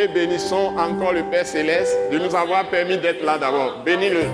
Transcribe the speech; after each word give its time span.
Et 0.00 0.08
bénissons 0.08 0.72
encore 0.78 1.12
le 1.12 1.22
Père 1.24 1.46
Céleste 1.46 1.96
de 2.10 2.18
nous 2.18 2.34
avoir 2.34 2.64
permis 2.66 2.96
d'être 2.96 3.24
là 3.24 3.36
d'abord. 3.38 3.82
Bénis-le. 3.84 4.24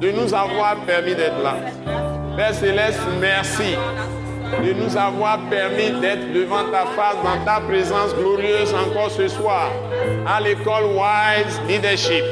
De 0.00 0.10
nous 0.12 0.32
avoir 0.34 0.76
permis 0.86 1.14
d'être 1.14 1.42
là. 1.42 1.56
Père 2.36 2.54
Céleste, 2.54 3.00
merci 3.20 3.76
de 4.62 4.72
nous 4.74 4.96
avoir 4.96 5.38
permis 5.48 6.00
d'être 6.00 6.32
devant 6.32 6.64
ta 6.70 6.84
face, 6.86 7.16
dans 7.24 7.44
ta 7.44 7.60
présence 7.60 8.14
glorieuse 8.14 8.72
encore 8.74 9.10
ce 9.10 9.28
soir, 9.28 9.70
à 10.26 10.40
l'école 10.40 10.84
Wise 10.84 11.60
Leadership. 11.68 12.24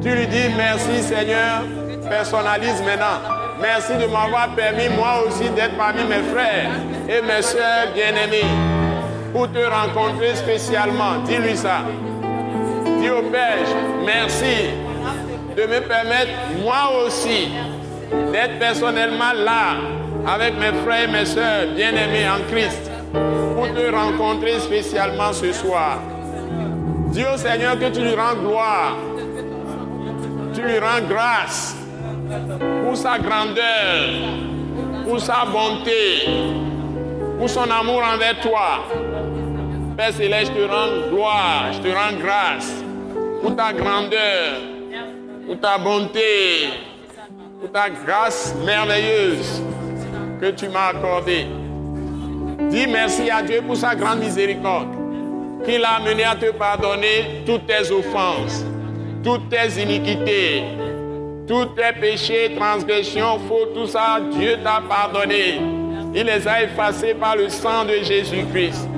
Tu 0.00 0.10
lui 0.10 0.26
dis 0.26 0.48
merci 0.56 1.02
Seigneur, 1.02 1.64
personnalise 2.08 2.80
maintenant. 2.82 3.20
Merci 3.60 3.92
de 3.94 4.06
m'avoir 4.06 4.54
permis 4.54 4.88
moi 4.96 5.22
aussi 5.26 5.50
d'être 5.50 5.76
parmi 5.76 6.02
mes 6.04 6.22
frères 6.32 6.70
et 7.08 7.20
mes 7.20 7.42
soeurs 7.42 7.92
bien-aimés 7.94 8.69
pour 9.32 9.50
te 9.50 9.58
rencontrer 9.58 10.34
spécialement. 10.34 11.22
Dis-lui 11.24 11.56
ça. 11.56 11.82
Dis 13.00 13.10
au 13.10 13.22
Père, 13.22 13.66
merci 14.04 14.70
de 15.56 15.62
me 15.62 15.80
permettre 15.80 16.30
moi 16.62 17.04
aussi 17.06 17.48
d'être 18.32 18.58
personnellement 18.58 19.32
là 19.34 19.76
avec 20.26 20.54
mes 20.58 20.72
frères 20.84 21.08
et 21.08 21.12
mes 21.12 21.24
soeurs 21.24 21.66
bien-aimés 21.74 22.28
en 22.28 22.42
Christ 22.52 22.90
pour 23.56 23.68
te 23.72 23.94
rencontrer 23.94 24.58
spécialement 24.60 25.32
ce 25.32 25.52
soir. 25.52 25.98
Dis 27.08 27.24
au 27.24 27.36
Seigneur 27.36 27.78
que 27.78 27.90
tu 27.90 28.00
lui 28.00 28.14
rends 28.14 28.34
gloire, 28.34 28.96
tu 30.54 30.62
lui 30.62 30.78
rends 30.78 31.06
grâce 31.08 31.76
pour 32.84 32.96
sa 32.96 33.18
grandeur, 33.18 34.08
pour 35.04 35.20
sa 35.20 35.44
bonté, 35.46 36.28
pour 37.40 37.48
son 37.48 37.70
amour 37.70 38.02
envers 38.04 38.38
toi. 38.40 38.84
Père 39.96 40.12
Céleste, 40.12 40.52
je 40.54 40.60
te 40.60 40.70
rends 40.70 41.08
gloire, 41.08 41.72
je 41.72 41.78
te 41.78 41.88
rends 41.88 42.14
grâce 42.20 42.70
pour 43.40 43.56
ta 43.56 43.72
grandeur, 43.72 44.60
pour 45.46 45.58
ta 45.58 45.78
bonté, 45.78 46.68
pour 47.58 47.72
ta 47.72 47.88
grâce 47.88 48.54
merveilleuse 48.62 49.62
que 50.38 50.50
tu 50.50 50.68
m'as 50.68 50.88
accordée. 50.88 51.46
Dis 52.68 52.86
merci 52.86 53.30
à 53.30 53.40
Dieu 53.42 53.62
pour 53.66 53.76
sa 53.76 53.94
grande 53.94 54.18
miséricorde, 54.18 54.88
qu'il 55.64 55.82
a 55.82 55.94
amené 55.94 56.24
à 56.24 56.34
te 56.34 56.50
pardonner 56.52 57.42
toutes 57.46 57.66
tes 57.66 57.90
offenses, 57.90 58.66
toutes 59.24 59.48
tes 59.48 59.80
iniquités, 59.80 60.62
tous 61.48 61.64
tes 61.74 61.98
péchés, 61.98 62.54
transgressions, 62.54 63.38
fautes, 63.48 63.72
tout 63.74 63.86
ça, 63.86 64.20
Dieu 64.30 64.58
t'a 64.62 64.82
pardonné. 64.86 65.79
Il 66.12 66.24
les 66.24 66.46
a 66.48 66.64
effacés 66.64 67.14
par 67.14 67.36
le 67.36 67.48
sang 67.48 67.84
de 67.84 68.02
Jésus-Christ. 68.02 68.88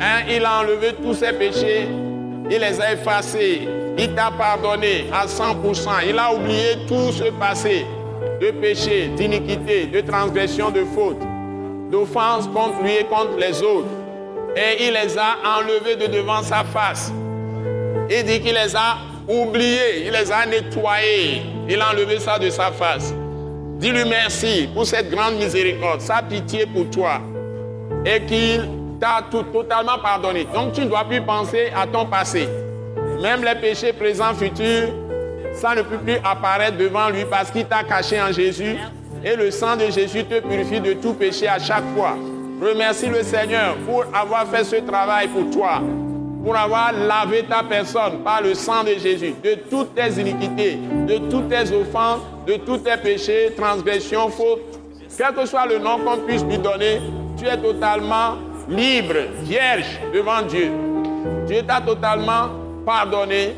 Hein, 0.00 0.22
il 0.30 0.44
a 0.44 0.60
enlevé 0.60 0.94
tous 1.02 1.14
ses 1.14 1.32
péchés, 1.32 1.86
il 2.50 2.58
les 2.58 2.80
a 2.80 2.92
effacés, 2.92 3.68
il 3.98 4.14
t'a 4.14 4.30
pardonné 4.30 5.06
à 5.12 5.26
100%, 5.26 5.90
il 6.08 6.18
a 6.18 6.32
oublié 6.32 6.86
tout 6.86 7.12
ce 7.12 7.24
passé 7.24 7.84
de 8.40 8.50
péché, 8.52 9.08
d'iniquité, 9.16 9.86
de 9.86 10.00
transgression, 10.00 10.70
de 10.70 10.84
faute, 10.94 11.20
d'offense 11.90 12.46
contre 12.46 12.82
lui 12.82 12.92
et 12.92 13.04
contre 13.04 13.36
les 13.38 13.60
autres. 13.62 13.88
Et 14.56 14.86
il 14.86 14.94
les 14.94 15.18
a 15.18 15.36
enlevés 15.58 15.96
de 15.96 16.10
devant 16.10 16.42
sa 16.42 16.64
face. 16.64 17.12
Il 18.08 18.24
dit 18.24 18.40
qu'il 18.40 18.54
les 18.54 18.74
a 18.74 18.98
oubliés, 19.28 20.06
il 20.06 20.12
les 20.12 20.32
a 20.32 20.46
nettoyés, 20.46 21.42
il 21.68 21.80
a 21.80 21.90
enlevé 21.90 22.18
ça 22.20 22.38
de 22.38 22.48
sa 22.48 22.70
face. 22.70 23.12
Dis-lui 23.78 24.04
merci 24.08 24.68
pour 24.74 24.84
cette 24.84 25.08
grande 25.08 25.36
miséricorde, 25.36 26.00
sa 26.00 26.20
pitié 26.20 26.66
pour 26.66 26.90
toi, 26.90 27.20
et 28.04 28.20
qu'il 28.26 28.68
t'a 29.00 29.22
totalement 29.30 29.98
pardonné. 30.02 30.46
Donc 30.52 30.72
tu 30.72 30.80
ne 30.80 30.86
dois 30.86 31.04
plus 31.04 31.20
penser 31.22 31.70
à 31.74 31.86
ton 31.86 32.04
passé. 32.04 32.48
Même 33.22 33.44
les 33.44 33.54
péchés 33.54 33.92
présents, 33.92 34.34
futurs, 34.34 34.88
ça 35.54 35.76
ne 35.76 35.82
peut 35.82 35.98
plus 35.98 36.16
apparaître 36.24 36.76
devant 36.76 37.08
lui 37.08 37.24
parce 37.24 37.52
qu'il 37.52 37.66
t'a 37.66 37.84
caché 37.84 38.20
en 38.20 38.32
Jésus. 38.32 38.76
Et 39.24 39.36
le 39.36 39.50
sang 39.50 39.76
de 39.76 39.90
Jésus 39.90 40.24
te 40.24 40.40
purifie 40.40 40.80
de 40.80 40.94
tout 40.94 41.14
péché 41.14 41.46
à 41.46 41.58
chaque 41.58 41.84
fois. 41.96 42.16
Remercie 42.60 43.06
le 43.06 43.22
Seigneur 43.22 43.76
pour 43.86 44.04
avoir 44.12 44.46
fait 44.48 44.64
ce 44.64 44.76
travail 44.76 45.28
pour 45.28 45.50
toi, 45.50 45.80
pour 46.42 46.56
avoir 46.56 46.92
lavé 46.92 47.44
ta 47.44 47.62
personne 47.62 48.18
par 48.24 48.42
le 48.42 48.54
sang 48.54 48.84
de 48.84 48.94
Jésus, 48.98 49.34
de 49.42 49.54
toutes 49.68 49.94
tes 49.94 50.20
iniquités, 50.20 50.78
de 51.06 51.18
toutes 51.28 51.48
tes 51.48 51.72
offenses, 51.74 52.20
de 52.46 52.56
tous 52.56 52.78
tes 52.78 52.96
péchés, 52.96 53.52
transgressions, 53.56 54.28
fautes. 54.30 54.78
Quel 55.16 55.34
que 55.34 55.46
soit 55.46 55.66
le 55.66 55.78
nom 55.78 55.98
qu'on 55.98 56.18
puisse 56.18 56.44
lui 56.44 56.58
donner, 56.58 57.00
tu 57.36 57.46
es 57.46 57.56
totalement 57.56 58.36
libre, 58.68 59.14
vierge 59.42 59.98
devant 60.14 60.42
Dieu. 60.42 60.70
Dieu 61.46 61.62
t'a 61.66 61.80
totalement 61.80 62.50
pardonné, 62.86 63.54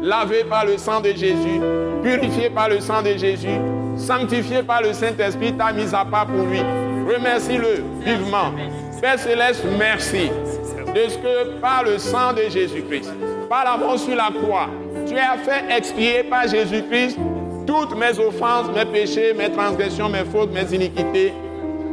lavé 0.00 0.44
par 0.44 0.64
le 0.64 0.78
sang 0.78 1.00
de 1.00 1.10
Jésus, 1.10 1.60
purifié 2.02 2.48
par 2.48 2.68
le 2.68 2.80
sang 2.80 3.02
de 3.02 3.16
Jésus, 3.16 3.58
sanctifié 3.96 4.62
par 4.62 4.80
le 4.80 4.92
Saint-Esprit, 4.92 5.52
t'a 5.52 5.72
mis 5.72 5.94
à 5.94 6.04
part 6.04 6.26
pour 6.26 6.46
lui. 6.46 6.60
Remercie-le 6.60 7.84
vivement. 8.04 8.52
Père 9.00 9.18
Céleste, 9.18 9.64
merci 9.78 10.30
de 10.94 11.08
ce 11.08 11.16
que 11.16 11.60
par 11.60 11.84
le 11.84 11.98
sang 11.98 12.32
de 12.32 12.50
Jésus-Christ, 12.50 13.12
par 13.48 13.64
la 13.64 13.76
mort 13.76 13.98
sur 13.98 14.14
la 14.14 14.30
croix, 14.30 14.68
tu 15.06 15.16
as 15.16 15.38
fait 15.38 15.64
expier 15.74 16.22
par 16.24 16.48
Jésus-Christ 16.48 17.18
toutes 17.66 17.96
mes 17.96 18.18
offenses, 18.18 18.66
mes 18.74 18.84
péchés, 18.84 19.32
mes 19.34 19.50
transgressions, 19.50 20.08
mes 20.08 20.24
fautes, 20.24 20.52
mes 20.52 20.74
iniquités? 20.74 21.32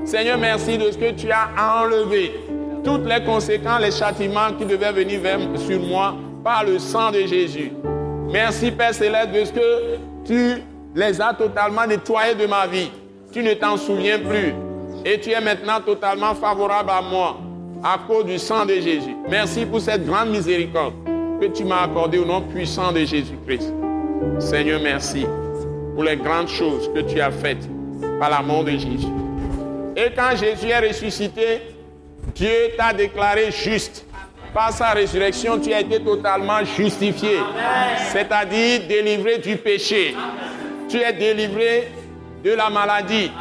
Seigneur, 0.05 0.37
merci 0.37 0.77
de 0.77 0.91
ce 0.91 0.97
que 0.97 1.11
tu 1.11 1.29
as 1.31 1.49
enlevé 1.57 2.33
toutes 2.83 3.05
les 3.05 3.23
conséquences, 3.23 3.81
les 3.81 3.91
châtiments 3.91 4.53
qui 4.57 4.65
devaient 4.65 4.91
venir 4.91 5.19
sur 5.57 5.79
moi 5.79 6.15
par 6.43 6.63
le 6.63 6.79
sang 6.79 7.11
de 7.11 7.19
Jésus. 7.19 7.71
Merci 8.31 8.71
Père 8.71 8.93
Céleste 8.93 9.31
de 9.31 9.45
ce 9.45 9.51
que 9.51 9.97
tu 10.25 10.63
les 10.95 11.21
as 11.21 11.33
totalement 11.33 11.85
nettoyés 11.85 12.35
de 12.35 12.45
ma 12.47 12.67
vie. 12.67 12.91
Tu 13.31 13.43
ne 13.43 13.53
t'en 13.53 13.77
souviens 13.77 14.19
plus. 14.19 14.53
Et 15.05 15.19
tu 15.19 15.31
es 15.31 15.41
maintenant 15.41 15.79
totalement 15.85 16.35
favorable 16.35 16.89
à 16.89 17.01
moi 17.01 17.37
à 17.83 17.99
cause 18.07 18.25
du 18.25 18.37
sang 18.37 18.65
de 18.65 18.75
Jésus. 18.75 19.15
Merci 19.29 19.65
pour 19.65 19.79
cette 19.79 20.05
grande 20.05 20.29
miséricorde 20.29 20.93
que 21.39 21.45
tu 21.47 21.63
m'as 21.63 21.83
accordée 21.83 22.17
au 22.17 22.25
nom 22.25 22.41
puissant 22.41 22.91
de 22.91 22.99
Jésus-Christ. 22.99 23.73
Seigneur, 24.39 24.81
merci 24.81 25.25
pour 25.93 26.03
les 26.03 26.17
grandes 26.17 26.49
choses 26.49 26.89
que 26.93 26.99
tu 26.99 27.21
as 27.21 27.31
faites 27.31 27.67
par 28.19 28.29
l'amour 28.29 28.63
de 28.63 28.71
Jésus. 28.71 29.07
Et 29.95 30.11
quand 30.15 30.35
Jésus 30.35 30.67
est 30.67 30.87
ressuscité, 30.87 31.61
Dieu 32.35 32.71
t'a 32.77 32.93
déclaré 32.93 33.51
juste. 33.51 34.05
Par 34.53 34.71
sa 34.71 34.89
résurrection, 34.89 35.59
tu 35.59 35.71
as 35.71 35.81
été 35.81 35.99
totalement 35.99 36.63
justifié. 36.63 37.37
C'est-à-dire 38.11 38.81
délivré 38.87 39.37
du 39.37 39.55
péché. 39.57 40.15
Tu 40.89 40.97
es 40.97 41.13
délivré 41.13 41.87
de 42.43 42.51
la 42.51 42.69
maladie. 42.69 43.31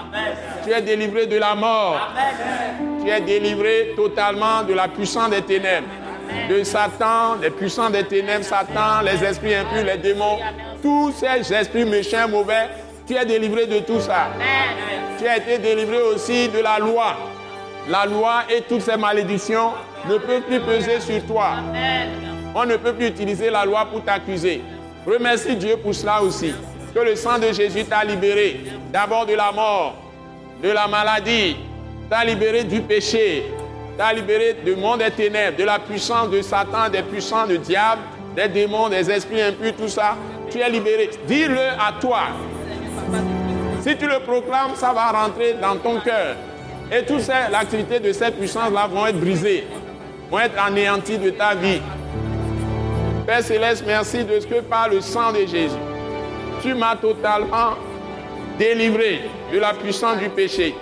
Tu 0.64 0.72
es 0.72 0.82
délivré 0.82 1.26
de 1.26 1.36
la 1.38 1.54
mort. 1.54 2.14
Tu 3.02 3.10
es 3.10 3.20
délivré 3.20 3.92
totalement 3.96 4.62
de 4.62 4.74
la 4.74 4.88
puissance 4.88 5.30
des 5.30 5.42
ténèbres. 5.42 5.86
De 6.48 6.62
Satan, 6.62 7.36
des 7.36 7.50
puissances 7.50 7.92
des 7.92 8.04
ténèbres, 8.04 8.44
Satan, 8.44 9.00
les 9.02 9.24
esprits 9.24 9.54
impurs, 9.54 9.84
les 9.84 9.96
démons, 9.96 10.38
tous 10.82 11.12
ces 11.12 11.52
esprits 11.54 11.86
méchants, 11.86 12.28
mauvais, 12.28 12.68
tu 13.06 13.14
es 13.14 13.24
délivré 13.24 13.66
de 13.66 13.78
tout 13.80 14.00
ça. 14.00 14.28
Tu 15.18 15.26
as 15.26 15.38
été 15.38 15.58
délivré 15.58 16.00
aussi 16.02 16.48
de 16.48 16.58
la 16.58 16.78
loi 16.78 17.16
la 17.88 18.04
loi 18.04 18.42
et 18.50 18.62
toutes 18.62 18.82
ces 18.82 18.96
malédictions 18.96 19.72
ne 20.08 20.18
peuvent 20.18 20.42
plus 20.42 20.60
peser 20.60 21.00
sur 21.00 21.24
toi. 21.26 21.52
On 22.54 22.64
ne 22.64 22.76
peut 22.76 22.92
plus 22.92 23.08
utiliser 23.08 23.50
la 23.50 23.64
loi 23.64 23.86
pour 23.86 24.04
t'accuser. 24.04 24.62
Remercie 25.06 25.56
Dieu 25.56 25.76
pour 25.76 25.94
cela 25.94 26.22
aussi. 26.22 26.52
Que 26.94 27.00
le 27.00 27.16
sang 27.16 27.38
de 27.38 27.52
Jésus 27.52 27.84
t'a 27.84 28.04
libéré 28.04 28.60
d'abord 28.92 29.26
de 29.26 29.34
la 29.34 29.52
mort, 29.52 29.94
de 30.62 30.70
la 30.70 30.88
maladie, 30.88 31.56
t'a 32.08 32.24
libéré 32.24 32.64
du 32.64 32.80
péché, 32.80 33.44
t'a 33.96 34.12
libéré 34.12 34.56
du 34.64 34.74
monde 34.74 35.00
des 35.00 35.10
ténèbres, 35.10 35.56
de 35.58 35.64
la 35.64 35.78
puissance 35.78 36.30
de 36.30 36.40
Satan, 36.40 36.88
des 36.90 37.02
puissances 37.02 37.48
du 37.48 37.58
diable, 37.58 38.02
des 38.34 38.48
démons, 38.48 38.88
des 38.88 39.10
esprits 39.10 39.42
impurs, 39.42 39.74
tout 39.76 39.88
ça. 39.88 40.16
Tu 40.50 40.60
es 40.60 40.70
libéré. 40.70 41.10
Dis-le 41.26 41.58
à 41.58 41.92
toi. 42.00 42.20
Si 43.80 43.96
tu 43.96 44.06
le 44.06 44.20
proclames, 44.20 44.74
ça 44.74 44.92
va 44.92 45.10
rentrer 45.10 45.54
dans 45.54 45.76
ton 45.76 46.00
cœur. 46.00 46.36
Et 46.90 47.04
toutes 47.04 47.26
l'activité 47.50 48.00
de 48.00 48.12
cette 48.12 48.38
puissance-là 48.38 48.86
vont 48.86 49.06
être 49.06 49.20
brisées, 49.20 49.66
vont 50.30 50.38
être 50.38 50.58
anéanties 50.58 51.18
de 51.18 51.30
ta 51.30 51.54
vie. 51.54 51.80
Père 53.26 53.42
céleste, 53.42 53.84
merci 53.86 54.24
de 54.24 54.40
ce 54.40 54.46
que 54.46 54.60
par 54.60 54.88
le 54.88 55.02
sang 55.02 55.32
de 55.32 55.40
Jésus, 55.40 55.76
tu 56.62 56.74
m'as 56.74 56.96
totalement 56.96 57.76
délivré 58.58 59.22
de 59.52 59.58
la 59.58 59.72
puissance 59.74 60.18
du 60.18 60.28
péché. 60.28 60.74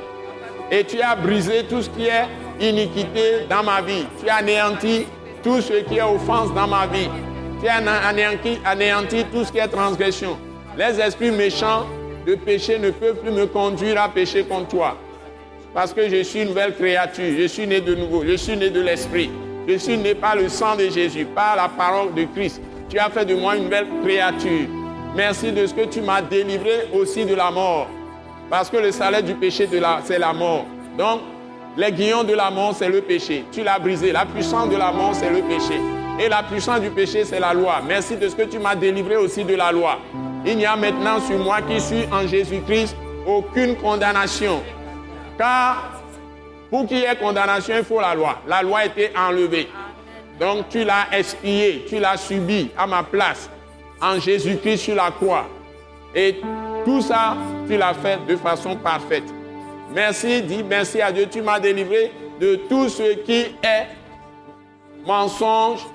Et 0.70 0.84
tu 0.84 1.00
as 1.00 1.14
brisé 1.14 1.64
tout 1.68 1.82
ce 1.82 1.90
qui 1.90 2.06
est 2.06 2.26
iniquité 2.60 3.46
dans 3.48 3.62
ma 3.62 3.80
vie. 3.82 4.06
Tu 4.20 4.28
as 4.28 4.36
anéanti 4.36 5.06
tout 5.42 5.60
ce 5.60 5.74
qui 5.84 5.98
est 5.98 6.02
offense 6.02 6.52
dans 6.54 6.66
ma 6.66 6.86
vie. 6.86 7.08
Tu 7.60 7.68
as 7.68 7.76
anéanti, 7.76 8.58
anéanti 8.64 9.24
tout 9.32 9.44
ce 9.44 9.52
qui 9.52 9.58
est 9.58 9.68
transgression. 9.68 10.36
Les 10.76 11.00
esprits 11.00 11.30
méchants 11.30 11.86
de 12.26 12.34
péché 12.34 12.78
ne 12.78 12.90
peuvent 12.90 13.16
plus 13.16 13.30
me 13.30 13.46
conduire 13.46 14.00
à 14.00 14.08
pécher 14.08 14.42
contre 14.44 14.68
toi. 14.68 14.96
Parce 15.72 15.92
que 15.92 16.08
je 16.08 16.22
suis 16.22 16.40
une 16.40 16.48
nouvelle 16.48 16.74
créature, 16.74 17.34
je 17.38 17.46
suis 17.46 17.66
né 17.66 17.80
de 17.80 17.94
nouveau, 17.94 18.24
je 18.26 18.36
suis 18.36 18.56
né 18.56 18.70
de 18.70 18.80
l'Esprit. 18.80 19.30
Je 19.68 19.76
suis 19.76 19.96
né 19.98 20.14
par 20.14 20.36
le 20.36 20.48
sang 20.48 20.76
de 20.76 20.88
Jésus, 20.88 21.26
par 21.26 21.56
la 21.56 21.68
parole 21.68 22.14
de 22.14 22.24
Christ. 22.34 22.62
Tu 22.88 22.98
as 22.98 23.10
fait 23.10 23.24
de 23.24 23.34
moi 23.34 23.56
une 23.56 23.64
nouvelle 23.64 23.86
créature. 24.02 24.68
Merci 25.14 25.52
de 25.52 25.66
ce 25.66 25.74
que 25.74 25.86
tu 25.86 26.00
m'as 26.02 26.22
délivré 26.22 26.88
aussi 26.92 27.24
de 27.24 27.34
la 27.34 27.50
mort. 27.50 27.88
Parce 28.50 28.70
que 28.70 28.76
le 28.76 28.92
salaire 28.92 29.22
du 29.22 29.34
péché, 29.34 29.68
c'est 30.04 30.18
la 30.18 30.32
mort. 30.32 30.66
Donc, 30.96 31.20
les 31.76 31.92
guillons 31.92 32.24
de 32.24 32.34
la 32.34 32.50
mort, 32.50 32.74
c'est 32.76 32.88
le 32.88 33.00
péché. 33.00 33.44
Tu 33.52 33.62
l'as 33.62 33.78
brisé. 33.78 34.12
La 34.12 34.24
puissance 34.24 34.68
de 34.70 34.76
la 34.76 34.92
mort, 34.92 35.14
c'est 35.14 35.30
le 35.30 35.42
péché. 35.42 35.80
Et 36.18 36.28
la 36.28 36.42
puissance 36.42 36.80
du 36.80 36.90
péché, 36.90 37.24
c'est 37.24 37.40
la 37.40 37.52
loi. 37.52 37.82
Merci 37.86 38.16
de 38.16 38.28
ce 38.28 38.34
que 38.36 38.42
tu 38.42 38.58
m'as 38.58 38.74
délivré 38.74 39.16
aussi 39.16 39.44
de 39.44 39.54
la 39.54 39.72
loi. 39.72 39.98
Il 40.44 40.56
n'y 40.56 40.64
a 40.64 40.76
maintenant 40.76 41.20
sur 41.20 41.38
moi 41.38 41.60
qui 41.60 41.80
suis 41.80 42.04
en 42.12 42.26
Jésus-Christ 42.26 42.96
aucune 43.26 43.76
condamnation. 43.76 44.62
Car 45.36 46.02
pour 46.70 46.86
qu'il 46.86 46.98
y 46.98 47.04
ait 47.04 47.16
condamnation, 47.16 47.74
il 47.76 47.84
faut 47.84 48.00
la 48.00 48.14
loi. 48.14 48.40
La 48.46 48.62
loi 48.62 48.78
a 48.80 48.86
été 48.86 49.10
enlevée. 49.16 49.68
Donc 50.38 50.68
tu 50.68 50.84
l'as 50.84 51.06
expié, 51.12 51.84
tu 51.88 51.98
l'as 51.98 52.16
subi 52.16 52.70
à 52.76 52.86
ma 52.86 53.02
place 53.02 53.50
en 54.00 54.18
Jésus-Christ 54.18 54.78
sur 54.78 54.94
la 54.94 55.10
croix. 55.10 55.46
Et 56.14 56.36
tout 56.84 57.00
ça, 57.00 57.36
tu 57.68 57.76
l'as 57.76 57.94
fait 57.94 58.18
de 58.26 58.36
façon 58.36 58.76
parfaite. 58.76 59.24
Merci, 59.94 60.42
dis 60.42 60.62
merci 60.62 61.00
à 61.00 61.12
Dieu, 61.12 61.26
tu 61.30 61.42
m'as 61.42 61.60
délivré 61.60 62.12
de 62.40 62.56
tout 62.68 62.88
ce 62.88 63.14
qui 63.14 63.46
est 63.62 63.86
mensonge, 65.06 65.86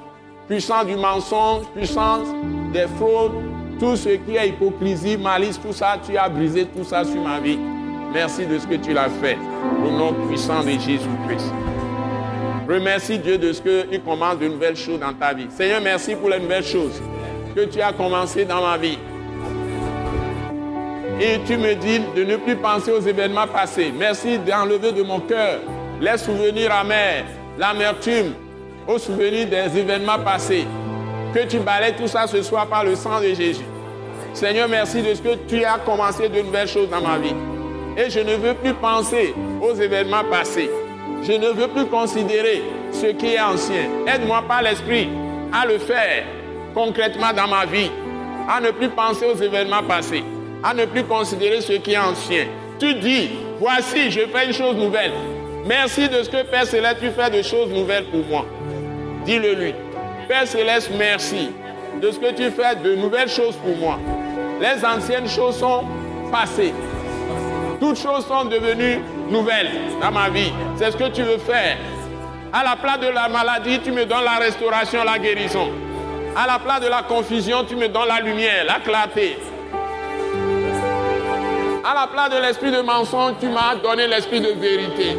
puissance 0.47 0.85
du 0.85 0.95
mensonge, 0.95 1.65
puissance 1.75 2.27
des 2.73 2.87
fraudes, 2.97 3.33
tout 3.79 3.95
ce 3.95 4.09
qui 4.09 4.35
est 4.35 4.49
hypocrisie, 4.49 5.17
malice, 5.17 5.59
tout 5.59 5.73
ça, 5.73 5.97
tu 6.05 6.17
as 6.17 6.29
brisé 6.29 6.65
tout 6.65 6.83
ça 6.83 7.03
sur 7.03 7.21
ma 7.21 7.39
vie. 7.39 7.59
Merci 8.13 8.45
de 8.45 8.59
ce 8.59 8.67
que 8.67 8.75
tu 8.75 8.93
l'as 8.93 9.09
fait. 9.09 9.37
Au 9.85 9.89
nom 9.89 10.13
puissant 10.27 10.63
de 10.63 10.71
Jésus-Christ. 10.71 11.51
Remercie 12.67 13.19
Dieu 13.19 13.37
de 13.37 13.51
ce 13.53 13.61
qu'il 13.61 14.01
commence 14.01 14.37
de 14.37 14.47
nouvelles 14.47 14.75
choses 14.75 14.99
dans 14.99 15.13
ta 15.13 15.33
vie. 15.33 15.47
Seigneur, 15.49 15.81
merci 15.81 16.15
pour 16.15 16.29
les 16.29 16.39
nouvelles 16.39 16.63
choses 16.63 17.01
que 17.55 17.65
tu 17.65 17.81
as 17.81 17.93
commencées 17.93 18.45
dans 18.45 18.61
ma 18.61 18.77
vie. 18.77 18.97
Et 21.19 21.39
tu 21.45 21.57
me 21.57 21.75
dis 21.75 21.99
de 22.15 22.23
ne 22.23 22.37
plus 22.37 22.55
penser 22.55 22.91
aux 22.91 23.01
événements 23.01 23.47
passés. 23.47 23.93
Merci 23.97 24.39
d'enlever 24.39 24.91
de 24.91 25.03
mon 25.03 25.19
cœur 25.19 25.59
les 26.01 26.17
souvenirs 26.17 26.73
amers, 26.73 27.25
l'amertume, 27.59 28.33
aux 28.87 28.97
souvenirs 28.97 29.47
des 29.47 29.77
événements 29.77 30.19
passés. 30.19 30.65
Que 31.33 31.45
tu 31.45 31.59
balayes 31.59 31.95
tout 31.95 32.07
ça 32.07 32.25
ce 32.25 32.41
soir 32.41 32.65
par 32.67 32.83
le 32.83 32.95
sang 32.95 33.21
de 33.21 33.27
Jésus. 33.35 33.65
Seigneur, 34.33 34.67
merci 34.67 35.01
de 35.01 35.13
ce 35.13 35.21
que 35.21 35.35
tu 35.47 35.63
as 35.63 35.77
commencé 35.79 36.27
de 36.27 36.41
nouvelles 36.41 36.67
choses 36.67 36.89
dans 36.89 37.01
ma 37.01 37.19
vie. 37.19 37.35
Et 37.97 38.09
je 38.09 38.19
ne 38.19 38.35
veux 38.35 38.53
plus 38.55 38.73
penser 38.73 39.35
aux 39.61 39.75
événements 39.75 40.23
passés. 40.23 40.71
Je 41.21 41.33
ne 41.33 41.49
veux 41.49 41.67
plus 41.67 41.85
considérer 41.85 42.63
ce 42.91 43.07
qui 43.07 43.35
est 43.35 43.39
ancien. 43.39 43.89
Aide-moi 44.07 44.43
par 44.47 44.63
l'Esprit 44.63 45.09
à 45.53 45.65
le 45.65 45.77
faire 45.77 46.23
concrètement 46.73 47.33
dans 47.33 47.47
ma 47.47 47.65
vie. 47.65 47.89
À 48.49 48.59
ne 48.59 48.71
plus 48.71 48.89
penser 48.89 49.25
aux 49.25 49.35
événements 49.35 49.83
passés. 49.83 50.23
À 50.63 50.73
ne 50.73 50.85
plus 50.85 51.03
considérer 51.03 51.61
ce 51.61 51.73
qui 51.73 51.93
est 51.93 51.97
ancien. 51.97 52.45
Tu 52.79 52.93
dis, 52.95 53.29
voici, 53.59 54.09
je 54.11 54.21
fais 54.21 54.47
une 54.47 54.53
chose 54.53 54.75
nouvelle. 54.75 55.11
Merci 55.65 56.09
de 56.09 56.23
ce 56.23 56.29
que 56.29 56.43
Père 56.43 56.65
Céleste, 56.65 56.97
tu 57.01 57.11
fais 57.11 57.29
de 57.29 57.41
choses 57.41 57.69
nouvelles 57.69 58.05
pour 58.05 58.25
moi. 58.25 58.45
Dis-le 59.25 59.53
lui. 59.53 59.73
Père 60.27 60.47
Céleste, 60.47 60.89
merci 60.97 61.51
de 62.01 62.11
ce 62.11 62.17
que 62.17 62.31
tu 62.33 62.49
fais 62.49 62.75
de 62.75 62.95
nouvelles 62.95 63.29
choses 63.29 63.55
pour 63.57 63.75
moi. 63.77 63.99
Les 64.59 64.83
anciennes 64.83 65.27
choses 65.27 65.57
sont 65.57 65.83
passées. 66.31 66.73
Toutes 67.79 67.97
choses 67.97 68.25
sont 68.25 68.45
devenues 68.45 68.99
nouvelles 69.29 69.69
dans 70.01 70.11
ma 70.11 70.29
vie. 70.29 70.51
C'est 70.77 70.91
ce 70.91 70.97
que 70.97 71.09
tu 71.09 71.21
veux 71.21 71.37
faire. 71.37 71.77
À 72.53 72.63
la 72.63 72.75
place 72.75 72.99
de 72.99 73.07
la 73.07 73.29
maladie, 73.29 73.79
tu 73.79 73.91
me 73.91 74.05
donnes 74.05 74.23
la 74.23 74.37
restauration, 74.37 75.03
la 75.03 75.17
guérison. 75.17 75.69
À 76.35 76.47
la 76.47 76.59
place 76.59 76.79
de 76.79 76.87
la 76.87 77.03
confusion, 77.03 77.65
tu 77.65 77.75
me 77.75 77.89
donnes 77.89 78.07
la 78.07 78.21
lumière, 78.21 78.63
la 78.65 78.79
clarté. 78.79 79.37
À 81.83 81.93
la 81.93 82.07
place 82.07 82.29
de 82.29 82.41
l'esprit 82.41 82.71
de 82.71 82.79
mensonge, 82.81 83.33
tu 83.41 83.47
m'as 83.47 83.75
donné 83.75 84.07
l'esprit 84.07 84.39
de 84.39 84.51
vérité. 84.51 85.17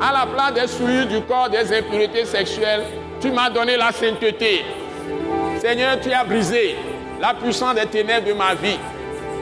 À 0.00 0.12
la 0.12 0.26
place 0.26 0.52
des 0.52 0.66
souillures 0.66 1.06
du 1.06 1.22
corps, 1.22 1.48
des 1.48 1.72
impuretés 1.72 2.26
sexuelles, 2.26 2.82
tu 3.20 3.30
m'as 3.30 3.48
donné 3.48 3.78
la 3.78 3.92
sainteté. 3.92 4.64
Seigneur, 5.58 5.98
tu 6.00 6.12
as 6.12 6.24
brisé 6.24 6.76
la 7.18 7.32
puissance 7.32 7.74
des 7.74 7.86
ténèbres 7.86 8.28
de 8.28 8.34
ma 8.34 8.54
vie. 8.54 8.78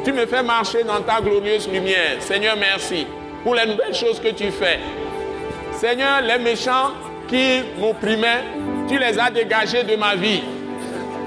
Tu 0.04 0.12
me 0.12 0.26
fais 0.26 0.44
marcher 0.44 0.84
dans 0.84 1.00
ta 1.00 1.20
glorieuse 1.20 1.68
lumière. 1.68 2.20
Seigneur, 2.20 2.56
merci 2.56 3.04
pour 3.42 3.56
les 3.56 3.66
nouvelles 3.66 3.94
choses 3.94 4.20
que 4.20 4.28
tu 4.28 4.52
fais. 4.52 4.78
Seigneur, 5.72 6.20
les 6.22 6.38
méchants 6.38 6.92
qui 7.26 7.62
m'opprimaient, 7.78 8.44
tu 8.88 8.96
les 8.96 9.18
as 9.18 9.30
dégagés 9.30 9.82
de 9.82 9.96
ma 9.96 10.14
vie. 10.14 10.42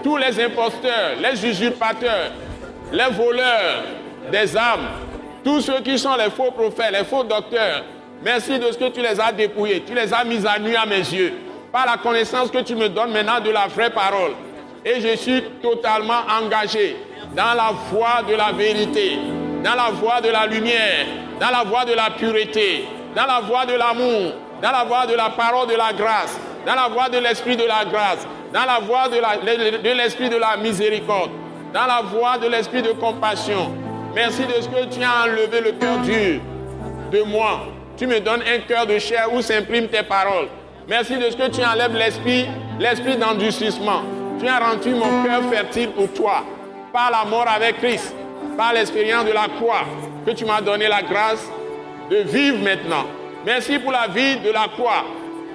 Tous 0.07 0.15
les 0.15 0.41
imposteurs, 0.41 1.17
les 1.21 1.45
usurpateurs, 1.45 2.31
les 2.93 3.13
voleurs 3.13 3.83
des 4.31 4.55
âmes, 4.55 4.87
tous 5.43 5.59
ceux 5.59 5.81
qui 5.81 5.99
sont 5.99 6.15
les 6.15 6.29
faux 6.29 6.49
prophètes, 6.51 6.93
les 6.93 7.03
faux 7.03 7.25
docteurs, 7.25 7.83
merci 8.23 8.57
de 8.57 8.71
ce 8.71 8.77
que 8.77 8.87
tu 8.87 9.01
les 9.01 9.19
as 9.19 9.33
dépouillés. 9.33 9.83
Tu 9.85 9.93
les 9.93 10.13
as 10.13 10.23
mis 10.23 10.47
à 10.47 10.59
nu 10.59 10.73
à 10.77 10.85
mes 10.85 10.99
yeux 10.99 11.33
par 11.73 11.85
la 11.85 11.97
connaissance 11.97 12.49
que 12.49 12.59
tu 12.59 12.73
me 12.73 12.87
donnes 12.87 13.11
maintenant 13.11 13.41
de 13.41 13.49
la 13.49 13.67
vraie 13.67 13.89
parole. 13.89 14.31
Et 14.85 15.01
je 15.01 15.17
suis 15.17 15.43
totalement 15.61 16.21
engagé 16.41 16.95
dans 17.35 17.53
la 17.53 17.73
voie 17.91 18.23
de 18.25 18.33
la 18.33 18.53
vérité, 18.53 19.19
dans 19.61 19.75
la 19.75 19.89
voie 19.91 20.21
de 20.21 20.29
la 20.29 20.45
lumière, 20.45 21.05
dans 21.37 21.49
la 21.49 21.65
voie 21.65 21.83
de 21.83 21.91
la 21.91 22.11
pureté, 22.11 22.85
dans 23.13 23.25
la 23.25 23.41
voie 23.41 23.65
de 23.65 23.73
l'amour, 23.73 24.31
dans 24.61 24.71
la 24.71 24.85
voie 24.85 25.05
de 25.05 25.15
la 25.15 25.31
parole 25.31 25.67
de 25.67 25.75
la 25.75 25.91
grâce, 25.91 26.39
dans 26.65 26.75
la 26.75 26.87
voie 26.87 27.09
de 27.09 27.17
l'esprit 27.17 27.57
de 27.57 27.65
la 27.65 27.83
grâce, 27.83 28.25
dans 28.53 28.65
la 28.65 28.79
voie 28.79 29.09
de 29.09 29.93
l'esprit 29.93 30.29
de, 30.29 30.37
la 30.37 30.57
miséricorde, 30.57 31.31
dans 31.73 31.85
la 31.85 32.01
voie 32.01 32.37
de 32.37 32.47
l'esprit 32.47 32.81
de 32.81 32.91
compassion. 32.91 33.73
Merci 34.15 34.43
de 34.45 34.61
ce 34.61 34.67
que 34.67 34.85
tu 34.85 35.03
as 35.03 35.25
enlevé 35.25 35.61
le 35.61 35.71
cœur 35.73 35.97
dur 35.99 36.41
de 37.11 37.21
moi. 37.23 37.61
Tu 37.97 38.07
me 38.07 38.19
donnes 38.19 38.41
un 38.41 38.59
cœur 38.67 38.85
de 38.85 38.97
chair 38.99 39.31
où 39.33 39.41
s'impriment 39.41 39.87
tes 39.87 40.03
paroles. 40.03 40.47
Merci 40.87 41.17
de 41.17 41.29
ce 41.29 41.35
que 41.35 41.49
tu 41.49 41.63
enlèves 41.63 41.95
l'esprit, 41.95 42.45
l'esprit 42.79 43.17
d'endurcissement. 43.17 44.03
Tu 44.39 44.47
as 44.47 44.59
rendu 44.59 44.89
mon 44.91 45.23
cœur 45.23 45.43
fertile 45.51 45.89
pour 45.89 46.11
toi, 46.13 46.43
par 46.93 47.11
la 47.11 47.25
mort 47.25 47.47
avec 47.47 47.77
Christ, 47.79 48.15
par 48.55 48.73
l'expérience 48.73 49.25
de 49.25 49.31
la 49.31 49.47
croix, 49.59 49.83
que 50.25 50.31
tu 50.31 50.45
m'as 50.45 50.61
donné 50.61 50.87
la 50.87 51.01
grâce 51.01 51.45
de 52.09 52.17
vivre 52.17 52.59
maintenant. 52.63 53.05
Merci 53.45 53.79
pour 53.79 53.91
la 53.91 54.07
vie 54.07 54.37
de 54.37 54.51
la 54.51 54.67
croix 54.67 55.05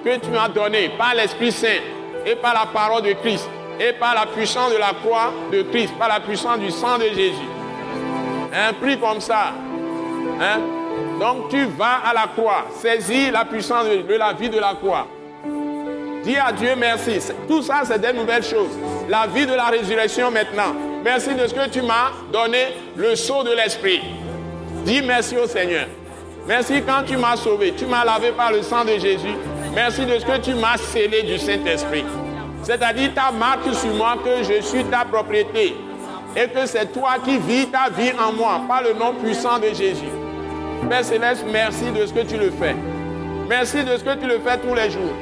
que 0.03 0.17
tu 0.17 0.29
m'as 0.29 0.49
donnée 0.49 0.89
par 0.97 1.15
l'Esprit 1.15 1.51
Saint 1.51 1.79
et 2.25 2.35
par 2.35 2.53
la 2.53 2.65
parole 2.65 3.03
de 3.03 3.13
Christ 3.13 3.47
et 3.79 3.93
par 3.93 4.13
la 4.15 4.25
puissance 4.25 4.71
de 4.71 4.77
la 4.77 4.93
croix 5.03 5.33
de 5.51 5.63
Christ, 5.63 5.93
par 5.97 6.07
la 6.07 6.19
puissance 6.19 6.59
du 6.59 6.71
sang 6.71 6.97
de 6.97 7.05
Jésus. 7.05 7.49
Un 8.53 8.73
prix 8.73 8.99
comme 8.99 9.19
ça. 9.19 9.53
Hein? 10.39 10.59
Donc 11.19 11.49
tu 11.49 11.65
vas 11.65 12.01
à 12.05 12.13
la 12.13 12.27
croix, 12.27 12.65
saisis 12.79 13.31
la 13.31 13.45
puissance 13.45 13.85
de 13.85 14.15
la 14.15 14.33
vie 14.33 14.49
de 14.49 14.59
la 14.59 14.75
croix. 14.75 15.07
Dis 16.23 16.37
à 16.37 16.51
Dieu 16.53 16.73
merci. 16.77 17.19
Tout 17.47 17.61
ça, 17.61 17.81
c'est 17.83 17.99
des 17.99 18.13
nouvelles 18.13 18.43
choses. 18.43 18.71
La 19.09 19.27
vie 19.27 19.45
de 19.45 19.53
la 19.53 19.65
résurrection 19.65 20.31
maintenant. 20.31 20.73
Merci 21.03 21.35
de 21.35 21.45
ce 21.45 21.53
que 21.53 21.67
tu 21.69 21.81
m'as 21.81 22.11
donné 22.31 22.77
le 22.95 23.15
sceau 23.15 23.43
de 23.43 23.51
l'Esprit. 23.51 24.01
Dis 24.85 25.01
merci 25.01 25.35
au 25.37 25.47
Seigneur. 25.47 25.87
Merci 26.47 26.81
quand 26.85 27.03
tu 27.05 27.17
m'as 27.17 27.35
sauvé. 27.35 27.73
Tu 27.77 27.85
m'as 27.85 28.05
lavé 28.05 28.31
par 28.31 28.51
le 28.53 28.61
sang 28.61 28.85
de 28.85 28.97
Jésus. 28.97 29.35
Merci 29.75 30.05
de 30.05 30.19
ce 30.19 30.25
que 30.25 30.37
tu 30.37 30.53
m'as 30.53 30.77
scellé 30.77 31.23
du 31.23 31.37
Saint-Esprit. 31.37 32.05
C'est-à-dire, 32.61 33.13
ta 33.13 33.31
marque 33.31 33.73
sur 33.73 33.93
moi 33.95 34.15
que 34.23 34.43
je 34.43 34.61
suis 34.61 34.83
ta 34.85 35.03
propriété. 35.03 35.75
Et 36.35 36.47
que 36.47 36.65
c'est 36.65 36.91
toi 36.93 37.15
qui 37.23 37.37
vis 37.37 37.67
ta 37.67 37.89
vie 37.89 38.11
en 38.19 38.33
moi 38.33 38.61
par 38.67 38.81
le 38.81 38.93
nom 38.93 39.13
puissant 39.13 39.59
de 39.59 39.67
Jésus. 39.67 40.09
Père 40.89 41.03
Céleste, 41.03 41.45
merci 41.51 41.91
de 41.91 42.05
ce 42.05 42.13
que 42.13 42.21
tu 42.21 42.37
le 42.37 42.51
fais. 42.51 42.75
Merci 43.47 43.83
de 43.83 43.97
ce 43.97 44.03
que 44.03 44.15
tu 44.15 44.27
le 44.27 44.39
fais 44.39 44.57
tous 44.57 44.73
les 44.73 44.89
jours. 44.89 45.13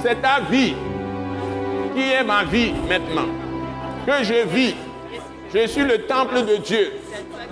C'est 0.00 0.20
ta 0.20 0.40
vie 0.50 0.74
qui 1.94 2.10
est 2.10 2.24
ma 2.24 2.44
vie 2.44 2.72
maintenant. 2.88 3.28
Que 4.06 4.24
je 4.24 4.46
vis. 4.46 4.74
Je 5.54 5.66
suis 5.66 5.82
le 5.82 5.98
temple 6.06 6.44
de 6.44 6.56
Dieu. 6.56 6.92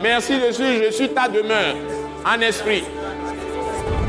Merci 0.03 0.39
de 0.41 0.51
ce 0.53 0.59
que 0.59 0.85
je 0.87 0.91
suis 0.91 1.09
ta 1.11 1.29
demeure 1.29 1.77
en 2.25 2.41
esprit. 2.41 2.85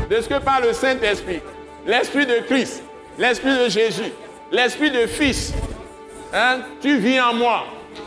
De 0.08 0.20
ce 0.20 0.28
que 0.28 0.38
par 0.40 0.60
le 0.60 0.72
Saint-Esprit, 0.72 1.40
l'Esprit 1.86 2.26
de 2.26 2.40
Christ, 2.48 2.82
l'Esprit 3.18 3.58
de 3.58 3.68
Jésus, 3.68 4.12
l'Esprit 4.50 4.90
de 4.90 5.06
Fils, 5.06 5.52
Hein? 6.32 6.60
Tu 6.80 6.96
vis 6.96 7.20
en 7.20 7.34
moi. 7.34 7.64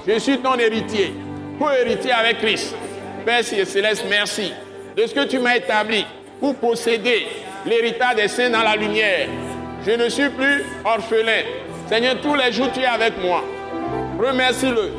Je 0.07 0.17
suis 0.17 0.39
ton 0.39 0.55
héritier. 0.55 1.13
Co-héritier 1.59 2.11
avec 2.11 2.39
Christ. 2.39 2.75
Père 3.23 3.43
céleste, 3.43 4.05
merci 4.09 4.51
de 4.97 5.05
ce 5.05 5.13
que 5.13 5.25
tu 5.25 5.39
m'as 5.39 5.57
établi 5.57 6.05
pour 6.39 6.55
posséder 6.55 7.27
l'héritage 7.65 8.15
des 8.15 8.27
saints 8.27 8.49
dans 8.49 8.63
la 8.63 8.75
lumière. 8.75 9.27
Je 9.85 9.91
ne 9.91 10.09
suis 10.09 10.29
plus 10.29 10.63
orphelin. 10.83 11.43
Seigneur, 11.87 12.15
tous 12.21 12.35
les 12.35 12.51
jours 12.51 12.69
tu 12.73 12.81
es 12.81 12.85
avec 12.85 13.13
moi. 13.21 13.43
Remercie-le. 14.19 14.91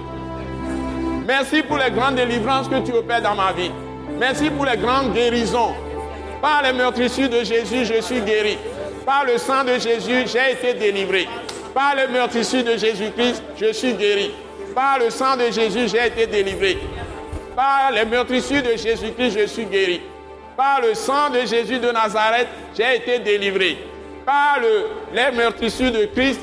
Merci 1.27 1.63
pour 1.63 1.79
les 1.79 1.91
grandes 1.91 2.15
délivrances 2.17 2.69
que 2.69 2.85
tu 2.85 2.93
opères 2.93 3.23
dans 3.23 3.35
ma 3.35 3.53
vie. 3.53 3.71
Merci 4.19 4.51
pour 4.51 4.65
les 4.65 4.77
grandes 4.77 5.13
guérisons. 5.13 5.75
Par 6.41 6.63
les 6.63 6.73
meurtrissures 6.73 7.29
de 7.29 7.43
Jésus, 7.45 7.85
je 7.85 8.01
suis 8.01 8.21
guéri. 8.21 8.59
Par 9.05 9.25
le 9.25 9.39
sang 9.39 9.65
de 9.65 9.79
Jésus, 9.79 10.27
j'ai 10.27 10.53
été 10.53 10.75
délivré. 10.75 11.29
Par 11.75 11.95
les 11.95 12.07
meurtrissures 12.13 12.65
de 12.65 12.77
Jésus-Christ, 12.77 13.43
je 13.61 13.73
suis 13.73 13.95
guéri. 13.95 14.33
Par 14.75 14.99
le 14.99 15.11
sang 15.11 15.37
de 15.37 15.51
Jésus, 15.51 15.89
j'ai 15.89 16.07
été 16.07 16.27
délivré. 16.27 16.79
Par 17.55 17.91
les 17.93 18.05
meurtrissures 18.05 18.63
de 18.63 18.77
Jésus-Christ, 18.77 19.39
je 19.39 19.47
suis 19.47 19.65
guéri. 19.65 20.03
Par 20.57 20.81
le 20.81 20.95
sang 20.95 21.31
de 21.31 21.41
Jésus 21.47 21.79
de 21.79 21.91
Nazareth, 21.91 22.49
j'ai 22.77 22.97
été 22.97 23.19
délivré. 23.19 23.79
Par 24.25 24.59
le, 24.61 24.87
les 25.15 25.37
meurtrissures 25.37 25.93
de 25.93 26.07
Christ, 26.07 26.41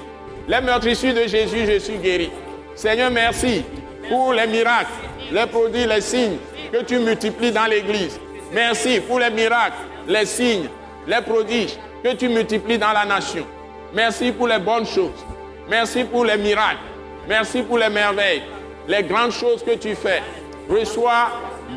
les 0.47 0.61
meurtrissures 0.61 1.13
de 1.13 1.27
Jésus, 1.27 1.65
je 1.67 1.79
suis 1.79 1.97
guéri. 1.97 2.31
Seigneur, 2.75 3.11
merci 3.11 3.63
pour 4.09 4.33
les 4.33 4.47
miracles, 4.47 4.91
les 5.31 5.45
produits, 5.45 5.85
les 5.85 6.01
signes 6.01 6.37
que 6.71 6.83
tu 6.83 6.99
multiplies 6.99 7.51
dans 7.51 7.65
l'Église. 7.65 8.19
Merci 8.53 8.99
pour 9.01 9.19
les 9.19 9.31
miracles, 9.31 9.77
les 10.07 10.25
signes, 10.25 10.69
les 11.07 11.21
prodiges 11.21 11.77
que 12.03 12.13
tu 12.13 12.29
multiplies 12.29 12.77
dans 12.77 12.91
la 12.91 13.05
nation. 13.05 13.45
Merci 13.93 14.31
pour 14.31 14.47
les 14.47 14.59
bonnes 14.59 14.85
choses. 14.85 15.25
Merci 15.69 16.03
pour 16.03 16.25
les 16.25 16.37
miracles. 16.37 16.79
Merci 17.27 17.61
pour 17.61 17.77
les 17.77 17.89
merveilles, 17.89 18.43
les 18.87 19.01
grandes 19.03 19.31
choses 19.31 19.63
que 19.63 19.75
tu 19.75 19.95
fais. 19.95 20.21
Reçois 20.69 21.29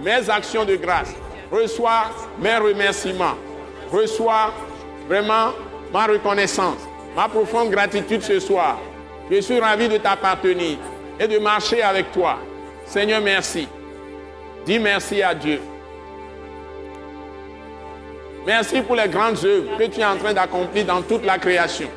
mes 0.03 0.29
actions 0.29 0.65
de 0.65 0.77
grâce. 0.77 1.15
Reçois 1.53 2.11
mes 2.41 2.57
remerciements. 2.57 3.37
Reçois 3.93 4.53
vraiment 5.09 5.53
ma 5.93 6.07
reconnaissance, 6.07 6.79
ma 7.15 7.29
profonde 7.29 7.71
gratitude 7.71 8.23
ce 8.23 8.41
soir. 8.41 8.79
Je 9.31 9.41
suis 9.41 9.61
ravi 9.61 9.89
de 9.89 9.99
t'appartenir 9.99 10.79
et 11.21 11.29
de 11.29 11.39
marcher 11.39 11.83
avec 11.83 12.11
toi. 12.13 12.39
Seigneur, 12.85 13.21
merci. 13.21 13.69
Dis 14.65 14.81
merci 14.81 15.23
à 15.23 15.33
Dieu. 15.35 15.61
Merci 18.47 18.81
pour 18.81 18.95
les 18.95 19.09
grandes 19.09 19.45
œuvres 19.45 19.77
que 19.77 19.85
tu 19.85 20.01
es 20.01 20.05
en 20.05 20.17
train 20.17 20.33
d'accomplir 20.33 20.87
dans 20.87 21.03
toute 21.03 21.25
la 21.25 21.37
création. 21.37 21.89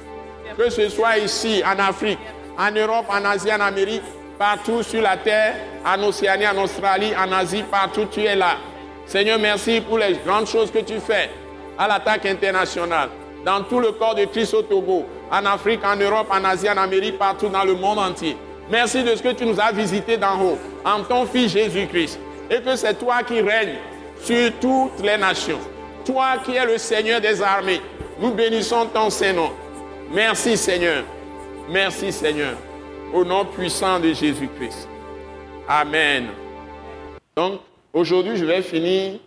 Que 0.58 0.72
ce 0.72 0.90
soit 0.90 1.20
ici, 1.20 1.62
en 1.64 1.78
Afrique, 1.78 2.18
en 2.58 2.72
Europe, 2.72 3.06
en 3.08 3.24
Asie, 3.24 3.54
en 3.54 3.60
Amérique, 3.60 4.02
partout 4.40 4.82
sur 4.82 5.00
la 5.00 5.16
terre, 5.16 5.54
en 5.86 6.02
Océanie, 6.02 6.48
en 6.48 6.58
Australie, 6.64 7.14
en 7.16 7.32
Asie, 7.32 7.64
partout 7.70 8.08
tu 8.12 8.24
es 8.24 8.36
là. 8.36 8.58
Seigneur, 9.06 9.38
merci 9.38 9.80
pour 9.80 10.00
les 10.00 10.18
grandes 10.26 10.48
choses 10.48 10.72
que 10.72 10.80
tu 10.80 11.00
fais 11.00 11.30
à 11.78 11.88
l'attaque 11.88 12.26
internationale, 12.26 13.10
dans 13.46 13.62
tout 13.62 13.80
le 13.80 13.92
corps 13.92 14.16
de 14.16 14.26
Christ 14.26 14.56
au 14.56 14.64
Togo, 14.64 15.06
en 15.32 15.46
Afrique, 15.46 15.82
en 15.86 15.98
Europe, 15.98 16.28
en 16.32 16.44
Asie, 16.44 16.68
en 16.68 16.78
Amérique, 16.78 17.20
partout 17.20 17.50
dans 17.50 17.64
le 17.64 17.76
monde 17.76 18.00
entier. 18.00 18.36
Merci 18.72 19.04
de 19.04 19.16
ce 19.16 19.22
que 19.22 19.34
tu 19.34 19.46
nous 19.46 19.60
as 19.60 19.72
visité 19.72 20.18
d'en 20.18 20.42
haut, 20.42 20.58
en 20.84 21.04
ton 21.04 21.28
Fils 21.28 21.52
Jésus-Christ. 21.52 22.20
Et 22.50 22.60
que 22.62 22.76
c'est 22.76 22.96
toi 22.96 23.22
qui 23.22 23.40
règnes 23.40 23.78
sur 24.24 24.52
toutes 24.60 25.04
les 25.04 25.18
nations. 25.18 25.60
Toi 26.10 26.40
qui 26.44 26.56
es 26.56 26.66
le 26.66 26.80
Seigneur 26.80 27.22
des 27.22 27.40
armées. 27.40 27.82
Nous 28.20 28.32
bénissons 28.32 28.88
ton 28.88 29.12
Saint-Nom. 29.12 29.52
Merci 30.12 30.58
Seigneur. 30.58 31.04
Merci 31.70 32.12
Seigneur. 32.12 32.58
Au 33.14 33.24
nom 33.24 33.46
puissant 33.46 34.00
de 34.00 34.12
Jésus-Christ. 34.12 34.90
Amen. 35.68 36.30
Donc, 37.36 37.62
aujourd'hui, 37.94 38.38
je 38.38 38.46
vais 38.46 38.64
finir 38.64 39.20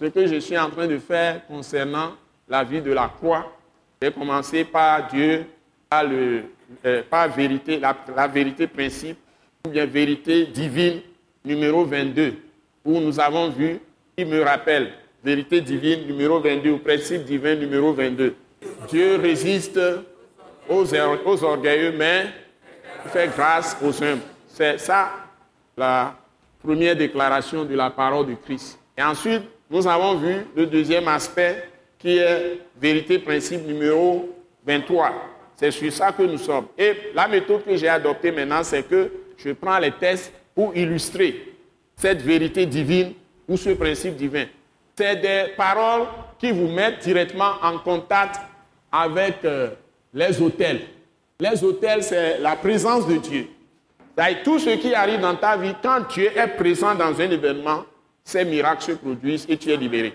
ce 0.00 0.06
que 0.06 0.26
je 0.26 0.36
suis 0.40 0.56
en 0.56 0.70
train 0.70 0.86
de 0.86 0.96
faire 0.96 1.46
concernant 1.46 2.12
la 2.48 2.64
vie 2.64 2.80
de 2.80 2.92
la 2.92 3.12
croix. 3.14 3.52
Je 4.00 4.08
vais 4.08 4.14
commencer 4.14 4.64
par 4.64 5.08
Dieu, 5.08 5.44
par, 5.90 6.04
euh, 6.06 7.28
vérité, 7.36 7.78
la, 7.78 7.94
la, 8.16 8.26
vérité 8.26 8.66
principe, 8.66 9.18
ou 9.66 9.68
bien 9.68 9.84
vérité 9.84 10.46
divine 10.46 11.02
numéro 11.44 11.84
22, 11.84 12.32
où 12.86 12.98
nous 12.98 13.20
avons 13.20 13.50
vu, 13.50 13.78
qui 14.16 14.24
me 14.24 14.40
rappelle, 14.40 14.94
vérité 15.22 15.60
divine 15.60 16.06
numéro 16.06 16.40
22, 16.40 16.70
ou 16.70 16.78
principe 16.78 17.24
divin 17.24 17.54
numéro 17.54 17.92
22. 17.92 18.34
Dieu 18.88 19.16
résiste 19.16 19.80
aux, 20.68 21.44
orgueilleux, 21.44 21.92
mais 21.92 22.26
fait 23.06 23.28
grâce 23.28 23.76
aux 23.82 24.02
humbles. 24.02 24.22
C'est 24.48 24.78
ça 24.78 25.10
la 25.76 26.14
première 26.62 26.96
déclaration 26.96 27.64
de 27.64 27.74
la 27.74 27.90
parole 27.90 28.26
de 28.26 28.34
Christ. 28.34 28.78
Et 28.96 29.02
ensuite, 29.02 29.42
nous 29.70 29.86
avons 29.86 30.16
vu 30.16 30.46
le 30.54 30.66
deuxième 30.66 31.08
aspect 31.08 31.64
qui 31.98 32.18
est 32.18 32.58
vérité 32.80 33.18
principe 33.18 33.66
numéro 33.66 34.28
23. 34.66 35.12
C'est 35.56 35.70
sur 35.70 35.92
ça 35.92 36.12
que 36.12 36.22
nous 36.22 36.38
sommes. 36.38 36.66
Et 36.76 37.12
la 37.14 37.28
méthode 37.28 37.64
que 37.64 37.76
j'ai 37.76 37.88
adoptée 37.88 38.32
maintenant, 38.32 38.62
c'est 38.62 38.82
que 38.82 39.10
je 39.36 39.52
prends 39.52 39.78
les 39.78 39.92
tests 39.92 40.32
pour 40.54 40.74
illustrer 40.76 41.54
cette 41.96 42.22
vérité 42.22 42.66
divine 42.66 43.12
ou 43.46 43.56
ce 43.56 43.70
principe 43.70 44.16
divin. 44.16 44.46
C'est 44.96 45.16
des 45.16 45.52
paroles 45.56 46.06
qui 46.38 46.52
vous 46.52 46.68
mettent 46.68 47.02
directement 47.02 47.52
en 47.62 47.78
contact 47.78 48.40
avec 48.92 49.44
euh, 49.44 49.70
les 50.12 50.40
hôtels. 50.40 50.82
Les 51.38 51.64
hôtels, 51.64 52.02
c'est 52.02 52.38
la 52.38 52.56
présence 52.56 53.06
de 53.06 53.16
Dieu. 53.16 53.48
Tout 54.44 54.58
ce 54.58 54.70
qui 54.70 54.94
arrive 54.94 55.20
dans 55.20 55.36
ta 55.36 55.56
vie, 55.56 55.74
quand 55.82 56.00
Dieu 56.12 56.30
est 56.36 56.48
présent 56.48 56.94
dans 56.94 57.18
un 57.18 57.30
événement, 57.30 57.84
ces 58.22 58.44
miracles 58.44 58.82
se 58.82 58.92
produisent 58.92 59.46
et 59.48 59.56
tu 59.56 59.70
es 59.70 59.76
libéré. 59.76 60.12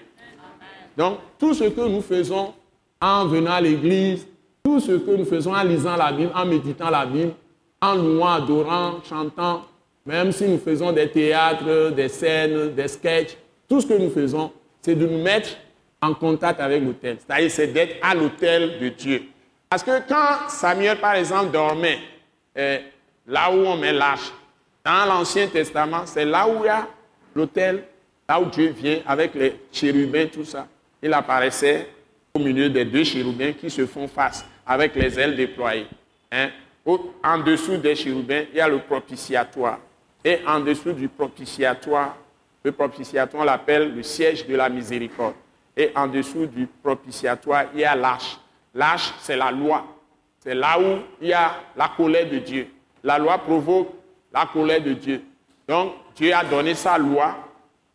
Donc, 0.95 1.17
tout 1.39 1.53
ce 1.53 1.65
que 1.65 1.81
nous 1.81 2.01
faisons 2.01 2.53
en 3.01 3.25
venant 3.25 3.53
à 3.53 3.61
l'église, 3.61 4.27
tout 4.63 4.79
ce 4.79 4.91
que 4.93 5.11
nous 5.11 5.25
faisons 5.25 5.53
en 5.53 5.63
lisant 5.63 5.95
la 5.95 6.11
Bible, 6.11 6.31
en 6.35 6.45
méditant 6.45 6.89
la 6.89 7.05
Bible, 7.05 7.33
en 7.81 7.95
louant, 7.95 8.33
adorant, 8.33 8.95
chantant, 9.07 9.63
même 10.05 10.31
si 10.31 10.47
nous 10.47 10.59
faisons 10.59 10.91
des 10.91 11.09
théâtres, 11.09 11.91
des 11.91 12.09
scènes, 12.09 12.73
des 12.73 12.87
sketchs, 12.87 13.37
tout 13.67 13.81
ce 13.81 13.87
que 13.87 13.93
nous 13.95 14.09
faisons, 14.09 14.51
c'est 14.85 14.93
de 14.93 15.07
nous 15.07 15.17
mettre 15.17 15.49
en 15.99 16.13
contact 16.13 16.59
avec 16.59 16.83
l'autel. 16.83 17.17
C'est-à-dire, 17.17 17.49
c'est 17.49 17.67
d'être 17.67 17.95
à 18.03 18.13
l'autel 18.13 18.77
de 18.79 18.89
Dieu. 18.89 19.23
Parce 19.67 19.81
que 19.81 20.07
quand 20.07 20.47
Samuel, 20.47 20.99
par 20.99 21.15
exemple, 21.15 21.51
dormait, 21.51 21.97
eh, 22.55 22.81
là 23.25 23.51
où 23.51 23.55
on 23.65 23.77
met 23.77 23.91
l'arche, 23.91 24.31
dans 24.83 25.05
l'Ancien 25.07 25.47
Testament, 25.47 26.05
c'est 26.05 26.23
là 26.23 26.47
où 26.47 26.59
il 26.59 26.67
y 26.67 26.69
a 26.69 26.87
l'autel, 27.33 27.83
là 28.29 28.39
où 28.39 28.45
Dieu 28.45 28.75
vient 28.77 28.99
avec 29.07 29.33
les 29.33 29.59
chérubins, 29.71 30.27
tout 30.27 30.45
ça. 30.45 30.67
Il 31.01 31.11
apparaissait 31.13 31.89
au 32.35 32.39
milieu 32.39 32.69
des 32.69 32.85
deux 32.85 33.03
chérubins 33.03 33.53
qui 33.53 33.71
se 33.71 33.87
font 33.87 34.07
face 34.07 34.45
avec 34.67 34.93
les 34.93 35.19
ailes 35.19 35.35
déployées. 35.35 35.87
Hein. 36.31 36.49
En 37.23 37.39
dessous 37.39 37.77
des 37.77 37.95
chérubins, 37.95 38.43
il 38.51 38.57
y 38.57 38.61
a 38.61 38.67
le 38.67 38.77
propitiatoire. 38.77 39.79
Et 40.23 40.41
en 40.45 40.59
dessous 40.59 40.93
du 40.93 41.07
propitiatoire, 41.07 42.15
le 42.65 42.71
propitiatoire, 42.71 43.43
on 43.43 43.45
l'appelle 43.45 43.93
le 43.95 44.01
siège 44.01 44.47
de 44.47 44.55
la 44.55 44.69
miséricorde. 44.69 45.35
Et 45.77 45.91
en 45.95 46.07
dessous 46.07 46.47
du 46.47 46.65
propitiatoire, 46.65 47.65
il 47.75 47.81
y 47.81 47.85
a 47.85 47.95
l'arche. 47.95 48.39
L'arche, 48.73 49.13
c'est 49.19 49.37
la 49.37 49.51
loi. 49.51 49.85
C'est 50.39 50.55
là 50.55 50.79
où 50.79 50.99
il 51.21 51.27
y 51.27 51.33
a 51.33 51.51
la 51.77 51.89
colère 51.95 52.27
de 52.27 52.39
Dieu. 52.39 52.67
La 53.03 53.19
loi 53.19 53.37
provoque 53.37 53.89
la 54.33 54.47
colère 54.51 54.81
de 54.81 54.93
Dieu. 54.93 55.21
Donc, 55.67 55.93
Dieu 56.15 56.33
a 56.33 56.43
donné 56.43 56.73
sa 56.73 56.97
loi. 56.97 57.35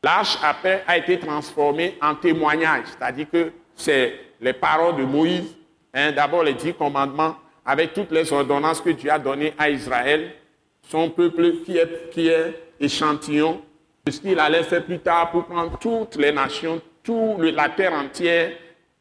L'arche, 0.05 0.39
après, 0.43 0.85
a 0.87 0.97
été 0.97 1.19
transformée 1.19 1.99
en 2.00 2.15
témoignage. 2.15 2.85
C'est-à-dire 2.87 3.27
que 3.31 3.53
c'est 3.75 4.15
les 4.41 4.53
paroles 4.53 4.97
de 4.97 5.05
Moïse. 5.05 5.57
Hein, 5.93 6.12
d'abord, 6.12 6.45
les 6.45 6.55
dix 6.55 6.75
commandements, 6.75 7.35
avec 7.67 7.93
toutes 7.93 8.12
les 8.12 8.33
ordonnances 8.33 8.81
que 8.81 8.91
Dieu 8.91 9.11
a 9.11 9.19
données 9.19 9.53
à 9.59 9.69
Israël, 9.69 10.33
son 10.89 11.11
peuple 11.11 11.62
qui 11.65 11.77
est, 11.77 12.11
qui 12.11 12.29
est 12.29 12.55
échantillon 12.79 13.61
de 14.04 14.11
ce 14.11 14.21
qu'il 14.21 14.38
allait 14.38 14.62
faire 14.62 14.85
plus 14.85 14.99
tard 14.99 15.30
pour 15.30 15.45
prendre 15.45 15.78
toutes 15.78 16.16
les 16.16 16.33
nations, 16.33 16.80
toute 17.02 17.40
la 17.40 17.69
terre 17.69 17.92
entière 17.92 18.52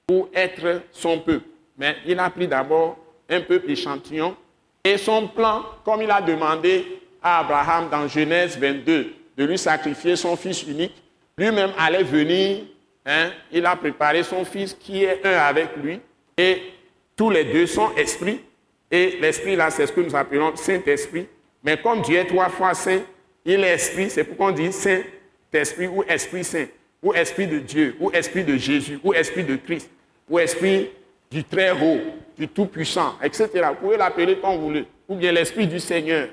pour 0.05 0.29
être 0.33 0.81
son 0.91 1.19
peuple. 1.19 1.45
Mais 1.77 1.95
il 2.05 2.19
a 2.19 2.29
pris 2.29 2.47
d'abord 2.47 2.97
un 3.29 3.41
peuple 3.41 3.71
échantillon 3.71 4.35
et 4.83 4.97
son 4.97 5.27
plan, 5.27 5.63
comme 5.85 6.01
il 6.01 6.11
a 6.11 6.21
demandé 6.21 7.01
à 7.21 7.39
Abraham 7.39 7.89
dans 7.89 8.07
Genèse 8.07 8.57
22 8.57 9.13
de 9.37 9.45
lui 9.45 9.57
sacrifier 9.57 10.15
son 10.15 10.35
fils 10.35 10.63
unique, 10.63 10.95
lui-même 11.37 11.71
allait 11.77 12.03
venir, 12.03 12.63
hein, 13.05 13.29
il 13.51 13.65
a 13.65 13.75
préparé 13.75 14.23
son 14.23 14.43
fils 14.43 14.73
qui 14.73 15.03
est 15.03 15.25
un 15.25 15.37
avec 15.37 15.75
lui 15.77 15.99
et 16.37 16.61
tous 17.15 17.29
les 17.29 17.45
deux 17.45 17.65
sont 17.67 17.91
esprits. 17.95 18.41
Et 18.91 19.17
l'esprit 19.21 19.55
là, 19.55 19.69
c'est 19.69 19.85
ce 19.85 19.91
que 19.91 20.01
nous 20.01 20.15
appelons 20.15 20.55
Saint-Esprit. 20.55 21.27
Mais 21.63 21.77
comme 21.77 22.01
Dieu 22.01 22.17
est 22.17 22.25
trois 22.25 22.49
fois 22.49 22.73
saint, 22.73 23.01
il 23.53 23.63
est 23.63 23.73
esprit, 23.73 24.09
c'est 24.09 24.23
pourquoi 24.23 24.47
on 24.47 24.51
dit 24.51 24.71
Saint-Esprit 24.71 25.87
ou 25.87 26.03
Esprit 26.03 26.43
Saint, 26.43 26.65
ou 27.01 27.13
Esprit 27.13 27.47
de 27.47 27.59
Dieu, 27.59 27.95
ou 27.99 28.11
Esprit 28.11 28.43
de 28.43 28.57
Jésus, 28.57 28.99
ou 29.03 29.13
Esprit 29.13 29.43
de 29.43 29.55
Christ, 29.55 29.89
ou 30.29 30.39
Esprit 30.39 30.89
du 31.31 31.43
très 31.43 31.71
haut, 31.71 31.99
du 32.37 32.47
tout-puissant, 32.47 33.15
etc. 33.23 33.49
Vous 33.69 33.87
pouvez 33.87 33.97
l'appeler 33.97 34.37
comme 34.37 34.55
vous 34.55 34.65
voulez. 34.67 34.85
ou 35.07 35.15
bien 35.15 35.31
l'Esprit 35.31 35.67
du 35.67 35.79
Seigneur. 35.79 36.29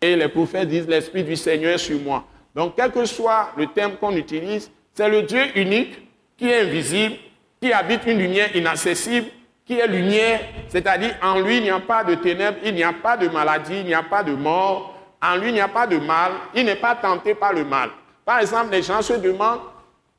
Et 0.00 0.16
les 0.16 0.28
prophètes 0.28 0.68
disent 0.68 0.86
l'Esprit 0.86 1.24
du 1.24 1.36
Seigneur 1.36 1.78
sur 1.78 2.00
moi. 2.00 2.24
Donc, 2.54 2.74
quel 2.76 2.90
que 2.90 3.04
soit 3.04 3.52
le 3.56 3.66
terme 3.66 3.92
qu'on 4.00 4.16
utilise, 4.16 4.70
c'est 4.94 5.08
le 5.08 5.22
Dieu 5.22 5.42
unique 5.56 5.98
qui 6.36 6.48
est 6.48 6.60
invisible, 6.62 7.16
qui 7.60 7.72
habite 7.72 8.02
une 8.06 8.18
lumière 8.18 8.54
inaccessible, 8.56 9.26
qui 9.66 9.78
est 9.78 9.86
lumière, 9.86 10.40
c'est-à-dire 10.68 11.16
en 11.22 11.40
lui 11.40 11.58
il 11.58 11.62
n'y 11.62 11.70
a 11.70 11.78
pas 11.78 12.02
de 12.02 12.14
ténèbres, 12.14 12.58
il 12.64 12.74
n'y 12.74 12.82
a 12.82 12.92
pas 12.92 13.16
de 13.16 13.28
maladie, 13.28 13.80
il 13.80 13.86
n'y 13.86 13.94
a 13.94 14.02
pas 14.02 14.22
de 14.22 14.32
mort, 14.32 14.99
en 15.22 15.36
lui 15.36 15.48
il 15.48 15.54
n'y 15.54 15.60
a 15.60 15.68
pas 15.68 15.86
de 15.86 15.98
mal, 15.98 16.32
il 16.54 16.64
n'est 16.64 16.76
pas 16.76 16.94
tenté 16.94 17.34
par 17.34 17.52
le 17.52 17.64
mal. 17.64 17.90
Par 18.24 18.40
exemple, 18.40 18.70
les 18.70 18.82
gens 18.82 19.02
se 19.02 19.14
demandent 19.14 19.60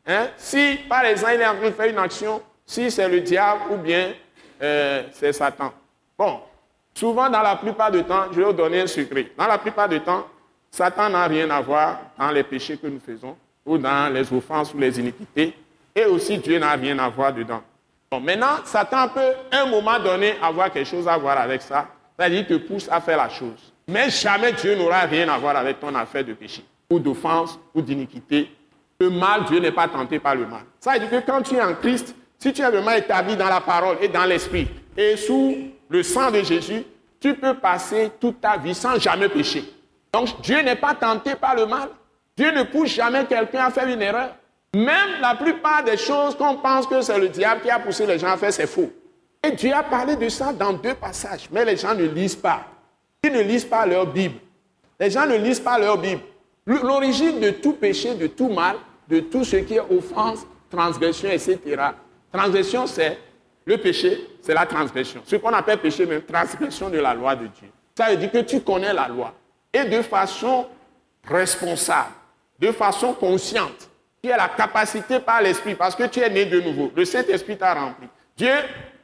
hein, 0.05 0.27
si, 0.37 0.79
par 0.89 1.05
exemple, 1.05 1.33
il 1.35 1.41
est 1.41 1.47
en 1.47 1.55
train 1.55 1.69
de 1.69 1.73
faire 1.73 1.89
une 1.89 1.97
action, 1.97 2.41
si 2.65 2.91
c'est 2.91 3.07
le 3.07 3.21
diable 3.21 3.61
ou 3.71 3.77
bien 3.77 4.13
euh, 4.61 5.03
c'est 5.13 5.33
Satan. 5.33 5.73
Bon, 6.17 6.39
souvent 6.93 7.29
dans 7.29 7.41
la 7.41 7.55
plupart 7.55 7.91
du 7.91 8.03
temps, 8.03 8.25
je 8.31 8.37
vais 8.39 8.45
vous 8.45 8.53
donner 8.53 8.81
un 8.81 8.87
secret. 8.87 9.31
Dans 9.37 9.47
la 9.47 9.57
plupart 9.57 9.89
du 9.89 9.99
temps, 10.01 10.27
Satan 10.69 11.09
n'a 11.09 11.25
rien 11.25 11.49
à 11.49 11.61
voir 11.61 11.99
dans 12.17 12.31
les 12.31 12.43
péchés 12.43 12.77
que 12.77 12.87
nous 12.87 12.99
faisons 12.99 13.35
ou 13.65 13.77
dans 13.77 14.11
les 14.13 14.31
offenses 14.33 14.73
ou 14.73 14.77
les 14.77 14.99
iniquités. 14.99 15.53
Et 15.93 16.05
aussi 16.05 16.37
Dieu 16.37 16.57
n'a 16.59 16.71
rien 16.71 16.97
à 16.99 17.09
voir 17.09 17.33
dedans. 17.33 17.61
Bon, 18.09 18.19
maintenant, 18.19 18.57
Satan 18.65 19.07
peut, 19.09 19.33
à 19.51 19.61
un 19.61 19.65
moment 19.65 19.99
donné, 19.99 20.35
avoir 20.41 20.71
quelque 20.71 20.87
chose 20.87 21.07
à 21.07 21.17
voir 21.17 21.37
avec 21.37 21.61
ça. 21.61 21.87
C'est-à-dire, 22.17 22.45
te 22.47 22.53
pousse 22.55 22.87
à 22.89 22.99
faire 23.01 23.17
la 23.17 23.29
chose. 23.29 23.70
Mais 23.87 24.09
jamais 24.09 24.53
Dieu 24.53 24.75
n'aura 24.75 25.01
rien 25.01 25.27
à 25.29 25.37
voir 25.37 25.55
avec 25.55 25.79
ton 25.79 25.93
affaire 25.95 26.23
de 26.23 26.33
péché, 26.33 26.63
ou 26.89 26.99
d'offense, 26.99 27.59
ou 27.73 27.81
d'iniquité. 27.81 28.49
Le 28.99 29.09
mal, 29.09 29.45
Dieu 29.45 29.59
n'est 29.59 29.71
pas 29.71 29.87
tenté 29.87 30.19
par 30.19 30.35
le 30.35 30.45
mal. 30.45 30.61
Ça 30.79 30.93
veut 30.93 30.99
dire 30.99 31.09
que 31.09 31.25
quand 31.25 31.41
tu 31.41 31.55
es 31.55 31.61
en 31.61 31.73
Christ, 31.73 32.15
si 32.37 32.53
tu 32.53 32.61
es 32.61 32.69
vraiment 32.69 32.91
établi 32.91 33.35
dans 33.35 33.49
la 33.49 33.61
parole 33.61 33.97
et 34.01 34.07
dans 34.07 34.25
l'esprit, 34.25 34.67
et 34.95 35.15
sous 35.17 35.55
le 35.89 36.03
sang 36.03 36.31
de 36.31 36.41
Jésus, 36.43 36.83
tu 37.19 37.35
peux 37.35 37.55
passer 37.55 38.11
toute 38.19 38.41
ta 38.41 38.57
vie 38.57 38.75
sans 38.75 38.99
jamais 38.99 39.29
pécher. 39.29 39.63
Donc, 40.13 40.41
Dieu 40.41 40.61
n'est 40.61 40.75
pas 40.75 40.93
tenté 40.93 41.35
par 41.35 41.55
le 41.55 41.65
mal. 41.65 41.89
Dieu 42.35 42.51
ne 42.51 42.63
pousse 42.63 42.89
jamais 42.89 43.25
quelqu'un 43.25 43.65
à 43.65 43.69
faire 43.69 43.87
une 43.87 44.01
erreur. 44.01 44.35
Même 44.73 45.21
la 45.21 45.35
plupart 45.35 45.83
des 45.83 45.97
choses 45.97 46.35
qu'on 46.35 46.55
pense 46.55 46.87
que 46.87 47.01
c'est 47.01 47.19
le 47.19 47.29
diable 47.29 47.61
qui 47.61 47.69
a 47.69 47.79
poussé 47.79 48.05
les 48.05 48.17
gens 48.17 48.31
à 48.31 48.37
faire, 48.37 48.53
c'est 48.53 48.67
faux. 48.67 48.91
Et 49.43 49.51
Dieu 49.51 49.73
a 49.73 49.83
parlé 49.83 50.15
de 50.15 50.29
ça 50.29 50.53
dans 50.53 50.73
deux 50.73 50.93
passages, 50.93 51.49
mais 51.51 51.65
les 51.65 51.77
gens 51.77 51.93
ne 51.93 52.05
lisent 52.05 52.35
pas. 52.35 52.65
Ils 53.23 53.31
ne 53.31 53.41
lisent 53.41 53.65
pas 53.65 53.85
leur 53.85 54.07
Bible. 54.07 54.39
Les 54.99 55.11
gens 55.11 55.27
ne 55.27 55.35
lisent 55.35 55.59
pas 55.59 55.77
leur 55.77 55.97
Bible. 55.97 56.21
L'origine 56.65 57.39
de 57.39 57.51
tout 57.51 57.73
péché, 57.73 58.15
de 58.15 58.25
tout 58.25 58.49
mal, 58.49 58.77
de 59.07 59.19
tout 59.19 59.43
ce 59.43 59.57
qui 59.57 59.75
est 59.75 59.79
offense, 59.79 60.39
transgression, 60.71 61.29
etc. 61.29 61.59
Transgression, 62.31 62.87
c'est 62.87 63.19
le 63.65 63.77
péché, 63.77 64.27
c'est 64.41 64.55
la 64.55 64.65
transgression. 64.65 65.21
Ce 65.25 65.35
qu'on 65.35 65.53
appelle 65.53 65.77
péché, 65.77 66.05
même 66.07 66.23
transgression 66.23 66.89
de 66.89 66.97
la 66.97 67.13
loi 67.13 67.35
de 67.35 67.45
Dieu. 67.45 67.67
Ça 67.95 68.09
veut 68.09 68.17
dire 68.17 68.31
que 68.31 68.39
tu 68.39 68.61
connais 68.61 68.93
la 68.93 69.07
loi. 69.07 69.35
Et 69.71 69.83
de 69.83 70.01
façon 70.01 70.65
responsable, 71.23 72.13
de 72.57 72.71
façon 72.71 73.13
consciente, 73.13 73.89
tu 74.23 74.31
as 74.31 74.37
la 74.37 74.49
capacité 74.49 75.19
par 75.19 75.41
l'Esprit, 75.43 75.75
parce 75.75 75.95
que 75.95 76.03
tu 76.05 76.19
es 76.21 76.29
né 76.29 76.45
de 76.45 76.59
nouveau. 76.59 76.91
Le 76.95 77.05
Saint-Esprit 77.05 77.57
t'a 77.57 77.75
rempli. 77.75 78.07
Dieu 78.35 78.53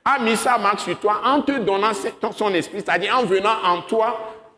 a 0.07 0.19
mis 0.19 0.37
sa 0.37 0.57
marque 0.57 0.79
sur 0.79 0.97
toi 0.97 1.21
en 1.25 1.41
te 1.41 1.51
donnant 1.51 1.91
son 2.31 2.53
esprit, 2.53 2.77
c'est-à-dire 2.77 3.17
en 3.17 3.25
venant 3.25 3.55
en 3.63 3.81
toi, 3.81 4.17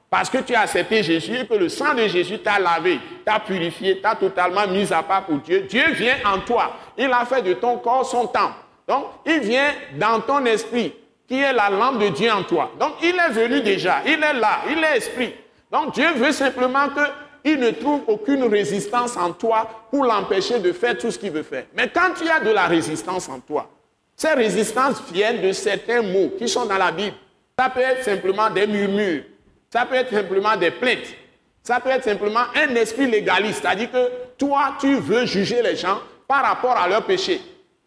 parce 0.10 0.30
que 0.30 0.40
tu 0.40 0.54
as 0.54 0.62
accepté 0.62 1.02
Jésus 1.02 1.38
et 1.38 1.48
que 1.48 1.56
le 1.56 1.70
sang 1.70 1.94
de 1.94 2.08
Jésus 2.08 2.40
t'a 2.40 2.60
lavé, 2.60 3.00
t'a 3.26 3.40
purifié, 3.40 4.00
t'a 4.00 4.16
totalement 4.16 4.68
mis 4.68 4.92
à 4.94 5.04
part 5.04 5.26
pour 5.26 5.38
Dieu. 5.38 5.62
Dieu 5.62 5.92
vient 5.94 6.18
en 6.26 6.40
toi. 6.40 6.76
Il 6.98 7.12
a 7.12 7.26
fait 7.26 7.42
de 7.42 7.54
ton 7.54 7.78
corps 7.78 8.06
son 8.06 8.28
temple. 8.28 8.56
Donc, 8.88 9.06
il 9.26 9.40
vient 9.40 9.72
dans 9.98 10.20
ton 10.22 10.46
esprit, 10.46 10.94
qui 11.28 11.40
est 11.40 11.54
la 11.54 11.70
lampe 11.70 12.00
de 12.00 12.10
Dieu 12.10 12.32
en 12.32 12.44
toi. 12.44 12.72
Donc, 12.80 12.94
il 13.04 13.16
est 13.16 13.32
venu 13.32 13.62
déjà. 13.62 14.02
Il 14.06 14.24
est 14.24 14.34
là. 14.34 14.62
Il 14.70 14.84
est 14.84 14.98
esprit. 14.98 15.34
Donc, 15.72 15.94
Dieu 15.94 16.12
veut 16.14 16.32
simplement 16.32 16.90
que 16.90 17.02
il 17.44 17.60
ne 17.60 17.72
trouve 17.72 18.02
aucune 18.08 18.44
résistance 18.44 19.16
en 19.16 19.32
toi 19.32 19.68
pour 19.92 20.04
l'empêcher 20.04 20.60
de 20.60 20.74
faire 20.74 20.98
tout 20.98 21.10
ce 21.10 21.18
qu'il 21.18 21.32
veut 21.32 21.44
faire. 21.44 21.66
Mais 21.76 21.88
quand 21.88 22.14
tu 22.20 22.28
as 22.28 22.40
de 22.40 22.50
la 22.50 22.66
résistance 22.66 23.30
en 23.30 23.40
toi, 23.40 23.70
ces 24.20 24.34
résistances 24.34 25.02
viennent 25.14 25.42
de 25.42 25.54
certains 25.54 26.02
mots 26.02 26.32
qui 26.38 26.50
sont 26.50 26.66
dans 26.66 26.78
la 26.78 26.92
Bible. 26.92 27.16
Ça 27.58 27.70
peut 27.70 27.80
être 27.80 28.04
simplement 28.04 28.50
des 28.50 28.68
murmures, 28.68 29.24
ça 29.72 29.86
peut 29.86 29.96
être 29.96 30.14
simplement 30.14 30.58
des 30.58 30.72
plaintes, 30.72 31.16
ça 31.64 31.80
peut 31.80 31.90
être 31.90 32.04
simplement 32.04 32.44
un 32.54 32.76
esprit 32.76 33.10
légaliste, 33.10 33.62
c'est-à-dire 33.62 33.90
que 33.90 34.10
toi, 34.38 34.76
tu 34.80 34.96
veux 34.96 35.26
juger 35.26 35.62
les 35.62 35.78
gens 35.78 36.00
par 36.28 36.44
rapport 36.44 36.76
à 36.76 36.90
leurs 36.90 37.06
péchés. 37.06 37.40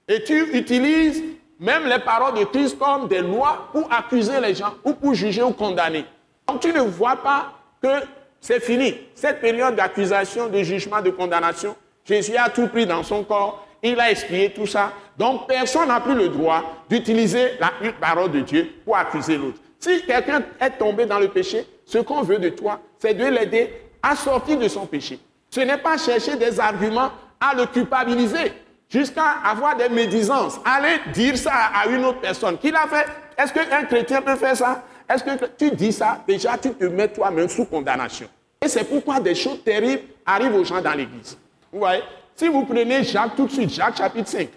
Et 0.08 0.24
tu 0.24 0.56
utilises 0.56 1.22
même 1.60 1.86
les 1.86 1.98
paroles 1.98 2.38
de 2.38 2.44
Christ 2.44 2.78
comme 2.78 3.08
des 3.08 3.20
lois 3.20 3.68
pour 3.70 3.92
accuser 3.92 4.40
les 4.40 4.54
gens 4.54 4.74
ou 4.84 4.94
pour 4.94 5.12
juger 5.12 5.42
ou 5.42 5.52
condamner. 5.52 6.06
Donc 6.48 6.60
tu 6.60 6.72
ne 6.72 6.80
vois 6.80 7.16
pas 7.16 7.52
que 7.82 8.06
c'est 8.40 8.60
fini. 8.60 8.96
Cette 9.14 9.40
période 9.42 9.76
d'accusation, 9.76 10.48
de 10.48 10.62
jugement, 10.62 11.02
de 11.02 11.10
condamnation, 11.10 11.76
Jésus 12.06 12.36
a 12.36 12.48
tout 12.48 12.68
pris 12.68 12.86
dans 12.86 13.02
son 13.02 13.22
corps. 13.22 13.66
Il 13.82 13.98
a 13.98 14.10
expié 14.10 14.50
tout 14.50 14.66
ça. 14.66 14.92
Donc, 15.18 15.48
personne 15.48 15.88
n'a 15.88 16.00
plus 16.00 16.14
le 16.14 16.28
droit 16.28 16.84
d'utiliser 16.88 17.52
la 17.58 17.72
parole 18.00 18.30
de 18.30 18.40
Dieu 18.40 18.70
pour 18.84 18.96
accuser 18.96 19.36
l'autre. 19.36 19.58
Si 19.78 20.02
quelqu'un 20.06 20.42
est 20.60 20.70
tombé 20.70 21.06
dans 21.06 21.18
le 21.18 21.28
péché, 21.28 21.66
ce 21.84 21.98
qu'on 21.98 22.22
veut 22.22 22.38
de 22.38 22.50
toi, 22.50 22.80
c'est 22.98 23.14
de 23.14 23.24
l'aider 23.24 23.72
à 24.00 24.14
sortir 24.14 24.58
de 24.58 24.68
son 24.68 24.86
péché. 24.86 25.18
Ce 25.50 25.60
n'est 25.60 25.78
pas 25.78 25.98
chercher 25.98 26.36
des 26.36 26.60
arguments 26.60 27.10
à 27.40 27.54
le 27.54 27.66
culpabiliser 27.66 28.52
jusqu'à 28.88 29.38
avoir 29.44 29.76
des 29.76 29.88
médisances. 29.88 30.60
Aller 30.64 31.00
dire 31.12 31.36
ça 31.36 31.52
à 31.74 31.88
une 31.88 32.04
autre 32.04 32.20
personne. 32.20 32.56
Qui 32.58 32.70
l'a 32.70 32.86
fait? 32.86 33.06
Est-ce 33.36 33.52
qu'un 33.52 33.82
chrétien 33.84 34.22
peut 34.22 34.36
faire 34.36 34.56
ça? 34.56 34.84
Est-ce 35.08 35.24
que 35.24 35.46
tu 35.58 35.72
dis 35.72 35.92
ça? 35.92 36.22
Déjà, 36.26 36.56
tu 36.56 36.72
te 36.72 36.84
mets 36.84 37.08
toi-même 37.08 37.48
sous 37.48 37.64
condamnation. 37.64 38.28
Et 38.64 38.68
c'est 38.68 38.84
pourquoi 38.84 39.18
des 39.18 39.34
choses 39.34 39.62
terribles 39.64 40.02
arrivent 40.24 40.54
aux 40.54 40.64
gens 40.64 40.80
dans 40.80 40.94
l'église. 40.94 41.36
Vous 41.72 41.80
voyez? 41.80 42.02
Si 42.36 42.48
vous 42.48 42.64
prenez 42.64 43.04
Jacques 43.04 43.36
tout 43.36 43.46
de 43.46 43.52
suite, 43.52 43.70
Jacques 43.70 43.96
chapitre 43.96 44.28
5, 44.28 44.48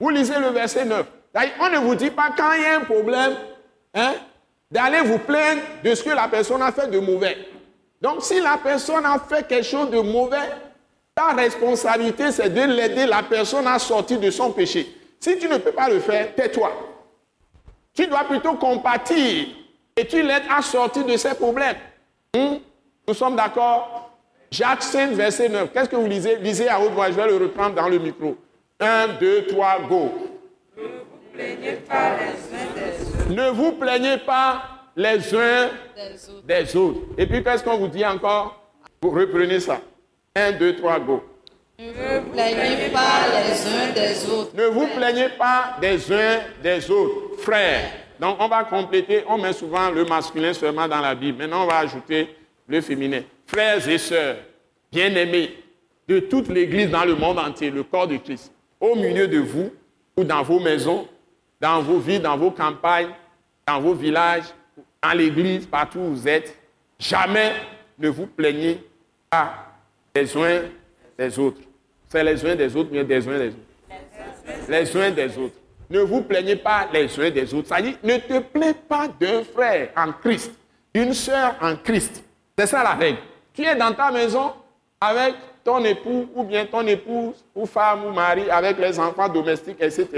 vous 0.00 0.10
lisez 0.10 0.38
le 0.38 0.48
verset 0.48 0.84
9. 0.84 1.06
On 1.60 1.68
ne 1.68 1.78
vous 1.78 1.94
dit 1.94 2.10
pas 2.10 2.30
quand 2.36 2.52
il 2.52 2.62
y 2.62 2.66
a 2.66 2.76
un 2.76 2.84
problème, 2.84 3.34
hein, 3.94 4.14
d'aller 4.70 5.00
vous 5.02 5.18
plaindre 5.18 5.62
de 5.82 5.94
ce 5.94 6.02
que 6.02 6.10
la 6.10 6.28
personne 6.28 6.62
a 6.62 6.72
fait 6.72 6.88
de 6.88 6.98
mauvais. 6.98 7.36
Donc, 8.00 8.22
si 8.22 8.40
la 8.40 8.58
personne 8.62 9.04
a 9.04 9.18
fait 9.18 9.46
quelque 9.46 9.64
chose 9.64 9.90
de 9.90 10.00
mauvais, 10.00 10.48
ta 11.14 11.28
responsabilité, 11.32 12.30
c'est 12.32 12.50
de 12.50 12.60
l'aider 12.62 13.06
la 13.06 13.22
personne 13.22 13.66
à 13.66 13.78
sortir 13.78 14.20
de 14.20 14.30
son 14.30 14.52
péché. 14.52 14.96
Si 15.20 15.38
tu 15.38 15.48
ne 15.48 15.58
peux 15.58 15.72
pas 15.72 15.88
le 15.88 16.00
faire, 16.00 16.34
tais-toi. 16.34 16.72
Tu 17.94 18.06
dois 18.06 18.24
plutôt 18.24 18.54
compatir 18.54 19.46
et 19.96 20.06
tu 20.06 20.22
l'aides 20.22 20.42
à 20.50 20.60
sortir 20.60 21.04
de 21.04 21.16
ses 21.16 21.34
problèmes. 21.34 21.76
Hmm? 22.34 22.56
Nous 23.06 23.14
sommes 23.14 23.36
d'accord? 23.36 24.13
Jacques 24.54 24.84
5, 24.84 25.14
verset 25.14 25.48
9. 25.48 25.72
Qu'est-ce 25.72 25.88
que 25.88 25.96
vous 25.96 26.06
lisez? 26.06 26.36
Lisez 26.36 26.68
à 26.68 26.80
haute 26.80 26.92
voix, 26.92 27.08
je 27.08 27.14
vais 27.14 27.26
le 27.26 27.36
reprendre 27.36 27.74
dans 27.74 27.88
le 27.88 27.98
micro. 27.98 28.36
1, 28.78 29.08
2, 29.18 29.46
3, 29.48 29.80
go. 29.88 30.12
Ne 33.30 33.50
vous 33.50 33.72
plaignez 33.72 34.18
pas 34.18 34.62
les 34.94 35.34
uns 35.34 35.70
des 36.44 36.76
autres. 36.76 37.00
Et 37.18 37.26
puis 37.26 37.42
qu'est-ce 37.42 37.64
qu'on 37.64 37.78
vous 37.78 37.88
dit 37.88 38.06
encore? 38.06 38.62
Vous 39.02 39.10
reprenez 39.10 39.58
ça. 39.58 39.80
1, 40.36 40.52
2, 40.52 40.76
3, 40.76 41.00
go. 41.00 41.24
Ne 41.80 41.90
vous 41.90 42.30
plaignez 42.30 42.90
pas 42.92 43.26
les 43.34 43.66
uns 43.66 43.92
des 43.92 44.30
autres. 44.30 44.54
Ne 44.54 44.66
vous 44.66 44.86
plaignez 44.86 45.30
pas 45.30 45.78
des 45.80 46.12
uns 46.12 46.38
des 46.62 46.88
autres, 46.92 47.40
frères. 47.42 47.90
Donc 48.20 48.36
on 48.38 48.46
va 48.46 48.62
compléter, 48.62 49.24
on 49.28 49.36
met 49.36 49.52
souvent 49.52 49.90
le 49.90 50.04
masculin 50.04 50.52
seulement 50.52 50.86
dans 50.86 51.00
la 51.00 51.16
Bible. 51.16 51.38
Maintenant 51.38 51.64
on 51.64 51.66
va 51.66 51.78
ajouter 51.78 52.36
le 52.68 52.80
féminin. 52.80 53.22
Frères 53.46 53.88
et 53.88 53.98
sœurs, 53.98 54.36
bien-aimés 54.90 55.54
de 56.08 56.20
toute 56.20 56.48
l'Église 56.48 56.90
dans 56.90 57.04
le 57.04 57.14
monde 57.14 57.38
entier, 57.38 57.70
le 57.70 57.82
corps 57.82 58.08
de 58.08 58.16
Christ, 58.16 58.52
au 58.80 58.94
milieu 58.94 59.28
de 59.28 59.38
vous 59.38 59.72
ou 60.16 60.24
dans 60.24 60.42
vos 60.42 60.60
maisons, 60.60 61.08
dans 61.60 61.80
vos 61.80 61.98
villes, 61.98 62.22
dans 62.22 62.36
vos 62.36 62.50
campagnes, 62.50 63.10
dans 63.66 63.80
vos 63.80 63.94
villages, 63.94 64.44
dans 65.02 65.12
l'Église, 65.12 65.66
partout 65.66 65.98
où 65.98 66.14
vous 66.14 66.28
êtes, 66.28 66.56
jamais 66.98 67.52
ne 67.98 68.08
vous 68.08 68.26
plaignez 68.26 68.82
pas 69.30 69.54
les 70.14 70.36
uns 70.36 70.62
des 71.18 71.38
autres. 71.38 71.60
C'est 72.08 72.24
les 72.24 72.44
uns 72.44 72.54
des 72.54 72.76
autres, 72.76 72.90
mais 72.92 73.04
des 73.04 73.28
uns 73.28 73.38
des 73.38 73.48
autres. 73.48 74.68
Les 74.68 74.96
uns 74.96 75.10
des 75.10 75.38
autres. 75.38 75.56
Ne 75.90 76.00
vous 76.00 76.22
plaignez 76.22 76.56
pas 76.56 76.88
les 76.92 77.20
uns 77.20 77.30
des 77.30 77.52
autres. 77.54 77.68
Ça 77.68 77.80
dit, 77.80 77.96
ne 78.02 78.16
te 78.16 78.38
plains 78.40 78.74
pas 78.88 79.08
d'un 79.08 79.42
frère 79.44 79.90
en 79.96 80.12
Christ, 80.12 80.52
d'une 80.94 81.12
sœur 81.12 81.56
en 81.60 81.76
Christ. 81.76 82.24
C'est 82.56 82.66
ça 82.66 82.82
la 82.82 82.94
règle. 82.94 83.18
Tu 83.54 83.62
es 83.64 83.76
dans 83.76 83.92
ta 83.94 84.10
maison 84.10 84.52
avec 85.00 85.34
ton 85.62 85.82
époux 85.84 86.28
ou 86.34 86.42
bien 86.42 86.66
ton 86.66 86.84
épouse 86.86 87.36
ou 87.54 87.66
femme 87.66 88.04
ou 88.04 88.10
mari, 88.10 88.50
avec 88.50 88.78
les 88.78 88.98
enfants 88.98 89.28
domestiques, 89.28 89.80
etc. 89.80 90.08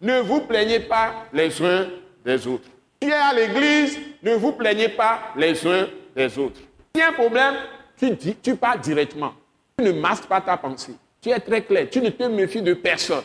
Ne 0.00 0.20
vous 0.20 0.40
plaignez 0.40 0.80
pas 0.80 1.26
les 1.32 1.62
uns 1.62 1.86
des 2.24 2.46
autres. 2.46 2.68
Tu 3.00 3.08
es 3.08 3.12
à 3.12 3.32
l'église, 3.34 3.98
ne 4.22 4.34
vous 4.34 4.52
plaignez 4.52 4.88
pas 4.88 5.20
les 5.36 5.66
uns 5.66 5.86
des 6.16 6.38
autres. 6.38 6.60
Si 6.94 7.02
un 7.02 7.12
problème, 7.12 7.54
tu, 7.98 8.10
dis, 8.10 8.36
tu 8.42 8.56
parles 8.56 8.80
directement. 8.80 9.34
Tu 9.76 9.84
ne 9.84 9.92
masques 9.92 10.26
pas 10.26 10.40
ta 10.40 10.56
pensée. 10.56 10.94
Tu 11.20 11.30
es 11.30 11.40
très 11.40 11.62
clair. 11.62 11.88
Tu 11.90 12.00
ne 12.00 12.10
te 12.10 12.24
méfies 12.24 12.62
de 12.62 12.74
personne. 12.74 13.24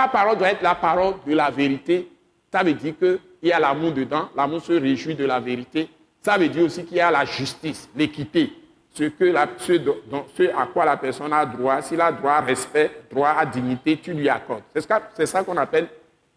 La 0.00 0.08
parole 0.08 0.38
doit 0.38 0.50
être 0.50 0.62
la 0.62 0.74
parole 0.74 1.14
de 1.26 1.34
la 1.34 1.50
vérité. 1.50 2.08
Ça 2.52 2.62
veut 2.62 2.72
dire 2.72 2.94
qu'il 2.98 3.18
y 3.42 3.52
a 3.52 3.58
l'amour 3.58 3.92
dedans. 3.92 4.28
L'amour 4.36 4.62
se 4.62 4.72
réjouit 4.72 5.14
de 5.14 5.24
la 5.24 5.40
vérité. 5.40 5.88
ça 6.22 6.38
veut 6.38 6.48
dire 6.48 6.64
aussi 6.64 6.84
qu'il 6.84 6.96
y 6.96 7.00
a 7.00 7.10
la 7.10 7.24
justice, 7.24 7.88
l'équité, 7.96 8.52
ce, 8.98 9.04
que 9.04 9.24
la, 9.24 9.46
ce, 9.58 10.56
à 10.56 10.66
quoi 10.66 10.84
la 10.84 10.96
personne 10.96 11.32
a 11.32 11.46
droit. 11.46 11.80
S'il 11.82 12.00
a 12.00 12.10
droit 12.10 12.32
à 12.32 12.40
respect, 12.40 12.90
droit 13.10 13.30
à 13.30 13.46
dignité, 13.46 13.96
tu 13.96 14.12
lui 14.12 14.28
accordes. 14.28 14.62
C'est 14.74 15.26
ça 15.26 15.44
qu'on 15.44 15.56
appelle 15.56 15.88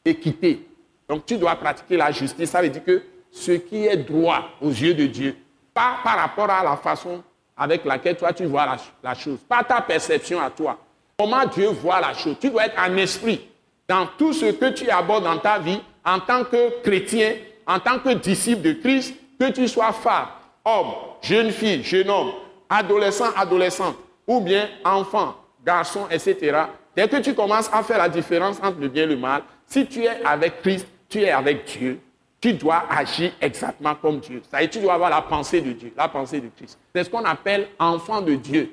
équité. 0.06 0.67
Donc 1.10 1.26
tu 1.26 1.38
dois 1.38 1.56
pratiquer 1.56 1.97
la 1.97 2.12
justice. 2.12 2.52
Ça 2.52 2.62
veut 2.62 2.69
dire 2.69 2.84
que 2.84 3.02
ce 3.32 3.54
qui 3.54 3.86
est 3.88 3.97
droit 3.97 4.50
aux 4.62 4.69
yeux 4.69 4.93
de 4.93 5.08
Dieu, 5.08 5.36
pas 5.74 5.97
par 6.04 6.17
rapport 6.17 6.50
à 6.50 6.63
la 6.63 6.78
façon 6.78 7.24
avec 7.58 7.84
laquelle 7.84 8.15
toi 8.15 8.32
tu 8.32 8.45
vois 8.45 8.65
la, 8.65 8.78
la 9.04 9.15
chose, 9.15 9.39
pas 9.47 9.63
ta 9.63 9.82
perception 9.82 10.39
à 10.39 10.50
toi. 10.50 10.78
Comment 11.17 11.45
Dieu 11.45 11.67
voit 11.67 12.00
la 12.00 12.13
chose. 12.13 12.36
Tu 12.39 12.50
dois 12.50 12.65
être 12.65 12.80
un 12.80 12.95
esprit 12.97 13.47
dans 13.88 14.08
tout 14.17 14.34
ce 14.34 14.45
que 14.52 14.69
tu 14.69 14.89
abordes 14.89 15.24
dans 15.24 15.38
ta 15.38 15.60
vie 15.60 15.80
en 16.06 16.19
tant 16.19 16.43
que 16.43 16.82
chrétien, 16.82 17.34
en 17.65 17.80
tant 17.80 18.00
que 18.00 18.10
disciple 18.13 18.62
de 18.62 18.74
Christ, 18.74 19.15
que 19.39 19.52
tu 19.52 19.67
sois 19.67 19.91
femme, 19.93 20.28
homme, 20.65 20.93
jeune 21.21 21.52
fille, 21.52 21.84
jeune 21.84 22.10
homme, 22.10 22.32
adolescent, 22.71 23.31
adolescente, 23.36 23.97
ou 24.25 24.39
bien 24.39 24.69
enfant, 24.84 25.36
garçon, 25.63 26.07
etc. 26.10 26.63
Dès 26.95 27.07
que 27.07 27.17
tu 27.17 27.36
commences 27.36 27.69
à 27.71 27.84
faire 27.84 27.97
la 27.97 28.10
différence 28.10 28.57
entre 28.63 28.79
le 28.79 28.88
bien 28.88 29.03
et 29.03 29.07
le 29.07 29.17
mal, 29.17 29.43
si 29.65 29.86
tu 29.86 30.03
es 30.03 30.23
avec 30.23 30.62
Christ, 30.62 30.88
tu 31.10 31.19
es 31.19 31.31
avec 31.31 31.65
Dieu, 31.65 31.99
tu 32.39 32.53
dois 32.53 32.84
agir 32.89 33.34
exactement 33.41 33.93
comme 33.95 34.19
Dieu. 34.19 34.41
Ça 34.49 34.65
tu 34.65 34.79
dois 34.79 34.93
avoir 34.93 35.10
la 35.10 35.21
pensée 35.21 35.62
de 35.62 35.73
Dieu, 35.73 35.93
la 35.95 36.07
pensée 36.07 36.39
de 36.39 36.49
Christ. 36.55 36.79
C'est 36.95 37.03
ce 37.03 37.10
qu'on 37.10 37.23
appelle 37.25 37.67
enfant 37.77 38.21
de 38.21 38.36
Dieu. 38.36 38.71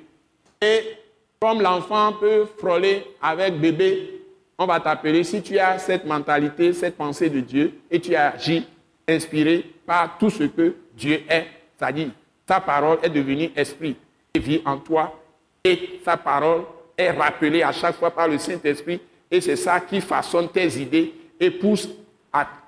Et 0.62 0.96
comme 1.40 1.60
l'enfant 1.60 2.12
peut 2.14 2.46
frôler 2.58 3.04
avec 3.20 3.60
bébé, 3.60 4.14
on 4.56 4.66
va 4.66 4.80
t'appeler, 4.80 5.22
si 5.22 5.42
tu 5.42 5.58
as 5.58 5.78
cette 5.78 6.04
mentalité, 6.04 6.72
cette 6.72 6.96
pensée 6.96 7.30
de 7.30 7.40
Dieu, 7.40 7.78
et 7.90 8.00
tu 8.00 8.14
agis 8.16 8.66
inspiré 9.08 9.64
par 9.86 10.18
tout 10.18 10.30
ce 10.30 10.44
que 10.44 10.74
Dieu 10.96 11.22
est, 11.28 11.46
c'est-à-dire 11.78 12.10
ta 12.48 12.60
parole 12.60 12.98
est 13.02 13.10
devenue 13.10 13.52
esprit 13.54 13.94
et 14.34 14.38
vit 14.38 14.62
en 14.64 14.78
toi, 14.78 15.14
et 15.62 16.00
sa 16.02 16.16
parole 16.16 16.62
est 16.96 17.10
rappelée 17.10 17.62
à 17.62 17.70
chaque 17.72 17.96
fois 17.96 18.10
par 18.10 18.26
le 18.26 18.38
Saint-Esprit, 18.38 19.00
et 19.30 19.40
c'est 19.42 19.56
ça 19.56 19.78
qui 19.80 20.00
façonne 20.00 20.48
tes 20.48 20.66
idées 20.78 21.12
et 21.38 21.50
pousse 21.50 21.88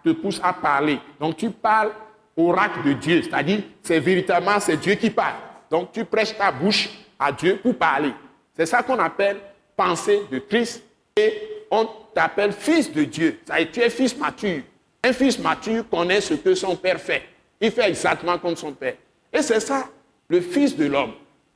te 0.05 0.11
pousse 0.11 0.41
à 0.43 0.53
parler. 0.53 0.99
Donc 1.19 1.37
tu 1.37 1.51
parles 1.51 1.91
oracle 2.37 2.83
de 2.85 2.93
Dieu, 2.95 3.23
c'est-à-dire 3.23 3.61
c'est 3.83 4.01
véritablement 4.01 4.61
c'est 4.61 4.77
Dieu 4.77 4.95
qui 4.95 5.11
parle. 5.11 5.35
Donc 5.71 5.93
tu 5.93 6.05
prêches 6.05 6.37
ta 6.37 6.51
bouche 6.51 6.89
à 7.19 7.31
Dieu 7.33 7.59
pour 7.63 7.77
parler. 7.77 8.13
C'est 8.57 8.67
ça 8.67 8.83
qu'on 8.83 8.99
appelle 8.99 9.39
pensée 9.77 10.23
de 10.31 10.39
Christ 10.39 10.83
et 11.17 11.35
on 11.71 11.87
t'appelle 12.15 12.53
fils 12.53 12.93
de 12.93 13.05
Dieu. 13.05 13.41
Ça 13.47 13.65
tu 13.65 13.81
es 13.81 13.91
fils 13.91 14.17
mature. 14.17 14.63
Un 15.05 15.13
fils 15.13 15.39
mature 15.39 15.89
connaît 15.89 16.21
ce 16.21 16.35
que 16.35 16.55
son 16.55 16.77
père 16.77 17.01
fait. 17.01 17.23
Il 17.61 17.71
fait 17.71 17.89
exactement 17.89 18.39
comme 18.39 18.57
son 18.57 18.73
père. 18.73 18.95
Et 19.33 19.43
c'est 19.43 19.61
ça, 19.61 19.89
le 20.29 20.41
fils 20.41 20.77
de 20.77 20.87
l'homme. 20.87 21.13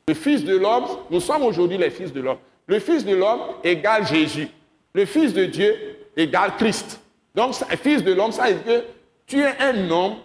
Le 0.06 0.14
fils 0.14 0.44
de 0.44 0.56
l'homme, 0.56 0.84
nous 1.10 1.20
sommes 1.20 1.42
aujourd'hui 1.42 1.78
les 1.78 1.90
fils 1.90 2.12
de 2.12 2.20
l'homme. 2.20 2.38
Le 2.66 2.78
fils 2.78 3.04
de 3.04 3.14
l'homme 3.14 3.40
égale 3.62 4.06
Jésus. 4.06 4.48
Le 4.92 5.04
fils 5.06 5.32
de 5.32 5.44
Dieu 5.46 5.74
égale 6.16 6.52
Christ. 6.56 7.00
Donc, 7.34 7.54
fils 7.82 8.02
de 8.02 8.12
l'homme, 8.12 8.32
ça 8.32 8.50
veut 8.50 8.54
dire 8.54 8.64
que 8.64 8.84
tu 9.26 9.40
es 9.40 9.54
un 9.60 9.90
homme 9.90 10.16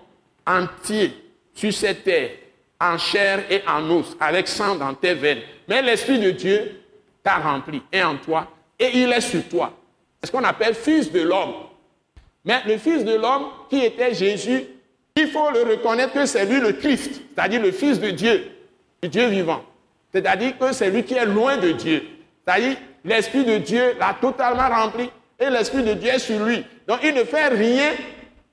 entier 0.45 1.13
sur 1.53 1.73
cette 1.73 2.03
terre, 2.03 2.31
en 2.79 2.97
chair 2.97 3.43
et 3.49 3.61
en 3.67 3.89
os, 3.89 4.15
avec 4.19 4.47
sang 4.47 4.75
dans 4.75 4.93
tes 4.93 5.13
veines. 5.13 5.41
Mais 5.67 5.81
l'Esprit 5.81 6.19
de 6.19 6.31
Dieu 6.31 6.81
t'a 7.23 7.37
rempli, 7.37 7.81
est 7.91 8.03
en 8.03 8.17
toi, 8.17 8.47
et 8.77 8.89
il 8.93 9.11
est 9.11 9.21
sur 9.21 9.43
toi. 9.47 9.73
C'est 10.19 10.27
ce 10.27 10.31
qu'on 10.31 10.43
appelle 10.43 10.75
fils 10.75 11.11
de 11.11 11.21
l'homme. 11.21 11.53
Mais 12.45 12.61
le 12.65 12.77
fils 12.77 13.03
de 13.03 13.15
l'homme, 13.15 13.47
qui 13.69 13.83
était 13.83 14.13
Jésus, 14.13 14.65
il 15.21 15.27
faut 15.29 15.51
le 15.51 15.63
reconnaître 15.63 16.13
que 16.13 16.25
c'est 16.25 16.45
lui 16.45 16.59
le 16.59 16.73
Christ, 16.73 17.21
c'est-à-dire 17.35 17.61
le 17.61 17.71
fils 17.71 17.99
de 17.99 18.09
Dieu, 18.09 18.43
du 19.01 19.09
Dieu 19.09 19.27
vivant. 19.27 19.63
C'est-à-dire 20.13 20.57
que 20.57 20.71
c'est 20.73 20.89
lui 20.89 21.03
qui 21.03 21.13
est 21.13 21.25
loin 21.25 21.57
de 21.57 21.71
Dieu. 21.71 22.03
C'est-à-dire 22.45 22.77
l'Esprit 23.05 23.45
de 23.45 23.57
Dieu 23.57 23.95
l'a 23.99 24.15
totalement 24.19 24.69
rempli 24.69 25.09
et 25.39 25.49
l'Esprit 25.49 25.83
de 25.83 25.93
Dieu 25.93 26.09
est 26.09 26.19
sur 26.19 26.43
lui. 26.43 26.65
Donc 26.87 26.99
il 27.03 27.13
ne 27.13 27.23
fait 27.23 27.47
rien 27.49 27.91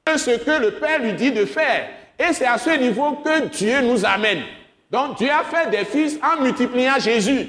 que 0.05 0.18
ce 0.18 0.31
que 0.31 0.61
le 0.61 0.72
Père 0.72 1.00
lui 1.00 1.14
dit 1.14 1.33
de 1.33 1.44
faire. 1.44 1.88
Et 2.18 2.33
c'est 2.33 2.46
à 2.46 2.59
ce 2.59 2.70
niveau 2.70 3.12
que 3.24 3.46
Dieu 3.46 3.81
nous 3.83 4.05
amène. 4.05 4.42
Donc 4.90 5.18
Dieu 5.18 5.31
a 5.31 5.44
fait 5.44 5.70
des 5.70 5.85
fils 5.85 6.18
en 6.22 6.42
multipliant 6.42 6.98
Jésus 6.98 7.48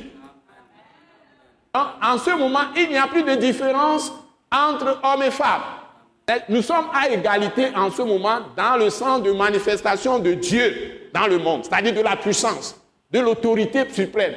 en 2.02 2.18
ce 2.18 2.32
moment, 2.32 2.66
il 2.76 2.90
n'y 2.90 2.98
a 2.98 3.08
plus 3.08 3.24
de 3.24 3.36
différence 3.36 4.12
entre 4.52 5.00
hommes 5.04 5.24
et 5.24 5.32
femmes. 5.32 5.62
Nous 6.50 6.62
sommes 6.62 6.88
à 6.94 7.10
égalité 7.10 7.70
en 7.74 7.90
ce 7.90 8.02
moment 8.02 8.40
dans 8.56 8.76
le 8.76 8.90
sens 8.90 9.24
de 9.24 9.32
manifestation 9.32 10.20
de 10.20 10.34
Dieu 10.34 11.10
dans 11.14 11.26
le 11.26 11.38
monde, 11.38 11.64
c'est-à-dire 11.64 11.94
de 11.94 12.02
la 12.02 12.18
puissance, 12.18 12.76
de 13.12 13.20
l'autorité 13.20 13.88
suprême. 13.90 14.34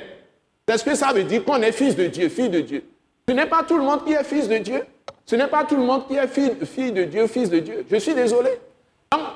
C'est 0.68 0.78
ce 0.78 0.84
que 0.84 0.94
ça 0.94 1.12
veut 1.12 1.24
dire 1.24 1.44
qu'on 1.44 1.60
est 1.62 1.72
fils 1.72 1.96
de 1.96 2.06
Dieu, 2.06 2.28
fille 2.28 2.48
de 2.48 2.60
Dieu? 2.60 2.84
Ce 3.28 3.34
n'est 3.34 3.46
pas 3.46 3.64
tout 3.64 3.76
le 3.76 3.82
monde 3.82 4.04
qui 4.04 4.12
est 4.12 4.22
fils 4.22 4.48
de 4.48 4.58
Dieu. 4.58 4.84
Ce 5.26 5.34
n'est 5.34 5.48
pas 5.48 5.64
tout 5.64 5.76
le 5.76 5.82
monde 5.82 6.06
qui 6.06 6.14
est 6.14 6.28
fille, 6.28 6.52
fille 6.64 6.92
de 6.92 7.04
Dieu, 7.04 7.26
fils 7.26 7.50
de 7.50 7.58
Dieu. 7.58 7.84
Je 7.90 7.96
suis 7.96 8.14
désolé. 8.14 8.50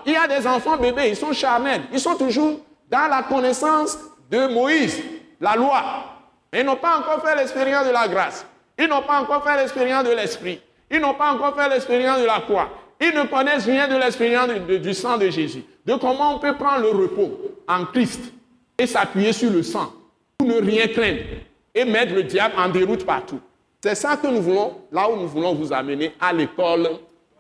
il 0.07 0.12
y 0.12 0.17
a 0.17 0.29
des 0.29 0.47
enfants 0.47 0.77
bébés, 0.77 1.09
ils 1.09 1.17
sont 1.17 1.33
charnels. 1.33 1.83
Ils 1.93 2.01
sont 2.01 2.14
toujours 2.14 2.61
dans 2.88 3.09
la 3.09 3.25
connaissance 3.25 3.99
de 4.31 4.47
Moïse, 4.47 5.03
la 5.40 5.57
loi. 5.57 5.83
Ils 6.53 6.64
n'ont 6.64 6.77
pas 6.77 6.99
encore 6.99 7.21
fait 7.27 7.35
l'expérience 7.35 7.85
de 7.85 7.90
la 7.90 8.07
grâce. 8.07 8.47
Ils 8.79 8.87
n'ont 8.87 9.03
pas 9.03 9.21
encore 9.21 9.43
fait 9.43 9.57
l'expérience 9.57 10.05
de 10.05 10.11
l'esprit. 10.12 10.61
Ils 10.94 11.00
n'ont 11.00 11.14
pas 11.14 11.33
encore 11.33 11.57
fait 11.57 11.68
l'expérience 11.68 12.20
de 12.20 12.26
la 12.26 12.40
croix. 12.40 12.68
Ils 13.00 13.12
ne 13.12 13.24
connaissent 13.24 13.64
rien 13.64 13.88
de 13.88 13.96
l'expérience 13.96 14.48
du 14.80 14.94
sang 14.94 15.18
de 15.18 15.28
Jésus. 15.28 15.64
De 15.85 15.96
comment 15.96 16.37
on 16.37 16.38
peut 16.38 16.54
prendre 16.54 16.83
le 16.83 16.90
repos 16.90 17.57
en 17.66 17.85
Christ 17.87 18.33
et 18.78 18.87
s'appuyer 18.87 19.33
sur 19.33 19.50
le 19.50 19.64
sang 19.64 19.92
pour 20.38 20.46
ne 20.46 20.54
rien 20.54 20.87
craindre 20.87 21.18
et 21.74 21.85
mettre 21.85 22.14
le 22.14 22.22
diable 22.22 22.54
en 22.57 22.68
déroute 22.68 23.04
partout. 23.04 23.40
C'est 23.83 23.96
ça 23.96 24.16
que 24.16 24.28
nous 24.28 24.40
voulons, 24.40 24.76
là 24.92 25.11
où 25.11 25.16
nous 25.16 25.26
voulons 25.26 25.52
vous 25.52 25.72
amener 25.72 26.12
à 26.20 26.33
l'école 26.33 26.88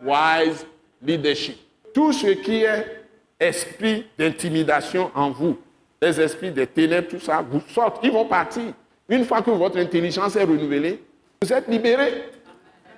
Wise 0.02 0.66
Leadership. 1.00 1.56
Tout 1.94 2.12
ce 2.12 2.26
qui 2.26 2.64
est 2.64 3.06
esprit 3.38 4.04
d'intimidation 4.18 5.12
en 5.14 5.30
vous, 5.30 5.56
les 6.02 6.20
esprits 6.20 6.50
des 6.50 6.66
ténèbres, 6.66 7.08
tout 7.08 7.20
ça, 7.20 7.44
vous 7.48 7.62
sortent, 7.68 8.00
ils 8.02 8.10
vont 8.10 8.24
partir. 8.24 8.64
Une 9.08 9.24
fois 9.24 9.42
que 9.42 9.52
votre 9.52 9.78
intelligence 9.78 10.34
est 10.34 10.42
renouvelée, 10.42 11.00
vous 11.40 11.52
êtes 11.52 11.68
libéré. 11.68 12.24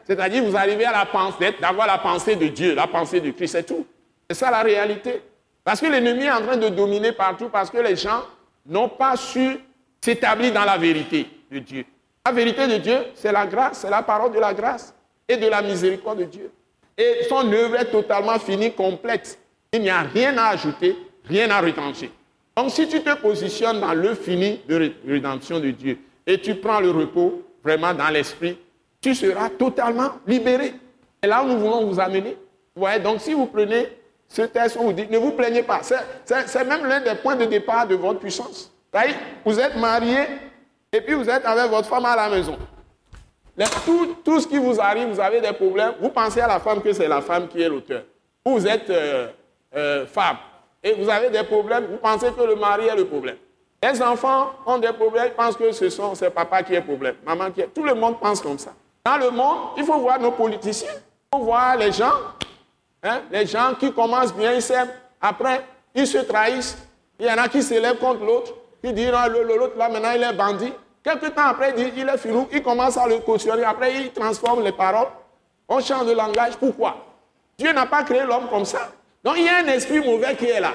C'est-à-dire, 0.06 0.44
vous 0.44 0.56
arrivez 0.56 0.84
à 0.84 0.92
la 0.92 1.06
pensée, 1.06 1.54
d'avoir 1.60 1.86
la 1.86 1.98
pensée 1.98 2.36
de 2.36 2.46
Dieu, 2.46 2.74
la 2.74 2.86
pensée 2.86 3.20
de 3.20 3.30
Christ, 3.32 3.52
c'est 3.52 3.66
tout. 3.66 3.84
C'est 4.28 4.36
ça 4.36 4.50
la 4.50 4.62
réalité. 4.62 5.20
Parce 5.64 5.80
que 5.80 5.86
l'ennemi 5.86 6.24
est 6.24 6.30
en 6.30 6.42
train 6.42 6.56
de 6.56 6.68
dominer 6.68 7.10
partout 7.10 7.48
parce 7.48 7.70
que 7.70 7.78
les 7.78 7.96
gens 7.96 8.22
n'ont 8.64 8.88
pas 8.88 9.16
su 9.16 9.58
s'établir 10.00 10.52
dans 10.52 10.64
la 10.64 10.76
vérité 10.76 11.26
de 11.50 11.58
Dieu. 11.58 11.84
La 12.24 12.32
vérité 12.32 12.68
de 12.68 12.76
Dieu, 12.76 12.98
c'est 13.14 13.32
la 13.32 13.46
grâce, 13.46 13.78
c'est 13.78 13.90
la 13.90 14.02
parole 14.02 14.32
de 14.32 14.38
la 14.38 14.54
grâce 14.54 14.94
et 15.28 15.36
de 15.36 15.46
la 15.48 15.62
miséricorde 15.62 16.20
de 16.20 16.24
Dieu. 16.24 16.52
Et 16.96 17.24
son 17.28 17.52
œuvre 17.52 17.76
est 17.76 17.90
totalement 17.90 18.38
finie, 18.38 18.72
complète. 18.72 19.38
Il 19.72 19.82
n'y 19.82 19.90
a 19.90 20.02
rien 20.02 20.38
à 20.38 20.50
ajouter, 20.50 20.96
rien 21.24 21.50
à 21.50 21.60
retrancher. 21.60 22.10
Donc 22.56 22.70
si 22.70 22.88
tu 22.88 23.02
te 23.02 23.14
positionnes 23.16 23.80
dans 23.80 23.92
le 23.92 24.14
fini 24.14 24.60
de 24.68 24.92
rédemption 25.06 25.58
de 25.58 25.70
Dieu 25.70 25.98
et 26.26 26.40
tu 26.40 26.54
prends 26.54 26.80
le 26.80 26.90
repos 26.90 27.42
vraiment 27.62 27.92
dans 27.92 28.08
l'esprit, 28.08 28.56
tu 29.06 29.14
seras 29.14 29.48
totalement 29.50 30.10
libéré. 30.26 30.74
Et 31.22 31.28
là 31.28 31.44
où 31.44 31.46
nous 31.46 31.58
voulons 31.58 31.86
vous 31.86 32.00
amener, 32.00 32.36
donc 33.04 33.20
si 33.20 33.34
vous 33.34 33.46
prenez 33.46 33.86
ce 34.26 34.42
texte, 34.42 34.76
on 34.80 34.86
vous 34.86 34.92
dit, 34.92 35.06
ne 35.08 35.18
vous 35.18 35.30
plaignez 35.30 35.62
pas. 35.62 35.80
C'est 35.84 36.64
même 36.64 36.84
l'un 36.84 37.00
des 37.00 37.14
points 37.14 37.36
de 37.36 37.44
départ 37.44 37.86
de 37.86 37.94
votre 37.94 38.18
puissance. 38.18 38.72
Vous 39.44 39.60
êtes 39.60 39.76
marié 39.76 40.24
et 40.92 41.00
puis 41.00 41.14
vous 41.14 41.30
êtes 41.30 41.44
avec 41.44 41.70
votre 41.70 41.88
femme 41.88 42.04
à 42.04 42.16
la 42.16 42.28
maison. 42.28 42.56
tout, 44.24 44.40
ce 44.40 44.48
qui 44.48 44.58
vous 44.58 44.80
arrive, 44.80 45.06
vous 45.08 45.20
avez 45.20 45.40
des 45.40 45.52
problèmes, 45.52 45.92
vous 46.00 46.08
pensez 46.08 46.40
à 46.40 46.48
la 46.48 46.58
femme 46.58 46.82
que 46.82 46.92
c'est 46.92 47.06
la 47.06 47.20
femme 47.20 47.46
qui 47.46 47.62
est 47.62 47.68
l'auteur. 47.68 48.02
Vous 48.44 48.66
êtes 48.66 48.90
euh, 48.90 49.28
euh, 49.76 50.06
femme, 50.06 50.38
et 50.82 50.94
vous 50.94 51.08
avez 51.08 51.30
des 51.30 51.44
problèmes, 51.44 51.86
vous 51.86 51.98
pensez 51.98 52.32
que 52.32 52.42
le 52.42 52.56
mari 52.56 52.86
est 52.86 52.96
le 52.96 53.04
problème. 53.06 53.36
Les 53.82 54.02
enfants 54.02 54.50
ont 54.66 54.78
des 54.78 54.92
problèmes, 54.92 55.26
ils 55.28 55.34
pensent 55.34 55.56
que 55.56 55.70
ce 55.70 55.90
sont 55.90 56.14
c'est 56.16 56.30
papa 56.30 56.64
qui 56.64 56.74
est 56.74 56.80
problème, 56.80 57.14
maman 57.24 57.52
qui 57.52 57.60
est. 57.60 57.68
Tout 57.68 57.84
le 57.84 57.94
monde 57.94 58.18
pense 58.18 58.40
comme 58.40 58.58
ça. 58.58 58.72
Dans 59.06 59.18
le 59.18 59.30
monde, 59.30 59.58
il 59.76 59.84
faut 59.84 60.00
voir 60.00 60.18
nos 60.18 60.32
politiciens, 60.32 60.90
il 60.92 61.38
faut 61.38 61.44
voir 61.44 61.76
les 61.76 61.92
gens, 61.92 62.10
hein, 63.04 63.20
les 63.30 63.46
gens 63.46 63.72
qui 63.78 63.92
commencent 63.92 64.34
bien, 64.34 64.52
ils 64.54 64.60
s'aiment, 64.60 64.90
après, 65.20 65.64
ils 65.94 66.08
se 66.08 66.18
trahissent. 66.18 66.76
Il 67.20 67.26
y 67.26 67.30
en 67.30 67.38
a 67.38 67.46
qui 67.46 67.62
s'élèvent 67.62 67.98
contre 67.98 68.24
l'autre, 68.24 68.52
qui 68.82 68.92
disent 68.92 69.12
l'autre 69.12 69.74
là 69.76 69.88
maintenant 69.88 70.10
il 70.12 70.24
est 70.24 70.32
bandit. 70.32 70.72
Quelque 71.04 71.26
temps 71.26 71.46
après, 71.46 71.72
il 71.76 72.08
est 72.08 72.18
filou, 72.18 72.48
il 72.50 72.60
commence 72.64 72.96
à 72.96 73.06
le 73.06 73.20
cautionner, 73.20 73.62
après 73.62 73.94
il 73.94 74.10
transforme 74.10 74.64
les 74.64 74.72
paroles, 74.72 75.06
on 75.68 75.78
change 75.80 76.06
de 76.06 76.12
langage. 76.12 76.56
Pourquoi? 76.56 76.96
Dieu 77.56 77.72
n'a 77.72 77.86
pas 77.86 78.02
créé 78.02 78.24
l'homme 78.24 78.48
comme 78.50 78.64
ça. 78.64 78.90
Donc 79.22 79.34
il 79.36 79.44
y 79.44 79.48
a 79.48 79.58
un 79.58 79.68
esprit 79.68 80.00
mauvais 80.00 80.34
qui 80.34 80.46
est 80.46 80.58
là, 80.58 80.72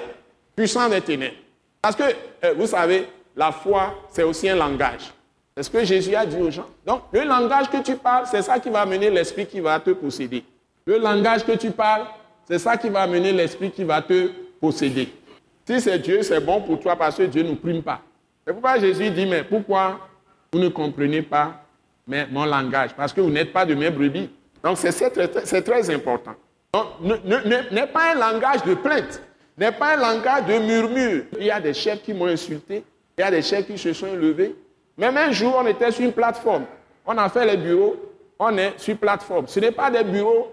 puissant 0.56 0.88
des 0.88 1.02
ténèbres. 1.02 1.36
Parce 1.82 1.98
que, 1.98 2.04
euh, 2.46 2.54
vous 2.56 2.67
savez, 2.67 3.10
la 3.36 3.52
foi, 3.52 3.94
c'est 4.10 4.24
aussi 4.24 4.48
un 4.48 4.56
langage. 4.56 5.12
C'est 5.56 5.64
ce 5.64 5.70
que 5.70 5.84
Jésus 5.84 6.16
a 6.16 6.26
dit 6.26 6.38
aux 6.38 6.50
gens? 6.50 6.68
Donc, 6.86 7.02
le 7.12 7.24
langage 7.24 7.70
que 7.70 7.82
tu 7.82 7.96
parles, 7.96 8.26
c'est 8.26 8.42
ça 8.42 8.60
qui 8.60 8.70
va 8.70 8.82
amener 8.82 9.10
l'esprit 9.10 9.46
qui 9.46 9.60
va 9.60 9.80
te 9.80 9.90
posséder. 9.92 10.46
Le 10.86 10.98
langage 10.98 11.46
que 11.46 11.52
tu 11.52 11.72
parles, 11.72 12.06
c'est 12.46 12.58
ça 12.58 12.78
qui 12.78 12.90
va 12.90 13.02
amener 13.02 13.34
l'esprit 13.34 13.70
qui 13.70 13.84
va 13.84 14.02
te 14.02 14.32
posséder. 14.60 15.14
Si 15.68 15.82
c'est 15.82 16.00
Dieu, 16.00 16.24
c'est 16.24 16.40
bon 16.40 16.62
pour 16.62 16.80
toi 16.80 16.96
parce 16.96 17.18
que 17.18 17.24
Dieu 17.24 17.44
ne 17.44 17.50
nous 17.50 17.56
prime 17.56 17.84
pas. 17.84 18.02
C'est 18.46 18.54
pourquoi 18.54 18.80
Jésus 18.80 19.10
dit, 19.12 19.26
mais 19.26 19.44
pourquoi 19.44 20.00
vous 20.52 20.60
ne 20.60 20.70
comprenez 20.70 21.22
pas 21.22 21.64
mon 22.08 22.46
langage? 22.46 22.92
Parce 22.96 23.14
que 23.14 23.22
vous 23.22 23.30
n'êtes 23.30 23.54
pas 23.54 23.66
de 23.66 23.76
mes 23.76 23.90
brebis. 23.90 24.30
Donc 24.64 24.78
c'est 24.78 25.62
très 25.62 25.90
important. 25.94 26.34
Donc, 26.74 27.26
n'est 27.26 27.88
pas 27.88 28.14
un 28.14 28.16
langage 28.16 28.64
de 28.64 28.74
plainte, 28.76 29.22
n'est 29.58 29.72
pas 29.72 29.96
un 29.96 29.98
langage 29.98 30.46
de 30.46 30.58
murmure. 30.60 31.26
Il 31.38 31.46
y 31.46 31.52
a 31.52 31.60
des 31.60 31.74
chefs 31.74 32.02
qui 32.02 32.14
m'ont 32.14 32.28
insulté, 32.28 32.84
il 33.18 33.22
y 33.22 33.24
a 33.24 33.32
des 33.32 33.42
chefs 33.42 33.68
qui 33.68 33.78
se 33.78 33.92
sont 33.92 34.08
élevés. 34.08 34.56
Même 34.98 35.18
un 35.18 35.32
jour, 35.32 35.56
on 35.58 35.66
était 35.68 35.92
sur 35.92 36.06
une 36.06 36.14
plateforme. 36.14 36.66
On 37.06 37.18
a 37.18 37.30
fait 37.30 37.46
les 37.46 37.58
bureaux, 37.58 37.96
on 38.38 38.58
est 38.58 38.80
sur 38.80 38.98
plateforme. 38.98 39.48
Ce 39.48 39.60
n'est 39.60 39.72
pas 39.72 39.90
des 39.90 40.04
bureaux 40.04 40.52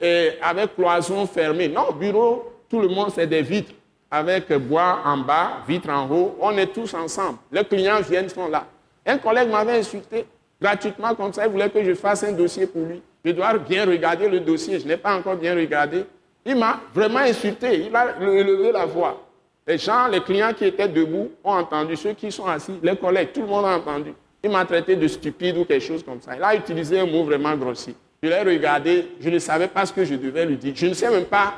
eh, 0.00 0.32
avec 0.42 0.74
cloison 0.74 1.26
fermée. 1.26 1.68
Non, 1.68 1.92
bureau, 1.92 2.52
tout 2.68 2.80
le 2.80 2.88
monde, 2.88 3.10
c'est 3.14 3.26
des 3.26 3.42
vitres 3.42 3.72
avec 4.10 4.52
bois 4.52 5.00
en 5.04 5.18
bas, 5.18 5.62
vitres 5.66 5.90
en 5.90 6.08
haut. 6.10 6.36
On 6.40 6.56
est 6.56 6.68
tous 6.68 6.94
ensemble. 6.94 7.38
Les 7.50 7.64
clients 7.64 8.00
viennent, 8.00 8.28
sont 8.28 8.48
là. 8.48 8.64
Un 9.04 9.18
collègue 9.18 9.50
m'avait 9.50 9.78
insulté 9.78 10.26
gratuitement 10.60 11.14
comme 11.14 11.32
ça. 11.32 11.46
Il 11.46 11.52
voulait 11.52 11.70
que 11.70 11.82
je 11.82 11.94
fasse 11.94 12.24
un 12.24 12.32
dossier 12.32 12.66
pour 12.66 12.82
lui. 12.82 13.02
Je 13.24 13.32
dois 13.32 13.56
bien 13.58 13.84
regarder 13.86 14.28
le 14.28 14.40
dossier. 14.40 14.78
Je 14.78 14.86
n'ai 14.86 14.96
pas 14.96 15.14
encore 15.16 15.36
bien 15.36 15.54
regardé. 15.54 16.04
Il 16.44 16.56
m'a 16.56 16.80
vraiment 16.94 17.18
insulté. 17.18 17.86
Il 17.86 17.94
a 17.94 18.14
élevé 18.20 18.72
la 18.72 18.86
voix. 18.86 19.27
Les 19.68 19.76
gens, 19.76 20.08
les 20.08 20.22
clients 20.22 20.54
qui 20.54 20.64
étaient 20.64 20.88
debout 20.88 21.30
ont 21.44 21.52
entendu. 21.52 21.94
Ceux 21.94 22.14
qui 22.14 22.32
sont 22.32 22.46
assis, 22.46 22.72
les 22.82 22.96
collègues, 22.96 23.32
tout 23.34 23.42
le 23.42 23.48
monde 23.48 23.66
a 23.66 23.76
entendu. 23.76 24.14
Il 24.42 24.50
m'a 24.50 24.64
traité 24.64 24.96
de 24.96 25.06
stupide 25.06 25.58
ou 25.58 25.66
quelque 25.66 25.84
chose 25.84 26.02
comme 26.02 26.22
ça. 26.22 26.34
Il 26.34 26.42
a 26.42 26.54
utilisé 26.54 26.98
un 27.00 27.04
mot 27.04 27.22
vraiment 27.22 27.54
grossier. 27.54 27.94
Je 28.22 28.30
l'ai 28.30 28.40
regardé, 28.40 29.10
je 29.20 29.28
ne 29.28 29.38
savais 29.38 29.68
pas 29.68 29.84
ce 29.84 29.92
que 29.92 30.06
je 30.06 30.14
devais 30.14 30.46
lui 30.46 30.56
dire. 30.56 30.72
Je 30.74 30.86
ne 30.86 30.94
sais 30.94 31.10
même 31.10 31.26
pas 31.26 31.52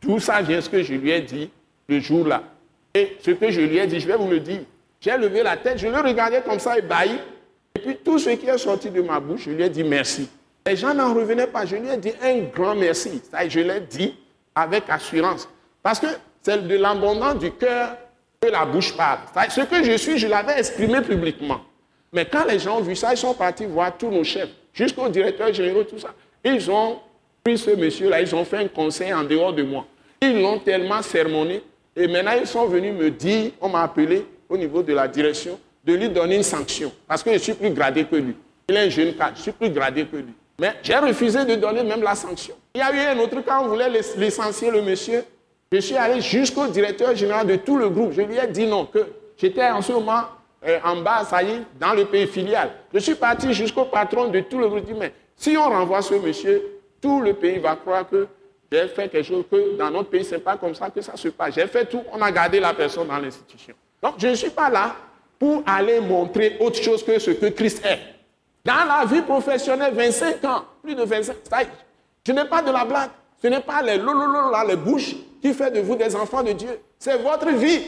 d'où 0.00 0.18
ça 0.18 0.40
vient 0.40 0.58
ce 0.62 0.70
que 0.70 0.82
je 0.82 0.94
lui 0.94 1.10
ai 1.10 1.20
dit 1.20 1.50
le 1.86 2.00
jour-là. 2.00 2.44
Et 2.94 3.18
ce 3.20 3.32
que 3.32 3.50
je 3.50 3.60
lui 3.60 3.76
ai 3.76 3.86
dit, 3.86 4.00
je 4.00 4.06
vais 4.06 4.16
vous 4.16 4.30
le 4.30 4.40
dire. 4.40 4.60
J'ai 4.98 5.18
levé 5.18 5.42
la 5.42 5.58
tête, 5.58 5.76
je 5.76 5.86
le 5.86 5.98
regardais 5.98 6.40
comme 6.40 6.58
ça, 6.58 6.78
ébahi. 6.78 7.18
Et 7.74 7.80
puis 7.80 7.96
tout 8.02 8.18
ce 8.18 8.30
qui 8.30 8.46
est 8.46 8.58
sorti 8.58 8.88
de 8.88 9.02
ma 9.02 9.20
bouche, 9.20 9.42
je 9.44 9.50
lui 9.50 9.62
ai 9.62 9.68
dit 9.68 9.84
merci. 9.84 10.30
Les 10.66 10.76
gens 10.76 10.94
n'en 10.94 11.12
revenaient 11.12 11.46
pas. 11.46 11.66
Je 11.66 11.76
lui 11.76 11.90
ai 11.90 11.98
dit 11.98 12.12
un 12.22 12.38
grand 12.54 12.74
merci. 12.74 13.20
Ça, 13.30 13.46
je 13.46 13.60
l'ai 13.60 13.80
dit 13.80 14.14
avec 14.54 14.84
assurance. 14.88 15.46
Parce 15.82 16.00
que 16.00 16.06
c'est 16.42 16.66
de 16.66 16.76
l'abondance 16.76 17.38
du 17.38 17.52
cœur 17.52 17.96
que 18.40 18.48
la 18.48 18.64
bouche 18.64 18.96
parle. 18.96 19.18
Ce 19.50 19.60
que 19.60 19.84
je 19.84 19.96
suis, 19.96 20.18
je 20.18 20.26
l'avais 20.26 20.58
exprimé 20.58 21.00
publiquement. 21.02 21.60
Mais 22.12 22.24
quand 22.24 22.44
les 22.44 22.58
gens 22.58 22.78
ont 22.78 22.82
vu 22.82 22.96
ça, 22.96 23.12
ils 23.12 23.16
sont 23.16 23.34
partis 23.34 23.66
voir 23.66 23.96
tous 23.96 24.10
nos 24.10 24.24
chefs, 24.24 24.48
jusqu'au 24.72 25.08
directeur 25.08 25.52
général, 25.52 25.86
tout 25.86 25.98
ça. 25.98 26.14
Ils 26.44 26.70
ont 26.70 26.98
pris 27.44 27.58
ce 27.58 27.70
monsieur-là, 27.70 28.20
ils 28.20 28.34
ont 28.34 28.44
fait 28.44 28.56
un 28.58 28.68
conseil 28.68 29.12
en 29.12 29.22
dehors 29.22 29.52
de 29.52 29.62
moi. 29.62 29.86
Ils 30.20 30.40
l'ont 30.40 30.58
tellement 30.58 31.02
sermonné. 31.02 31.62
Et 31.94 32.06
maintenant, 32.06 32.32
ils 32.40 32.46
sont 32.46 32.66
venus 32.66 32.94
me 32.94 33.10
dire, 33.10 33.52
on 33.60 33.68
m'a 33.68 33.82
appelé 33.82 34.26
au 34.48 34.56
niveau 34.56 34.82
de 34.82 34.92
la 34.92 35.06
direction, 35.06 35.58
de 35.84 35.94
lui 35.94 36.08
donner 36.08 36.36
une 36.36 36.42
sanction. 36.42 36.92
Parce 37.06 37.22
que 37.22 37.32
je 37.32 37.38
suis 37.38 37.54
plus 37.54 37.70
gradé 37.70 38.04
que 38.04 38.16
lui. 38.16 38.36
Il 38.68 38.76
est 38.76 38.86
un 38.86 38.88
jeune 38.88 39.14
cadre, 39.14 39.36
je 39.36 39.42
suis 39.42 39.52
plus 39.52 39.70
gradé 39.70 40.04
que 40.06 40.16
lui. 40.16 40.34
Mais 40.58 40.74
j'ai 40.82 40.96
refusé 40.96 41.44
de 41.44 41.54
donner 41.54 41.82
même 41.82 42.02
la 42.02 42.14
sanction. 42.14 42.54
Il 42.74 42.78
y 42.78 42.82
a 42.82 42.92
eu 42.92 43.16
un 43.16 43.18
autre 43.20 43.40
cas, 43.40 43.60
on 43.62 43.68
voulait 43.68 43.88
licencier 44.16 44.70
le 44.70 44.82
monsieur. 44.82 45.24
Je 45.72 45.78
suis 45.78 45.96
allé 45.96 46.20
jusqu'au 46.20 46.66
directeur 46.66 47.14
général 47.14 47.46
de 47.46 47.54
tout 47.54 47.78
le 47.78 47.88
groupe. 47.88 48.10
Je 48.10 48.22
lui 48.22 48.36
ai 48.36 48.48
dit 48.48 48.66
non, 48.66 48.86
que 48.86 49.06
j'étais 49.36 49.70
en 49.70 49.80
ce 49.80 49.92
moment 49.92 50.22
euh, 50.66 50.80
en 50.82 50.96
bas, 50.96 51.24
ça 51.24 51.44
y 51.44 51.50
est, 51.50 51.62
dans 51.78 51.92
le 51.92 52.06
pays 52.06 52.26
filial. 52.26 52.72
Je 52.92 52.98
suis 52.98 53.14
parti 53.14 53.54
jusqu'au 53.54 53.84
patron 53.84 54.26
de 54.26 54.40
tout 54.40 54.58
le 54.58 54.68
groupe. 54.68 54.80
Je 54.80 54.92
dit, 54.92 54.98
mais 54.98 55.14
si 55.36 55.56
on 55.56 55.68
renvoie 55.68 56.02
ce 56.02 56.14
monsieur, 56.14 56.60
tout 57.00 57.20
le 57.20 57.34
pays 57.34 57.60
va 57.60 57.76
croire 57.76 58.08
que 58.08 58.26
j'ai 58.72 58.88
fait 58.88 59.08
quelque 59.08 59.22
chose 59.22 59.44
que 59.48 59.76
dans 59.76 59.92
notre 59.92 60.10
pays, 60.10 60.24
ce 60.24 60.34
n'est 60.34 60.40
pas 60.40 60.56
comme 60.56 60.74
ça 60.74 60.90
que 60.90 61.00
ça 61.02 61.16
se 61.16 61.28
passe. 61.28 61.54
J'ai 61.54 61.68
fait 61.68 61.84
tout, 61.84 62.02
on 62.12 62.20
a 62.20 62.32
gardé 62.32 62.58
la 62.58 62.74
personne 62.74 63.06
dans 63.06 63.18
l'institution. 63.18 63.74
Donc, 64.02 64.14
je 64.18 64.26
ne 64.26 64.34
suis 64.34 64.50
pas 64.50 64.70
là 64.70 64.96
pour 65.38 65.62
aller 65.66 66.00
montrer 66.00 66.56
autre 66.58 66.82
chose 66.82 67.04
que 67.04 67.16
ce 67.20 67.30
que 67.30 67.46
Christ 67.46 67.86
est. 67.86 68.00
Dans 68.64 68.84
la 68.88 69.04
vie 69.06 69.22
professionnelle, 69.22 69.94
25 69.94 70.44
ans, 70.46 70.64
plus 70.82 70.96
de 70.96 71.04
25 71.04 71.32
ans, 71.32 71.58
je 72.26 72.32
n'ai 72.32 72.44
pas 72.46 72.60
de 72.60 72.72
la 72.72 72.84
blague. 72.84 73.10
Ce 73.40 73.46
n'est 73.46 73.60
pas 73.60 73.82
les 73.82 73.98
les 74.68 74.76
bouches 74.76 75.14
qui 75.40 75.54
fait 75.54 75.70
de 75.70 75.80
vous 75.80 75.96
des 75.96 76.14
enfants 76.14 76.42
de 76.42 76.52
Dieu. 76.52 76.80
C'est 76.98 77.16
votre 77.16 77.50
vie. 77.50 77.82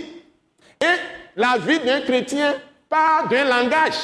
Et 0.80 0.96
la 1.36 1.58
vie 1.58 1.78
d'un 1.80 2.00
chrétien 2.00 2.54
part 2.88 3.28
d'un 3.28 3.44
langage, 3.44 3.94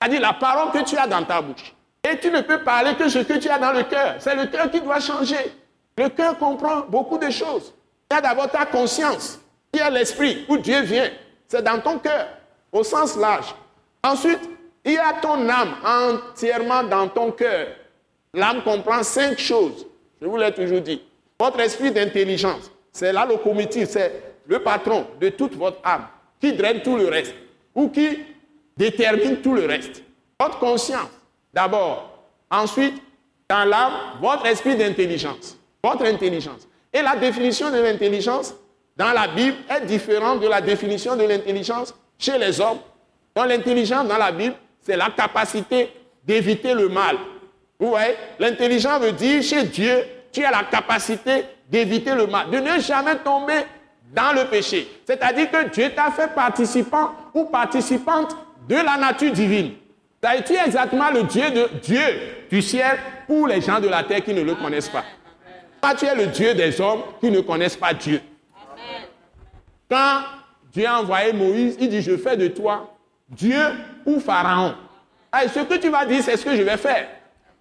c'est-à-dire 0.00 0.20
la 0.20 0.32
parole 0.34 0.72
que 0.72 0.84
tu 0.84 0.96
as 0.96 1.06
dans 1.06 1.24
ta 1.24 1.40
bouche. 1.40 1.74
Et 2.04 2.18
tu 2.18 2.30
ne 2.30 2.40
peux 2.40 2.62
parler 2.62 2.94
que 2.94 3.08
ce 3.08 3.20
que 3.20 3.34
tu 3.38 3.48
as 3.48 3.58
dans 3.58 3.72
le 3.72 3.84
cœur. 3.84 4.16
C'est 4.18 4.34
le 4.34 4.46
cœur 4.46 4.70
qui 4.70 4.80
doit 4.80 5.00
changer. 5.00 5.52
Le 5.96 6.08
cœur 6.08 6.38
comprend 6.38 6.80
beaucoup 6.88 7.18
de 7.18 7.30
choses. 7.30 7.72
Il 8.10 8.14
y 8.14 8.18
a 8.18 8.20
d'abord 8.20 8.50
ta 8.50 8.66
conscience, 8.66 9.38
il 9.72 9.80
y 9.80 9.82
a 9.82 9.90
l'esprit, 9.90 10.44
où 10.48 10.58
Dieu 10.58 10.82
vient. 10.82 11.10
C'est 11.48 11.62
dans 11.62 11.80
ton 11.80 11.98
cœur, 11.98 12.28
au 12.72 12.82
sens 12.82 13.16
large. 13.16 13.54
Ensuite, 14.02 14.40
il 14.84 14.92
y 14.92 14.98
a 14.98 15.14
ton 15.20 15.48
âme 15.48 15.76
entièrement 15.84 16.82
dans 16.82 17.08
ton 17.08 17.30
cœur. 17.30 17.68
L'âme 18.34 18.62
comprend 18.64 19.02
cinq 19.02 19.38
choses. 19.38 19.86
Je 20.20 20.26
vous 20.26 20.36
l'ai 20.36 20.52
toujours 20.52 20.80
dit. 20.80 21.02
Votre 21.38 21.60
esprit 21.60 21.90
d'intelligence, 21.90 22.70
c'est 22.92 23.12
la 23.12 23.24
locomotive, 23.24 23.86
c'est 23.88 24.22
le 24.46 24.58
patron 24.60 25.06
de 25.20 25.30
toute 25.30 25.54
votre 25.56 25.78
âme 25.82 26.06
qui 26.40 26.52
draine 26.52 26.82
tout 26.82 26.96
le 26.96 27.08
reste 27.08 27.34
ou 27.74 27.88
qui 27.88 28.18
détermine 28.76 29.36
tout 29.36 29.54
le 29.54 29.66
reste. 29.66 30.02
Votre 30.38 30.58
conscience, 30.58 31.08
d'abord. 31.52 32.26
Ensuite, 32.50 33.00
dans 33.48 33.64
l'âme, 33.64 33.92
votre 34.20 34.46
esprit 34.46 34.76
d'intelligence. 34.76 35.56
Votre 35.82 36.04
intelligence. 36.04 36.68
Et 36.92 37.00
la 37.00 37.16
définition 37.16 37.70
de 37.70 37.78
l'intelligence 37.78 38.54
dans 38.96 39.12
la 39.12 39.26
Bible 39.28 39.56
est 39.70 39.86
différente 39.86 40.40
de 40.40 40.48
la 40.48 40.60
définition 40.60 41.16
de 41.16 41.24
l'intelligence 41.24 41.94
chez 42.18 42.36
les 42.38 42.60
hommes. 42.60 42.78
Dans 43.34 43.44
l'intelligence 43.44 44.06
dans 44.06 44.18
la 44.18 44.30
Bible, 44.30 44.54
c'est 44.80 44.96
la 44.96 45.10
capacité 45.10 45.90
d'éviter 46.24 46.74
le 46.74 46.88
mal. 46.88 47.16
Vous 47.78 47.88
voyez, 47.88 48.14
l'intelligence 48.38 49.00
veut 49.00 49.12
dire 49.12 49.42
chez 49.42 49.64
Dieu, 49.64 50.04
tu 50.30 50.44
as 50.44 50.50
la 50.50 50.64
capacité 50.64 51.44
d'éviter 51.72 52.14
le 52.14 52.26
mal, 52.26 52.50
de 52.50 52.58
ne 52.58 52.78
jamais 52.78 53.16
tomber 53.16 53.64
dans 54.14 54.34
le 54.34 54.44
péché. 54.44 54.86
C'est-à-dire 55.06 55.50
que 55.50 55.70
Dieu 55.70 55.90
t'a 55.96 56.10
fait 56.10 56.32
participant 56.34 57.12
ou 57.32 57.46
participante 57.46 58.36
de 58.68 58.76
la 58.76 58.98
nature 58.98 59.32
divine. 59.32 59.72
Tu 60.20 60.52
es 60.52 60.66
exactement 60.66 61.10
le 61.10 61.22
Dieu, 61.24 61.50
de, 61.50 61.68
Dieu 61.82 62.00
du 62.50 62.60
ciel 62.60 62.98
pour 63.26 63.48
les 63.48 63.62
gens 63.62 63.80
de 63.80 63.88
la 63.88 64.04
terre 64.04 64.22
qui 64.22 64.34
ne 64.34 64.42
le 64.42 64.54
connaissent 64.54 64.90
pas? 64.90 65.04
Toi, 65.80 65.94
tu 65.94 66.04
es 66.04 66.14
le 66.14 66.26
Dieu 66.26 66.54
des 66.54 66.78
hommes 66.80 67.02
qui 67.18 67.30
ne 67.30 67.40
connaissent 67.40 67.76
pas 67.76 67.94
Dieu. 67.94 68.20
Quand 69.90 70.20
Dieu 70.72 70.86
a 70.86 71.00
envoyé 71.00 71.32
Moïse, 71.32 71.76
il 71.80 71.88
dit, 71.88 72.02
je 72.02 72.16
fais 72.18 72.36
de 72.36 72.48
toi 72.48 72.94
Dieu 73.28 73.60
ou 74.04 74.20
Pharaon. 74.20 74.74
ce 75.34 75.60
que 75.60 75.74
tu 75.78 75.88
vas 75.88 76.04
dire, 76.04 76.22
c'est 76.22 76.36
ce 76.36 76.44
que 76.44 76.54
je 76.54 76.62
vais 76.62 76.76
faire. 76.76 77.08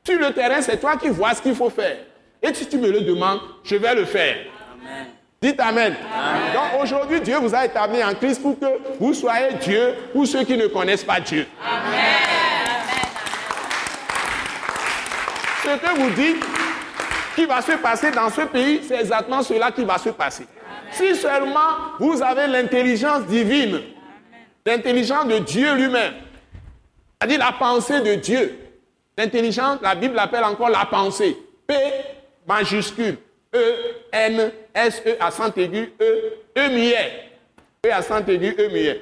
Sur 0.06 0.20
le 0.20 0.32
terrain, 0.34 0.62
c'est 0.62 0.78
toi 0.78 0.98
qui 0.98 1.08
vois 1.08 1.34
ce 1.34 1.42
qu'il 1.42 1.56
faut 1.56 1.70
faire. 1.70 1.98
Et 2.42 2.54
si 2.54 2.68
tu 2.68 2.78
me 2.78 2.90
le 2.90 3.02
demandes, 3.02 3.40
je 3.64 3.76
vais 3.76 3.94
le 3.94 4.06
faire. 4.06 4.38
Amen. 4.82 5.08
Dites 5.42 5.60
Amen. 5.60 5.96
Donc 6.54 6.84
aujourd'hui, 6.84 7.22
Dieu 7.22 7.38
vous 7.38 7.54
a 7.54 7.66
établi 7.66 8.04
en 8.04 8.14
Christ 8.16 8.42
pour 8.42 8.60
que 8.60 8.66
vous 9.00 9.14
soyez 9.14 9.54
Dieu 9.62 9.96
pour 10.14 10.26
ceux 10.26 10.44
qui 10.44 10.58
ne 10.58 10.68
connaissent 10.68 11.04
pas 11.04 11.20
Dieu. 11.20 11.48
Amen. 11.64 12.32
Ce 15.64 15.70
que 15.78 16.00
vous 16.00 16.10
dites 16.12 16.44
qui 17.36 17.46
va 17.46 17.62
se 17.62 17.74
passer 17.74 18.12
dans 18.12 18.30
ce 18.30 18.42
pays, 18.42 18.82
c'est 18.88 19.00
exactement 19.00 19.42
cela 19.44 19.72
qui 19.72 19.84
va 19.84 19.98
se 19.98 20.10
passer. 20.10 20.46
Si 20.92 21.16
seulement 21.16 21.96
vous 22.00 22.22
avez 22.22 22.48
l'intelligence 22.48 23.26
divine, 23.26 23.80
l'intelligence 24.66 25.28
de 25.28 25.38
Dieu 25.40 25.74
lui-même, 25.76 26.14
c'est-à-dire 27.20 27.40
la 27.40 27.52
pensée 27.52 28.02
de 28.02 28.16
Dieu. 28.16 28.58
L'intelligence, 29.18 29.78
la 29.82 29.94
Bible 29.94 30.16
l'appelle 30.16 30.44
encore 30.44 30.70
la 30.70 30.86
pensée. 30.86 31.38
P 31.68 31.76
majuscule. 32.48 33.18
E, 33.54 33.60
N, 34.12 34.52
S, 34.74 35.02
E, 35.06 35.18
accent 35.20 35.58
aigu, 35.58 35.92
E, 36.00 36.38
E 36.56 36.68
muet. 36.70 37.32
E, 37.86 37.90
accent 37.92 38.28
aigu, 38.30 38.56
E 38.58 38.70
muet. 38.70 39.02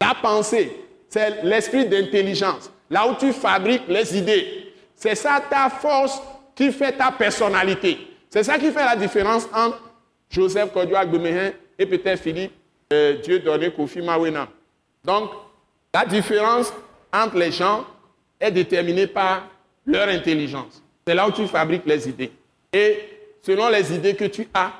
La 0.00 0.14
pensée, 0.14 0.72
c'est 1.08 1.42
l'esprit 1.42 1.86
d'intelligence. 1.86 2.70
Là 2.90 3.08
où 3.08 3.14
tu 3.16 3.32
fabriques 3.32 3.88
les 3.88 4.16
idées. 4.16 4.72
C'est 4.94 5.14
ça 5.14 5.42
ta 5.48 5.68
force 5.68 6.20
qui 6.54 6.72
fait 6.72 6.92
ta 6.92 7.10
personnalité. 7.12 7.98
C'est 8.30 8.42
ça 8.42 8.58
qui 8.58 8.70
fait 8.70 8.84
la 8.84 8.96
différence 8.96 9.48
entre 9.54 9.80
Joseph 10.30 10.72
Kodouak 10.72 11.02
Agbemehin 11.02 11.52
et 11.78 11.86
peut-être 11.86 12.20
Philippe 12.20 12.52
euh, 12.92 13.14
Dieu 13.22 13.38
donné 13.38 13.70
Kofi 13.70 14.00
Mawena. 14.00 14.48
Donc, 15.04 15.30
la 15.94 16.04
différence 16.04 16.72
entre 17.12 17.36
les 17.36 17.52
gens 17.52 17.84
est 18.40 18.50
déterminée 18.50 19.06
par 19.06 19.48
leur 19.86 20.08
intelligence. 20.08 20.82
C'est 21.06 21.14
là 21.14 21.26
où 21.28 21.32
tu 21.32 21.46
fabriques 21.46 21.86
les 21.86 22.08
idées. 22.08 22.32
Et 22.72 22.98
selon 23.42 23.68
les 23.68 23.92
idées 23.94 24.14
que 24.14 24.24
tu 24.24 24.48
as, 24.52 24.72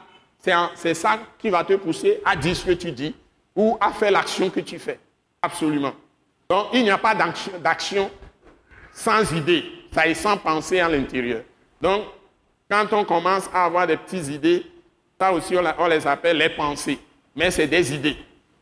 c'est 0.75 0.95
ça 0.95 1.19
qui 1.39 1.51
va 1.51 1.65
te 1.65 1.75
pousser 1.75 2.21
à 2.25 2.37
dire 2.37 2.57
ce 2.57 2.65
que 2.67 2.73
tu 2.73 2.93
dis 2.93 3.15
ou 3.55 3.77
à 3.81 3.93
faire 3.93 4.13
l'action 4.13 4.51
que 4.51 4.61
tu 4.61 4.79
fais. 4.79 4.99
Absolument. 5.43 5.93
Donc, 6.49 6.69
il 6.73 6.83
n'y 6.83 6.91
a 6.91 6.99
pas 6.99 7.15
d'action 7.15 8.11
sans 8.93 9.33
idée, 9.33 9.65
ça 9.93 10.07
est 10.07 10.15
sans 10.15 10.37
pensée 10.37 10.81
à 10.81 10.89
l'intérieur. 10.89 11.43
Donc, 11.81 12.05
quand 12.71 12.87
on 12.93 13.05
commence 13.05 13.49
à 13.53 13.65
avoir 13.65 13.87
des 13.87 13.97
petites 13.97 14.29
idées, 14.29 14.67
ça 15.21 15.33
aussi, 15.33 15.55
on 15.79 15.87
les 15.87 16.07
appelle 16.07 16.37
les 16.39 16.51
pensées. 16.51 16.99
mais 17.35 17.51
c'est 17.51 17.67
des 17.67 17.95
idées. 17.95 18.17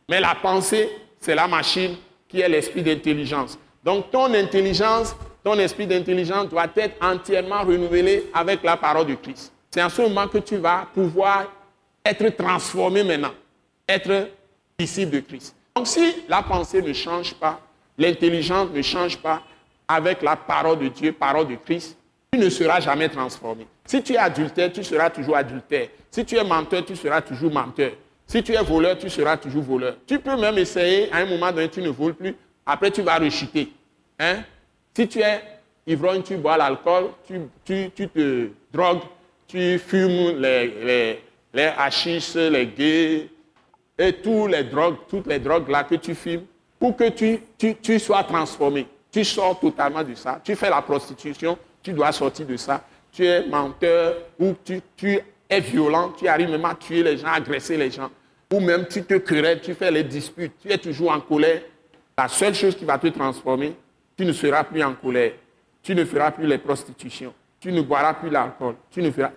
Mais 0.07 0.19
la 0.21 0.35
pensée, 0.35 0.89
c'est 1.19 1.35
la 1.35 1.47
machine 1.47 1.97
qui 2.27 2.41
est 2.41 2.49
l'esprit 2.49 2.83
d'intelligence. 2.83 3.57
Donc 3.83 4.11
ton 4.11 4.33
intelligence, 4.33 5.15
ton 5.47 5.57
esprit 5.59 5.87
d'intelligence 5.87 6.49
doit 6.49 6.67
être 6.75 7.01
entièrement 7.01 7.61
renouvelé 7.61 8.29
avec 8.33 8.61
la 8.63 8.75
parole 8.75 9.07
de 9.07 9.15
Christ. 9.15 9.53
C'est 9.71 9.81
en 9.81 9.87
ce 9.87 10.01
moment 10.01 10.27
que 10.27 10.39
tu 10.39 10.57
vas 10.57 10.85
pouvoir 10.93 11.45
être 12.03 12.27
transformé 12.35 13.01
maintenant, 13.01 13.31
être 13.87 14.27
disciple 14.77 15.13
de 15.13 15.19
Christ. 15.21 15.55
Donc 15.73 15.87
si 15.87 16.15
la 16.27 16.43
pensée 16.43 16.81
ne 16.81 16.91
change 16.91 17.33
pas, 17.35 17.61
l'intelligence 17.97 18.71
ne 18.73 18.81
change 18.81 19.17
pas 19.19 19.41
avec 19.87 20.21
la 20.21 20.35
parole 20.35 20.79
de 20.79 20.89
Dieu, 20.89 21.13
parole 21.13 21.47
de 21.47 21.55
Christ, 21.55 21.97
tu 22.29 22.39
ne 22.39 22.49
seras 22.49 22.81
jamais 22.81 23.07
transformé. 23.07 23.65
Si 23.85 24.03
tu 24.03 24.15
es 24.15 24.17
adultère, 24.17 24.73
tu 24.73 24.83
seras 24.83 25.09
toujours 25.09 25.37
adultère. 25.37 25.87
Si 26.11 26.25
tu 26.25 26.35
es 26.35 26.43
menteur, 26.43 26.83
tu 26.83 26.97
seras 26.97 27.21
toujours 27.21 27.53
menteur. 27.53 27.91
Si 28.25 28.43
tu 28.43 28.51
es 28.51 28.61
voleur, 28.61 28.97
tu 28.97 29.09
seras 29.09 29.37
toujours 29.37 29.63
voleur. 29.63 29.95
Tu 30.05 30.19
peux 30.19 30.35
même 30.35 30.57
essayer, 30.57 31.09
à 31.09 31.19
un 31.19 31.25
moment 31.25 31.53
donné, 31.53 31.69
tu 31.69 31.81
ne 31.81 31.87
voles 31.87 32.15
plus. 32.15 32.35
Après, 32.65 32.91
tu 32.91 33.01
vas 33.01 33.17
rechuter. 33.17 33.71
Hein? 34.19 34.43
Si 34.97 35.07
tu 35.07 35.19
es 35.19 35.43
ivrogne, 35.85 36.23
tu 36.23 36.37
bois 36.37 36.57
l'alcool, 36.57 37.09
tu, 37.63 37.91
te 37.91 38.49
drogues, 38.73 39.03
tu 39.47 39.77
fumes 39.77 40.41
les, 40.41 40.67
les, 40.83 41.23
les 41.53 42.49
les 42.49 42.65
gays 42.65 43.29
et 43.95 44.13
toutes 44.13 44.49
les 44.49 44.63
drogues, 44.63 44.95
toutes 45.07 45.27
les 45.27 45.37
drogues 45.37 45.69
là 45.69 45.83
que 45.83 45.93
tu 45.93 46.15
fumes, 46.15 46.45
pour 46.79 46.97
que 46.97 47.09
tu, 47.09 47.75
tu 47.75 47.99
sois 47.99 48.23
transformé. 48.23 48.87
Tu 49.11 49.23
sors 49.23 49.59
totalement 49.59 50.03
de 50.03 50.15
ça. 50.15 50.41
Tu 50.43 50.55
fais 50.55 50.71
la 50.71 50.81
prostitution, 50.81 51.59
tu 51.83 51.93
dois 51.93 52.11
sortir 52.11 52.47
de 52.47 52.57
ça. 52.57 52.83
Tu 53.11 53.23
es 53.23 53.45
menteur 53.45 54.15
ou 54.39 54.55
tu, 54.65 54.81
tu 54.95 55.19
es 55.47 55.59
violent, 55.59 56.11
tu 56.17 56.27
arrives 56.27 56.49
même 56.49 56.65
à 56.65 56.73
tuer 56.73 57.03
les 57.03 57.17
gens, 57.17 57.27
à 57.27 57.33
agresser 57.33 57.77
les 57.77 57.91
gens. 57.91 58.09
Ou 58.51 58.59
même 58.59 58.87
tu 58.87 59.03
te 59.03 59.13
querelles, 59.13 59.61
tu 59.61 59.75
fais 59.75 59.91
les 59.91 60.03
disputes, 60.03 60.53
tu 60.59 60.71
es 60.71 60.77
toujours 60.79 61.11
en 61.11 61.19
colère. 61.19 61.61
La 62.17 62.27
seule 62.27 62.55
chose 62.55 62.75
qui 62.75 62.83
va 62.83 62.97
te 62.97 63.05
transformer, 63.09 63.75
tu 64.17 64.25
ne 64.25 64.33
seras 64.33 64.63
plus 64.63 64.83
en 64.83 64.93
colère. 64.95 65.33
Tu 65.83 65.93
ne 65.95 66.03
feras 66.03 66.31
plus 66.31 66.47
les 66.47 66.57
prostitutions. 66.57 67.33
Tu 67.59 67.71
ne 67.71 67.81
boiras 67.81 68.15
plus 68.15 68.29
l'alcool. 68.29 68.75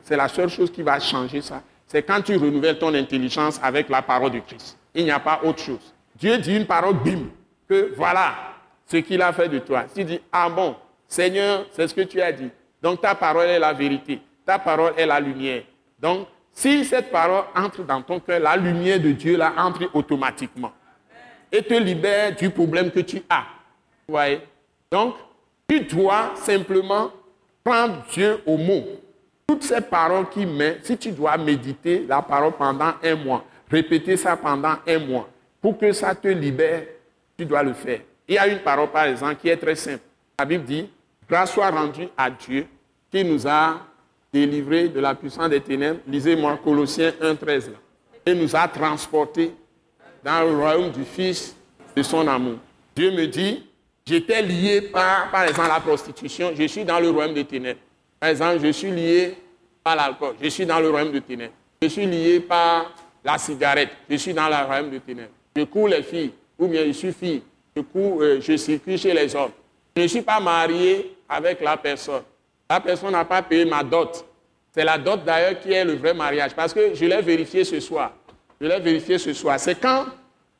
C'est 0.02 0.16
la 0.16 0.28
seule 0.28 0.48
chose 0.48 0.72
qui 0.72 0.82
va 0.82 0.98
changer 0.98 1.42
ça. 1.42 1.62
C'est 1.86 2.02
quand 2.02 2.22
tu 2.22 2.36
renouvelles 2.36 2.78
ton 2.78 2.94
intelligence 2.94 3.60
avec 3.62 3.88
la 3.88 4.02
parole 4.02 4.30
de 4.30 4.40
Christ. 4.40 4.78
Il 4.94 5.04
n'y 5.04 5.10
a 5.10 5.20
pas 5.20 5.40
autre 5.44 5.60
chose. 5.60 5.94
Dieu 6.16 6.38
dit 6.38 6.56
une 6.56 6.66
parole, 6.66 6.94
bim, 6.94 7.28
que 7.68 7.92
voilà 7.96 8.34
ce 8.86 8.96
qu'il 8.98 9.22
a 9.22 9.32
fait 9.32 9.48
de 9.48 9.58
toi. 9.58 9.84
Tu 9.94 10.04
dis, 10.04 10.20
ah 10.32 10.48
bon, 10.48 10.74
Seigneur, 11.06 11.66
c'est 11.72 11.86
ce 11.86 11.94
que 11.94 12.02
tu 12.02 12.20
as 12.20 12.32
dit. 12.32 12.50
Donc 12.82 13.00
ta 13.00 13.14
parole 13.14 13.46
est 13.46 13.58
la 13.58 13.72
vérité. 13.72 14.20
Ta 14.44 14.58
parole 14.58 14.94
est 14.96 15.06
la 15.06 15.20
lumière. 15.20 15.62
Donc, 15.98 16.26
si 16.52 16.84
cette 16.84 17.10
parole 17.10 17.44
entre 17.54 17.84
dans 17.84 18.02
ton 18.02 18.18
cœur, 18.18 18.40
la 18.40 18.56
lumière 18.56 18.98
de 18.98 19.12
Dieu 19.12 19.36
là 19.36 19.52
entre 19.56 19.88
automatiquement 19.94 20.72
et 21.52 21.62
te 21.62 21.74
libère 21.74 22.34
du 22.34 22.50
problème 22.50 22.90
que 22.90 23.00
tu 23.00 23.22
as. 23.28 23.44
Vous 24.06 24.14
voyez? 24.14 24.40
Donc, 24.90 25.14
tu 25.68 25.80
dois 25.80 26.32
simplement 26.34 27.12
prendre 27.62 28.04
Dieu 28.12 28.40
au 28.44 28.56
mot. 28.56 28.84
Toutes 29.46 29.62
ces 29.62 29.80
paroles 29.80 30.28
qu'il 30.28 30.48
met, 30.48 30.78
si 30.82 30.96
tu 30.96 31.12
dois 31.12 31.36
méditer 31.36 32.04
la 32.08 32.22
parole 32.22 32.52
pendant 32.52 32.92
un 33.02 33.14
mois, 33.14 33.44
répéter 33.70 34.16
ça 34.16 34.36
pendant 34.36 34.74
un 34.86 34.98
mois, 34.98 35.28
pour 35.60 35.78
que 35.78 35.92
ça 35.92 36.14
te 36.14 36.28
libère, 36.28 36.84
tu 37.36 37.44
dois 37.44 37.62
le 37.62 37.72
faire. 37.72 38.00
Il 38.26 38.34
y 38.34 38.38
a 38.38 38.46
une 38.46 38.60
parole, 38.60 38.88
par 38.90 39.04
exemple, 39.04 39.36
qui 39.36 39.48
est 39.48 39.56
très 39.56 39.74
simple. 39.74 40.02
La 40.38 40.44
Bible 40.44 40.64
dit, 40.64 40.88
grâce 41.28 41.52
soit 41.52 41.70
rendue 41.70 42.08
à 42.16 42.30
Dieu 42.30 42.66
qui 43.10 43.24
nous 43.24 43.46
a 43.46 43.80
délivrés 44.32 44.88
de 44.88 45.00
la 45.00 45.14
puissance 45.14 45.48
des 45.48 45.60
ténèbres. 45.60 46.00
Lisez-moi 46.06 46.58
Colossiens 46.62 47.12
1, 47.20 47.34
13. 47.34 47.72
Et 48.26 48.34
nous 48.34 48.54
a 48.54 48.68
transportés 48.68 49.52
dans 50.24 50.48
le 50.48 50.56
royaume 50.56 50.90
du 50.90 51.04
Fils 51.04 51.56
de 51.96 52.02
son 52.02 52.26
amour. 52.28 52.58
Dieu 52.94 53.10
me 53.10 53.26
dit, 53.26 53.66
j'étais 54.06 54.42
lié 54.42 54.82
par, 54.82 55.30
par 55.30 55.44
exemple, 55.44 55.68
la 55.68 55.80
prostitution, 55.80 56.52
je 56.56 56.66
suis 56.66 56.84
dans 56.84 57.00
le 57.00 57.10
royaume 57.10 57.34
des 57.34 57.44
ténèbres. 57.44 57.80
Par 58.18 58.30
exemple, 58.30 58.58
je 58.62 58.72
suis 58.72 58.90
lié 58.90 59.36
par 59.82 59.96
l'alcool, 59.96 60.34
je 60.42 60.48
suis 60.48 60.66
dans 60.66 60.80
le 60.80 60.90
royaume 60.90 61.12
des 61.12 61.20
ténèbres. 61.20 61.54
Je 61.82 61.88
suis 61.88 62.06
lié 62.06 62.40
par 62.40 62.92
la 63.24 63.38
cigarette, 63.38 63.90
je 64.08 64.16
suis 64.16 64.34
dans 64.34 64.48
le 64.48 64.66
royaume 64.66 64.90
des 64.90 65.00
ténèbres. 65.00 65.32
Je 65.56 65.62
cours 65.64 65.88
les 65.88 66.02
filles, 66.02 66.32
ou 66.58 66.68
bien 66.68 66.84
je 66.86 66.92
suis 66.92 67.12
fille, 67.12 67.42
je, 67.74 67.82
cours, 67.82 68.20
euh, 68.22 68.40
je 68.40 68.56
circule 68.56 68.98
chez 68.98 69.14
les 69.14 69.34
hommes. 69.34 69.52
Je 69.96 70.02
ne 70.02 70.06
suis 70.06 70.22
pas 70.22 70.40
marié 70.40 71.16
avec 71.28 71.60
la 71.60 71.76
personne. 71.76 72.22
La 72.68 72.80
personne 72.80 73.12
n'a 73.12 73.24
pas 73.24 73.42
payé 73.42 73.64
ma 73.64 73.82
dot. 73.82 74.24
C'est 74.72 74.84
la 74.84 74.96
dot 74.98 75.24
d'ailleurs 75.24 75.58
qui 75.60 75.72
est 75.72 75.84
le 75.84 75.94
vrai 75.94 76.14
mariage. 76.14 76.54
Parce 76.54 76.72
que 76.72 76.94
je 76.94 77.04
l'ai 77.04 77.20
vérifié 77.20 77.64
ce 77.64 77.80
soir. 77.80 78.12
Je 78.60 78.66
l'ai 78.66 78.78
vérifié 78.78 79.18
ce 79.18 79.32
soir. 79.32 79.58
C'est 79.58 79.74
quand 79.74 80.06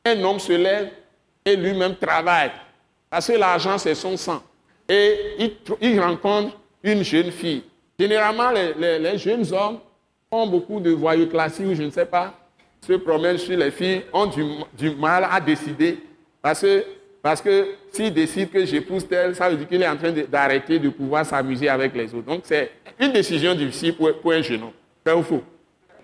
un 0.05 0.23
homme 0.23 0.39
se 0.39 0.51
lève 0.51 0.89
et 1.45 1.55
lui-même 1.55 1.95
travaille. 1.95 2.51
Parce 3.11 3.27
que 3.27 3.33
l'argent, 3.33 3.77
c'est 3.77 3.93
son 3.93 4.15
sang. 4.15 4.41
Et 4.87 5.51
il, 5.81 5.99
rencontre 5.99 6.57
une 6.81 7.03
jeune 7.03 7.29
fille. 7.29 7.63
Généralement, 7.99 8.51
les, 8.51 9.17
jeunes 9.17 9.45
hommes 9.53 9.79
ont 10.31 10.47
beaucoup 10.47 10.79
de 10.79 10.91
voyous 10.91 11.27
classiques 11.27 11.67
ou 11.67 11.75
je 11.75 11.83
ne 11.83 11.89
sais 11.91 12.05
pas, 12.05 12.33
se 12.79 12.93
promènent 12.93 13.37
sur 13.37 13.57
les 13.57 13.69
filles, 13.69 14.03
ont 14.13 14.27
du, 14.27 14.89
mal 14.91 15.27
à 15.29 15.41
décider. 15.41 15.99
Parce 16.41 16.61
que 16.61 16.83
parce 17.21 17.39
que 17.39 17.75
s'il 17.91 18.11
décide 18.11 18.49
que 18.49 18.65
j'épouse 18.65 19.07
tel, 19.07 19.35
ça 19.35 19.47
veut 19.47 19.55
dire 19.55 19.67
qu'il 19.67 19.83
est 19.83 19.87
en 19.87 19.95
train 19.95 20.11
d'arrêter 20.11 20.79
de, 20.79 20.89
pouvoir 20.89 21.23
s'amuser 21.23 21.69
avec 21.69 21.93
les 21.93 22.11
autres. 22.15 22.25
Donc 22.25 22.41
c'est 22.45 22.71
une 22.99 23.11
décision 23.11 23.53
difficile 23.53 23.93
pour, 23.93 24.31
un 24.31 24.41
jeune 24.41 24.63
homme. 24.63 24.71
C'est 25.05 25.13
ou 25.13 25.21
faux 25.21 25.43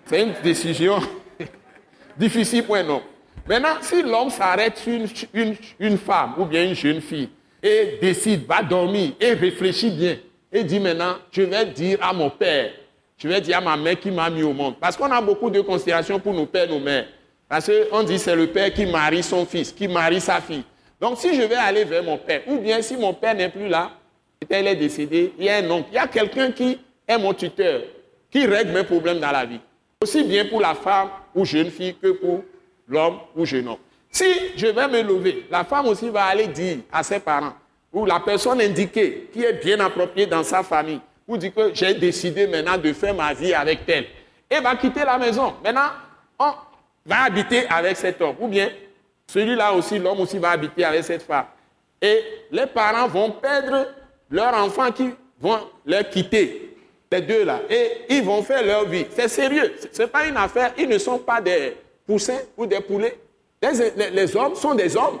C'est 0.04 0.22
une 0.22 0.34
décision 0.44 1.00
difficile 2.16 2.62
pour 2.62 2.76
un 2.76 2.88
homme. 2.88 3.02
Maintenant, 3.48 3.78
si 3.80 4.02
l'homme 4.02 4.28
s'arrête 4.28 4.76
sur 4.76 4.92
une, 5.32 5.56
une, 5.80 5.96
femme 5.96 6.34
ou 6.36 6.44
bien 6.44 6.64
une 6.64 6.74
jeune 6.74 7.00
fille 7.00 7.30
et 7.62 7.98
décide, 8.00 8.46
va 8.46 8.62
dormir 8.62 9.12
et 9.18 9.32
réfléchit 9.32 9.90
bien 9.90 10.18
et 10.52 10.64
dit 10.64 10.78
maintenant, 10.78 11.14
je 11.30 11.42
vais 11.42 11.64
dire 11.64 11.98
à 12.02 12.12
mon 12.12 12.28
père, 12.28 12.72
je 13.16 13.26
vais 13.26 13.40
dire 13.40 13.56
à 13.56 13.60
ma 13.62 13.76
mère 13.76 13.98
qui 13.98 14.10
m'a 14.10 14.28
mis 14.28 14.42
au 14.42 14.52
monde. 14.52 14.74
Parce 14.78 14.96
qu'on 14.98 15.10
a 15.10 15.20
beaucoup 15.22 15.48
de 15.48 15.62
considérations 15.62 16.18
pour 16.20 16.34
nos 16.34 16.44
pères, 16.44 16.68
nos 16.68 16.78
mères. 16.78 17.06
Parce 17.48 17.70
qu'on 17.90 18.02
dit 18.02 18.18
c'est 18.18 18.36
le 18.36 18.48
père 18.48 18.72
qui 18.72 18.84
marie 18.84 19.22
son 19.22 19.46
fils, 19.46 19.72
qui 19.72 19.88
marie 19.88 20.20
sa 20.20 20.42
fille. 20.42 20.64
Donc 21.00 21.16
si 21.16 21.34
je 21.34 21.42
vais 21.42 21.54
aller 21.54 21.84
vers 21.84 22.02
mon 22.02 22.18
père, 22.18 22.42
ou 22.48 22.58
bien 22.58 22.82
si 22.82 22.98
mon 22.98 23.14
père 23.14 23.34
n'est 23.34 23.48
plus 23.48 23.68
là, 23.68 23.92
il 24.50 24.66
est 24.66 24.76
décédé, 24.76 25.32
il 25.38 25.46
y 25.46 25.48
a 25.48 25.56
un 25.56 25.70
oncle, 25.70 25.88
il 25.90 25.94
y 25.94 25.98
a 25.98 26.06
quelqu'un 26.06 26.50
qui 26.52 26.78
est 27.06 27.18
mon 27.18 27.32
tuteur, 27.32 27.80
qui 28.30 28.46
règle 28.46 28.72
mes 28.72 28.84
problèmes 28.84 29.20
dans 29.20 29.32
la 29.32 29.46
vie. 29.46 29.60
Aussi 30.02 30.22
bien 30.22 30.44
pour 30.44 30.60
la 30.60 30.74
femme 30.74 31.08
ou 31.34 31.46
jeune 31.46 31.70
fille 31.70 31.96
que 32.00 32.08
pour 32.08 32.42
l'homme 32.88 33.18
ou 33.36 33.44
jeune 33.44 33.68
homme. 33.68 33.78
Si 34.10 34.24
je 34.56 34.66
vais 34.66 34.88
me 34.88 35.02
lever, 35.02 35.46
la 35.50 35.64
femme 35.64 35.86
aussi 35.86 36.08
va 36.08 36.24
aller 36.24 36.46
dire 36.46 36.78
à 36.90 37.02
ses 37.02 37.20
parents, 37.20 37.54
ou 37.92 38.06
la 38.06 38.20
personne 38.20 38.60
indiquée 38.60 39.28
qui 39.32 39.44
est 39.44 39.52
bien 39.52 39.78
appropriée 39.80 40.26
dans 40.26 40.42
sa 40.42 40.62
famille, 40.62 41.00
ou 41.26 41.36
dit 41.36 41.52
que 41.52 41.74
j'ai 41.74 41.94
décidé 41.94 42.46
maintenant 42.46 42.78
de 42.78 42.92
faire 42.92 43.14
ma 43.14 43.34
vie 43.34 43.52
avec 43.52 43.84
tel, 43.84 44.06
et 44.50 44.60
va 44.60 44.76
quitter 44.76 45.04
la 45.04 45.18
maison. 45.18 45.54
Maintenant, 45.62 45.90
on 46.38 46.52
va 47.04 47.24
habiter 47.24 47.66
avec 47.68 47.96
cet 47.96 48.20
homme, 48.22 48.36
ou 48.40 48.48
bien 48.48 48.70
celui-là 49.26 49.72
aussi, 49.74 49.98
l'homme 49.98 50.20
aussi 50.20 50.38
va 50.38 50.50
habiter 50.50 50.84
avec 50.84 51.04
cette 51.04 51.22
femme. 51.22 51.44
Et 52.00 52.22
les 52.50 52.66
parents 52.66 53.08
vont 53.08 53.30
perdre 53.32 53.88
leurs 54.30 54.54
enfants 54.54 54.90
qui 54.90 55.10
vont 55.40 55.58
les 55.84 56.04
quitter, 56.04 56.76
les 57.12 57.20
deux 57.20 57.44
là. 57.44 57.60
Et 57.68 57.90
ils 58.08 58.22
vont 58.22 58.42
faire 58.42 58.64
leur 58.64 58.86
vie. 58.86 59.06
C'est 59.10 59.28
sérieux. 59.28 59.74
Ce 59.92 60.02
n'est 60.02 60.08
pas 60.08 60.26
une 60.26 60.36
affaire. 60.36 60.72
Ils 60.78 60.88
ne 60.88 60.98
sont 60.98 61.18
pas 61.18 61.40
des 61.40 61.76
poussins 62.08 62.40
ou 62.56 62.66
des 62.66 62.80
poulets. 62.80 63.18
Les, 63.62 64.36
hommes 64.36 64.54
sont 64.54 64.74
des 64.74 64.96
hommes. 64.96 65.18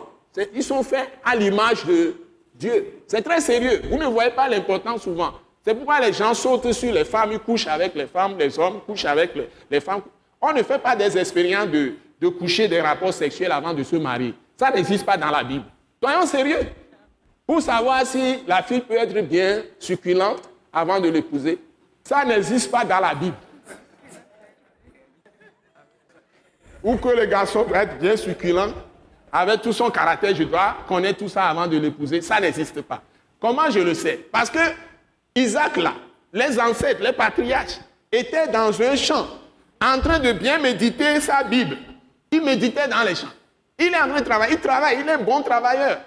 Ils 0.54 0.62
sont 0.62 0.82
faits 0.82 1.08
à 1.24 1.36
l'image 1.36 1.84
de 1.84 2.14
Dieu. 2.54 3.02
C'est 3.06 3.22
très 3.22 3.40
sérieux. 3.40 3.82
Vous 3.90 3.98
ne 3.98 4.06
voyez 4.06 4.30
pas 4.30 4.48
l'importance 4.48 5.02
souvent. 5.02 5.32
C'est 5.64 5.74
pourquoi 5.74 6.00
les 6.00 6.14
gens 6.14 6.32
sautent 6.32 6.72
sur 6.72 6.92
les 6.92 7.04
femmes, 7.04 7.32
ils 7.32 7.38
couchent 7.38 7.66
avec 7.66 7.94
les 7.94 8.06
femmes, 8.06 8.36
les 8.38 8.58
hommes 8.58 8.80
couchent 8.86 9.04
avec 9.04 9.32
les 9.70 9.80
femmes. 9.80 10.00
On 10.40 10.52
ne 10.52 10.62
fait 10.62 10.78
pas 10.78 10.96
des 10.96 11.18
expériences 11.18 11.68
de, 11.68 11.94
de 12.20 12.28
coucher 12.28 12.68
des 12.68 12.80
rapports 12.80 13.12
sexuels 13.12 13.52
avant 13.52 13.74
de 13.74 13.82
se 13.82 13.96
marier. 13.96 14.34
Ça 14.56 14.70
n'existe 14.70 15.04
pas 15.04 15.16
dans 15.16 15.30
la 15.30 15.44
Bible. 15.44 15.64
Soyons 16.02 16.26
sérieux. 16.26 16.60
Pour 17.46 17.60
savoir 17.60 18.06
si 18.06 18.38
la 18.46 18.62
fille 18.62 18.80
peut 18.80 18.94
être 18.94 19.20
bien 19.22 19.62
succulente 19.78 20.48
avant 20.72 21.00
de 21.00 21.08
l'épouser, 21.08 21.58
ça 22.04 22.24
n'existe 22.24 22.70
pas 22.70 22.84
dans 22.84 23.00
la 23.00 23.14
Bible. 23.14 23.36
Ou 26.88 26.96
que 26.96 27.08
le 27.10 27.26
garçon 27.26 27.64
peut 27.64 27.74
être 27.74 27.98
bien 27.98 28.16
succulent, 28.16 28.72
avec 29.30 29.60
tout 29.60 29.74
son 29.74 29.90
caractère, 29.90 30.34
je 30.34 30.44
dois 30.44 30.74
connaître 30.88 31.18
tout 31.18 31.28
ça 31.28 31.44
avant 31.44 31.66
de 31.66 31.76
l'épouser. 31.76 32.22
Ça 32.22 32.40
n'existe 32.40 32.80
pas. 32.80 33.02
Comment 33.38 33.68
je 33.68 33.80
le 33.80 33.92
sais? 33.92 34.26
Parce 34.32 34.48
que 34.48 34.58
Isaac, 35.34 35.76
là, 35.76 35.92
les 36.32 36.58
ancêtres, 36.58 37.02
les 37.02 37.12
patriarches, 37.12 37.78
étaient 38.10 38.48
dans 38.48 38.80
un 38.80 38.96
champ, 38.96 39.26
en 39.82 40.00
train 40.00 40.18
de 40.18 40.32
bien 40.32 40.56
méditer 40.56 41.20
sa 41.20 41.44
Bible. 41.44 41.76
Il 42.30 42.42
méditait 42.42 42.88
dans 42.88 43.02
les 43.02 43.14
champs. 43.14 43.34
Il 43.78 43.92
est 43.92 44.00
en 44.00 44.08
train 44.08 44.20
de 44.20 44.24
travailler. 44.24 44.54
Il 44.54 44.60
travaille. 44.60 44.96
Il 44.98 45.06
est 45.06 45.12
un 45.12 45.18
bon 45.18 45.42
travailleur. 45.42 45.98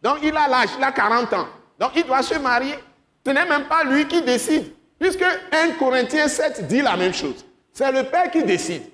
Donc 0.00 0.18
il 0.22 0.36
a 0.36 0.46
l'âge. 0.46 0.68
Il 0.78 0.84
a 0.84 0.92
40 0.92 1.32
ans. 1.32 1.48
Donc 1.80 1.90
il 1.96 2.04
doit 2.04 2.22
se 2.22 2.38
marier. 2.38 2.78
Ce 3.26 3.32
n'est 3.32 3.44
même 3.44 3.64
pas 3.64 3.82
lui 3.82 4.06
qui 4.06 4.22
décide. 4.22 4.72
Puisque 5.00 5.24
1 5.24 5.72
Corinthiens 5.80 6.28
7 6.28 6.64
dit 6.68 6.80
la 6.80 6.96
même 6.96 7.12
chose. 7.12 7.44
C'est 7.72 7.90
le 7.90 8.04
Père 8.04 8.30
qui 8.30 8.44
décide. 8.44 8.84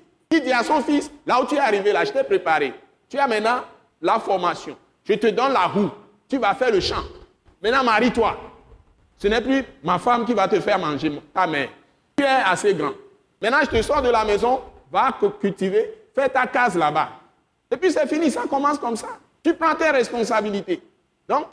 Dit 0.41 0.53
à 0.53 0.63
son 0.63 0.83
fils, 0.83 1.11
là 1.27 1.41
où 1.41 1.47
tu 1.47 1.55
es 1.55 1.59
arrivé, 1.59 1.93
là, 1.93 2.05
je 2.05 2.13
t'ai 2.13 2.25
préparé. 2.25 2.75
Tu 3.09 3.19
as 3.19 3.27
maintenant 3.27 3.61
la 4.01 4.19
formation. 4.19 4.77
Je 5.05 5.15
te 5.15 5.27
donne 5.29 5.53
la 5.53 5.67
roue. 5.67 5.91
Tu 6.29 6.39
vas 6.39 6.55
faire 6.55 6.71
le 6.71 6.81
champ. 6.81 7.03
Maintenant, 7.63 7.85
marie-toi. 7.85 8.37
Ce 9.17 9.29
n'est 9.29 9.41
plus 9.41 9.65
ma 9.83 9.99
femme 9.99 10.25
qui 10.25 10.35
va 10.35 10.49
te 10.49 10.59
faire 10.61 10.79
manger, 10.79 11.21
ta 11.33 11.47
mère. 11.47 11.69
Tu 12.17 12.25
es 12.25 12.27
assez 12.27 12.75
grand. 12.75 12.93
Maintenant, 13.41 13.59
je 13.63 13.77
te 13.77 13.83
sors 13.83 14.03
de 14.03 14.09
la 14.11 14.25
maison, 14.25 14.61
va 14.91 15.17
cultiver, 15.41 15.93
fais 16.15 16.29
ta 16.29 16.47
case 16.47 16.77
là-bas. 16.77 17.09
Et 17.71 17.77
puis 17.77 17.91
c'est 17.91 18.07
fini, 18.07 18.31
ça 18.31 18.43
commence 18.49 18.79
comme 18.79 18.97
ça. 18.97 19.09
Tu 19.43 19.55
prends 19.55 19.75
tes 19.75 19.91
responsabilités. 19.91 20.83
Donc, 21.29 21.47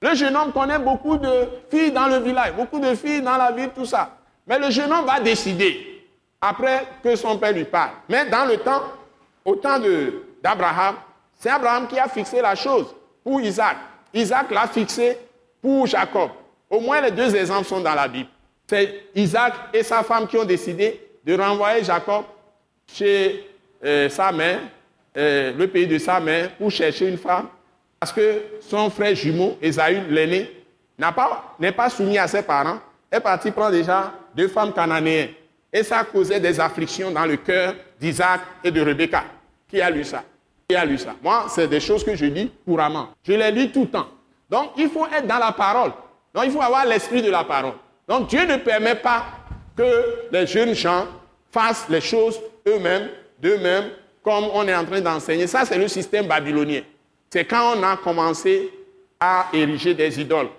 le 0.00 0.14
jeune 0.14 0.36
homme 0.36 0.52
connaît 0.52 0.78
beaucoup 0.78 1.16
de 1.16 1.48
filles 1.70 1.92
dans 1.92 2.06
le 2.06 2.18
village, 2.18 2.52
beaucoup 2.54 2.78
de 2.78 2.94
filles 2.94 3.22
dans 3.22 3.36
la 3.36 3.52
ville, 3.52 3.70
tout 3.74 3.86
ça. 3.86 4.10
Mais 4.46 4.58
le 4.58 4.70
jeune 4.70 4.92
homme 4.92 5.06
va 5.06 5.20
décider 5.20 5.93
après 6.46 6.86
que 7.02 7.16
son 7.16 7.38
père 7.38 7.52
lui 7.52 7.64
parle. 7.64 7.92
Mais 8.08 8.26
dans 8.26 8.44
le 8.44 8.58
temps, 8.58 8.82
au 9.44 9.56
temps 9.56 9.78
d'Abraham, 10.42 10.96
c'est 11.38 11.48
Abraham 11.48 11.88
qui 11.88 11.98
a 11.98 12.06
fixé 12.06 12.42
la 12.42 12.54
chose 12.54 12.94
pour 13.22 13.40
Isaac. 13.40 13.76
Isaac 14.12 14.50
l'a 14.50 14.66
fixé 14.66 15.18
pour 15.62 15.86
Jacob. 15.86 16.30
Au 16.68 16.80
moins 16.80 17.00
les 17.00 17.10
deux 17.10 17.34
exemples 17.34 17.66
sont 17.66 17.80
dans 17.80 17.94
la 17.94 18.08
Bible. 18.08 18.28
C'est 18.66 19.06
Isaac 19.14 19.54
et 19.72 19.82
sa 19.82 20.02
femme 20.02 20.26
qui 20.26 20.36
ont 20.36 20.44
décidé 20.44 21.00
de 21.24 21.34
renvoyer 21.36 21.82
Jacob 21.82 22.24
chez 22.92 23.50
euh, 23.82 24.08
sa 24.10 24.30
mère, 24.30 24.60
euh, 25.16 25.52
le 25.56 25.66
pays 25.68 25.86
de 25.86 25.98
sa 25.98 26.20
mère, 26.20 26.50
pour 26.56 26.70
chercher 26.70 27.08
une 27.08 27.18
femme, 27.18 27.48
parce 27.98 28.12
que 28.12 28.42
son 28.60 28.90
frère 28.90 29.14
jumeau, 29.14 29.56
Esaü, 29.62 30.02
l'aîné, 30.10 30.50
n'est 30.98 31.12
pas, 31.12 31.56
pas 31.74 31.90
soumis 31.90 32.18
à 32.18 32.28
ses 32.28 32.42
parents, 32.42 32.78
est 33.10 33.20
parti 33.20 33.50
prendre 33.50 33.70
déjà 33.70 34.12
deux 34.34 34.48
femmes 34.48 34.72
cananéennes. 34.72 35.30
Et 35.76 35.82
ça 35.82 36.04
causait 36.04 36.38
des 36.38 36.60
afflictions 36.60 37.10
dans 37.10 37.26
le 37.26 37.36
cœur 37.36 37.74
d'Isaac 38.00 38.40
et 38.62 38.70
de 38.70 38.80
Rebecca. 38.80 39.24
Qui 39.68 39.80
a 39.80 39.90
lu 39.90 40.04
ça? 40.04 40.22
Qui 40.68 40.76
a 40.76 40.84
lu 40.84 40.96
ça? 40.96 41.16
Moi, 41.20 41.46
c'est 41.48 41.66
des 41.66 41.80
choses 41.80 42.04
que 42.04 42.14
je 42.14 42.26
lis 42.26 42.48
couramment. 42.64 43.08
Je 43.26 43.32
les 43.32 43.50
lis 43.50 43.72
tout 43.72 43.80
le 43.80 43.88
temps. 43.88 44.06
Donc, 44.48 44.70
il 44.76 44.88
faut 44.88 45.04
être 45.06 45.26
dans 45.26 45.38
la 45.38 45.50
parole. 45.50 45.90
Donc, 46.32 46.44
il 46.44 46.52
faut 46.52 46.62
avoir 46.62 46.86
l'esprit 46.86 47.22
de 47.22 47.30
la 47.30 47.42
parole. 47.42 47.74
Donc, 48.06 48.28
Dieu 48.28 48.46
ne 48.46 48.56
permet 48.58 48.94
pas 48.94 49.24
que 49.76 50.28
les 50.30 50.46
jeunes 50.46 50.74
gens 50.74 51.08
fassent 51.50 51.88
les 51.88 52.00
choses 52.00 52.40
eux-mêmes, 52.68 53.08
d'eux-mêmes, 53.40 53.90
comme 54.22 54.44
on 54.52 54.68
est 54.68 54.74
en 54.76 54.84
train 54.84 55.00
d'enseigner. 55.00 55.48
Ça, 55.48 55.64
c'est 55.64 55.76
le 55.76 55.88
système 55.88 56.28
babylonien. 56.28 56.82
C'est 57.30 57.44
quand 57.44 57.74
on 57.76 57.82
a 57.82 57.96
commencé 57.96 58.70
à 59.18 59.48
ériger 59.52 59.92
des 59.92 60.20
idoles, 60.20 60.50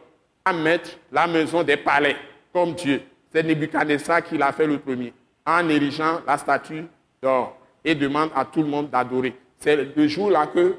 à 0.44 0.52
mettre 0.52 0.90
la 1.10 1.26
maison 1.26 1.64
des 1.64 1.78
palais 1.78 2.18
comme 2.52 2.74
Dieu. 2.74 3.02
C'est 3.36 3.44
Nebuchadnezzar 3.44 4.24
qui 4.24 4.38
l'a 4.38 4.54
fait 4.54 4.66
le 4.66 4.80
premier, 4.80 5.12
en 5.46 5.68
érigeant 5.68 6.22
la 6.26 6.38
statue 6.38 6.86
d'or 7.22 7.58
et 7.84 7.94
demande 7.94 8.30
à 8.34 8.46
tout 8.46 8.62
le 8.62 8.70
monde 8.70 8.90
d'adorer. 8.90 9.36
C'est 9.60 9.76
le 9.94 10.08
jour-là 10.08 10.48
que 10.48 10.74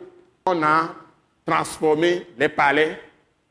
on 0.46 0.62
a 0.62 0.94
transformé 1.44 2.26
les 2.38 2.48
palais, 2.48 2.98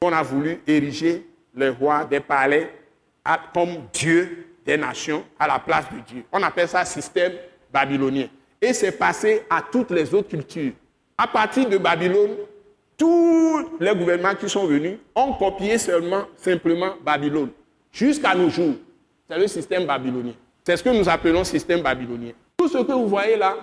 qu'on 0.01 0.11
a 0.11 0.23
voulu 0.23 0.59
ériger 0.65 1.23
les 1.53 1.69
rois 1.69 2.03
des 2.05 2.19
palais 2.19 2.73
comme 3.53 3.77
Dieu 3.93 4.47
des 4.65 4.75
nations 4.75 5.23
à 5.37 5.45
la 5.45 5.59
place 5.59 5.85
de 5.93 5.99
Dieu. 5.99 6.23
On 6.31 6.41
appelle 6.41 6.67
ça 6.67 6.83
système 6.83 7.33
babylonien. 7.71 8.25
Et 8.59 8.73
c'est 8.73 8.93
passé 8.93 9.43
à 9.51 9.61
toutes 9.61 9.91
les 9.91 10.15
autres 10.15 10.29
cultures. 10.29 10.73
À 11.15 11.27
partir 11.27 11.69
de 11.69 11.77
Babylone, 11.77 12.37
tous 12.97 13.69
les 13.79 13.95
gouvernements 13.95 14.33
qui 14.33 14.49
sont 14.49 14.65
venus 14.65 14.97
ont 15.13 15.33
copié 15.33 15.77
seulement, 15.77 16.23
simplement 16.37 16.95
Babylone. 17.05 17.51
Jusqu'à 17.91 18.33
nos 18.33 18.49
jours, 18.49 18.73
c'est 19.29 19.37
le 19.37 19.47
système 19.47 19.85
babylonien. 19.85 20.33
C'est 20.63 20.77
ce 20.77 20.83
que 20.83 20.89
nous 20.89 21.07
appelons 21.07 21.43
système 21.43 21.81
babylonien. 21.81 22.31
Tout 22.57 22.67
ce 22.67 22.79
que 22.79 22.91
vous 22.91 23.07
voyez 23.07 23.37
là, 23.37 23.55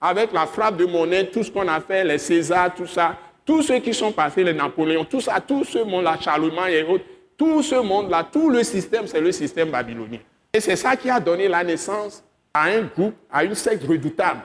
avec 0.00 0.32
la 0.32 0.46
frappe 0.46 0.76
de 0.76 0.86
monnaie, 0.86 1.26
tout 1.26 1.42
ce 1.42 1.50
qu'on 1.50 1.68
a 1.68 1.80
fait, 1.80 2.04
les 2.04 2.18
Césars, 2.18 2.74
tout 2.74 2.86
ça, 2.86 3.16
tous 3.44 3.62
ceux 3.62 3.78
qui 3.78 3.92
sont 3.92 4.12
passés, 4.12 4.44
les 4.44 4.52
Napoléons, 4.52 5.04
tout 5.04 5.20
ça, 5.20 5.40
tout 5.40 5.64
ce 5.64 5.78
monde-là, 5.78 6.16
Charlemagne 6.20 6.72
et 6.72 6.82
autres, 6.84 7.04
tout 7.36 7.62
ce 7.62 7.74
monde-là, 7.74 8.26
tout 8.30 8.50
le 8.50 8.62
système, 8.62 9.06
c'est 9.06 9.20
le 9.20 9.32
système 9.32 9.70
babylonien. 9.70 10.18
Et 10.52 10.60
c'est 10.60 10.76
ça 10.76 10.96
qui 10.96 11.10
a 11.10 11.20
donné 11.20 11.48
la 11.48 11.62
naissance 11.62 12.24
à 12.52 12.64
un 12.64 12.82
groupe, 12.82 13.14
à 13.30 13.44
une 13.44 13.54
secte 13.54 13.86
redoutable 13.86 14.40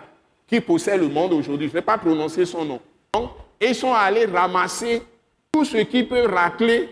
qui 0.47 0.59
possède 0.59 1.01
le 1.01 1.07
monde 1.07 1.33
aujourd'hui. 1.33 1.67
Je 1.67 1.71
ne 1.71 1.79
vais 1.79 1.85
pas 1.85 1.97
prononcer 1.97 2.45
son 2.45 2.63
nom. 2.65 2.79
Donc, 3.13 3.31
ils 3.59 3.73
sont 3.73 3.93
allés 3.93 4.25
ramasser 4.25 5.01
tout 5.51 5.65
ce 5.65 5.77
qui 5.77 6.03
peut 6.03 6.25
racler 6.27 6.89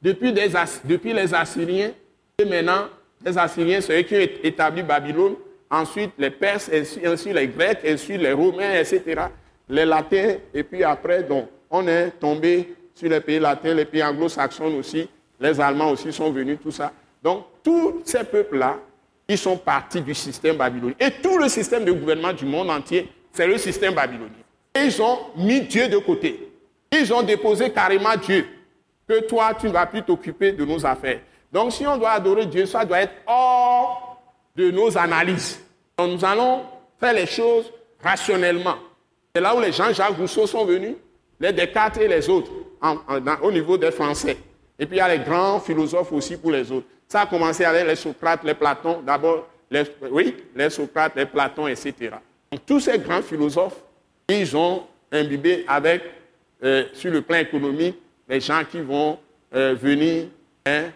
depuis, 0.00 0.32
depuis 0.32 1.12
les 1.12 1.34
Assyriens. 1.34 1.90
Et 2.38 2.44
maintenant, 2.44 2.86
les 3.24 3.38
Assyriens, 3.38 3.80
c'est 3.80 3.98
eux 3.98 4.02
qui 4.02 4.14
ont 4.14 4.28
établi 4.42 4.82
Babylone. 4.82 5.34
Ensuite, 5.70 6.12
les 6.18 6.30
Perses, 6.30 6.70
ainsi, 6.72 7.32
les 7.32 7.48
Grecs, 7.48 7.78
ainsi 7.86 8.16
les 8.16 8.32
Romains, 8.32 8.74
etc. 8.74 9.02
Les 9.68 9.84
Latins. 9.84 10.36
Et 10.52 10.62
puis 10.62 10.84
après, 10.84 11.22
donc, 11.22 11.48
on 11.70 11.86
est 11.88 12.10
tombé 12.20 12.74
sur 12.94 13.08
les 13.08 13.20
pays 13.20 13.40
latins, 13.40 13.74
les 13.74 13.84
pays 13.84 14.02
anglo-saxons 14.02 14.72
aussi 14.76 15.08
les 15.40 15.60
Allemands 15.60 15.90
aussi 15.90 16.12
sont 16.12 16.30
venus, 16.30 16.58
tout 16.62 16.70
ça. 16.70 16.92
Donc, 17.22 17.44
tous 17.62 18.02
ces 18.04 18.24
peuples-là, 18.24 18.78
ils 19.28 19.38
sont 19.38 19.56
partis 19.56 20.00
du 20.00 20.14
système 20.14 20.56
babylonien. 20.56 20.94
Et 21.00 21.10
tout 21.10 21.38
le 21.38 21.48
système 21.48 21.84
de 21.84 21.92
gouvernement 21.92 22.32
du 22.32 22.44
monde 22.44 22.70
entier, 22.70 23.08
c'est 23.32 23.46
le 23.46 23.58
système 23.58 23.94
babylonien. 23.94 24.30
Ils 24.74 25.00
ont 25.00 25.18
mis 25.36 25.62
Dieu 25.62 25.88
de 25.88 25.98
côté. 25.98 26.50
Ils 26.92 27.12
ont 27.12 27.22
déposé 27.22 27.70
carrément 27.70 28.16
Dieu. 28.16 28.46
Que 29.08 29.20
toi, 29.26 29.52
tu 29.58 29.66
ne 29.66 29.72
vas 29.72 29.86
plus 29.86 30.02
t'occuper 30.02 30.52
de 30.52 30.64
nos 30.64 30.84
affaires. 30.84 31.20
Donc, 31.54 31.72
si 31.72 31.86
on 31.86 31.96
doit 31.96 32.10
adorer 32.10 32.46
Dieu, 32.46 32.66
ça 32.66 32.84
doit 32.84 33.02
être 33.02 33.14
hors 33.28 34.20
de 34.56 34.72
nos 34.72 34.98
analyses. 34.98 35.60
Donc, 35.96 36.10
nous 36.10 36.24
allons 36.24 36.62
faire 36.98 37.12
les 37.12 37.26
choses 37.26 37.72
rationnellement. 38.02 38.74
C'est 39.32 39.40
là 39.40 39.54
où 39.54 39.60
les 39.60 39.70
gens 39.70 39.92
Jacques 39.92 40.16
Rousseau 40.16 40.48
sont 40.48 40.64
venus, 40.64 40.96
les 41.38 41.52
Descartes 41.52 41.98
et 41.98 42.08
les 42.08 42.28
autres, 42.28 42.50
au 43.40 43.52
niveau 43.52 43.78
des 43.78 43.92
Français. 43.92 44.36
Et 44.76 44.84
puis 44.84 44.96
il 44.96 44.98
y 44.98 45.00
a 45.00 45.16
les 45.16 45.22
grands 45.22 45.60
philosophes 45.60 46.10
aussi 46.10 46.36
pour 46.36 46.50
les 46.50 46.72
autres. 46.72 46.88
Ça 47.06 47.20
a 47.20 47.26
commencé 47.26 47.64
avec 47.64 47.86
les 47.86 47.94
Socrates, 47.94 48.42
les 48.42 48.54
Platons, 48.54 49.00
d'abord, 49.06 49.46
oui, 50.10 50.34
les 50.56 50.70
Socrates, 50.70 51.12
les 51.14 51.26
Platons, 51.26 51.68
etc. 51.68 51.94
Donc 52.50 52.66
tous 52.66 52.80
ces 52.80 52.98
grands 52.98 53.22
philosophes, 53.22 53.80
ils 54.28 54.56
ont 54.56 54.82
imbibé 55.12 55.64
avec, 55.68 56.02
euh, 56.64 56.86
sur 56.92 57.12
le 57.12 57.22
plan 57.22 57.38
économique, 57.38 57.96
les 58.28 58.40
gens 58.40 58.62
qui 58.68 58.80
vont 58.80 59.18
euh, 59.54 59.74
venir. 59.80 60.26
Hein, 60.66 60.86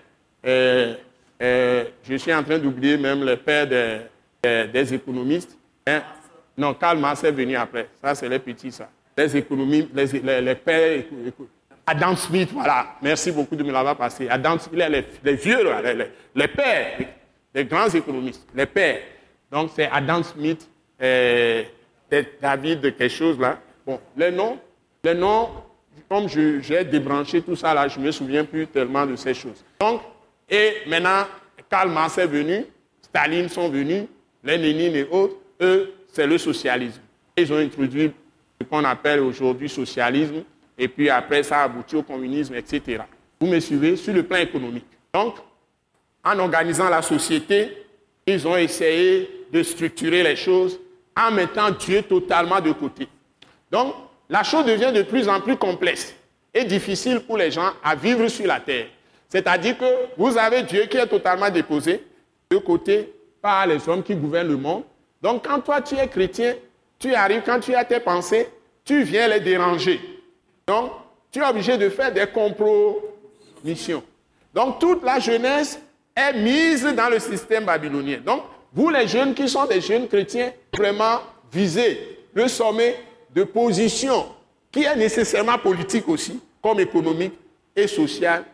euh, 0.49 1.85
je 2.09 2.17
suis 2.17 2.35
en 2.35 2.43
train 2.43 2.59
d'oublier 2.59 2.97
même 2.97 3.25
le 3.25 3.37
père 3.37 3.67
des, 4.43 4.95
économistes. 4.95 5.57
Hein. 5.87 6.03
Non, 6.57 6.75
Karl 6.75 6.99
Marx 6.99 7.23
est 7.25 7.33
venu 7.33 7.57
après. 7.57 7.89
Ça, 8.03 8.15
c'est 8.15 8.29
les 8.29 8.39
petits, 8.39 8.73
ça. 8.73 8.89
Les 9.17 9.37
économistes, 9.37 9.89
les, 9.95 10.41
les 10.41 10.55
pères 10.55 11.03
Adam 11.91 12.15
Smith, 12.17 12.51
voilà, 12.53 12.97
merci 13.01 13.33
beaucoup 13.33 13.57
de 13.57 13.63
me 13.63 13.73
l'avoir 13.73 13.97
passé. 13.97 14.29
Adam 14.29 14.59
Smith, 14.59 14.85
les, 14.91 15.05
les 15.25 15.37
vieux, 15.37 15.61
les, 16.35 16.49
pères, 16.49 16.99
les, 17.55 17.65
grands 17.65 17.89
économistes, 17.89 18.47
les 18.55 18.67
pères. 18.67 19.01
Donc 19.51 19.71
c'est 19.75 19.89
Adam 19.91 20.23
Smith, 20.23 20.69
euh, 21.01 21.63
David, 22.43 22.95
quelque 22.95 23.09
chose 23.09 23.41
là. 23.41 23.59
Bon, 23.87 23.99
les 24.15 24.31
noms, 24.31 24.59
les 25.03 25.15
noms, 25.15 25.49
comme 26.11 26.29
j'ai 26.29 26.85
débranché 26.85 27.41
tout 27.41 27.57
ça 27.57 27.73
là, 27.73 27.89
je 27.89 27.99
ne 27.99 28.05
me 28.05 28.11
souviens 28.11 28.45
plus 28.45 28.67
tellement 28.67 29.07
de 29.07 29.17
ces 29.17 29.33
choses. 29.33 29.65
Donc, 29.81 30.03
et 30.49 30.75
maintenant, 30.87 31.27
Karl 31.71 31.91
Marx 31.91 32.19
est 32.19 32.27
venu, 32.27 32.65
Staline 33.03 33.49
sont 33.49 33.69
venus, 33.69 34.05
les 34.43 34.57
Lénine 34.57 34.97
et 34.97 35.09
autres, 35.11 35.37
eux, 35.61 35.93
c'est 36.13 36.27
le 36.27 36.39
socialisme. 36.39 37.01
Ils 37.37 37.53
ont 37.53 37.59
introduit 37.59 38.13
ce 38.61 38.67
qu'on 38.67 38.85
appelle 38.85 39.21
aujourd'hui 39.21 39.69
socialisme, 39.69 40.43
et 40.77 40.89
puis 40.89 41.11
après 41.11 41.43
ça 41.43 41.59
a 41.59 41.65
abouti 41.65 41.97
au 41.97 42.03
communisme, 42.03 42.55
etc. 42.55 43.03
Vous 43.41 43.47
me 43.47 43.61
suivez 43.61 43.97
sur 43.97 44.15
le 44.15 44.23
plan 44.23 44.39
économique. 44.39 44.87
Donc, 45.13 45.37
en 46.25 46.39
organisant 46.39 46.89
la 46.89 47.03
société, 47.03 47.87
ils 48.27 48.47
ont 48.47 48.57
essayé 48.57 49.47
de 49.53 49.63
structurer 49.63 50.23
les 50.23 50.37
choses 50.37 50.79
en 51.17 51.31
mettant 51.31 51.71
Dieu 51.71 52.03
totalement 52.03 52.61
de 52.61 52.73
côté. 52.73 53.09
Donc, 53.71 53.95
la 54.29 54.43
chose 54.43 54.67
devient 54.67 54.93
de 54.95 55.03
plus 55.03 55.29
en 55.29 55.41
plus 55.41 55.57
complexe 55.57 56.15
et 56.53 56.65
difficile 56.65 57.21
pour 57.21 57.37
les 57.37 57.51
gens 57.51 57.71
à 57.83 57.95
vivre 57.95 58.29
sur 58.29 58.47
la 58.47 58.61
terre. 58.61 58.87
C'est-à-dire 59.29 59.77
que 59.77 59.85
vous 60.17 60.37
avez 60.39 60.63
Dieu 60.63 60.87
qui 60.87 60.97
est 60.97 61.07
totalement 61.07 61.51
déposé 61.51 62.05
de 62.51 62.57
côté 62.57 63.13
par 63.43 63.67
les 63.67 63.89
hommes 63.89 64.03
qui 64.03 64.15
gouvernent 64.15 64.49
le 64.49 64.57
monde. 64.57 64.85
Donc, 65.21 65.47
quand 65.47 65.61
toi 65.61 65.81
tu 65.81 65.97
es 65.97 66.09
chrétien, 66.09 66.55
tu 66.99 67.15
arrives, 67.15 67.43
quand 67.45 67.61
tu 67.61 67.75
as 67.75 67.85
tes 67.85 68.01
pensées, 68.01 68.49
tu 68.85 69.03
viens 69.03 69.29
les 69.29 69.41
déranger. 69.41 70.01
Donc, 70.67 70.93
tu 71.31 71.41
es 71.41 71.45
obligé 71.47 71.77
de 71.77 71.89
faire 71.91 72.13
des 72.13 72.27
compromissions. 72.27 74.03
Donc, 74.55 74.79
toute 74.79 75.05
la 75.05 75.19
jeunesse 75.19 75.79
est 76.17 76.33
mise 76.33 76.85
dans 76.85 77.11
le 77.11 77.19
système 77.19 77.65
babylonien. 77.65 78.21
Donc, 78.25 78.43
vous 78.73 78.89
les 78.89 79.07
jeunes 79.07 79.35
qui 79.35 79.49
sont 79.49 79.67
des 79.67 79.81
jeunes 79.81 80.09
chrétiens, 80.09 80.53
vraiment 80.77 81.21
visez 81.53 82.19
le 82.33 82.49
sommet 82.49 82.97
de 83.35 83.45
position 83.45 84.27
qui 84.71 84.85
est 84.85 84.97
nécessairement 84.97 85.59
politique 85.59 86.09
aussi, 86.09 86.41
comme 86.63 86.81
économique 86.81 87.35
et 87.75 87.87
social. 87.87 88.45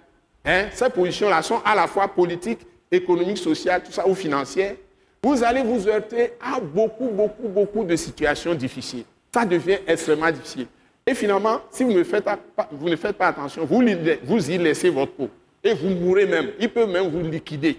Hein? 0.45 0.67
Ces 0.73 0.91
positions-là 0.91 1.43
sont 1.43 1.61
à 1.65 1.75
la 1.75 1.87
fois 1.87 2.09
politiques, 2.09 2.61
économiques, 2.91 3.39
sociales, 3.39 3.83
tout 3.83 3.93
ça, 3.93 4.07
ou 4.07 4.15
financières. 4.15 4.75
vous 5.23 5.43
allez 5.43 5.63
vous 5.63 5.89
heurter 5.89 6.33
à 6.41 6.61
beaucoup, 6.61 7.09
beaucoup, 7.09 7.49
beaucoup 7.49 7.85
de 7.85 7.97
situations 7.97 8.55
difficiles. 8.55 9.05
Ça 9.33 9.45
devient 9.45 9.79
extrêmement 9.87 10.31
difficile. 10.31 10.67
Et 11.07 11.15
finalement, 11.15 11.61
si 11.71 11.85
vous 11.85 11.93
ne 11.93 12.05
faites 12.05 12.25
pas, 12.25 13.27
attention, 13.27 13.65
vous, 13.65 13.83
vous 14.25 14.51
y 14.51 14.59
laissez 14.59 14.91
votre 14.91 15.13
peau. 15.13 15.29
Et 15.63 15.75
vous 15.75 15.91
mourrez 15.91 16.27
même. 16.27 16.51
Il 16.61 16.69
peut 16.69 16.87
même 16.87 17.09
vous 17.09 17.23
liquider. 17.23 17.79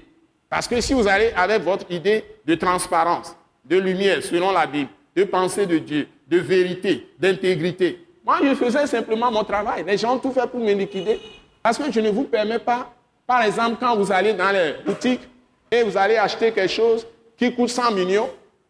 Parce 0.49 0.67
que 0.67 0.79
si 0.81 0.93
vous 0.93 1.07
allez 1.07 1.31
avec 1.35 1.61
votre 1.63 1.89
idée 1.91 2.23
de 2.45 2.55
transparence, 2.55 3.35
de 3.63 3.77
lumière, 3.77 4.21
selon 4.23 4.51
la 4.51 4.67
Bible, 4.67 4.89
de 5.15 5.23
pensée 5.23 5.65
de 5.65 5.77
Dieu, 5.77 6.07
de 6.27 6.37
vérité, 6.37 7.07
d'intégrité, 7.19 8.05
moi, 8.25 8.39
je 8.43 8.55
faisais 8.55 8.87
simplement 8.87 9.31
mon 9.31 9.43
travail. 9.43 9.83
Les 9.85 9.97
gens 9.97 10.15
ont 10.15 10.17
tout 10.17 10.31
fait 10.31 10.47
pour 10.47 10.59
me 10.59 10.73
liquider. 10.73 11.19
Parce 11.65 11.79
que 11.79 11.91
je 11.91 11.99
ne 11.99 12.11
vous 12.11 12.25
permets 12.25 12.59
pas, 12.59 12.93
par 13.25 13.41
exemple, 13.41 13.77
quand 13.79 13.95
vous 13.95 14.11
allez 14.11 14.33
dans 14.33 14.51
les 14.51 14.75
boutiques 14.85 15.27
et 15.71 15.81
vous 15.81 15.97
allez 15.97 16.15
acheter 16.15 16.51
quelque 16.51 16.69
chose 16.69 17.07
qui 17.35 17.55
coûte 17.55 17.69
100 17.69 17.91
millions, 17.93 18.29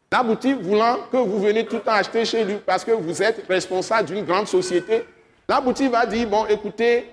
la 0.10 0.24
boutique 0.24 0.62
voulant 0.62 1.00
que 1.12 1.18
vous 1.18 1.42
venez 1.42 1.66
tout 1.66 1.76
le 1.76 1.82
temps 1.82 1.92
acheter 1.92 2.24
chez 2.24 2.46
lui 2.46 2.56
parce 2.66 2.86
que 2.86 2.92
vous 2.92 3.22
êtes 3.22 3.46
responsable 3.50 4.08
d'une 4.08 4.24
grande 4.24 4.48
société, 4.48 5.04
la 5.46 5.60
boutique 5.60 5.92
va 5.92 6.06
dire, 6.06 6.26
bon, 6.30 6.46
écoutez, 6.46 7.12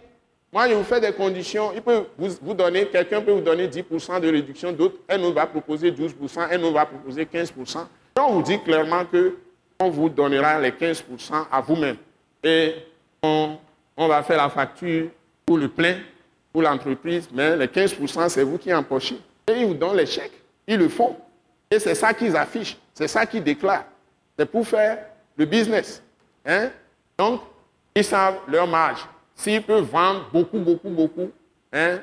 moi, 0.53 0.69
je 0.69 0.75
vous 0.75 0.85
fais 0.85 1.01
des 1.01 1.11
conditions. 1.11 1.73
Il 1.75 1.83
peut 1.83 2.05
vous, 2.17 2.55
donner, 2.55 2.87
quelqu'un 2.87 3.21
peut 3.21 3.33
vous 3.33 3.41
donner 3.41 3.67
10% 3.67 4.21
de 4.21 4.31
réduction, 4.31 4.71
d'autres, 4.71 4.99
elle 5.09 5.21
nous 5.21 5.33
va 5.33 5.47
proposer 5.47 5.91
12%, 5.91 6.47
elle 6.49 6.61
nous 6.61 6.73
va 6.73 6.87
proposer 6.87 7.25
15%. 7.25 7.79
on 8.21 8.33
vous 8.35 8.43
dit 8.43 8.63
clairement 8.63 9.05
que 9.05 9.37
on 9.81 9.91
vous 9.91 10.09
donnera 10.09 10.61
les 10.61 10.71
15% 10.71 11.03
à 11.51 11.61
vous-même. 11.61 11.97
Et 12.45 12.73
on, 13.21 13.57
on, 13.97 14.07
va 14.07 14.23
faire 14.23 14.37
la 14.37 14.49
facture 14.49 15.09
le 15.59 15.69
plein, 15.69 15.97
pour 16.53 16.63
l'entreprise, 16.63 17.29
mais 17.33 17.57
les 17.57 17.67
15%, 17.67 18.29
c'est 18.29 18.43
vous 18.43 18.59
qui 18.59 18.73
empochez. 18.73 19.19
Et 19.49 19.61
ils 19.61 19.67
vous 19.67 19.75
donnent 19.75 19.97
les 19.97 20.07
chèques. 20.07 20.43
Ils 20.67 20.79
le 20.79 20.89
font. 20.89 21.17
Et 21.71 21.79
c'est 21.79 21.95
ça 21.95 22.13
qu'ils 22.13 22.37
affichent. 22.37 22.77
C'est 22.93 23.09
ça 23.09 23.25
qu'ils 23.25 23.43
déclarent. 23.43 23.87
C'est 24.39 24.47
pour 24.47 24.67
faire 24.67 24.99
le 25.37 25.47
business. 25.47 26.03
Hein? 26.45 26.71
Donc, 27.17 27.41
ils 27.95 28.05
savent 28.05 28.39
leur 28.49 28.67
marge. 28.67 29.07
S'ils 29.35 29.63
peuvent 29.63 29.85
vendre 29.85 30.29
beaucoup, 30.33 30.59
beaucoup, 30.59 30.91
beaucoup, 30.91 31.31
hein? 31.73 32.01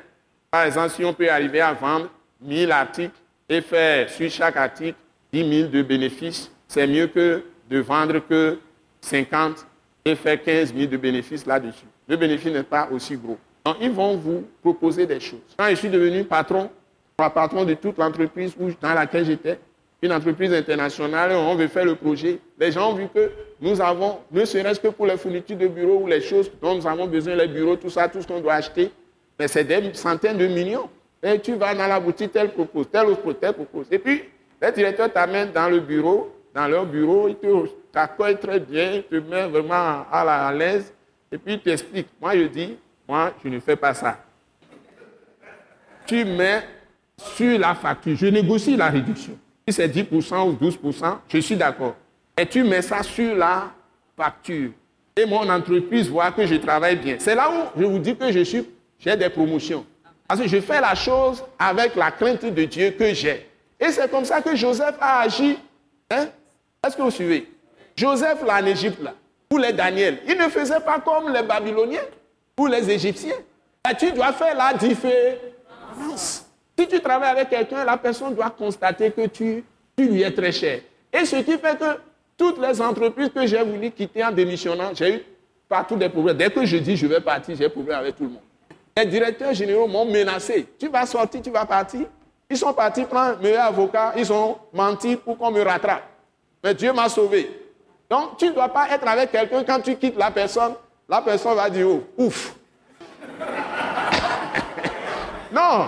par 0.50 0.64
exemple, 0.64 0.90
si 0.90 1.04
on 1.04 1.14
peut 1.14 1.30
arriver 1.30 1.60
à 1.60 1.72
vendre 1.72 2.10
1000 2.40 2.72
articles 2.72 3.14
et 3.48 3.60
faire 3.60 4.10
sur 4.10 4.28
chaque 4.30 4.56
article 4.56 4.98
10 5.32 5.58
000 5.58 5.68
de 5.68 5.82
bénéfices, 5.82 6.50
c'est 6.66 6.86
mieux 6.86 7.06
que 7.06 7.44
de 7.68 7.78
vendre 7.78 8.18
que 8.18 8.58
50 9.00 9.66
et 10.04 10.16
faire 10.16 10.42
15 10.42 10.74
000 10.74 10.86
de 10.86 10.96
bénéfices 10.96 11.46
là-dessus. 11.46 11.86
Le 12.10 12.16
bénéfice 12.16 12.52
n'est 12.52 12.64
pas 12.64 12.88
aussi 12.90 13.16
gros. 13.16 13.38
Donc, 13.64 13.76
ils 13.80 13.92
vont 13.92 14.16
vous 14.16 14.42
proposer 14.60 15.06
des 15.06 15.20
choses. 15.20 15.38
Quand 15.56 15.68
je 15.70 15.76
suis 15.76 15.88
devenu 15.88 16.24
patron, 16.24 16.68
patron 17.16 17.64
de 17.64 17.74
toute 17.74 17.98
l'entreprise 17.98 18.52
dans 18.82 18.94
laquelle 18.94 19.24
j'étais, 19.24 19.60
une 20.02 20.12
entreprise 20.12 20.52
internationale, 20.52 21.30
on 21.32 21.54
veut 21.54 21.68
faire 21.68 21.84
le 21.84 21.94
projet. 21.94 22.40
Les 22.58 22.72
gens 22.72 22.90
ont 22.90 22.94
vu 22.94 23.06
que 23.14 23.30
nous 23.60 23.80
avons, 23.80 24.18
ne 24.32 24.44
serait-ce 24.44 24.80
que 24.80 24.88
pour 24.88 25.06
les 25.06 25.16
fournitures 25.16 25.56
de 25.56 25.68
bureaux 25.68 26.00
ou 26.00 26.06
les 26.08 26.20
choses 26.20 26.50
dont 26.60 26.74
nous 26.74 26.84
avons 26.84 27.06
besoin, 27.06 27.36
les 27.36 27.46
bureaux, 27.46 27.76
tout 27.76 27.90
ça, 27.90 28.08
tout 28.08 28.20
ce 28.20 28.26
qu'on 28.26 28.40
doit 28.40 28.54
acheter, 28.54 28.90
mais 29.38 29.46
c'est 29.46 29.62
des 29.62 29.94
centaines 29.94 30.38
de 30.38 30.48
millions. 30.48 30.88
Et 31.22 31.38
tu 31.38 31.54
vas 31.54 31.76
dans 31.76 31.86
la 31.86 32.00
boutique, 32.00 32.32
tel 32.32 32.50
propose, 32.50 32.90
tel 32.90 33.06
autre 33.06 33.34
tel 33.34 33.52
propose. 33.52 33.86
Et 33.88 34.00
puis, 34.00 34.24
les 34.60 34.72
directeurs 34.72 35.12
t'amènent 35.12 35.52
dans 35.52 35.68
le 35.68 35.78
bureau, 35.78 36.34
dans 36.56 36.66
leur 36.66 36.86
bureau, 36.86 37.28
ils 37.28 37.36
t'accueillent 37.92 38.40
très 38.40 38.58
bien, 38.58 38.94
ils 38.94 39.02
te 39.04 39.14
mettent 39.14 39.50
vraiment 39.50 40.06
à 40.10 40.52
l'aise, 40.52 40.92
et 41.32 41.38
puis 41.38 41.54
ils 41.54 41.60
t'expliquent. 41.60 42.08
Moi, 42.20 42.36
je 42.36 42.44
dis, 42.44 42.76
moi, 43.08 43.32
je 43.42 43.48
ne 43.48 43.60
fais 43.60 43.76
pas 43.76 43.94
ça. 43.94 44.18
Tu 46.06 46.24
mets 46.24 46.62
sur 47.16 47.58
la 47.58 47.74
facture, 47.74 48.16
je 48.16 48.26
négocie 48.26 48.76
la 48.76 48.88
réduction. 48.88 49.38
Si 49.68 49.74
c'est 49.74 49.88
10% 49.88 50.48
ou 50.48 50.52
12%, 50.52 51.18
je 51.28 51.38
suis 51.38 51.56
d'accord. 51.56 51.94
Et 52.36 52.46
tu 52.46 52.64
mets 52.64 52.82
ça 52.82 53.02
sur 53.02 53.36
la 53.36 53.70
facture. 54.16 54.70
Et 55.16 55.26
mon 55.26 55.48
entreprise 55.48 56.08
voit 56.08 56.32
que 56.32 56.46
je 56.46 56.54
travaille 56.56 56.96
bien. 56.96 57.16
C'est 57.18 57.34
là 57.34 57.50
où 57.50 57.80
je 57.80 57.84
vous 57.84 57.98
dis 57.98 58.16
que 58.16 58.32
je 58.32 58.40
suis, 58.40 58.66
j'ai 58.98 59.16
des 59.16 59.28
promotions. 59.28 59.84
Parce 60.26 60.40
que 60.40 60.48
je 60.48 60.60
fais 60.60 60.80
la 60.80 60.94
chose 60.94 61.42
avec 61.58 61.94
la 61.96 62.10
crainte 62.10 62.44
de 62.44 62.64
Dieu 62.64 62.92
que 62.92 63.12
j'ai. 63.12 63.46
Et 63.78 63.88
c'est 63.90 64.10
comme 64.10 64.24
ça 64.24 64.40
que 64.40 64.54
Joseph 64.54 64.94
a 65.00 65.20
agi. 65.20 65.58
Hein? 66.10 66.28
Est-ce 66.84 66.96
que 66.96 67.02
vous 67.02 67.10
suivez? 67.10 67.50
Joseph, 67.96 68.42
là, 68.46 68.62
en 68.62 68.66
Égypte, 68.66 69.02
là, 69.02 69.14
pour 69.50 69.58
les 69.58 69.72
Daniel, 69.72 70.18
il 70.28 70.38
ne 70.38 70.48
faisait 70.48 70.78
pas 70.78 71.00
comme 71.00 71.32
les 71.32 71.42
Babyloniens, 71.42 72.04
pour 72.54 72.68
les 72.68 72.88
Égyptiens. 72.88 73.34
Tu 73.98 74.12
dois 74.12 74.32
faire 74.32 74.54
la 74.56 74.72
différence. 74.74 76.46
Si 76.78 76.86
tu 76.86 77.00
travailles 77.00 77.32
avec 77.32 77.50
quelqu'un, 77.50 77.84
la 77.84 77.96
personne 77.96 78.32
doit 78.32 78.50
constater 78.50 79.10
que 79.10 79.26
tu, 79.26 79.64
lui 79.98 80.22
es 80.22 80.30
très 80.30 80.52
cher. 80.52 80.80
Et 81.12 81.24
ce 81.24 81.36
qui 81.36 81.58
fait 81.58 81.76
que 81.76 81.98
toutes 82.38 82.60
les 82.60 82.80
entreprises 82.80 83.30
que 83.34 83.44
j'ai 83.44 83.62
voulu 83.62 83.90
quitter 83.90 84.24
en 84.24 84.30
démissionnant, 84.30 84.92
j'ai 84.94 85.16
eu 85.16 85.20
partout 85.68 85.96
des 85.96 86.08
problèmes. 86.08 86.36
Dès 86.36 86.50
que 86.50 86.64
je 86.64 86.76
dis 86.76 86.96
je 86.96 87.08
vais 87.08 87.20
partir, 87.20 87.56
j'ai 87.56 87.68
problème 87.68 87.98
avec 87.98 88.16
tout 88.16 88.22
le 88.22 88.30
monde. 88.30 88.42
Les 88.96 89.06
directeurs 89.06 89.52
généraux 89.52 89.88
m'ont 89.88 90.04
menacé. 90.04 90.68
Tu 90.78 90.88
vas 90.88 91.04
sortir, 91.06 91.42
tu 91.42 91.50
vas 91.50 91.66
partir. 91.66 92.06
Ils 92.48 92.56
sont 92.56 92.72
partis 92.72 93.02
prendre 93.04 93.36
un 93.38 93.42
meilleur 93.42 93.64
avocat, 93.64 94.12
ils 94.16 94.32
ont 94.32 94.58
menti 94.72 95.16
pour 95.16 95.36
qu'on 95.36 95.50
me 95.50 95.62
rattrape. 95.62 96.04
Mais 96.62 96.72
Dieu 96.72 96.92
m'a 96.92 97.08
sauvé. 97.08 97.50
Donc, 98.10 98.36
tu 98.38 98.46
ne 98.46 98.52
dois 98.52 98.68
pas 98.68 98.88
être 98.90 99.06
avec 99.06 99.30
quelqu'un 99.30 99.62
quand 99.62 99.80
tu 99.80 99.94
quittes 99.94 100.18
la 100.18 100.32
personne, 100.32 100.74
la 101.08 101.22
personne 101.22 101.54
va 101.54 101.70
dire 101.70 101.86
oh, 101.88 102.02
ouf. 102.18 102.54
non, 105.52 105.86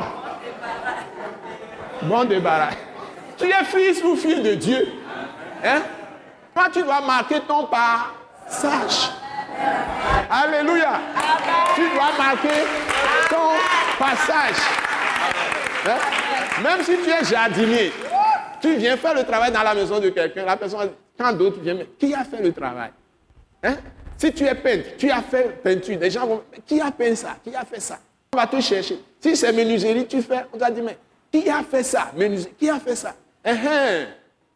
bon 2.02 2.24
débarras. 2.24 2.70
Tu 3.36 3.46
es 3.46 3.64
fils 3.64 4.04
ou 4.04 4.14
fille 4.14 4.40
de 4.40 4.54
Dieu. 4.54 4.86
Hein? 5.64 5.82
Toi, 6.54 6.64
tu 6.72 6.82
dois 6.84 7.00
marquer 7.00 7.40
ton 7.40 7.66
passage. 7.66 9.10
Alléluia. 10.30 11.00
Tu 11.74 11.82
dois 11.90 12.10
marquer 12.16 12.66
ton 13.28 13.58
passage. 13.98 14.62
Hein? 15.88 15.98
Même 16.62 16.84
si 16.84 16.96
tu 16.98 17.10
es 17.10 17.24
jardinier, 17.24 17.92
tu 18.60 18.76
viens 18.76 18.96
faire 18.96 19.14
le 19.14 19.24
travail 19.24 19.50
dans 19.50 19.62
la 19.62 19.74
maison 19.74 19.98
de 19.98 20.10
quelqu'un, 20.10 20.44
la 20.44 20.56
personne, 20.56 20.90
quand 21.18 21.32
d'autres 21.32 21.60
viennent, 21.60 21.84
qui 21.98 22.14
a 22.14 22.24
fait 22.24 22.42
le 22.42 22.52
travail 22.52 22.90
hein? 23.62 23.76
Si 24.16 24.32
tu 24.32 24.44
es 24.44 24.54
peintre, 24.54 24.90
tu 24.96 25.10
as 25.10 25.22
fait 25.22 25.62
peinture, 25.62 25.98
les 25.98 26.10
gens 26.10 26.26
vont, 26.26 26.42
qui 26.64 26.80
a 26.80 26.90
peint 26.92 27.14
ça 27.14 27.36
Qui 27.42 27.54
a 27.54 27.64
fait 27.64 27.80
ça 27.80 27.98
On 28.32 28.36
va 28.38 28.46
te 28.46 28.60
chercher. 28.60 29.00
Si 29.18 29.34
c'est 29.36 29.52
menuiserie, 29.52 30.06
tu 30.06 30.22
fais, 30.22 30.44
on 30.52 30.58
va 30.58 30.70
dire, 30.70 30.84
mais 30.84 30.96
qui 31.32 31.48
a 31.50 31.62
fait 31.62 31.82
ça 31.82 32.12
Qui 32.58 32.70
a 32.70 32.78
fait 32.78 32.94
ça 32.94 33.16
eh, 33.44 33.50
eh. 33.50 34.04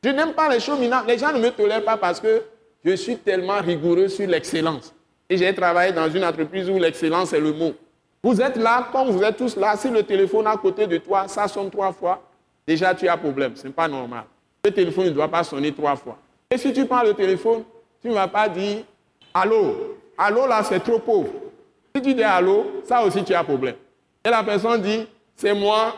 Je 0.04 0.10
n'aime 0.10 0.34
pas 0.34 0.48
les 0.48 0.60
choses. 0.60 0.78
Les 0.78 1.18
gens 1.18 1.32
ne 1.32 1.40
me 1.40 1.50
tolèrent 1.50 1.84
pas 1.84 1.96
parce 1.96 2.20
que 2.20 2.44
je 2.84 2.92
suis 2.92 3.16
tellement 3.16 3.60
rigoureux 3.60 4.06
sur 4.06 4.28
l'excellence. 4.28 4.94
Et 5.28 5.36
j'ai 5.36 5.52
travaillé 5.52 5.92
dans 5.92 6.08
une 6.08 6.24
entreprise 6.24 6.70
où 6.70 6.78
l'excellence 6.78 7.32
est 7.32 7.40
le 7.40 7.52
mot. 7.52 7.72
Vous 8.22 8.40
êtes 8.40 8.56
là, 8.56 8.88
comme 8.92 9.10
vous 9.10 9.22
êtes 9.22 9.36
tous 9.36 9.56
là, 9.56 9.76
si 9.76 9.90
le 9.90 10.04
téléphone 10.04 10.46
à 10.46 10.56
côté 10.56 10.86
de 10.86 10.98
toi, 10.98 11.26
ça 11.26 11.48
sonne 11.48 11.70
trois 11.70 11.92
fois, 11.92 12.22
déjà 12.66 12.94
tu 12.94 13.08
as 13.08 13.16
problème. 13.16 13.56
Ce 13.56 13.66
n'est 13.66 13.72
pas 13.72 13.88
normal. 13.88 14.24
Le 14.64 14.70
téléphone 14.70 15.06
ne 15.06 15.10
doit 15.10 15.28
pas 15.28 15.42
sonner 15.42 15.72
trois 15.72 15.96
fois. 15.96 16.18
Et 16.50 16.58
si 16.58 16.72
tu 16.72 16.86
prends 16.86 17.02
le 17.02 17.14
téléphone, 17.14 17.64
tu 18.00 18.08
ne 18.08 18.14
vas 18.14 18.28
pas 18.28 18.48
dire 18.48 18.84
Allô 19.34 19.96
Allô 20.16 20.46
là, 20.46 20.62
c'est 20.62 20.80
trop 20.80 20.98
pauvre. 20.98 21.30
Si 21.94 22.02
tu 22.02 22.14
dis 22.14 22.22
Allô, 22.22 22.82
ça 22.84 23.02
aussi 23.04 23.24
tu 23.24 23.34
as 23.34 23.44
problème. 23.44 23.76
Et 24.24 24.30
la 24.30 24.42
personne 24.42 24.80
dit 24.80 25.06
C'est 25.34 25.54
moi, 25.54 25.94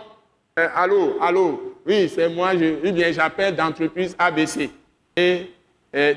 euh, 0.59 0.69
allô, 0.75 1.17
allô, 1.21 1.77
oui, 1.87 2.09
c'est 2.09 2.29
moi, 2.29 2.57
je, 2.57 3.13
j'appelle 3.13 3.55
d'entreprise 3.55 4.17
ABC. 4.19 4.71
Et, 5.17 5.47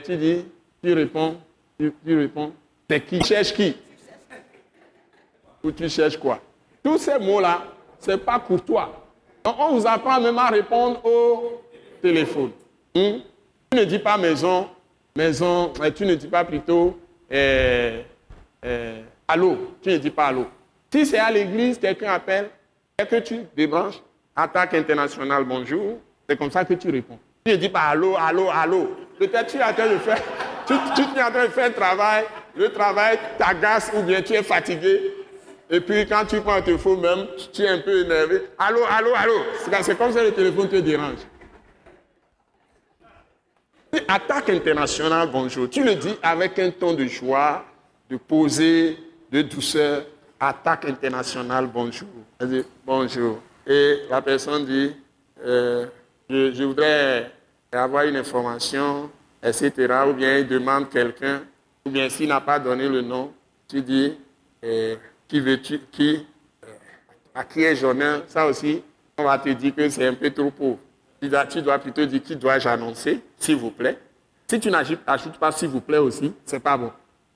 tu 0.03 0.17
dis, 0.17 0.45
tu 0.83 0.93
réponds, 0.93 1.37
tu, 1.79 1.93
réponds, 2.05 2.51
c'est 2.89 3.05
qui? 3.05 3.23
Cherche 3.23 3.53
qui? 3.53 3.75
Ou 5.63 5.71
tu 5.71 5.87
cherches 5.87 6.17
quoi? 6.17 6.39
Tous 6.83 6.97
ces 6.97 7.19
mots-là, 7.19 7.63
ce 7.99 8.11
n'est 8.11 8.17
pas 8.17 8.39
courtois. 8.39 9.05
Donc, 9.43 9.55
on 9.59 9.77
vous 9.77 9.87
apprend 9.87 10.19
même 10.19 10.37
à 10.39 10.47
répondre 10.47 11.05
au 11.05 11.61
téléphone. 12.01 12.51
Hmm? 12.95 13.19
Tu 13.73 13.77
ne 13.77 13.85
dis 13.85 13.99
pas 13.99 14.17
maison, 14.17 14.67
maison, 15.15 15.71
tu 15.95 16.05
ne 16.05 16.15
dis 16.15 16.27
pas 16.27 16.43
plutôt 16.43 16.99
euh, 17.31 18.01
euh, 18.65 19.01
allô, 19.25 19.77
tu 19.81 19.91
ne 19.91 19.97
dis 19.97 20.09
pas 20.09 20.25
allô. 20.25 20.45
Si 20.91 21.05
c'est 21.05 21.17
à 21.17 21.31
l'église, 21.31 21.79
quelqu'un 21.79 22.11
appelle, 22.11 22.49
et 23.01 23.05
que 23.05 23.15
tu 23.15 23.45
débranches, 23.55 24.01
Attaque 24.35 24.73
internationale, 24.73 25.45
bonjour. 25.45 25.99
C'est 26.27 26.37
comme 26.37 26.51
ça 26.51 26.65
que 26.65 26.73
tu 26.73 26.89
réponds. 26.91 27.17
Tu 27.45 27.53
ne 27.53 27.55
dis 27.55 27.69
pas 27.69 27.83
allô, 27.83 28.17
allô, 28.17 28.49
allô. 28.49 28.91
Peut-être 29.17 29.47
tu 29.47 29.55
es 29.55 29.63
en 29.63 29.71
train 29.71 29.87
de 29.87 29.99
faire, 29.99 30.21
tu, 30.67 30.73
es 30.73 31.23
en 31.23 31.31
train 31.31 31.45
de 31.45 31.51
faire 31.51 31.67
un 31.67 31.71
travail, 31.71 32.25
le 32.57 32.73
travail 32.73 33.19
t'agace 33.37 33.89
ou 33.95 34.01
bien 34.01 34.21
tu 34.21 34.33
es 34.33 34.43
fatigué. 34.43 35.13
Et 35.69 35.79
puis 35.79 36.05
quand 36.05 36.25
tu 36.25 36.41
prends 36.41 36.55
un 36.55 36.61
téléphone 36.61 36.99
même, 36.99 37.25
tu 37.53 37.61
es 37.61 37.69
un 37.69 37.79
peu 37.79 38.03
énervé. 38.03 38.49
Allô, 38.59 38.81
allô, 38.89 39.11
allô. 39.15 39.33
C'est 39.81 39.97
comme 39.97 40.11
ça 40.11 40.19
que 40.19 40.25
le 40.25 40.33
téléphone 40.33 40.67
te 40.67 40.75
dérange. 40.75 41.19
Attaque 44.07 44.49
internationale, 44.49 45.29
bonjour. 45.31 45.69
Tu 45.69 45.83
le 45.83 45.95
dis 45.95 46.15
avec 46.23 46.57
un 46.59 46.71
ton 46.71 46.93
de 46.93 47.05
joie, 47.05 47.65
de 48.09 48.15
poser, 48.15 48.97
de 49.29 49.41
douceur. 49.41 50.03
Attaque 50.39 50.85
internationale, 50.85 51.67
bonjour. 51.67 52.07
Bonjour. 52.85 53.39
Et 53.67 53.99
la 54.09 54.21
personne 54.21 54.65
dit, 54.65 54.95
euh, 55.45 55.85
je, 56.29 56.63
voudrais 56.63 57.31
avoir 57.71 58.05
une 58.05 58.15
information, 58.15 59.09
etc. 59.43 59.71
Ou 60.09 60.13
bien 60.13 60.37
il 60.37 60.47
demande 60.47 60.89
quelqu'un, 60.89 61.41
ou 61.85 61.89
bien 61.89 62.07
s'il 62.09 62.29
n'a 62.29 62.41
pas 62.41 62.59
donné 62.59 62.87
le 62.87 63.01
nom, 63.01 63.33
tu 63.67 63.81
dis, 63.81 64.17
eh, 64.63 64.97
qui 65.27 65.41
veux-tu, 65.41 65.81
qui, 65.91 66.25
euh, 66.63 66.67
à 67.35 67.43
qui 67.43 67.61
est 67.61 67.75
Ça 68.27 68.47
aussi, 68.47 68.81
on 69.17 69.25
va 69.25 69.37
te 69.37 69.49
dire 69.49 69.75
que 69.75 69.89
c'est 69.89 70.07
un 70.07 70.13
peu 70.13 70.31
trop 70.31 70.49
pauvre. 70.49 70.79
Tu 71.21 71.61
dois, 71.61 71.77
plutôt 71.77 72.03
dire 72.03 72.23
qui 72.23 72.35
dois-je 72.35 72.67
annoncer, 72.67 73.21
s'il 73.37 73.55
vous 73.55 73.69
plaît? 73.69 73.95
Si 74.49 74.59
tu 74.59 74.71
n'ajoutes 74.71 75.01
pas 75.39 75.51
s'il 75.51 75.67
vous 75.69 75.79
plaît 75.79 75.99
aussi, 75.99 76.33
c'est 76.43 76.59
pas 76.59 76.75
bon. 76.75 76.91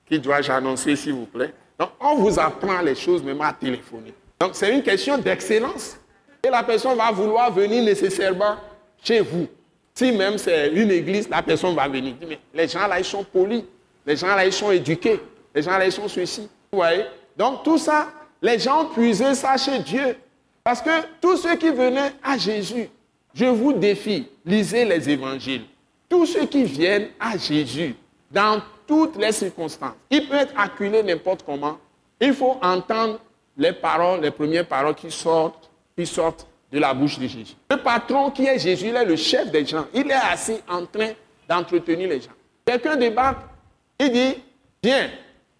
Qui 0.08 0.18
dois-je 0.18 0.50
annoncer, 0.50 0.96
s'il 0.96 1.12
vous 1.12 1.26
plaît? 1.26 1.54
Donc, 1.78 1.90
on 2.00 2.16
vous 2.16 2.38
apprend 2.38 2.80
les 2.80 2.96
choses 2.96 3.22
même 3.22 3.40
à 3.40 3.52
téléphoner. 3.52 4.12
Donc, 4.40 4.50
c'est 4.54 4.74
une 4.74 4.82
question 4.82 5.16
d'excellence. 5.18 5.98
Et 6.42 6.50
la 6.50 6.64
personne 6.64 6.96
va 6.96 7.12
vouloir 7.12 7.52
venir 7.52 7.82
nécessairement 7.84 8.56
chez 9.02 9.20
vous. 9.20 9.46
Si 9.94 10.10
même 10.10 10.36
c'est 10.36 10.72
une 10.72 10.90
église, 10.90 11.28
la 11.28 11.42
personne 11.42 11.74
va 11.74 11.86
venir. 11.86 12.14
Les 12.52 12.66
gens 12.66 12.86
là, 12.88 12.98
ils 12.98 13.04
sont 13.04 13.24
polis. 13.24 13.62
Les 14.04 14.16
gens 14.16 14.34
là, 14.34 14.44
ils 14.44 14.52
sont 14.52 14.72
éduqués. 14.72 15.20
Les 15.54 15.62
gens 15.62 15.78
là, 15.78 15.86
ils 15.86 15.92
sont 15.92 16.08
ceci. 16.08 16.48
Vous 16.72 16.78
voyez? 16.78 17.04
Donc, 17.36 17.62
tout 17.62 17.78
ça, 17.78 18.08
les 18.42 18.58
gens 18.58 18.86
puisaient 18.86 19.34
ça 19.34 19.56
chez 19.56 19.78
Dieu. 19.78 20.16
Parce 20.64 20.82
que 20.82 20.90
tous 21.20 21.36
ceux 21.36 21.54
qui 21.54 21.70
venaient 21.70 22.12
à 22.22 22.36
Jésus, 22.36 22.90
je 23.36 23.44
vous 23.44 23.74
défie, 23.74 24.26
lisez 24.46 24.86
les 24.86 25.10
évangiles. 25.10 25.66
Tous 26.08 26.24
ceux 26.24 26.46
qui 26.46 26.64
viennent 26.64 27.08
à 27.20 27.36
Jésus, 27.36 27.94
dans 28.30 28.62
toutes 28.86 29.16
les 29.16 29.30
circonstances, 29.32 29.92
ils 30.10 30.26
peuvent 30.26 30.40
être 30.40 30.54
acculés 30.56 31.02
n'importe 31.02 31.42
comment. 31.44 31.76
Il 32.18 32.32
faut 32.32 32.58
entendre 32.62 33.20
les 33.58 33.72
paroles, 33.72 34.22
les 34.22 34.30
premières 34.30 34.66
paroles 34.66 34.94
qui 34.94 35.10
sortent, 35.10 35.70
qui 35.96 36.06
sortent 36.06 36.46
de 36.72 36.78
la 36.78 36.94
bouche 36.94 37.18
de 37.18 37.26
Jésus. 37.26 37.54
Le 37.70 37.76
patron 37.76 38.30
qui 38.30 38.46
est 38.46 38.58
Jésus, 38.58 38.86
il 38.88 38.96
est 38.96 39.04
le 39.04 39.16
chef 39.16 39.50
des 39.50 39.66
gens. 39.66 39.84
Il 39.92 40.10
est 40.10 40.14
assis 40.14 40.56
en 40.66 40.86
train 40.86 41.10
d'entretenir 41.46 42.08
les 42.08 42.20
gens. 42.22 42.30
Quelqu'un 42.64 42.96
débarque, 42.96 43.42
il 44.00 44.12
dit, 44.12 44.34
viens, 44.82 45.10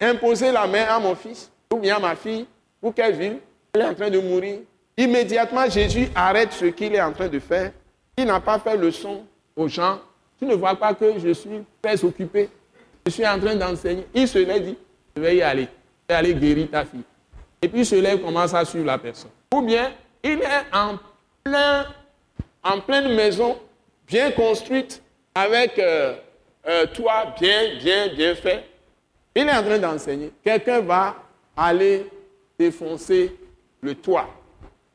imposez 0.01 0.51
la 0.51 0.65
main 0.65 0.85
à 0.89 0.99
mon 0.99 1.13
fils 1.13 1.51
ou 1.71 1.77
bien 1.77 1.97
à 1.97 1.99
ma 1.99 2.15
fille, 2.15 2.47
pour 2.81 2.93
qu'elle 2.95 3.15
vive. 3.15 3.37
Elle 3.73 3.81
est 3.81 3.85
en 3.85 3.93
train 3.93 4.09
de 4.09 4.19
mourir. 4.19 4.59
Immédiatement, 4.97 5.69
Jésus 5.69 6.09
arrête 6.15 6.51
ce 6.53 6.65
qu'il 6.65 6.95
est 6.95 7.01
en 7.01 7.13
train 7.13 7.27
de 7.27 7.39
faire. 7.39 7.71
Il 8.17 8.25
n'a 8.25 8.39
pas 8.39 8.57
fait 8.57 8.75
le 8.75 8.89
son 8.91 9.25
aux 9.55 9.67
gens. 9.67 9.99
Tu 10.39 10.45
ne 10.45 10.55
vois 10.55 10.75
pas 10.75 10.95
que 10.95 11.19
je 11.19 11.33
suis 11.33 11.63
très 11.81 12.03
occupé. 12.03 12.49
Je 13.05 13.11
suis 13.11 13.27
en 13.27 13.39
train 13.39 13.55
d'enseigner. 13.55 14.07
Il 14.13 14.27
se 14.27 14.39
lève, 14.39 14.63
dit, 14.63 14.77
je 15.15 15.21
vais 15.21 15.35
y 15.37 15.41
aller. 15.43 15.67
Je 16.09 16.13
vais 16.13 16.19
aller 16.19 16.33
guérir 16.33 16.67
ta 16.71 16.83
fille. 16.83 17.03
Et 17.61 17.67
puis 17.67 17.81
il 17.81 17.85
se 17.85 17.95
lève, 17.95 18.21
commence 18.21 18.53
à 18.55 18.65
suivre 18.65 18.85
la 18.85 18.97
personne. 18.97 19.29
Ou 19.53 19.61
bien, 19.61 19.91
il 20.23 20.41
est 20.41 20.75
en, 20.75 20.97
plein, 21.43 21.85
en 22.63 22.79
pleine 22.81 23.13
maison, 23.13 23.57
bien 24.07 24.31
construite, 24.31 25.01
avec 25.35 25.77
euh, 25.77 26.15
euh, 26.67 26.87
toit 26.87 27.35
bien, 27.39 27.75
bien, 27.77 28.07
bien 28.15 28.33
fait. 28.33 28.65
Il 29.35 29.47
est 29.47 29.51
en 29.51 29.63
train 29.63 29.77
d'enseigner. 29.77 30.31
Quelqu'un 30.43 30.81
va 30.81 31.15
aller 31.55 32.07
défoncer 32.57 33.35
le 33.81 33.93
toit 33.93 34.27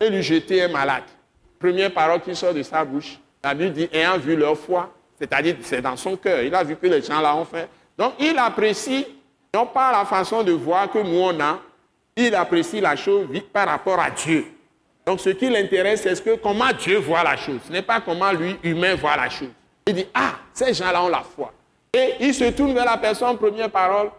et 0.03 0.11
lui 0.11 0.23
jeter 0.23 0.63
un 0.63 0.69
malade. 0.69 1.05
Première 1.59 1.93
parole 1.93 2.21
qui 2.21 2.35
sort 2.35 2.53
de 2.53 2.63
sa 2.63 2.85
bouche, 2.85 3.19
la 3.43 3.55
Bible 3.55 3.73
dit, 3.73 3.89
ayant 3.93 4.19
vu 4.19 4.37
leur 4.37 4.57
foi, 4.59 4.93
c'est-à-dire 5.19 5.57
c'est 5.63 5.81
dans 5.81 5.97
son 5.97 6.17
cœur, 6.17 6.43
il 6.43 6.55
a 6.55 6.65
vu 6.65 6.77
que 6.77 6.87
les 6.87 7.01
gens 7.01 7.21
là 7.21 7.37
ont 7.37 7.45
fait. 7.45 7.69
Donc 7.97 8.15
il 8.19 8.37
apprécie, 8.37 9.07
non 9.55 9.67
pas 9.67 9.93
la 9.93 10.05
façon 10.05 10.43
de 10.43 10.53
voir 10.53 10.91
que 10.91 10.99
nous 10.99 11.19
on 11.19 11.39
a, 11.41 11.61
il 12.17 12.35
apprécie 12.35 12.81
la 12.81 12.97
chose 12.97 13.29
par 13.53 13.69
rapport 13.69 14.01
à 14.01 14.11
Dieu. 14.11 14.47
Donc 15.07 15.21
ce 15.21 15.31
qui 15.31 15.49
l'intéresse, 15.49 16.03
c'est 16.03 16.15
ce 16.15 16.37
comment 16.37 16.73
Dieu 16.79 16.99
voit 16.99 17.23
la 17.23 17.37
chose. 17.37 17.61
Ce 17.67 17.73
n'est 17.73 17.83
pas 17.83 18.01
comment 18.01 18.33
lui, 18.33 18.57
humain, 18.63 18.95
voit 18.97 19.17
la 19.17 19.29
chose. 19.29 19.51
Il 19.87 19.95
dit, 19.95 20.07
ah, 20.15 20.35
ces 20.53 20.75
gens-là 20.75 21.03
ont 21.03 21.09
la 21.09 21.23
foi. 21.23 21.53
Et 21.93 22.15
il 22.21 22.35
se 22.35 22.51
tourne 22.51 22.73
vers 22.73 22.85
la 22.85 22.97
personne, 22.97 23.37
première 23.37 23.71
parole, 23.71 24.11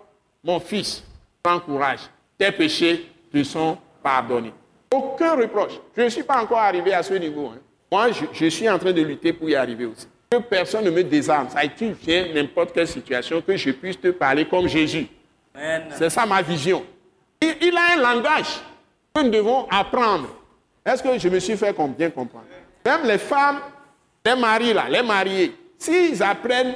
mon 0.44 0.60
fils, 0.60 1.04
prends 1.42 1.60
courage, 1.60 2.02
tes 2.38 2.52
péchés 2.52 3.10
te 3.34 3.44
sont 3.44 3.78
pardonnés. 4.02 4.54
Aucun 4.94 5.36
reproche. 5.36 5.80
Je 5.98 6.04
ne 6.04 6.10
suis 6.10 6.22
pas 6.22 6.42
encore 6.42 6.60
arrivé 6.60 6.94
à 6.94 7.02
ce 7.02 7.16
niveau. 7.16 7.48
Hein. 7.48 7.60
Moi, 7.92 8.10
je, 8.32 8.46
suis 8.48 8.70
en 8.70 8.78
train 8.78 8.92
de 8.92 9.02
lutter 9.02 9.34
pour 9.34 9.50
y 9.50 9.56
arriver 9.56 9.86
aussi. 9.86 10.08
Que 10.30 10.38
personne 10.38 10.86
ne 10.86 10.92
me 10.92 11.04
désarme. 11.04 11.50
Ça 11.50 11.62
tu 11.68 11.92
viens 11.94 12.32
n'importe 12.32 12.74
quelle 12.74 12.88
situation, 12.88 13.42
que 13.42 13.58
je 13.58 13.72
puisse 13.72 14.00
te 14.00 14.10
parler 14.10 14.46
comme 14.46 14.68
Jésus. 14.68 15.08
C'est 15.96 16.10
ça 16.10 16.26
ma 16.26 16.42
vision. 16.42 16.84
Il, 17.42 17.56
il, 17.62 17.78
a 17.78 17.94
un 17.94 18.02
langage 18.02 18.62
que 19.14 19.22
nous 19.22 19.30
devons 19.30 19.68
apprendre. 19.70 20.28
Est-ce 20.86 21.02
que 21.02 21.18
je 21.18 21.30
me 21.30 21.40
suis 21.40 21.58
fait 21.58 21.76
bien 21.98 22.10
comprendre? 22.10 22.46
Même 22.86 23.02
les 23.06 23.18
femmes, 23.18 23.60
les 24.26 24.36
maris 24.36 24.74
là, 24.74 24.86
les 24.90 25.02
mariés, 25.02 25.56
s'ils 25.78 26.22
apprennent 26.22 26.76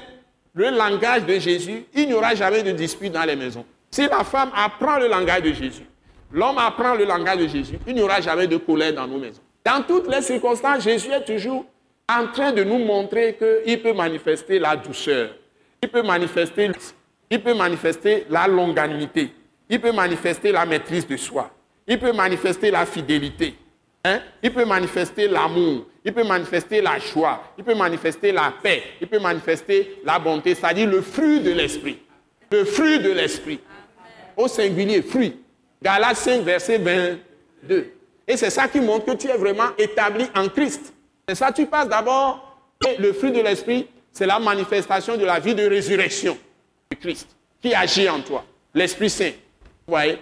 le 0.54 0.70
langage 0.72 1.26
de 1.26 1.38
Jésus, 1.38 1.86
il 1.94 2.08
n'y 2.08 2.14
aura 2.14 2.34
jamais 2.34 2.64
de 2.64 2.72
dispute 2.72 3.12
dans 3.12 3.24
les 3.24 3.36
maisons. 3.36 3.66
Si 3.92 4.08
la 4.08 4.24
femme 4.24 4.52
apprend 4.56 4.98
le 4.98 5.08
langage 5.08 5.44
de 5.44 5.54
Jésus, 5.54 5.86
l'homme 6.32 6.58
apprend 6.58 6.96
le 6.96 7.06
langage 7.06 7.38
de 7.40 7.48
Jésus, 7.48 7.80
il 7.88 7.96
n'y 7.96 8.02
aura 8.02 8.22
jamais 8.22 8.48
de 8.48 8.58
colère 8.58 8.94
dans 8.94 9.08
nos 9.08 9.18
maisons. 9.18 9.42
Dans 9.64 9.84
toutes 9.84 10.08
les 10.08 10.22
circonstances, 10.22 10.84
Jésus 10.84 11.12
est 11.12 11.26
toujours 11.26 11.66
en 12.10 12.28
train 12.28 12.52
de 12.52 12.64
nous 12.64 12.80
montrer 12.80 13.38
qu'il 13.38 13.82
peut 13.82 13.94
manifester 13.94 14.60
la 14.60 14.76
douceur, 14.76 15.32
il 15.82 15.90
peut 15.90 16.04
manifester, 16.04 16.72
il 17.30 17.44
peut 17.44 17.54
manifester 17.54 18.26
la 18.30 18.48
longanimité, 18.48 19.32
il 19.70 19.82
peut 19.82 19.92
manifester 19.92 20.52
la 20.52 20.66
maîtrise 20.66 21.06
de 21.06 21.18
soi, 21.18 21.52
il 21.86 22.00
peut 22.00 22.14
manifester 22.14 22.72
la 22.72 22.86
fidélité, 22.86 23.56
hein? 24.06 24.20
il 24.42 24.54
peut 24.54 24.66
manifester 24.66 25.28
l'amour, 25.28 25.86
il 26.06 26.14
peut 26.14 26.24
manifester 26.24 26.82
la 26.82 26.98
joie, 27.00 27.54
il 27.58 27.64
peut 27.66 27.76
manifester 27.76 28.32
la 28.32 28.54
paix, 28.64 28.82
il 29.02 29.08
peut 29.08 29.20
manifester 29.20 30.00
la 30.06 30.18
bonté, 30.18 30.56
c'est-à-dire 30.56 30.90
le 30.90 31.02
fruit 31.02 31.42
de 31.42 31.52
l'esprit. 31.52 32.00
Le 32.50 32.64
fruit 32.64 33.00
de 33.00 33.12
l'esprit. 33.12 33.60
Au 34.38 34.48
singulier, 34.48 35.02
fruit. 35.02 35.36
Galates 35.82 36.18
5, 36.18 36.42
verset 36.42 36.78
22. 36.78 37.94
Et 38.28 38.38
c'est 38.38 38.50
ça 38.50 38.68
qui 38.68 38.80
montre 38.82 39.06
que 39.06 39.12
tu 39.12 39.28
es 39.28 39.38
vraiment 39.38 39.70
établi 39.78 40.26
en 40.36 40.48
Christ. 40.50 40.94
C'est 41.28 41.36
ça, 41.36 41.52
tu 41.52 41.66
passes 41.66 41.88
d'abord, 41.88 42.60
et 42.86 43.02
le 43.02 43.14
fruit 43.14 43.32
de 43.32 43.42
l'esprit, 43.42 43.88
c'est 44.12 44.26
la 44.26 44.40
manifestation 44.40 45.16
de 45.18 45.26
la 45.26 45.40
vie 45.40 45.56
de 45.56 45.68
résurrection 45.68 46.38
de 46.92 46.96
Christ 46.98 47.30
qui 47.62 47.74
agit 47.74 48.10
en 48.10 48.22
toi. 48.22 48.44
L'Esprit 48.74 49.10
Saint. 49.10 49.32
Vous 49.88 49.94
voyez? 49.94 50.18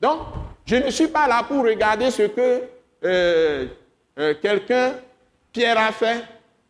Donc, 0.00 0.20
je 0.64 0.76
ne 0.76 0.90
suis 0.90 1.08
pas 1.08 1.28
là 1.28 1.42
pour 1.46 1.64
regarder 1.64 2.10
ce 2.10 2.22
que 2.22 2.62
euh, 3.04 3.66
euh, 4.18 4.34
quelqu'un, 4.40 4.94
Pierre, 5.52 5.78
a 5.78 5.92
fait. 5.92 6.22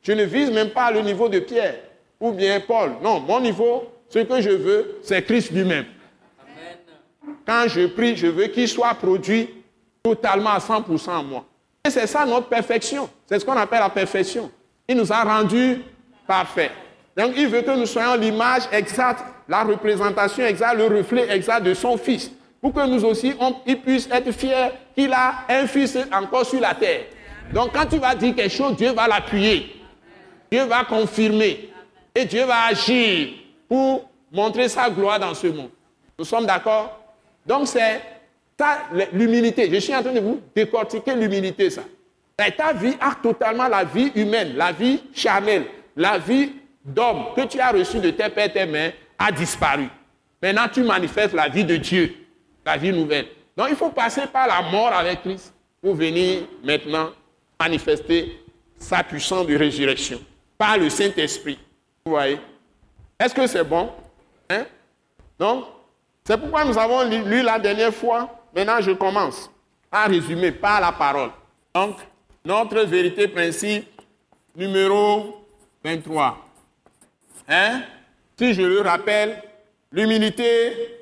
Je 0.03 0.12
ne 0.12 0.24
vise 0.24 0.51
même 0.51 0.70
pas 0.70 0.91
le 0.91 1.01
niveau 1.01 1.28
de 1.28 1.38
Pierre 1.38 1.76
ou 2.18 2.32
bien 2.32 2.61
Paul. 2.61 2.93
Non, 3.03 3.20
mon 3.20 3.41
niveau, 3.41 3.91
ce 4.09 4.18
que 4.20 4.41
je 4.41 4.51
veux, 4.51 4.99
c'est 5.03 5.22
Christ 5.22 5.51
lui-même. 5.53 5.86
Quand 7.47 7.64
je 7.68 7.87
prie, 7.87 8.16
je 8.16 8.27
veux 8.27 8.47
qu'il 8.47 8.68
soit 8.68 8.95
produit 8.95 9.49
totalement 10.03 10.51
à 10.51 10.59
100% 10.59 11.11
en 11.11 11.25
moi. 11.25 11.45
Et 11.85 11.91
c'est 11.91 12.07
ça 12.07 12.25
notre 12.27 12.49
perfection. 12.49 13.09
C'est 13.27 13.39
ce 13.39 13.45
qu'on 13.45 13.57
appelle 13.57 13.81
la 13.81 13.91
perfection. 13.91 14.51
Il 14.89 14.97
nous 14.97 15.12
a 15.12 15.23
rendus 15.23 15.83
parfaits. 16.27 16.71
Donc 17.16 17.33
il 17.37 17.49
veut 17.49 17.62
que 17.62 17.77
nous 17.77 17.87
soyons 17.87 18.14
l'image 18.14 18.62
exacte, 18.73 19.25
la 19.49 19.64
représentation 19.64 20.45
exacte, 20.45 20.77
le 20.77 20.87
reflet 20.87 21.31
exact 21.31 21.62
de 21.64 21.75
son 21.75 21.97
Fils. 21.97 22.31
Pour 22.61 22.73
que 22.73 22.87
nous 22.87 23.05
aussi, 23.05 23.35
il 23.66 23.81
puisse 23.81 24.09
être 24.11 24.31
fier 24.33 24.73
qu'il 24.95 25.12
a 25.12 25.47
un 25.49 25.66
Fils 25.66 25.99
encore 26.12 26.45
sur 26.45 26.61
la 26.61 26.75
terre. 26.75 27.05
Donc 27.53 27.73
quand 27.73 27.87
tu 27.87 27.99
vas 27.99 28.14
dire 28.14 28.35
quelque 28.35 28.53
chose, 28.53 28.77
Dieu 28.77 28.93
va 28.93 29.09
l'appuyer. 29.09 29.77
Dieu 30.51 30.64
va 30.64 30.85
confirmer. 30.85 31.71
Et 32.14 32.25
Dieu 32.25 32.45
va 32.45 32.64
agir 32.66 33.31
pour 33.68 34.09
montrer 34.31 34.68
sa 34.68 34.91
gloire 34.91 35.18
dans 35.18 35.35
ce 35.35 35.47
monde. 35.47 35.71
Nous 36.18 36.25
sommes 36.25 36.47
d'accord? 36.47 36.99
Donc 37.51 37.66
c'est 37.66 38.01
l'humilité. 39.12 39.68
Je 39.68 39.80
suis 39.80 39.92
en 39.92 40.01
train 40.03 40.12
de 40.12 40.20
vous 40.20 40.40
décortiquer 40.55 41.16
l'humilité, 41.16 41.68
ça. 41.68 41.82
Ta 42.36 42.72
vie 42.72 42.94
a 43.01 43.16
totalement 43.20 43.66
la 43.66 43.82
vie 43.82 44.12
humaine, 44.14 44.53
la 44.55 44.70
vie 44.70 45.03
charnelle, 45.12 45.64
la 45.96 46.16
vie 46.16 46.53
d'homme 46.84 47.34
que 47.34 47.44
tu 47.46 47.59
as 47.59 47.72
reçue 47.72 47.98
de 47.98 48.11
tes 48.11 48.28
pères, 48.28 48.53
tes 48.53 48.66
mères, 48.66 48.92
a 49.18 49.32
disparu. 49.32 49.88
Maintenant, 50.40 50.68
tu 50.72 50.84
manifestes 50.84 51.34
la 51.34 51.48
vie 51.48 51.64
de 51.64 51.76
Dieu, 51.76 52.14
la 52.64 52.76
vie 52.76 52.92
nouvelle. 52.92 53.26
Donc, 53.57 53.66
il 53.68 53.76
faut 53.76 53.90
passer 53.90 54.28
par 54.32 54.46
la 54.46 54.62
mort 54.70 54.92
avec 54.92 55.22
Christ 55.22 55.53
pour 55.82 55.96
venir 55.96 56.44
maintenant 56.62 57.11
manifester 57.59 58.40
sa 58.78 59.03
puissance 59.03 59.48
de 59.48 59.57
résurrection 59.57 60.20
par 60.57 60.78
le 60.78 60.88
Saint-Esprit. 60.88 61.59
Vous 62.07 62.12
voyez? 62.12 62.38
Est-ce 63.18 63.34
que 63.34 63.44
c'est 63.48 63.64
bon? 63.64 63.90
Hein? 64.48 64.66
Donc, 65.36 65.64
c'est 66.31 66.39
pourquoi 66.39 66.64
nous 66.64 66.78
avons 66.78 67.03
lu 67.03 67.43
la 67.43 67.59
dernière 67.59 67.93
fois. 67.93 68.31
Maintenant, 68.55 68.81
je 68.81 68.93
commence 68.93 69.51
à 69.91 70.07
résumer 70.07 70.53
par 70.53 70.81
la 70.81 70.93
parole. 70.93 71.31
Donc, 71.74 71.97
notre 72.45 72.83
vérité 72.83 73.26
principe 73.26 73.85
numéro 74.55 75.45
23. 75.83 76.39
Hein? 77.49 77.83
Si 78.39 78.55
je 78.55 78.62
le 78.62 78.81
rappelle, 78.81 79.43
l'humilité, 79.91 81.01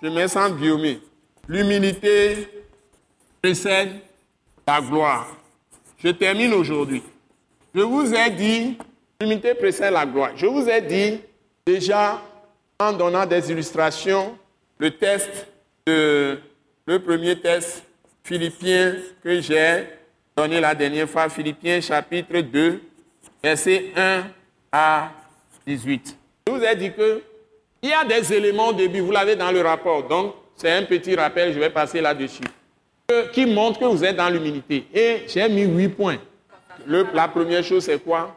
je 0.00 0.08
mets 0.08 0.28
sans 0.28 0.50
biomé. 0.50 1.00
L'humilité 1.48 2.48
précède 3.42 3.94
la 4.64 4.80
gloire. 4.80 5.26
Je 5.98 6.10
termine 6.10 6.54
aujourd'hui. 6.54 7.02
Je 7.74 7.80
vous 7.80 8.14
ai 8.14 8.30
dit, 8.30 8.78
l'humilité 9.20 9.54
précède 9.54 9.92
la 9.92 10.06
gloire. 10.06 10.30
Je 10.36 10.46
vous 10.46 10.68
ai 10.68 10.80
dit 10.80 11.20
déjà 11.66 12.22
en 12.78 12.92
donnant 12.92 13.26
des 13.26 13.50
illustrations, 13.50 14.38
le 14.82 14.90
test 14.90 15.46
de, 15.86 16.40
le 16.86 16.98
premier 16.98 17.38
test 17.38 17.84
philippiens 18.24 18.96
que 19.22 19.40
j'ai 19.40 19.84
donné 20.36 20.60
la 20.60 20.74
dernière 20.74 21.08
fois, 21.08 21.28
Philippiens 21.28 21.80
chapitre 21.80 22.40
2, 22.40 22.82
versets 23.44 23.92
1 23.96 24.24
à 24.72 25.10
18. 25.64 26.18
Je 26.48 26.52
vous 26.52 26.64
ai 26.64 26.74
dit 26.74 26.92
que 26.92 27.22
il 27.80 27.90
y 27.90 27.92
a 27.92 28.04
des 28.04 28.32
éléments 28.32 28.68
au 28.68 28.72
début, 28.72 28.98
vous 28.98 29.12
l'avez 29.12 29.36
dans 29.36 29.52
le 29.52 29.60
rapport, 29.60 30.02
donc 30.02 30.34
c'est 30.56 30.72
un 30.72 30.82
petit 30.82 31.14
rappel, 31.14 31.52
je 31.52 31.60
vais 31.60 31.70
passer 31.70 32.00
là-dessus, 32.00 32.42
qui 33.32 33.46
montre 33.46 33.78
que 33.78 33.84
vous 33.84 34.04
êtes 34.04 34.16
dans 34.16 34.30
l'humilité. 34.30 34.88
Et 34.92 35.22
j'ai 35.28 35.48
mis 35.48 35.62
huit 35.62 35.90
points. 35.90 36.18
la 36.88 37.28
première 37.28 37.62
chose, 37.62 37.84
c'est 37.84 38.02
quoi? 38.02 38.36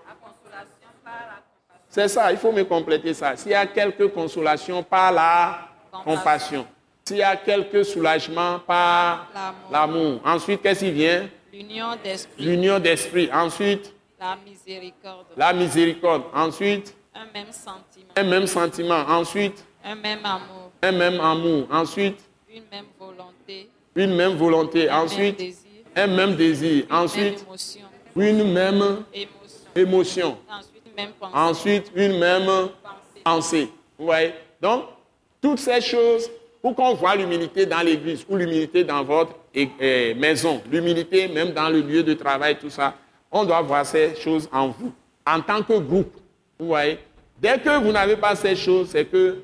C'est 1.90 2.08
ça, 2.08 2.32
il 2.32 2.38
faut 2.38 2.52
me 2.52 2.64
compléter 2.64 3.16
ça. 3.16 3.36
S'il 3.36 3.52
y 3.52 3.56
a 3.56 3.66
quelques 3.66 4.10
consolations 4.10 4.84
par 4.84 5.12
la 5.12 5.75
compassion, 6.04 6.66
s'il 7.06 7.18
y 7.18 7.24
a 7.24 7.36
quelques 7.36 7.86
soulagements 7.86 8.60
par 8.60 9.28
l'amour, 9.72 10.20
ensuite, 10.26 10.62
qu'est-ce 10.62 10.86
qui 10.86 10.92
vient? 10.92 11.30
L'union 11.54 11.96
d'esprit. 12.04 12.44
L'union 12.44 12.80
d'esprit. 12.80 13.30
Ensuite, 13.32 13.94
la 14.20 14.36
miséricorde. 14.44 15.26
La 15.38 15.54
miséricorde. 15.54 16.24
Ensuite, 16.34 16.96
un 17.14 17.26
même 17.34 17.52
sentiment. 17.52 18.12
Un 18.16 18.24
même 18.24 18.48
sentiment. 18.48 19.06
Ensuite, 19.08 19.66
un 19.84 19.96
même 19.96 20.26
amour. 20.26 20.72
Un 20.82 20.92
même 20.92 21.20
amour. 21.22 21.68
Ensuite, 21.72 22.20
une 22.50 22.64
même 22.72 22.86
volonté. 23.00 23.70
Une 23.96 24.16
même 24.16 24.36
volonté. 24.36 24.92
Ensuite, 24.92 25.42
un 25.96 26.08
même 26.08 26.36
désir. 26.36 26.86
Ensuite, 26.92 27.46
une 28.16 28.52
même 28.52 29.04
émotion. 29.76 30.38
Ensuite, 31.34 31.92
une 31.96 32.20
même 32.20 32.70
pensée. 33.24 33.72
Vous 33.98 34.06
voyez? 34.06 34.34
Donc, 34.62 34.86
toutes 35.46 35.60
ces 35.60 35.80
choses, 35.80 36.28
pour 36.60 36.74
qu'on 36.74 36.96
voit 36.96 37.16
l'humilité 37.16 37.68
dans 37.68 37.82
l'église 37.82 38.26
ou 38.28 38.36
l'humilité 38.36 38.84
dans 38.84 39.04
votre 39.04 39.34
maison, 40.16 40.60
l'humilité 40.72 41.28
même 41.28 41.52
dans 41.52 41.70
le 41.70 41.82
lieu 41.82 42.02
de 42.02 42.16
travail, 42.16 42.58
tout 42.58 42.72
ça, 42.72 42.96
on 43.32 43.46
doit 43.46 43.62
voir 43.62 43.86
ces 43.86 44.16
choses 44.16 44.50
en 44.52 44.70
vous, 44.70 44.92
en 45.24 45.40
tant 45.42 45.62
que 45.62 45.78
groupe. 45.78 46.12
Vous 46.58 46.66
voyez 46.66 46.98
Dès 47.40 47.60
que 47.60 47.78
vous 47.78 47.92
n'avez 47.92 48.16
pas 48.16 48.36
ces 48.36 48.56
choses, 48.56 48.90
c'est 48.90 49.06
qu'il 49.06 49.36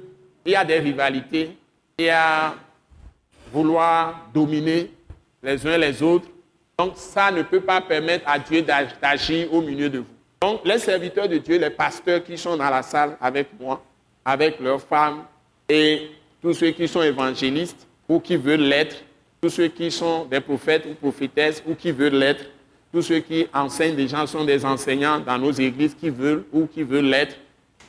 y 0.47 0.55
a 0.55 0.65
des 0.65 0.79
rivalités, 0.79 1.55
il 1.99 2.05
y 2.05 2.09
a 2.09 2.55
vouloir 3.53 4.27
dominer 4.33 4.89
les 5.43 5.67
uns 5.67 5.77
les 5.77 6.01
autres. 6.01 6.25
Donc 6.79 6.93
ça 6.95 7.29
ne 7.29 7.43
peut 7.43 7.61
pas 7.61 7.79
permettre 7.79 8.27
à 8.27 8.39
Dieu 8.39 8.63
d'agir 8.63 9.53
au 9.53 9.61
milieu 9.61 9.87
de 9.87 9.99
vous. 9.99 10.15
Donc 10.41 10.61
les 10.65 10.79
serviteurs 10.79 11.29
de 11.29 11.37
Dieu, 11.37 11.59
les 11.59 11.69
pasteurs 11.69 12.23
qui 12.23 12.39
sont 12.39 12.57
dans 12.57 12.71
la 12.71 12.81
salle 12.81 13.17
avec 13.21 13.49
moi, 13.59 13.83
avec 14.25 14.59
leurs 14.59 14.81
femmes 14.81 15.25
et 15.71 16.11
tous 16.41 16.53
ceux 16.53 16.71
qui 16.71 16.85
sont 16.85 17.01
évangélistes 17.01 17.87
ou 18.09 18.19
qui 18.19 18.35
veulent 18.35 18.59
l'être, 18.59 19.03
tous 19.41 19.49
ceux 19.49 19.69
qui 19.69 19.89
sont 19.89 20.25
des 20.25 20.41
prophètes 20.41 20.85
ou 20.85 20.93
prophétesses 20.95 21.63
ou 21.65 21.75
qui 21.75 21.91
veulent 21.91 22.15
l'être, 22.15 22.43
tous 22.91 23.01
ceux 23.03 23.19
qui 23.19 23.47
enseignent 23.53 23.95
des 23.95 24.09
gens 24.09 24.27
sont 24.27 24.43
des 24.43 24.65
enseignants 24.65 25.21
dans 25.21 25.37
nos 25.37 25.51
églises 25.51 25.95
qui 25.95 26.09
veulent 26.09 26.43
ou 26.51 26.67
qui 26.67 26.83
veulent 26.83 27.05
l'être. 27.05 27.37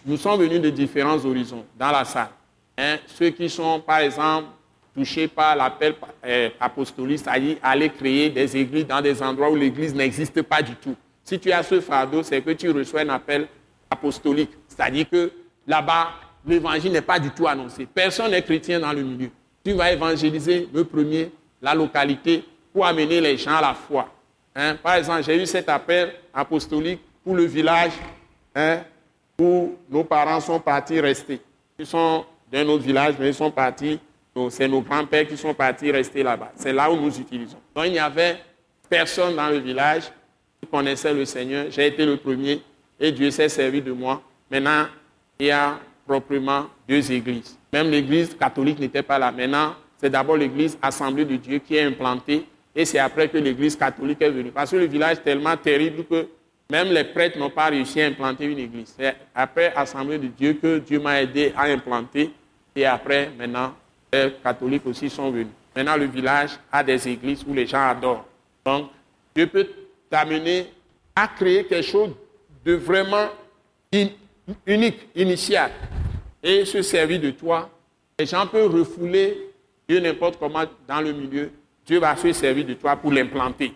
Nous 0.06 0.16
sommes 0.16 0.40
venus 0.40 0.60
de 0.60 0.70
différents 0.70 1.24
horizons 1.24 1.64
dans 1.76 1.90
la 1.90 2.04
salle. 2.04 2.28
Hein, 2.78 2.98
ceux 3.08 3.30
qui 3.30 3.50
sont, 3.50 3.80
par 3.80 3.98
exemple, 3.98 4.46
touchés 4.94 5.26
par 5.26 5.56
l'appel 5.56 5.94
euh, 6.24 6.50
apostolique, 6.60 7.18
c'est-à-dire 7.18 7.56
aller 7.64 7.88
créer 7.88 8.30
des 8.30 8.56
églises 8.56 8.86
dans 8.86 9.00
des 9.00 9.20
endroits 9.20 9.50
où 9.50 9.56
l'église 9.56 9.92
n'existe 9.92 10.40
pas 10.42 10.62
du 10.62 10.76
tout. 10.76 10.94
Si 11.24 11.38
tu 11.38 11.50
as 11.50 11.64
ce 11.64 11.80
fardeau, 11.80 12.22
c'est 12.22 12.40
que 12.42 12.50
tu 12.50 12.70
reçois 12.70 13.00
un 13.00 13.08
appel 13.08 13.48
apostolique. 13.90 14.50
C'est-à-dire 14.68 15.08
que 15.10 15.32
là-bas, 15.66 16.10
l'évangile 16.46 16.92
n'est 16.92 17.00
pas 17.00 17.18
du 17.18 17.30
tout 17.30 17.46
annoncé. 17.46 17.86
Personne 17.86 18.30
n'est 18.30 18.42
chrétien 18.42 18.80
dans 18.80 18.92
le 18.92 19.02
milieu. 19.02 19.30
Tu 19.64 19.72
vas 19.72 19.92
évangéliser 19.92 20.68
le 20.72 20.84
premier, 20.84 21.30
la 21.60 21.74
localité, 21.74 22.44
pour 22.72 22.86
amener 22.86 23.20
les 23.20 23.36
gens 23.36 23.56
à 23.56 23.60
la 23.60 23.74
foi. 23.74 24.08
Hein? 24.54 24.76
Par 24.82 24.94
exemple, 24.94 25.22
j'ai 25.22 25.40
eu 25.40 25.46
cet 25.46 25.68
appel 25.68 26.14
apostolique 26.32 27.00
pour 27.24 27.34
le 27.34 27.44
village 27.44 27.92
hein, 28.54 28.80
où 29.38 29.76
nos 29.88 30.04
parents 30.04 30.40
sont 30.40 30.58
partis 30.58 31.00
rester. 31.00 31.40
Ils 31.78 31.86
sont 31.86 32.24
d'un 32.50 32.66
autre 32.68 32.82
village, 32.84 33.14
mais 33.18 33.28
ils 33.28 33.34
sont 33.34 33.50
partis. 33.50 33.98
C'est 34.50 34.68
nos 34.68 34.80
grands-pères 34.80 35.28
qui 35.28 35.36
sont 35.36 35.52
partis 35.52 35.90
rester 35.90 36.22
là-bas. 36.22 36.52
C'est 36.56 36.72
là 36.72 36.90
où 36.90 36.96
nous 36.96 37.18
utilisons. 37.18 37.58
Donc 37.74 37.86
il 37.86 37.92
n'y 37.92 37.98
avait 37.98 38.38
personne 38.88 39.36
dans 39.36 39.48
le 39.48 39.58
village 39.58 40.04
qui 40.60 40.68
connaissait 40.68 41.12
le 41.12 41.24
Seigneur. 41.24 41.66
J'ai 41.70 41.86
été 41.86 42.06
le 42.06 42.16
premier 42.16 42.62
et 42.98 43.12
Dieu 43.12 43.30
s'est 43.30 43.48
servi 43.48 43.82
de 43.82 43.92
moi. 43.92 44.22
Maintenant, 44.50 44.86
il 45.38 45.46
y 45.46 45.50
a 45.50 45.78
proprement 46.06 46.66
deux 46.88 47.10
églises. 47.12 47.56
Même 47.72 47.90
l'église 47.90 48.36
catholique 48.38 48.78
n'était 48.78 49.02
pas 49.02 49.18
là. 49.18 49.32
Maintenant, 49.32 49.74
c'est 49.98 50.10
d'abord 50.10 50.36
l'église 50.36 50.76
Assemblée 50.82 51.24
de 51.24 51.36
Dieu 51.36 51.58
qui 51.58 51.76
est 51.76 51.82
implantée 51.82 52.46
et 52.74 52.84
c'est 52.84 52.98
après 52.98 53.28
que 53.28 53.38
l'église 53.38 53.76
catholique 53.76 54.20
est 54.20 54.30
venue. 54.30 54.50
Parce 54.50 54.70
que 54.70 54.76
le 54.76 54.86
village 54.86 55.18
est 55.18 55.22
tellement 55.22 55.56
terrible 55.56 56.04
que 56.04 56.26
même 56.70 56.88
les 56.88 57.04
prêtres 57.04 57.38
n'ont 57.38 57.50
pas 57.50 57.66
réussi 57.66 58.00
à 58.00 58.06
implanter 58.06 58.46
une 58.46 58.58
église. 58.58 58.94
C'est 58.96 59.14
après 59.34 59.72
Assemblée 59.74 60.18
de 60.18 60.28
Dieu 60.28 60.54
que 60.54 60.78
Dieu 60.78 60.98
m'a 60.98 61.20
aidé 61.20 61.52
à 61.56 61.64
implanter. 61.64 62.30
Et 62.74 62.86
après, 62.86 63.30
maintenant, 63.38 63.74
les 64.12 64.32
catholiques 64.42 64.86
aussi 64.86 65.10
sont 65.10 65.30
venus. 65.30 65.48
Maintenant, 65.76 65.96
le 65.96 66.06
village 66.06 66.58
a 66.70 66.82
des 66.82 67.08
églises 67.08 67.44
où 67.46 67.52
les 67.52 67.66
gens 67.66 67.88
adorent. 67.88 68.24
Donc, 68.64 68.88
Dieu 69.34 69.46
peut 69.46 69.68
t'amener 70.08 70.70
à 71.14 71.28
créer 71.28 71.64
quelque 71.64 71.86
chose 71.86 72.12
de 72.64 72.74
vraiment 72.74 73.28
unique, 74.66 75.08
initial, 75.14 75.70
et 76.42 76.64
se 76.64 76.82
servir 76.82 77.20
de 77.20 77.30
toi. 77.30 77.70
Les 78.18 78.26
gens 78.26 78.46
peuvent 78.46 78.74
refouler 78.74 79.52
Dieu 79.88 80.00
n'importe 80.00 80.38
comment 80.38 80.64
dans 80.86 81.00
le 81.00 81.12
milieu 81.12 81.50
Dieu 81.84 81.98
va 81.98 82.16
se 82.16 82.32
servir 82.32 82.64
de 82.64 82.74
toi 82.74 82.96
pour 82.96 83.12
l'implanter, 83.12 83.72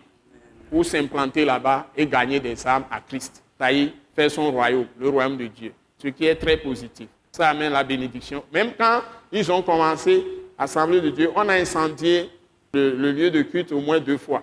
pour 0.70 0.84
s'implanter 0.84 1.44
là-bas 1.44 1.88
et 1.96 2.06
gagner 2.06 2.38
des 2.38 2.66
âmes 2.66 2.84
à 2.90 3.00
Christ. 3.00 3.42
Ça 3.58 3.72
y 3.72 3.92
faire 4.14 4.30
son 4.30 4.50
royaume, 4.52 4.86
le 4.98 5.08
royaume 5.08 5.36
de 5.36 5.46
Dieu. 5.46 5.72
Ce 5.98 6.08
qui 6.08 6.26
est 6.26 6.36
très 6.36 6.56
positif. 6.56 7.08
Ça 7.32 7.50
amène 7.50 7.72
la 7.72 7.82
bénédiction. 7.82 8.44
Même 8.52 8.72
quand 8.78 9.02
ils 9.32 9.50
ont 9.50 9.62
commencé 9.62 10.24
l'Assemblée 10.58 11.00
de 11.00 11.10
Dieu, 11.10 11.30
on 11.34 11.48
a 11.48 11.54
incendié 11.54 12.30
le, 12.72 13.12
lieu 13.12 13.30
de 13.30 13.42
culte 13.42 13.72
au 13.72 13.80
moins 13.80 13.98
deux 13.98 14.18
fois. 14.18 14.42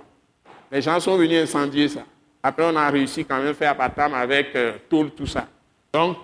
Les 0.71 0.81
gens 0.81 0.99
sont 0.99 1.15
venus 1.17 1.43
incendier 1.43 1.88
ça. 1.88 2.03
Après, 2.41 2.65
on 2.65 2.75
a 2.75 2.89
réussi 2.89 3.23
quand 3.23 3.38
même 3.38 3.47
à 3.47 3.53
faire 3.53 3.77
Patam 3.77 4.13
avec 4.13 4.55
euh, 4.55 4.73
tout 4.89 5.25
ça. 5.25 5.47
Donc, 5.93 6.17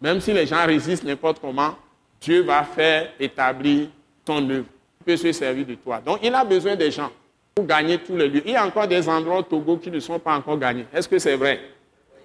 même 0.00 0.20
si 0.20 0.32
les 0.32 0.46
gens 0.46 0.64
résistent 0.64 1.04
n'importe 1.04 1.40
comment, 1.40 1.74
Dieu 2.20 2.42
va 2.42 2.62
faire 2.62 3.12
établir 3.18 3.88
son 4.26 4.48
œuvre 4.48 4.66
peut 5.06 5.16
se 5.16 5.32
servir 5.32 5.64
de 5.64 5.74
toi. 5.76 6.00
Donc, 6.04 6.18
il 6.22 6.34
a 6.34 6.44
besoin 6.44 6.74
des 6.74 6.90
gens 6.90 7.10
pour 7.54 7.64
gagner 7.64 7.98
tous 7.98 8.16
les 8.16 8.28
lieux. 8.28 8.42
Il 8.44 8.52
y 8.52 8.56
a 8.56 8.66
encore 8.66 8.88
des 8.88 9.08
endroits 9.08 9.38
au 9.38 9.42
Togo 9.42 9.76
qui 9.76 9.90
ne 9.90 10.00
sont 10.00 10.18
pas 10.18 10.34
encore 10.34 10.58
gagnés. 10.58 10.84
Est-ce 10.92 11.08
que 11.08 11.18
c'est 11.18 11.36
vrai? 11.36 11.60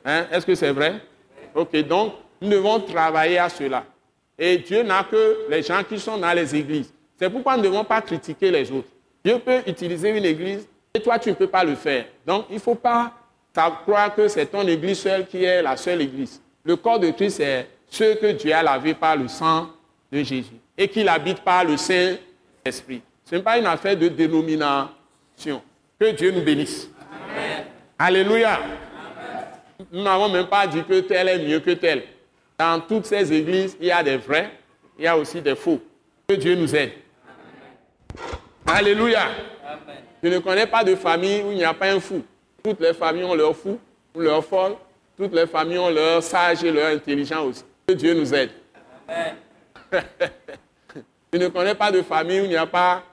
Hein? 0.04 0.26
Est-ce 0.32 0.46
que 0.46 0.56
c'est 0.56 0.72
vrai? 0.72 0.96
Ok, 1.54 1.76
donc, 1.88 2.14
nous 2.42 2.50
devons 2.50 2.80
travailler 2.80 3.38
à 3.38 3.48
cela. 3.48 3.86
Et 4.38 4.58
Dieu 4.58 4.82
n'a 4.82 5.04
que 5.04 5.46
les 5.48 5.62
gens 5.62 5.84
qui 5.88 6.00
sont 6.00 6.18
dans 6.18 6.34
les 6.34 6.56
églises. 6.56 6.92
C'est 7.20 7.30
pourquoi 7.30 7.56
nous 7.56 7.64
ne 7.64 7.68
devons 7.68 7.84
pas 7.84 8.02
critiquer 8.02 8.50
les 8.50 8.72
autres. 8.72 8.90
Dieu 9.24 9.38
peut 9.38 9.62
utiliser 9.68 10.10
une 10.10 10.26
église 10.26 10.68
et 10.96 11.00
toi, 11.00 11.20
tu 11.20 11.30
ne 11.30 11.36
peux 11.36 11.48
pas 11.48 11.64
le 11.64 11.76
faire. 11.76 12.06
Donc, 12.26 12.46
il 12.50 12.56
ne 12.56 12.60
faut 12.60 12.76
pas 12.76 13.14
croire 13.84 14.16
que 14.16 14.28
c'est 14.28 14.48
ton 14.48 14.68
église 14.68 15.00
seule 15.00 15.28
qui 15.28 15.44
est 15.44 15.62
la 15.62 15.78
seule 15.78 16.02
église. 16.02 16.42
Le 16.64 16.76
corps 16.76 17.00
de 17.00 17.10
Christ, 17.12 17.38
c'est 17.38 17.68
ce 17.90 18.16
que 18.16 18.32
Dieu 18.34 18.54
a 18.54 18.64
lavé 18.64 18.94
par 18.94 19.16
le 19.16 19.28
sang 19.28 19.70
de 20.12 20.24
Jésus 20.24 20.60
et 20.78 20.88
qu'il 20.88 21.08
habite 21.10 21.42
par 21.42 21.64
le 21.64 21.78
Saint 21.78 22.16
esprit. 22.64 23.02
Ce 23.26 23.36
n'est 23.36 23.42
pas 23.42 23.58
une 23.58 23.66
affaire 23.66 23.98
de 23.98 24.08
dénomination. 24.08 25.62
Que 26.00 26.12
Dieu 26.12 26.32
nous 26.32 26.42
bénisse. 26.42 26.90
Alléluia. 27.98 28.60
Nous 29.92 30.04
n'avons 30.04 30.30
même 30.30 30.48
pas 30.48 30.68
dit 30.68 30.84
que 30.84 31.00
tel 31.02 31.28
est 31.28 31.40
mieux 31.40 31.60
que 31.60 31.72
tel. 31.72 32.04
Dans 32.58 32.80
toutes 32.82 33.06
ces 33.06 33.32
églises, 33.34 33.76
il 33.80 33.88
y 33.88 33.92
a 33.92 34.04
des 34.04 34.18
vrais, 34.18 34.52
il 34.98 35.06
y 35.06 35.08
a 35.08 35.18
aussi 35.18 35.42
des 35.42 35.56
faux. 35.56 35.80
Que 36.28 36.36
Dieu 36.36 36.56
nous 36.56 36.76
aide. 36.76 36.92
Alléluia. 38.66 39.30
Je 40.24 40.30
ne 40.30 40.40
connais 40.40 40.68
pas 40.68 40.84
de 40.84 40.96
famille 40.96 41.42
où 41.42 41.52
il 41.52 41.58
n'y 41.58 41.64
a 41.64 41.74
pas 41.74 41.92
un 41.92 42.00
fou. 42.00 42.24
Toutes 42.64 42.80
les 42.80 42.94
familles 42.94 43.24
ont 43.24 43.34
leur 43.34 43.56
fou 43.56 43.80
ou 44.14 44.20
leur 44.20 44.46
folle. 44.46 44.76
Toutes 45.22 45.36
les 45.36 45.46
familles 45.46 45.78
ont 45.78 45.92
leur 45.92 46.24
sage 46.24 46.64
et 46.64 46.72
leur 46.72 46.88
intelligent 46.96 47.46
aussi. 47.46 47.64
Que 47.86 47.94
Dieu 47.94 48.16
nous 48.16 48.34
aide. 48.34 48.50
Je 51.32 51.38
ne 51.38 51.48
connais 51.50 51.76
pas 51.76 51.92
de 51.92 52.02
famille 52.02 52.42
où 52.42 52.46
il 52.46 52.50
n'y 52.50 52.56
a 52.56 52.66
pas 52.66 53.04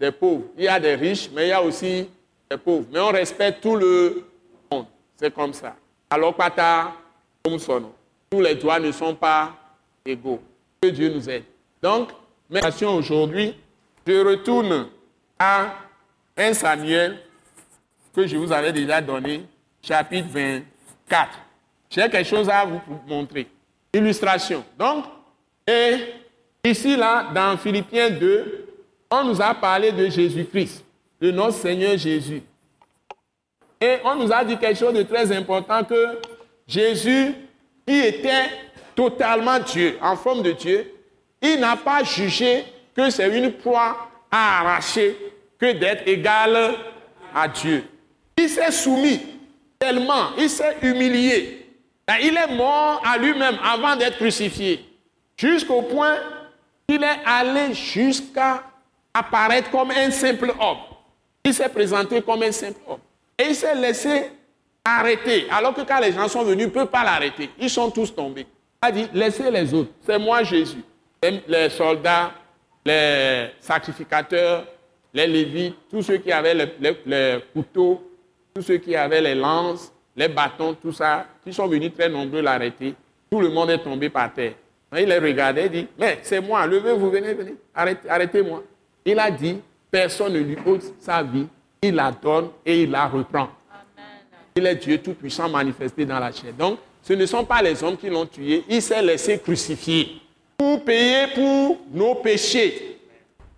des 0.00 0.10
pauvres. 0.10 0.46
Il 0.58 0.64
y 0.64 0.68
a 0.68 0.80
des 0.80 0.96
riches, 0.96 1.30
mais 1.32 1.46
il 1.46 1.50
y 1.50 1.52
a 1.52 1.62
aussi 1.62 2.10
des 2.50 2.56
pauvres. 2.56 2.88
Mais 2.92 2.98
on 2.98 3.12
respecte 3.12 3.62
tout 3.62 3.76
le 3.76 4.24
monde. 4.72 4.86
C'est 5.16 5.32
comme 5.32 5.52
ça. 5.52 5.76
Alors, 6.10 6.34
pata, 6.34 6.94
comme 7.44 7.60
son 7.60 7.92
Tous 8.28 8.40
les 8.40 8.56
droits 8.56 8.80
ne 8.80 8.90
sont 8.90 9.14
pas 9.14 9.52
égaux. 10.04 10.42
Que 10.80 10.88
Dieu 10.88 11.14
nous 11.14 11.30
aide. 11.30 11.44
Donc, 11.80 12.08
merci 12.50 12.84
aujourd'hui. 12.84 13.54
Je 14.04 14.26
retourne 14.26 14.88
à 15.38 15.76
1 16.36 16.54
Samuel 16.54 17.20
que 18.12 18.26
je 18.26 18.36
vous 18.36 18.50
avais 18.50 18.72
déjà 18.72 19.00
donné, 19.00 19.46
chapitre 19.80 20.26
24. 20.28 21.41
4. 21.92 22.04
J'ai 22.04 22.10
quelque 22.10 22.28
chose 22.28 22.48
à 22.48 22.64
vous 22.64 22.80
montrer. 23.06 23.46
Illustration. 23.92 24.64
Donc, 24.78 25.04
et 25.66 25.96
ici, 26.64 26.96
là, 26.96 27.28
dans 27.34 27.56
Philippiens 27.56 28.10
2, 28.10 28.68
on 29.10 29.24
nous 29.24 29.40
a 29.40 29.54
parlé 29.54 29.92
de 29.92 30.08
Jésus-Christ, 30.08 30.84
de 31.20 31.30
notre 31.30 31.58
Seigneur 31.58 31.96
Jésus. 31.98 32.42
Et 33.80 33.96
on 34.04 34.16
nous 34.16 34.32
a 34.32 34.44
dit 34.44 34.56
quelque 34.56 34.78
chose 34.78 34.94
de 34.94 35.02
très 35.02 35.30
important 35.36 35.84
que 35.84 36.18
Jésus, 36.66 37.34
qui 37.86 37.98
était 37.98 38.46
totalement 38.94 39.58
Dieu, 39.58 39.98
en 40.00 40.16
forme 40.16 40.42
de 40.42 40.52
Dieu, 40.52 40.94
il 41.40 41.58
n'a 41.60 41.76
pas 41.76 42.02
jugé 42.04 42.64
que 42.96 43.10
c'est 43.10 43.36
une 43.36 43.52
proie 43.52 44.08
à 44.30 44.60
arracher 44.60 45.16
que 45.58 45.72
d'être 45.72 46.06
égal 46.06 46.74
à 47.34 47.48
Dieu. 47.48 47.84
Il 48.38 48.48
s'est 48.48 48.70
soumis 48.70 49.20
tellement, 49.78 50.30
il 50.38 50.48
s'est 50.48 50.76
humilié. 50.82 51.61
Il 52.20 52.36
est 52.36 52.54
mort 52.54 53.00
à 53.04 53.16
lui-même 53.16 53.58
avant 53.62 53.96
d'être 53.96 54.16
crucifié, 54.16 54.84
jusqu'au 55.36 55.82
point 55.82 56.16
qu'il 56.88 57.02
est 57.02 57.20
allé 57.24 57.74
jusqu'à 57.74 58.62
apparaître 59.14 59.70
comme 59.70 59.90
un 59.90 60.10
simple 60.10 60.52
homme. 60.60 60.78
Il 61.44 61.54
s'est 61.54 61.68
présenté 61.68 62.22
comme 62.22 62.42
un 62.42 62.52
simple 62.52 62.80
homme. 62.86 63.00
Et 63.38 63.48
il 63.48 63.54
s'est 63.54 63.74
laissé 63.74 64.30
arrêter. 64.84 65.46
Alors 65.50 65.74
que 65.74 65.82
quand 65.82 66.00
les 66.00 66.12
gens 66.12 66.28
sont 66.28 66.42
venus, 66.42 66.64
il 66.64 66.68
ne 66.68 66.72
peut 66.72 66.86
pas 66.86 67.04
l'arrêter. 67.04 67.50
Ils 67.58 67.70
sont 67.70 67.90
tous 67.90 68.14
tombés. 68.14 68.46
Il 68.82 68.86
a 68.86 68.92
dit, 68.92 69.08
laissez 69.12 69.50
les 69.50 69.72
autres. 69.72 69.90
C'est 70.04 70.18
moi 70.18 70.42
Jésus. 70.42 70.82
Les 71.22 71.70
soldats, 71.70 72.32
les 72.84 73.50
sacrificateurs, 73.60 74.66
les 75.14 75.26
lévites, 75.26 75.76
tous 75.90 76.02
ceux 76.02 76.18
qui 76.18 76.32
avaient 76.32 76.54
les, 76.54 77.38
couteaux, 77.52 78.02
tous 78.54 78.62
ceux 78.62 78.78
qui 78.78 78.96
avaient 78.96 79.20
les 79.20 79.34
lances, 79.34 79.91
les 80.16 80.28
bâtons, 80.28 80.74
tout 80.74 80.92
ça, 80.92 81.26
qui 81.44 81.52
sont 81.52 81.66
venus 81.66 81.92
très 81.94 82.08
nombreux 82.08 82.40
l'arrêter. 82.40 82.94
Tout 83.30 83.40
le 83.40 83.48
monde 83.48 83.70
est 83.70 83.78
tombé 83.78 84.08
par 84.10 84.32
terre. 84.32 84.52
Il 84.98 85.06
les 85.06 85.18
regardait 85.18 85.66
et 85.66 85.68
dit, 85.70 85.86
mais 85.98 86.18
c'est 86.22 86.40
moi, 86.40 86.66
levez-vous, 86.66 87.10
venez, 87.10 87.32
venez, 87.32 87.54
arrêtez-moi. 87.74 88.62
Il 89.06 89.18
a 89.18 89.30
dit, 89.30 89.58
personne 89.90 90.34
ne 90.34 90.40
lui 90.40 90.56
ôte 90.66 90.82
sa 91.00 91.22
vie, 91.22 91.46
il 91.80 91.94
la 91.94 92.12
donne 92.12 92.50
et 92.64 92.82
il 92.82 92.90
la 92.90 93.06
reprend. 93.06 93.48
Il 94.54 94.66
est 94.66 94.74
Dieu 94.76 94.98
tout-puissant 94.98 95.48
manifesté 95.48 96.04
dans 96.04 96.18
la 96.18 96.30
chair. 96.30 96.52
Donc, 96.52 96.78
ce 97.02 97.14
ne 97.14 97.24
sont 97.24 97.44
pas 97.44 97.62
les 97.62 97.82
hommes 97.82 97.96
qui 97.96 98.10
l'ont 98.10 98.26
tué, 98.26 98.64
il 98.68 98.82
s'est 98.82 99.02
laissé 99.02 99.38
crucifier 99.38 100.20
pour 100.58 100.84
payer 100.84 101.26
pour 101.34 101.80
nos 101.90 102.16
péchés, 102.16 102.98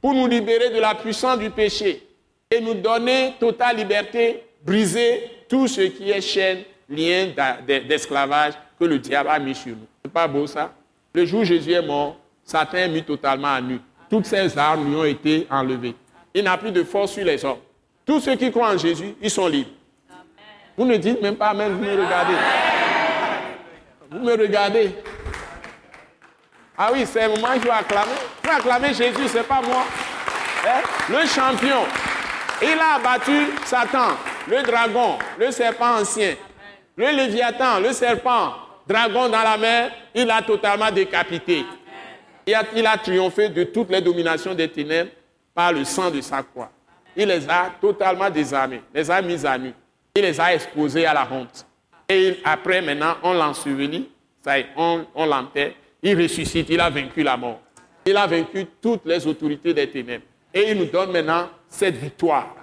pour 0.00 0.14
nous 0.14 0.26
libérer 0.26 0.70
de 0.70 0.80
la 0.80 0.94
puissance 0.94 1.38
du 1.38 1.50
péché 1.50 2.06
et 2.50 2.60
nous 2.60 2.74
donner 2.74 3.34
totale 3.38 3.76
liberté, 3.76 4.42
briser 4.64 5.33
tout 5.48 5.68
ce 5.68 5.82
qui 5.82 6.10
est 6.10 6.20
chaîne, 6.20 6.62
lien 6.88 7.28
d'esclavage 7.66 8.54
que 8.78 8.84
le 8.84 8.98
diable 8.98 9.28
a 9.30 9.38
mis 9.38 9.54
sur 9.54 9.72
nous. 9.72 9.86
C'est 10.04 10.12
pas 10.12 10.26
beau 10.26 10.46
ça? 10.46 10.72
Le 11.12 11.24
jour 11.24 11.44
Jésus 11.44 11.72
est 11.72 11.86
mort, 11.86 12.16
Satan 12.44 12.78
est 12.78 12.88
mis 12.88 13.02
totalement 13.02 13.54
à 13.54 13.60
nu. 13.60 13.80
Toutes 14.10 14.26
ses 14.26 14.56
armes 14.58 14.88
lui 14.88 14.96
ont 14.96 15.04
été 15.04 15.46
enlevées. 15.50 15.94
Il 16.34 16.44
n'a 16.44 16.56
plus 16.58 16.72
de 16.72 16.82
force 16.82 17.12
sur 17.12 17.24
les 17.24 17.44
hommes. 17.44 17.58
Tous 18.04 18.20
ceux 18.20 18.34
qui 18.36 18.50
croient 18.50 18.74
en 18.74 18.78
Jésus, 18.78 19.14
ils 19.20 19.30
sont 19.30 19.46
libres. 19.46 19.70
Vous 20.76 20.84
ne 20.84 20.96
dites 20.96 21.22
même 21.22 21.36
pas 21.36 21.48
Amen, 21.48 21.72
vous 21.72 21.84
me 21.84 21.90
regardez. 21.90 22.34
Vous 24.10 24.18
me 24.18 24.32
regardez. 24.32 24.90
Ah 26.76 26.90
oui, 26.92 27.04
c'est 27.06 27.28
moi 27.40 27.54
qui 27.54 27.60
vais 27.60 27.70
acclamer. 27.70 28.10
Je 28.42 28.48
vais 28.48 28.54
acclamer 28.56 28.88
Jésus, 28.88 29.28
c'est 29.28 29.46
pas 29.46 29.62
moi. 29.62 29.84
Hein? 30.66 30.82
Le 31.08 31.26
champion. 31.26 31.84
Il 32.62 32.78
a 32.78 32.94
abattu 32.96 33.50
Satan, 33.64 34.16
le 34.48 34.62
dragon, 34.62 35.18
le 35.38 35.50
serpent 35.50 36.00
ancien, 36.00 36.34
le 36.96 37.06
léviathan, 37.16 37.80
le 37.80 37.92
serpent, 37.92 38.54
dragon 38.86 39.28
dans 39.28 39.42
la 39.42 39.56
mer, 39.56 39.90
il 40.14 40.30
a 40.30 40.42
totalement 40.42 40.90
décapité. 40.90 41.64
Il 42.46 42.86
a, 42.86 42.98
triomphé 42.98 43.48
de 43.48 43.64
toutes 43.64 43.90
les 43.90 44.02
dominations 44.02 44.54
des 44.54 44.68
ténèbres 44.68 45.10
par 45.54 45.72
le 45.72 45.84
sang 45.84 46.10
de 46.10 46.20
sa 46.20 46.42
croix. 46.42 46.70
Il 47.16 47.28
les 47.28 47.48
a 47.48 47.72
totalement 47.80 48.28
désarmés, 48.28 48.82
les 48.92 49.10
a 49.10 49.22
mis 49.22 49.46
à 49.46 49.56
nu. 49.56 49.72
Il 50.14 50.22
les 50.22 50.38
a 50.38 50.54
exposés 50.54 51.06
à 51.06 51.14
la 51.14 51.26
honte. 51.30 51.66
Et 52.08 52.38
après, 52.44 52.82
maintenant, 52.82 53.16
on 53.22 53.32
l'ensevelit, 53.32 54.10
ça 54.44 54.56
on, 54.76 55.06
on 55.14 55.24
l'enterre, 55.24 55.72
il 56.02 56.20
ressuscite, 56.20 56.68
il 56.68 56.80
a 56.80 56.90
vaincu 56.90 57.22
la 57.22 57.36
mort. 57.36 57.60
Il 58.04 58.16
a 58.16 58.26
vaincu 58.26 58.66
toutes 58.82 59.06
les 59.06 59.26
autorités 59.26 59.72
des 59.72 59.88
ténèbres. 59.88 60.24
Et 60.52 60.70
il 60.70 60.78
nous 60.78 60.84
donne 60.84 61.10
maintenant 61.10 61.48
cette 61.66 61.96
victoire. 61.96 62.54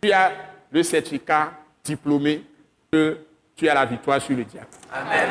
Tu 0.00 0.10
as 0.10 0.32
le 0.70 0.82
certificat 0.82 1.52
diplômé 1.84 2.42
que 2.90 3.18
tu 3.56 3.68
as 3.68 3.74
la 3.74 3.84
victoire 3.84 4.20
sur 4.20 4.36
le 4.36 4.44
diable. 4.44 4.68
Amen. 4.92 5.28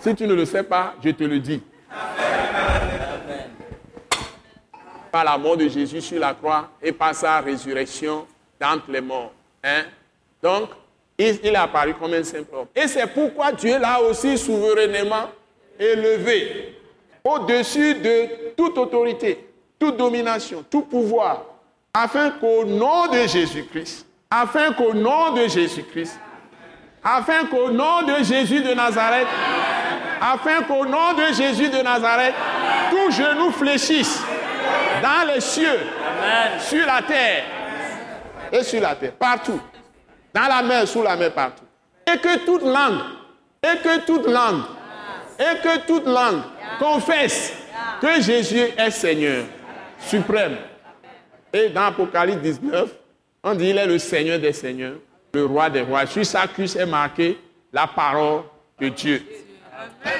Si 0.00 0.14
tu 0.14 0.26
ne 0.26 0.34
le 0.34 0.44
sais 0.44 0.62
pas, 0.62 0.94
je 1.02 1.10
te 1.10 1.24
le 1.24 1.40
dis. 1.40 1.62
Par 5.10 5.24
la 5.24 5.36
mort 5.38 5.56
de 5.56 5.68
Jésus 5.68 6.00
sur 6.00 6.20
la 6.20 6.34
croix 6.34 6.70
et 6.82 6.92
par 6.92 7.14
sa 7.14 7.40
résurrection 7.40 8.26
d'entre 8.60 8.90
les 8.90 9.00
morts. 9.00 9.32
Hein? 9.64 9.84
Donc, 10.42 10.70
il, 11.16 11.40
il, 11.42 11.56
apparu 11.56 11.94
comme 11.94 12.14
un 12.14 12.22
simple 12.22 12.54
homme. 12.54 12.68
Et 12.76 12.86
c'est 12.86 13.06
pourquoi 13.08 13.50
Dieu 13.52 13.78
l'a 13.78 14.00
aussi 14.00 14.38
souverainement 14.38 15.30
élevé 15.78 16.76
au-dessus 17.24 17.94
de 17.94 18.54
toute 18.56 18.78
autorité, 18.78 19.47
toute 19.78 19.96
domination, 19.96 20.64
tout 20.68 20.82
pouvoir, 20.82 21.42
afin 21.94 22.30
qu'au 22.30 22.64
nom 22.64 23.06
de 23.08 23.26
Jésus-Christ, 23.26 24.06
afin 24.30 24.72
qu'au 24.72 24.92
nom 24.92 25.32
de 25.32 25.48
Jésus-Christ, 25.48 26.18
afin 27.02 27.46
qu'au 27.46 27.70
nom 27.70 28.02
de 28.02 28.24
Jésus 28.24 28.60
de 28.60 28.74
Nazareth, 28.74 29.26
afin 30.20 30.62
qu'au 30.62 30.84
nom 30.84 31.14
de 31.14 31.32
Jésus 31.32 31.68
de 31.68 31.82
Nazareth, 31.82 32.34
tout 32.90 33.10
genou 33.10 33.50
fléchisse 33.52 34.20
dans 35.02 35.32
les 35.32 35.40
cieux, 35.40 35.78
sur 36.58 36.84
la 36.84 37.02
terre 37.02 37.44
et 38.52 38.62
sur 38.62 38.80
la 38.80 38.94
terre, 38.94 39.12
partout, 39.12 39.60
dans 40.34 40.48
la 40.48 40.62
mer, 40.62 40.86
sous 40.86 41.02
la 41.02 41.16
mer, 41.16 41.32
partout. 41.32 41.64
Et 42.06 42.18
que 42.18 42.44
toute 42.44 42.62
langue, 42.62 43.00
et 43.62 43.78
que 43.78 44.00
toute 44.00 44.26
langue, 44.26 44.62
et 45.38 45.60
que 45.62 45.86
toute 45.86 46.06
langue 46.06 46.42
confesse 46.78 47.52
que 48.00 48.20
Jésus 48.20 48.68
est 48.76 48.90
Seigneur 48.90 49.44
suprême. 49.98 50.56
Et 51.52 51.68
dans 51.70 51.86
Apocalypse 51.86 52.42
19, 52.42 52.90
on 53.42 53.54
dit 53.54 53.70
il 53.70 53.78
est 53.78 53.86
le 53.86 53.98
Seigneur 53.98 54.38
des 54.38 54.52
Seigneurs, 54.52 54.96
le 55.32 55.44
roi 55.46 55.70
des 55.70 55.80
rois. 55.82 56.06
Sur 56.06 56.24
sa 56.24 56.46
cuisse 56.46 56.76
est 56.76 56.86
marqué 56.86 57.38
la 57.72 57.86
parole 57.86 58.42
de 58.80 58.88
Dieu. 58.88 59.22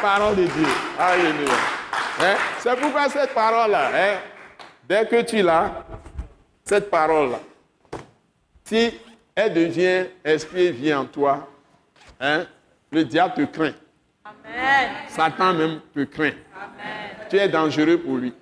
parole 0.00 0.36
de 0.36 0.44
Dieu. 0.44 0.66
Alléluia. 0.98 1.54
Hein? 2.20 2.36
C'est 2.58 2.76
pourquoi 2.80 3.08
cette 3.08 3.34
parole-là, 3.34 3.90
hein, 3.94 4.18
dès 4.88 5.06
que 5.06 5.22
tu 5.22 5.42
l'as, 5.42 5.84
cette 6.64 6.90
parole-là, 6.90 7.40
si 8.64 8.98
elle 9.34 9.52
devient 9.52 10.06
esprit 10.24 10.66
et 10.66 10.72
vit 10.72 10.94
en 10.94 11.04
toi, 11.04 11.46
hein, 12.20 12.46
le 12.90 13.04
diable 13.04 13.34
te 13.34 13.42
craint. 13.42 13.74
Satan 15.08 15.52
même 15.52 15.80
te 15.94 16.04
craint. 16.04 16.32
Tu 17.28 17.36
es 17.36 17.48
dangereux 17.48 17.98
pour 17.98 18.16
lui. 18.16 18.32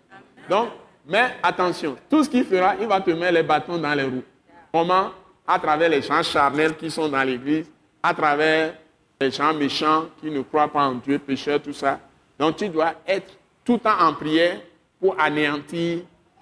Donc, 0.49 0.69
mais 1.07 1.37
attention, 1.43 1.97
tout 2.09 2.25
ce 2.25 2.31
qu'il 2.31 2.45
fera, 2.45 2.75
il 2.81 2.87
va 2.87 3.01
te 3.01 3.11
mettre 3.11 3.35
les 3.35 3.43
bâtons 3.43 3.79
dans 3.79 3.95
les 3.95 4.05
roues. 4.05 4.25
Comment? 4.73 5.11
À 5.47 5.59
travers 5.59 5.89
les 5.89 6.01
gens 6.03 6.23
charnels 6.23 6.77
qui 6.77 6.91
sont 6.91 7.09
dans 7.09 7.23
l'église, 7.23 7.71
à 8.03 8.15
travers 8.15 8.75
les 9.21 9.31
gens 9.31 9.53
méchants 9.53 10.07
qui 10.21 10.31
ne 10.31 10.41
croient 10.43 10.69
pas 10.73 10.85
en 10.87 10.95
Dieu, 10.95 11.19
pécheurs, 11.19 11.61
tout 11.61 11.73
ça. 11.73 12.01
Donc 12.39 12.57
tu 12.57 12.69
dois 12.69 12.95
être 13.07 13.31
tout 13.65 13.75
le 13.75 13.79
temps 13.79 13.99
en 14.01 14.15
prière 14.15 14.59
pour 14.99 15.19
anéantir 15.21 16.01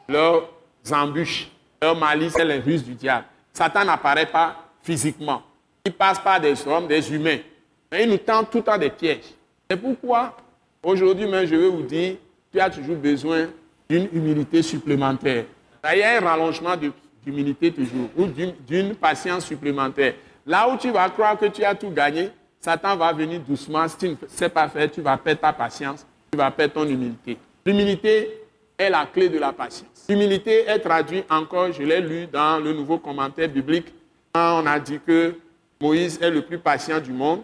leurs 0.08 0.48
embûches, 0.92 1.48
leurs 1.80 1.96
malices 1.96 2.38
et 2.38 2.44
les 2.44 2.58
ruses 2.58 2.84
du 2.84 2.94
diable. 2.94 3.24
Satan 3.52 3.84
n'apparaît 3.84 4.26
pas 4.26 4.56
physiquement. 4.82 5.42
Il 5.84 5.92
passe 5.92 6.18
par 6.20 6.40
des 6.40 6.66
hommes, 6.66 6.86
des 6.86 7.12
humains. 7.12 7.38
Mais 7.90 8.04
il 8.04 8.10
nous 8.10 8.18
tend 8.18 8.44
tout 8.44 8.58
le 8.58 8.64
temps 8.64 8.78
des 8.78 8.90
pièges. 8.90 9.34
C'est 9.68 9.76
pourquoi, 9.76 10.36
aujourd'hui 10.82 11.26
même, 11.26 11.46
je 11.46 11.54
vais 11.54 11.68
vous 11.68 11.82
dire, 11.82 12.16
tu 12.52 12.60
as 12.60 12.70
toujours 12.70 12.96
besoin 12.96 13.48
d'une 13.88 14.08
humilité 14.12 14.62
supplémentaire. 14.62 15.44
Il 15.92 15.98
y 15.98 16.02
a 16.02 16.18
un 16.18 16.20
rallongement 16.20 16.74
d'humilité 17.24 17.72
toujours, 17.72 18.08
ou 18.16 18.26
d'une 18.26 18.94
patience 18.94 19.46
supplémentaire. 19.46 20.14
Là 20.46 20.68
où 20.68 20.76
tu 20.76 20.90
vas 20.90 21.08
croire 21.08 21.38
que 21.38 21.46
tu 21.46 21.64
as 21.64 21.74
tout 21.74 21.90
gagné, 21.90 22.30
Satan 22.60 22.96
va 22.96 23.12
venir 23.12 23.40
doucement. 23.40 23.86
Si 23.88 23.96
tu 23.96 24.08
ne 24.08 24.14
sais 24.28 24.48
pas 24.48 24.68
faire, 24.68 24.90
tu 24.90 25.00
vas 25.00 25.16
perdre 25.16 25.40
ta 25.40 25.52
patience, 25.52 26.06
tu 26.30 26.38
vas 26.38 26.50
perdre 26.50 26.74
ton 26.74 26.86
humilité. 26.86 27.36
L'humilité 27.64 28.40
est 28.78 28.90
la 28.90 29.06
clé 29.06 29.28
de 29.28 29.38
la 29.38 29.52
patience. 29.52 30.06
L'humilité 30.08 30.66
est 30.66 30.78
traduite 30.78 31.24
encore, 31.30 31.72
je 31.72 31.82
l'ai 31.82 32.00
lu 32.00 32.26
dans 32.26 32.58
le 32.62 32.72
nouveau 32.72 32.98
commentaire 32.98 33.48
biblique, 33.48 33.86
on 34.34 34.66
a 34.66 34.78
dit 34.78 34.98
que 35.06 35.34
Moïse 35.80 36.18
est 36.22 36.30
le 36.30 36.42
plus 36.42 36.58
patient 36.58 37.00
du 37.00 37.12
monde. 37.12 37.42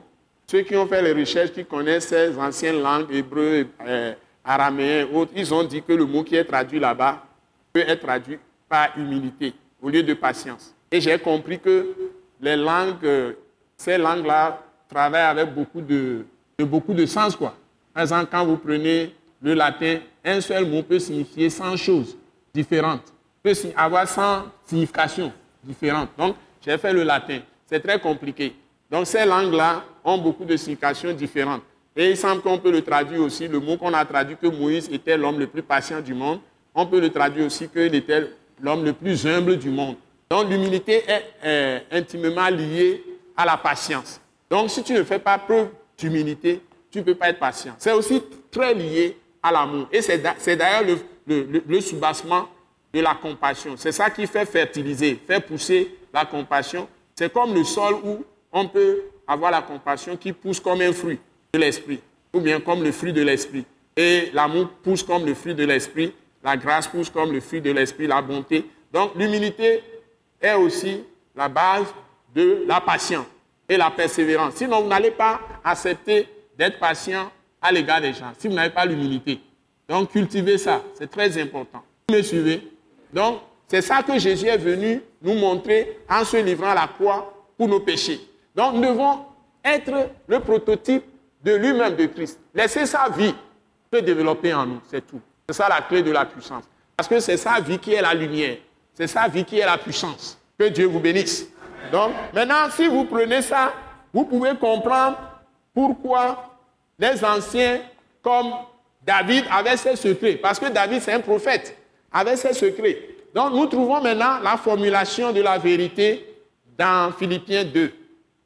Ceux 0.50 0.62
qui 0.62 0.74
ont 0.76 0.86
fait 0.86 1.02
les 1.02 1.12
recherches, 1.12 1.52
qui 1.52 1.62
connaissent 1.64 2.08
ces 2.08 2.36
anciennes 2.38 2.80
langues, 2.80 3.12
hébreu, 3.12 3.66
euh, 3.86 4.14
araméen, 4.42 5.06
autres, 5.12 5.32
ils 5.36 5.52
ont 5.52 5.62
dit 5.62 5.82
que 5.82 5.92
le 5.92 6.06
mot 6.06 6.24
qui 6.24 6.36
est 6.36 6.44
traduit 6.44 6.80
là-bas 6.80 7.22
peut 7.70 7.84
être 7.86 8.00
traduit 8.00 8.38
par 8.66 8.96
humilité. 8.96 9.52
au 9.80 9.90
lieu 9.90 10.02
de 10.02 10.14
patience. 10.14 10.74
Et 10.90 11.00
j'ai 11.00 11.18
compris 11.18 11.60
que 11.60 11.94
les 12.40 12.56
langues, 12.56 13.04
euh, 13.04 13.32
ces 13.76 13.96
langues-là 13.98 14.60
travaillent 14.88 15.22
avec 15.38 15.54
beaucoup 15.54 15.80
de, 15.80 16.24
beaucoup 16.58 16.94
de 16.94 17.06
sens. 17.06 17.36
Quoi. 17.36 17.54
Par 17.94 18.02
exemple, 18.02 18.28
quand 18.30 18.44
vous 18.44 18.56
prenez 18.56 19.14
le 19.40 19.54
latin, 19.54 19.98
un 20.24 20.40
seul 20.40 20.64
mot 20.66 20.82
peut 20.82 20.98
signifier 20.98 21.48
100 21.50 21.76
choses 21.76 22.16
différentes, 22.52 23.12
peut 23.42 23.52
avoir 23.76 24.08
100 24.08 24.46
significations 24.64 25.32
différentes. 25.62 26.08
Donc, 26.18 26.34
j'ai 26.60 26.76
fait 26.78 26.92
le 26.92 27.04
latin. 27.04 27.38
C'est 27.66 27.80
très 27.80 28.00
compliqué. 28.00 28.54
Donc, 28.90 29.06
ces 29.06 29.24
langues-là 29.24 29.84
ont 30.04 30.18
beaucoup 30.18 30.44
de 30.44 30.56
significations 30.56 31.12
différentes. 31.12 31.62
Et 31.96 32.10
il 32.10 32.16
semble 32.16 32.40
qu'on 32.42 32.58
peut 32.58 32.70
le 32.70 32.82
traduire 32.82 33.20
aussi, 33.22 33.48
le 33.48 33.58
mot 33.60 33.76
qu'on 33.76 33.92
a 33.92 34.04
traduit 34.04 34.36
que 34.36 34.46
Moïse 34.46 34.88
était 34.90 35.16
l'homme 35.16 35.38
le 35.38 35.46
plus 35.46 35.62
patient 35.62 36.00
du 36.00 36.14
monde, 36.14 36.40
on 36.74 36.86
peut 36.86 37.00
le 37.00 37.10
traduire 37.10 37.46
aussi 37.46 37.68
qu'il 37.68 37.94
était 37.94 38.30
l'homme 38.62 38.84
le 38.84 38.92
plus 38.92 39.26
humble 39.26 39.56
du 39.58 39.68
monde. 39.70 39.96
Donc, 40.30 40.48
l'humilité 40.48 41.02
est 41.42 41.84
intimement 41.90 42.48
liée 42.48 43.02
à 43.36 43.44
la 43.44 43.56
patience. 43.56 44.20
Donc, 44.50 44.70
si 44.70 44.82
tu 44.82 44.92
ne 44.92 45.02
fais 45.02 45.18
pas 45.18 45.38
preuve 45.38 45.68
d'humilité, 45.96 46.60
tu 46.90 46.98
ne 46.98 47.04
peux 47.04 47.14
pas 47.14 47.30
être 47.30 47.38
patient. 47.38 47.74
C'est 47.78 47.92
aussi 47.92 48.22
très 48.50 48.74
lié 48.74 49.16
à 49.42 49.52
l'amour. 49.52 49.88
Et 49.92 50.00
c'est 50.00 50.18
d'ailleurs 50.56 50.98
le, 51.26 51.62
le, 51.66 51.80
soubassement 51.80 52.48
de 52.92 53.00
la 53.00 53.14
compassion. 53.14 53.74
C'est 53.76 53.92
ça 53.92 54.08
qui 54.10 54.26
fait 54.26 54.46
fertiliser, 54.46 55.20
fait 55.26 55.40
pousser 55.40 55.94
la 56.12 56.24
compassion. 56.24 56.88
C'est 57.14 57.32
comme 57.32 57.54
le 57.54 57.64
sol 57.64 57.94
où 58.04 58.24
on 58.52 58.68
peut 58.68 59.02
avoir 59.26 59.50
la 59.50 59.62
compassion 59.62 60.16
qui 60.16 60.32
pousse 60.32 60.60
comme 60.60 60.80
un 60.80 60.92
fruit 60.92 61.18
de 61.52 61.58
l'esprit, 61.58 62.00
ou 62.32 62.40
bien 62.40 62.60
comme 62.60 62.82
le 62.82 62.92
fruit 62.92 63.12
de 63.12 63.22
l'esprit. 63.22 63.64
Et 63.96 64.30
l'amour 64.32 64.68
pousse 64.82 65.02
comme 65.02 65.26
le 65.26 65.34
fruit 65.34 65.54
de 65.54 65.64
l'esprit, 65.64 66.12
la 66.42 66.56
grâce 66.56 66.86
pousse 66.86 67.10
comme 67.10 67.32
le 67.32 67.40
fruit 67.40 67.60
de 67.60 67.70
l'esprit, 67.70 68.06
la 68.06 68.22
bonté. 68.22 68.64
Donc 68.92 69.14
l'humilité 69.16 69.82
est 70.40 70.54
aussi 70.54 71.02
la 71.34 71.48
base 71.48 71.86
de 72.34 72.64
la 72.66 72.80
patience 72.80 73.26
et 73.68 73.76
la 73.76 73.90
persévérance. 73.90 74.54
Sinon, 74.54 74.82
vous 74.82 74.88
n'allez 74.88 75.10
pas 75.10 75.40
accepter 75.64 76.26
d'être 76.56 76.78
patient 76.78 77.30
à 77.60 77.72
l'égard 77.72 78.00
des 78.00 78.12
gens, 78.12 78.32
si 78.38 78.48
vous 78.48 78.54
n'avez 78.54 78.72
pas 78.72 78.84
l'humilité. 78.84 79.40
Donc, 79.88 80.12
cultivez 80.12 80.58
ça, 80.58 80.82
c'est 80.94 81.10
très 81.10 81.40
important. 81.40 81.82
Vous 82.08 82.14
me 82.14 82.22
suivez? 82.22 82.62
Donc, 83.12 83.40
c'est 83.66 83.82
ça 83.82 84.02
que 84.02 84.18
Jésus 84.18 84.46
est 84.46 84.58
venu 84.58 85.02
nous 85.22 85.34
montrer 85.34 85.98
en 86.08 86.24
se 86.24 86.36
livrant 86.36 86.70
à 86.70 86.74
la 86.74 86.86
croix 86.86 87.46
pour 87.56 87.68
nos 87.68 87.80
péchés. 87.80 88.20
Donc, 88.58 88.74
nous 88.74 88.80
devons 88.80 89.24
être 89.64 90.10
le 90.26 90.40
prototype 90.40 91.04
de 91.44 91.54
lui-même, 91.54 91.94
de 91.94 92.06
Christ. 92.06 92.40
Laisser 92.52 92.86
sa 92.86 93.08
vie 93.08 93.32
se 93.92 94.00
développer 94.00 94.52
en 94.52 94.66
nous, 94.66 94.80
c'est 94.90 95.06
tout. 95.06 95.20
C'est 95.48 95.54
ça 95.54 95.68
la 95.68 95.80
clé 95.82 96.02
de 96.02 96.10
la 96.10 96.24
puissance. 96.24 96.64
Parce 96.96 97.08
que 97.08 97.20
c'est 97.20 97.36
sa 97.36 97.60
vie 97.60 97.78
qui 97.78 97.94
est 97.94 98.02
la 98.02 98.12
lumière. 98.12 98.56
C'est 98.94 99.06
sa 99.06 99.28
vie 99.28 99.44
qui 99.44 99.60
est 99.60 99.64
la 99.64 99.78
puissance. 99.78 100.36
Que 100.58 100.64
Dieu 100.70 100.86
vous 100.86 100.98
bénisse. 100.98 101.46
Donc, 101.92 102.10
maintenant, 102.34 102.68
si 102.74 102.88
vous 102.88 103.04
prenez 103.04 103.42
ça, 103.42 103.72
vous 104.12 104.24
pouvez 104.24 104.56
comprendre 104.56 105.18
pourquoi 105.72 106.58
les 106.98 107.24
anciens 107.24 107.78
comme 108.20 108.50
David 109.06 109.44
avaient 109.52 109.76
ses 109.76 109.94
secrets. 109.94 110.34
Parce 110.34 110.58
que 110.58 110.66
David, 110.66 111.00
c'est 111.00 111.12
un 111.12 111.20
prophète, 111.20 111.78
avait 112.10 112.34
ses 112.34 112.54
secrets. 112.54 112.98
Donc, 113.32 113.52
nous 113.52 113.66
trouvons 113.66 114.00
maintenant 114.00 114.40
la 114.42 114.56
formulation 114.56 115.32
de 115.32 115.42
la 115.42 115.58
vérité 115.58 116.26
dans 116.76 117.12
Philippiens 117.12 117.64
2. 117.64 117.92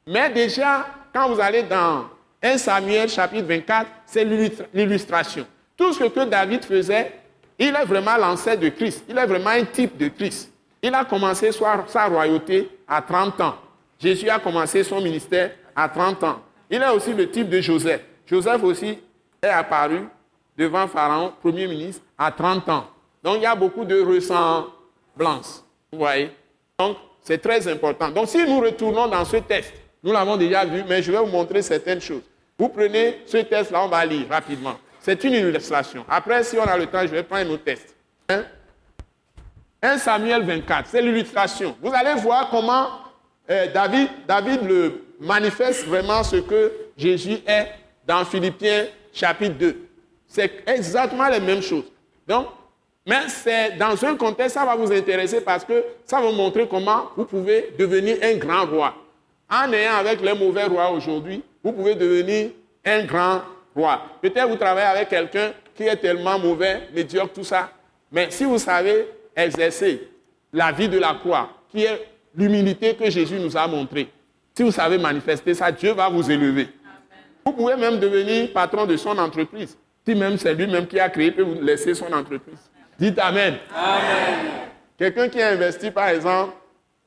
Mais 0.05 0.29
déjà, 0.29 0.85
quand 1.13 1.29
vous 1.29 1.39
allez 1.39 1.63
dans 1.63 2.05
1 2.41 2.57
Samuel 2.57 3.09
chapitre 3.09 3.47
24, 3.47 3.87
c'est 4.05 4.25
l'illustration. 4.73 5.45
Tout 5.77 5.93
ce 5.93 6.03
que 6.03 6.25
David 6.25 6.65
faisait, 6.65 7.11
il 7.57 7.75
est 7.75 7.85
vraiment 7.85 8.17
l'ancêtre 8.17 8.61
de 8.61 8.69
Christ. 8.69 9.05
Il 9.07 9.17
est 9.17 9.25
vraiment 9.25 9.51
un 9.51 9.63
type 9.63 9.97
de 9.97 10.09
Christ. 10.09 10.51
Il 10.81 10.93
a 10.93 11.05
commencé 11.05 11.51
sa 11.87 12.05
royauté 12.07 12.69
à 12.87 13.01
30 13.01 13.39
ans. 13.41 13.55
Jésus 13.97 14.29
a 14.29 14.39
commencé 14.39 14.83
son 14.83 14.99
ministère 14.99 15.51
à 15.75 15.87
30 15.87 16.23
ans. 16.23 16.41
Il 16.69 16.81
est 16.81 16.89
aussi 16.89 17.13
le 17.13 17.29
type 17.29 17.49
de 17.49 17.61
Joseph. 17.61 18.01
Joseph 18.25 18.61
aussi 18.63 18.99
est 19.41 19.47
apparu 19.47 20.07
devant 20.57 20.87
Pharaon, 20.87 21.33
premier 21.41 21.67
ministre, 21.67 22.01
à 22.17 22.31
30 22.31 22.67
ans. 22.69 22.87
Donc 23.23 23.37
il 23.37 23.43
y 23.43 23.45
a 23.45 23.55
beaucoup 23.55 23.85
de 23.85 24.01
ressemblances. 24.01 25.63
Vous 25.91 25.99
voyez? 25.99 26.31
Donc 26.77 26.97
c'est 27.21 27.37
très 27.41 27.65
important. 27.67 28.09
Donc 28.09 28.27
si 28.27 28.45
nous 28.45 28.59
retournons 28.59 29.07
dans 29.07 29.23
ce 29.23 29.37
test, 29.37 29.73
nous 30.03 30.11
l'avons 30.11 30.35
déjà 30.35 30.65
vu, 30.65 30.83
mais 30.87 31.01
je 31.01 31.11
vais 31.11 31.17
vous 31.17 31.27
montrer 31.27 31.61
certaines 31.61 32.01
choses. 32.01 32.23
Vous 32.57 32.69
prenez 32.69 33.21
ce 33.25 33.37
test-là, 33.37 33.85
on 33.85 33.87
va 33.87 34.05
lire 34.05 34.27
rapidement. 34.29 34.75
C'est 34.99 35.23
une 35.23 35.33
illustration. 35.33 36.05
Après, 36.09 36.43
si 36.43 36.57
on 36.57 36.63
a 36.63 36.77
le 36.77 36.85
temps, 36.87 37.01
je 37.01 37.07
vais 37.07 37.23
prendre 37.23 37.49
un 37.49 37.53
autre 37.53 37.63
test. 37.63 37.95
1 38.29 38.43
hein? 39.81 39.97
Samuel 39.97 40.43
24, 40.43 40.89
c'est 40.89 41.01
l'illustration. 41.01 41.75
Vous 41.81 41.91
allez 41.93 42.19
voir 42.21 42.49
comment 42.49 42.87
euh, 43.49 43.67
David, 43.73 44.09
David 44.27 44.63
le 44.63 45.05
manifeste 45.19 45.85
vraiment 45.85 46.23
ce 46.23 46.37
que 46.37 46.71
Jésus 46.97 47.39
est 47.45 47.67
dans 48.05 48.23
Philippiens 48.23 48.85
chapitre 49.13 49.55
2. 49.55 49.89
C'est 50.27 50.63
exactement 50.67 51.27
les 51.27 51.39
mêmes 51.39 51.61
choses. 51.61 51.85
Donc, 52.27 52.47
mais 53.05 53.27
c'est 53.27 53.77
dans 53.77 54.03
un 54.05 54.15
contexte, 54.15 54.55
ça 54.55 54.65
va 54.65 54.75
vous 54.75 54.91
intéresser 54.91 55.41
parce 55.41 55.65
que 55.65 55.83
ça 56.05 56.21
va 56.21 56.27
vous 56.27 56.35
montrer 56.35 56.67
comment 56.67 57.09
vous 57.17 57.25
pouvez 57.25 57.73
devenir 57.77 58.17
un 58.23 58.35
grand 58.35 58.65
roi. 58.65 58.95
En 59.53 59.71
ayant 59.71 59.97
avec 59.97 60.19
les 60.21 60.33
mauvais 60.33 60.63
rois 60.63 60.89
aujourd'hui, 60.89 61.43
vous 61.63 61.71
pouvez 61.73 61.93
devenir 61.93 62.49
un 62.83 63.03
grand 63.03 63.41
roi. 63.75 64.01
Peut-être 64.19 64.49
vous 64.49 64.55
travaillez 64.55 64.87
avec 64.87 65.09
quelqu'un 65.09 65.51
qui 65.75 65.83
est 65.83 65.95
tellement 65.97 66.39
mauvais, 66.39 66.89
médiocre, 66.93 67.33
tout 67.33 67.43
ça. 67.43 67.69
Mais 68.11 68.31
si 68.31 68.45
vous 68.45 68.57
savez 68.57 69.07
exercer 69.35 70.09
la 70.51 70.71
vie 70.71 70.89
de 70.89 70.97
la 70.97 71.13
croix, 71.13 71.49
qui 71.69 71.83
est 71.83 72.07
l'humilité 72.35 72.95
que 72.95 73.07
Jésus 73.11 73.39
nous 73.39 73.55
a 73.55 73.67
montrée, 73.67 74.09
si 74.55 74.63
vous 74.63 74.71
savez 74.71 74.97
manifester 74.97 75.53
ça, 75.53 75.71
Dieu 75.71 75.93
va 75.93 76.09
vous 76.09 76.29
élever. 76.31 76.69
Vous 77.45 77.53
pouvez 77.53 77.75
même 77.75 77.99
devenir 77.99 78.51
patron 78.53 78.85
de 78.85 78.97
son 78.97 79.17
entreprise. 79.19 79.77
Si 80.05 80.15
même 80.15 80.37
c'est 80.37 80.53
lui-même 80.55 80.87
qui 80.87 80.99
a 80.99 81.09
créé, 81.09 81.31
peut 81.31 81.43
vous 81.43 81.61
laisser 81.61 81.93
son 81.93 82.11
entreprise. 82.11 82.71
Dites 82.97 83.19
Amen. 83.19 83.57
Amen. 83.75 84.51
Quelqu'un 84.97 85.29
qui 85.29 85.41
a 85.41 85.49
investi, 85.49 85.91
par 85.91 86.07
exemple, 86.07 86.53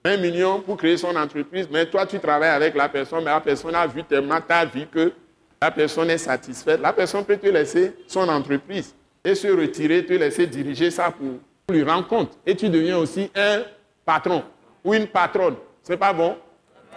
20 0.07 0.18
millions 0.18 0.61
pour 0.61 0.76
créer 0.76 0.96
son 0.96 1.16
entreprise, 1.16 1.66
mais 1.68 1.84
toi, 1.86 2.07
tu 2.07 2.20
travailles 2.20 2.50
avec 2.50 2.76
la 2.76 2.88
personne, 2.88 3.24
mais 3.24 3.30
la 3.32 3.40
personne 3.40 3.74
a 3.74 3.88
vu 3.88 4.04
tellement 4.04 4.40
ta 4.40 4.64
vie 4.64 4.86
que 4.86 5.12
la 5.61 5.72
personne 5.72 6.09
est 6.11 6.18
satisfaite. 6.18 6.80
La 6.80 6.92
personne 6.92 7.24
peut 7.24 7.36
te 7.36 7.48
laisser 7.48 7.92
son 8.07 8.28
entreprise 8.28 8.94
et 9.24 9.34
se 9.34 9.48
retirer, 9.48 10.07
te 10.07 10.12
laisser 10.12 10.46
diriger 10.46 10.92
ça 10.92 11.11
pour, 11.11 11.40
lui 11.74 11.82
rendre 11.82 12.07
compte. 12.07 12.38
Et 12.46 12.54
tu 12.54 12.68
deviens 12.68 12.98
aussi 12.98 13.28
un 13.34 13.62
patron 14.04 14.44
ou 14.84 14.94
une 14.94 15.09
patronne. 15.09 15.57
C'est 15.82 15.96
pas 15.96 16.12
bon? 16.12 16.36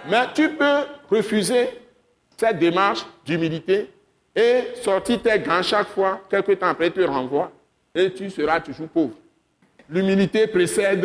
Mais 0.08 0.28
tu 0.36 0.48
peux 0.50 0.82
refuser 1.10 1.68
cette 2.38 2.60
démarche 2.60 3.04
d'humilité 3.26 3.90
et 4.36 4.66
sortir 4.84 5.20
tes 5.20 5.40
gants 5.40 5.64
chaque 5.64 5.88
fois, 5.88 6.22
quelque 6.30 6.52
temps 6.52 6.68
après, 6.68 6.92
tu 6.92 7.04
renvoies 7.06 7.52
et 7.96 8.14
tu 8.14 8.30
seras 8.30 8.60
toujours 8.60 8.88
pauvre. 8.88 9.16
L'humilité 9.90 10.46
précède 10.48 11.04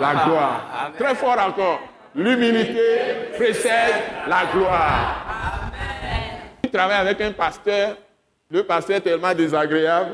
la 0.00 0.24
gloire. 0.24 0.92
Très 0.98 1.14
fort 1.14 1.38
encore. 1.38 1.80
L'humilité 2.14 2.80
précède 3.36 3.94
la 4.26 4.42
gloire. 4.52 5.70
Tu 6.62 6.70
travailles 6.70 7.00
avec 7.00 7.20
un 7.20 7.32
pasteur, 7.32 7.96
le 8.50 8.64
pasteur 8.64 8.96
est 8.96 9.00
tellement 9.00 9.32
désagréable, 9.32 10.10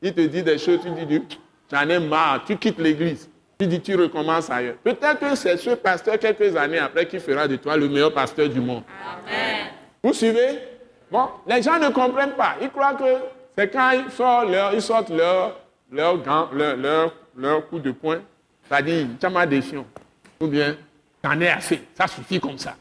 il 0.00 0.14
te 0.14 0.20
dit 0.20 0.42
des 0.42 0.58
choses, 0.58 0.80
tu 0.82 1.04
dis, 1.06 1.22
j'en 1.70 1.88
ai 1.88 1.98
marre, 1.98 2.44
tu 2.46 2.56
quittes 2.56 2.78
l'église. 2.78 3.28
Tu 3.58 3.66
dis, 3.66 3.80
tu 3.80 3.94
recommences 3.94 4.48
ailleurs. 4.48 4.76
Peut-être 4.82 5.18
que 5.18 5.34
c'est 5.34 5.56
ce 5.56 5.70
pasteur, 5.70 6.18
quelques 6.18 6.56
années 6.56 6.78
après, 6.78 7.06
qui 7.06 7.18
fera 7.18 7.46
de 7.46 7.56
toi 7.56 7.76
le 7.76 7.88
meilleur 7.88 8.12
pasteur 8.12 8.48
du 8.48 8.60
monde. 8.60 8.84
Amen. 9.04 9.66
Vous 10.02 10.14
suivez? 10.14 10.60
Bon, 11.10 11.28
les 11.46 11.60
gens 11.60 11.78
ne 11.78 11.88
comprennent 11.90 12.32
pas. 12.32 12.54
Ils 12.62 12.70
croient 12.70 12.94
que 12.94 13.04
c'est 13.58 13.68
quand 13.68 13.90
ils 13.90 14.10
sortent 14.10 14.48
leur, 14.48 14.72
ils 14.72 14.80
sortent 14.80 15.10
leur, 15.10 15.56
leur, 15.90 16.16
leur, 16.54 16.76
leur, 16.76 17.12
coup 17.68 17.78
de 17.78 17.90
poing, 17.90 18.20
c'est-à-dire, 18.68 19.06
tu 19.18 19.26
as 19.26 19.30
ma 19.30 19.46
défiance. 19.46 19.86
Ou 20.40 20.46
bien, 20.46 20.76
t'en 21.22 21.40
es 21.40 21.48
assez, 21.48 21.82
ça 21.94 22.06
suffit 22.06 22.40
comme 22.40 22.58
ça. 22.58 22.76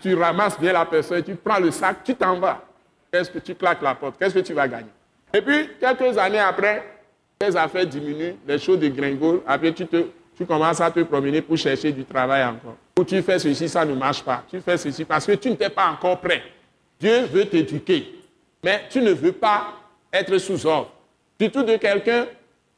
Tu, 0.00 0.14
ramasses 0.14 0.58
bien 0.58 0.72
la 0.72 0.86
personne, 0.86 1.22
tu 1.22 1.34
prends 1.34 1.58
le 1.58 1.70
sac, 1.70 1.98
tu 2.04 2.14
t'en 2.14 2.38
vas. 2.38 2.62
Qu'est-ce 3.12 3.30
que 3.30 3.38
tu 3.38 3.54
claques 3.54 3.82
la 3.82 3.94
porte? 3.94 4.16
Qu'est-ce 4.18 4.34
que 4.34 4.40
tu 4.40 4.54
vas 4.54 4.66
gagner? 4.66 4.90
Et 5.32 5.42
puis, 5.42 5.68
quelques 5.78 6.16
années 6.16 6.38
après, 6.38 6.82
les 7.40 7.56
affaires 7.56 7.86
diminuent, 7.86 8.36
les 8.46 8.58
choses 8.58 8.78
dégringolent, 8.78 9.42
après 9.46 9.72
tu, 9.72 9.86
te, 9.86 10.06
tu 10.36 10.46
commences 10.46 10.80
à 10.80 10.90
te 10.90 11.00
promener 11.00 11.42
pour 11.42 11.56
chercher 11.56 11.92
du 11.92 12.04
travail 12.04 12.44
encore. 12.44 12.76
Ou 12.98 13.04
tu 13.04 13.20
fais 13.22 13.38
ceci, 13.38 13.68
ça 13.68 13.84
ne 13.84 13.94
marche 13.94 14.22
pas. 14.22 14.44
Tu 14.48 14.60
fais 14.60 14.76
ceci 14.76 15.04
parce 15.04 15.26
que 15.26 15.32
tu 15.32 15.50
n'es 15.50 15.68
pas 15.68 15.88
encore 15.88 16.20
prêt. 16.20 16.42
Dieu 16.98 17.24
veut 17.26 17.44
t'éduquer, 17.44 18.20
mais 18.62 18.84
tu 18.88 19.00
ne 19.00 19.12
veux 19.12 19.32
pas 19.32 19.74
être 20.12 20.38
sous 20.38 20.64
ordre. 20.64 20.92
Surtout 21.40 21.64
de 21.64 21.76
quelqu'un 21.76 22.26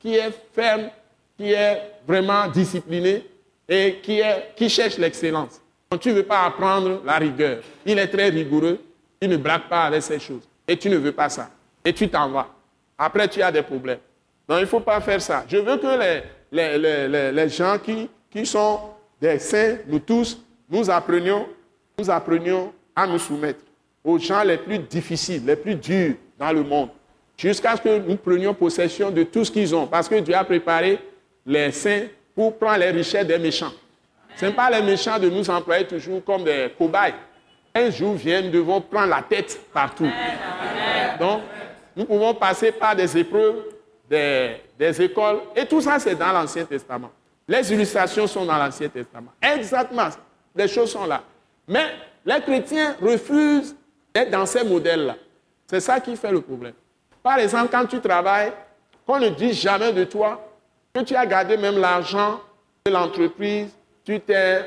qui 0.07 0.15
est 0.15 0.31
ferme, 0.55 0.89
qui 1.37 1.53
est 1.53 1.83
vraiment 2.07 2.47
discipliné 2.47 3.27
et 3.69 3.97
qui, 4.01 4.21
est, 4.21 4.53
qui 4.55 4.69
cherche 4.69 4.97
l'excellence. 4.99 5.61
Donc 5.91 6.01
tu 6.01 6.11
ne 6.11 6.15
veux 6.15 6.23
pas 6.23 6.43
apprendre 6.45 7.03
la 7.05 7.17
rigueur. 7.19 7.59
Il 7.85 7.99
est 7.99 8.07
très 8.07 8.29
rigoureux, 8.29 8.79
il 9.21 9.29
ne 9.29 9.37
braque 9.37 9.69
pas 9.69 9.83
avec 9.87 10.03
ces 10.03 10.21
choses. 10.21 10.43
Et 10.69 10.77
tu 10.77 10.89
ne 10.89 10.97
veux 10.97 11.11
pas 11.11 11.29
ça. 11.29 11.51
Et 11.85 11.93
tu 11.93 12.09
t'en 12.09 12.29
vas. 12.29 12.47
Après, 12.97 13.27
tu 13.27 13.43
as 13.43 13.51
des 13.51 13.63
problèmes. 13.63 13.99
Donc 14.49 14.59
il 14.59 14.63
ne 14.63 14.67
faut 14.67 14.79
pas 14.79 15.01
faire 15.01 15.21
ça. 15.21 15.45
Je 15.49 15.57
veux 15.57 15.77
que 15.77 15.99
les, 15.99 16.23
les, 16.53 16.79
les- 16.79 17.09
les- 17.09 17.33
les 17.33 17.49
gens 17.49 17.77
qui, 17.85 18.09
qui 18.31 18.47
sont 18.47 18.79
des 19.21 19.41
saints, 19.41 19.79
nous 19.89 19.99
tous, 19.99 20.41
nous 20.71 20.89
apprenions, 20.89 21.49
nous 21.99 22.09
apprenions 22.09 22.73
à 22.95 23.09
nous 23.09 23.19
soumettre 23.19 23.61
aux 24.05 24.19
gens 24.21 24.45
les 24.45 24.57
plus 24.59 24.79
difficiles, 24.79 25.45
les 25.45 25.57
plus 25.57 25.75
durs 25.75 26.15
dans 26.39 26.53
le 26.53 26.63
monde, 26.63 26.91
jusqu'à 27.37 27.77
ce 27.77 27.83
que 27.83 27.99
nous 27.99 28.17
prenions 28.17 28.55
possession 28.55 29.11
de 29.11 29.23
tout 29.25 29.45
ce 29.45 29.51
qu'ils 29.51 29.75
ont, 29.75 29.87
parce 29.87 30.09
que 30.09 30.17
Dieu 30.17 30.35
a 30.35 30.45
préparé 30.45 30.99
les 31.45 31.71
saints 31.71 32.05
pour 32.35 32.57
prendre 32.59 32.79
les 32.79 32.91
richesses 32.91 33.27
des 33.27 33.39
méchants. 33.39 33.73
Ce 34.37 34.47
n'est 34.47 34.53
pas 34.53 34.71
les 34.71 34.83
méchants 34.83 35.19
de 35.19 35.29
nous 35.29 35.49
employer 35.49 35.87
toujours 35.87 36.23
comme 36.25 36.45
des 36.45 36.73
cobayes. 36.77 37.15
Un 37.75 37.91
jour 37.91 38.15
vient, 38.15 38.43
nous 38.43 38.51
devons 38.51 38.81
prendre 38.81 39.09
la 39.09 39.23
tête 39.23 39.59
partout. 39.73 40.09
Donc, 41.19 41.43
nous 41.95 42.05
pouvons 42.05 42.35
passer 42.35 42.73
par 42.73 42.95
des 42.95 43.17
épreuves, 43.17 43.63
des, 44.09 44.57
des 44.79 45.03
écoles, 45.03 45.41
et 45.55 45.67
tout 45.67 45.81
ça, 45.81 45.99
c'est 45.99 46.15
dans 46.15 46.33
l'Ancien 46.33 46.65
Testament. 46.65 47.11
Les 47.49 47.73
illustrations 47.73 48.27
sont 48.27 48.45
dans 48.45 48.57
l'Ancien 48.59 48.89
Testament. 48.89 49.33
Exactement, 49.41 50.09
les 50.55 50.69
choses 50.69 50.91
sont 50.91 51.07
là. 51.07 51.23
Mais 51.69 51.87
les 52.25 52.41
chrétiens 52.41 52.97
refusent 53.01 53.75
d'être 54.13 54.31
dans 54.31 54.47
ces 54.47 54.65
modèles-là. 54.65 55.17
C'est 55.67 55.81
ça 55.81 56.01
qui 56.01 56.17
fait 56.17 56.31
le 56.31 56.41
problème. 56.41 56.75
Par 57.27 57.41
exemple, 57.41 57.71
quand 57.73 57.87
tu 57.87 57.99
travailles, 57.99 58.53
qu'on 59.05 59.19
ne 59.19 59.31
dise 59.31 59.61
jamais 59.61 59.93
de 59.93 60.05
toi 60.05 60.49
que 60.95 61.01
tu 61.01 61.17
as 61.17 61.27
gardé 61.27 61.57
même 61.57 61.77
l'argent 61.77 62.41
de 62.87 62.93
l'entreprise, 62.93 63.75
tu 64.05 64.21
t'es 64.21 64.65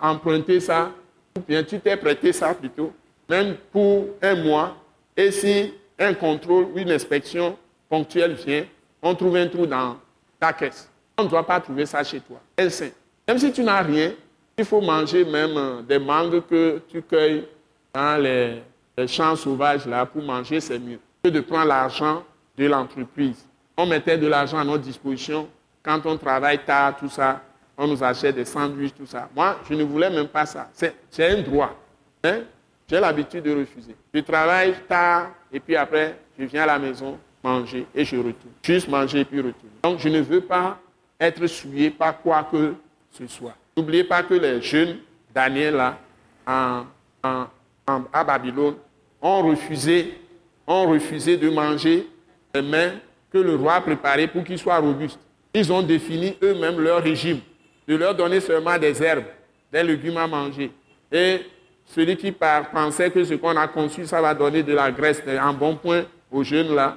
emprunté 0.00 0.60
ça, 0.60 0.92
ou 1.36 1.40
bien 1.40 1.64
tu 1.64 1.80
t'es 1.80 1.96
prêté 1.96 2.32
ça 2.32 2.54
plutôt, 2.54 2.92
même 3.28 3.56
pour 3.72 4.06
un 4.22 4.36
mois, 4.36 4.76
et 5.16 5.32
si 5.32 5.74
un 5.98 6.14
contrôle 6.14 6.66
ou 6.72 6.78
une 6.78 6.92
inspection 6.92 7.58
ponctuelle 7.88 8.34
vient, 8.34 8.64
on 9.02 9.12
trouve 9.12 9.34
un 9.34 9.48
trou 9.48 9.66
dans 9.66 9.96
ta 10.38 10.52
caisse. 10.52 10.88
On 11.18 11.24
ne 11.24 11.28
doit 11.28 11.44
pas 11.44 11.58
trouver 11.58 11.86
ça 11.86 12.04
chez 12.04 12.20
toi. 12.20 12.38
Même 12.56 13.38
si 13.40 13.50
tu 13.50 13.64
n'as 13.64 13.82
rien, 13.82 14.12
il 14.56 14.64
faut 14.64 14.80
manger 14.80 15.24
même 15.24 15.56
euh, 15.56 15.82
des 15.82 15.98
mangues 15.98 16.40
que 16.46 16.80
tu 16.88 17.02
cueilles 17.02 17.48
dans 17.92 18.22
les, 18.22 18.62
champs 19.08 19.34
sauvages 19.34 19.88
pour 20.12 20.22
manger, 20.22 20.60
c'est 20.60 20.78
mieux 20.78 21.00
de 21.30 21.40
prendre 21.40 21.66
l'argent 21.66 22.24
de 22.56 22.66
l'entreprise. 22.66 23.44
On 23.76 23.86
mettait 23.86 24.18
de 24.18 24.26
l'argent 24.26 24.58
à 24.58 24.64
notre 24.64 24.82
disposition 24.82 25.48
quand 25.82 26.04
on 26.06 26.16
travaille 26.16 26.58
tard, 26.64 26.96
tout 26.96 27.08
ça. 27.08 27.42
On 27.78 27.86
nous 27.86 28.02
achète 28.02 28.34
des 28.34 28.44
sandwichs, 28.44 28.94
tout 28.94 29.06
ça. 29.06 29.28
Moi, 29.36 29.58
je 29.68 29.74
ne 29.74 29.84
voulais 29.84 30.08
même 30.10 30.28
pas 30.28 30.46
ça. 30.46 30.68
C'est 30.72 30.94
un 31.20 31.42
droit. 31.42 31.76
Hein? 32.24 32.40
J'ai 32.88 32.98
l'habitude 32.98 33.44
de 33.44 33.54
refuser. 33.54 33.94
Je 34.12 34.20
travaille 34.20 34.74
tard 34.88 35.30
et 35.52 35.60
puis 35.60 35.76
après, 35.76 36.18
je 36.38 36.44
viens 36.44 36.62
à 36.62 36.66
la 36.66 36.78
maison 36.78 37.18
manger 37.44 37.86
et 37.94 38.04
je 38.04 38.16
retourne. 38.16 38.54
Juste 38.62 38.88
manger 38.88 39.20
et 39.20 39.24
puis 39.24 39.38
retourner. 39.38 39.74
Donc, 39.82 39.98
je 39.98 40.08
ne 40.08 40.20
veux 40.20 40.40
pas 40.40 40.78
être 41.20 41.46
souillé 41.46 41.90
par 41.90 42.18
quoi 42.20 42.48
que 42.50 42.74
ce 43.12 43.26
soit. 43.26 43.54
N'oubliez 43.76 44.04
pas 44.04 44.22
que 44.22 44.34
les 44.34 44.62
jeunes, 44.62 44.98
Daniel, 45.34 45.76
là, 45.76 45.98
à 46.46 48.24
Babylone, 48.24 48.76
ont 49.20 49.42
refusé, 49.42 50.18
ont 50.66 50.88
refusé 50.90 51.36
de 51.36 51.48
manger 51.48 52.06
les 52.54 52.62
mains 52.62 52.92
que 53.32 53.38
le 53.38 53.54
roi 53.54 53.74
a 53.74 53.80
préparées 53.80 54.26
pour 54.26 54.44
qu'ils 54.44 54.58
soient 54.58 54.78
robustes. 54.78 55.18
Ils 55.54 55.72
ont 55.72 55.82
défini 55.82 56.36
eux-mêmes 56.42 56.80
leur 56.80 57.02
régime, 57.02 57.40
de 57.86 57.96
leur 57.96 58.14
donner 58.14 58.40
seulement 58.40 58.78
des 58.78 59.02
herbes, 59.02 59.24
des 59.72 59.82
légumes 59.82 60.16
à 60.16 60.26
manger. 60.26 60.70
Et 61.10 61.40
celui 61.86 62.16
qui 62.16 62.32
pensait 62.32 63.10
que 63.10 63.24
ce 63.24 63.34
qu'on 63.34 63.56
a 63.56 63.68
conçu, 63.68 64.06
ça 64.06 64.20
va 64.20 64.34
donner 64.34 64.62
de 64.62 64.72
la 64.72 64.90
graisse, 64.90 65.22
en 65.40 65.52
bon 65.52 65.76
point 65.76 66.04
aux 66.30 66.42
jeunes 66.42 66.74
là, 66.74 66.96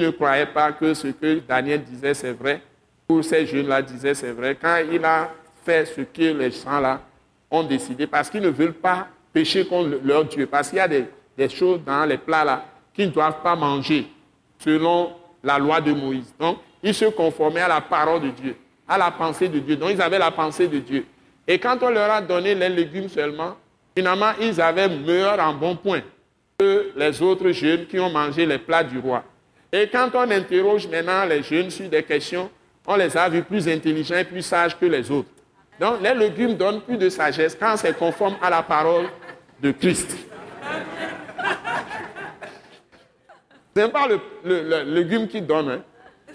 ne 0.00 0.10
croyait 0.10 0.46
pas 0.46 0.72
que 0.72 0.94
ce 0.94 1.08
que 1.08 1.40
Daniel 1.40 1.82
disait, 1.82 2.14
c'est 2.14 2.32
vrai. 2.32 2.62
Pour 3.06 3.24
ces 3.24 3.46
jeunes-là, 3.46 3.82
disait, 3.82 4.14
c'est 4.14 4.30
vrai. 4.30 4.56
Quand 4.60 4.78
il 4.92 5.04
a 5.04 5.30
fait 5.64 5.86
ce 5.86 6.02
que 6.02 6.38
les 6.38 6.50
gens-là 6.50 7.00
ont 7.50 7.64
décidé, 7.64 8.06
parce 8.06 8.30
qu'ils 8.30 8.42
ne 8.42 8.50
veulent 8.50 8.74
pas 8.74 9.08
pécher 9.32 9.66
contre 9.66 9.98
leur 10.04 10.24
Dieu, 10.24 10.46
parce 10.46 10.68
qu'il 10.68 10.78
y 10.78 10.80
a 10.80 10.86
des, 10.88 11.04
des 11.36 11.48
choses 11.48 11.80
dans 11.84 12.04
les 12.04 12.18
plats-là 12.18 12.64
qu'ils 12.98 13.06
ne 13.06 13.12
doivent 13.12 13.42
pas 13.44 13.54
manger, 13.54 14.08
selon 14.58 15.12
la 15.44 15.56
loi 15.56 15.80
de 15.80 15.92
Moïse. 15.92 16.34
Donc, 16.36 16.58
ils 16.82 16.92
se 16.92 17.04
conformaient 17.04 17.60
à 17.60 17.68
la 17.68 17.80
parole 17.80 18.22
de 18.22 18.30
Dieu, 18.30 18.56
à 18.88 18.98
la 18.98 19.12
pensée 19.12 19.46
de 19.46 19.60
Dieu. 19.60 19.76
Donc, 19.76 19.90
ils 19.92 20.02
avaient 20.02 20.18
la 20.18 20.32
pensée 20.32 20.66
de 20.66 20.80
Dieu. 20.80 21.06
Et 21.46 21.60
quand 21.60 21.78
on 21.82 21.90
leur 21.90 22.10
a 22.10 22.20
donné 22.20 22.56
les 22.56 22.68
légumes 22.68 23.08
seulement, 23.08 23.56
finalement, 23.96 24.32
ils 24.40 24.60
avaient 24.60 24.88
meilleur 24.88 25.38
en 25.38 25.54
bon 25.54 25.76
point 25.76 26.00
que 26.58 26.90
les 26.96 27.22
autres 27.22 27.52
jeunes 27.52 27.86
qui 27.86 28.00
ont 28.00 28.10
mangé 28.10 28.44
les 28.44 28.58
plats 28.58 28.82
du 28.82 28.98
roi. 28.98 29.22
Et 29.72 29.88
quand 29.88 30.10
on 30.14 30.28
interroge 30.28 30.88
maintenant 30.88 31.24
les 31.24 31.44
jeunes 31.44 31.70
sur 31.70 31.88
des 31.88 32.02
questions, 32.02 32.50
on 32.84 32.96
les 32.96 33.16
a 33.16 33.28
vus 33.28 33.44
plus 33.44 33.68
intelligents 33.68 34.16
et 34.16 34.24
plus 34.24 34.42
sages 34.42 34.76
que 34.76 34.86
les 34.86 35.08
autres. 35.08 35.28
Donc 35.78 36.02
les 36.02 36.14
légumes 36.14 36.56
donnent 36.56 36.80
plus 36.80 36.96
de 36.96 37.08
sagesse 37.08 37.56
quand 37.58 37.76
c'est 37.76 37.96
conforme 37.96 38.34
à 38.42 38.50
la 38.50 38.62
parole 38.62 39.06
de 39.62 39.70
Christ. 39.70 40.16
Ce 43.78 43.84
n'est 43.84 43.90
pas 43.90 44.08
le, 44.08 44.82
légume 44.92 45.28
qui 45.28 45.40
donne, 45.40 45.70
hein. 45.70 45.82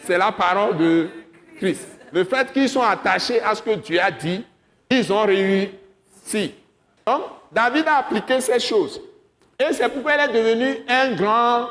c'est 0.05 0.17
la 0.17 0.31
parole 0.31 0.77
de 0.77 1.09
Christ. 1.57 1.85
Le 2.13 2.23
fait 2.23 2.53
qu'ils 2.53 2.69
sont 2.69 2.81
attachés 2.81 3.41
à 3.41 3.53
ce 3.53 3.61
que 3.61 3.71
Dieu 3.71 3.99
a 3.99 4.11
dit, 4.11 4.45
ils 4.89 5.11
ont 5.11 5.25
réussi. 5.25 6.53
Donc, 7.05 7.21
David 7.51 7.85
a 7.85 7.97
appliqué 7.97 8.39
ces 8.39 8.61
choses. 8.61 9.01
Et 9.59 9.73
c'est 9.73 9.89
pourquoi 9.89 10.13
il 10.13 10.21
est 10.21 10.41
devenu 10.41 10.77
un 10.87 11.15
grand 11.15 11.67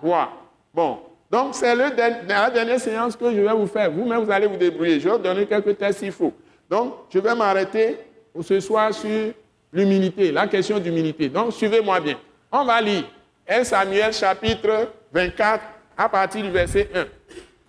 roi. 0.00 0.30
Bon, 0.72 1.00
donc 1.30 1.54
c'est 1.54 1.76
la 1.76 1.90
dernière 1.90 2.80
séance 2.80 3.16
que 3.16 3.30
je 3.34 3.40
vais 3.42 3.52
vous 3.52 3.66
faire. 3.66 3.90
Vous-même, 3.90 4.24
vous 4.24 4.30
allez 4.30 4.46
vous 4.46 4.56
débrouiller. 4.56 4.98
Je 4.98 5.10
vais 5.10 5.16
vous 5.16 5.22
donner 5.22 5.44
quelques 5.44 5.76
tests 5.76 5.98
s'il 5.98 6.12
faut. 6.12 6.32
Donc, 6.70 6.94
je 7.10 7.18
vais 7.18 7.34
m'arrêter 7.34 7.98
ce 8.40 8.60
soir 8.60 8.94
sur 8.94 9.34
l'humilité, 9.74 10.32
la 10.32 10.46
question 10.46 10.78
d'humilité. 10.78 11.28
Donc, 11.28 11.52
suivez-moi 11.52 12.00
bien. 12.00 12.16
On 12.50 12.64
va 12.64 12.80
lire 12.80 13.04
1 13.48 13.64
Samuel 13.64 14.12
chapitre 14.12 14.92
24 15.12 15.62
à 15.96 16.08
partir 16.08 16.42
du 16.42 16.50
verset 16.50 16.88
1. 16.94 17.06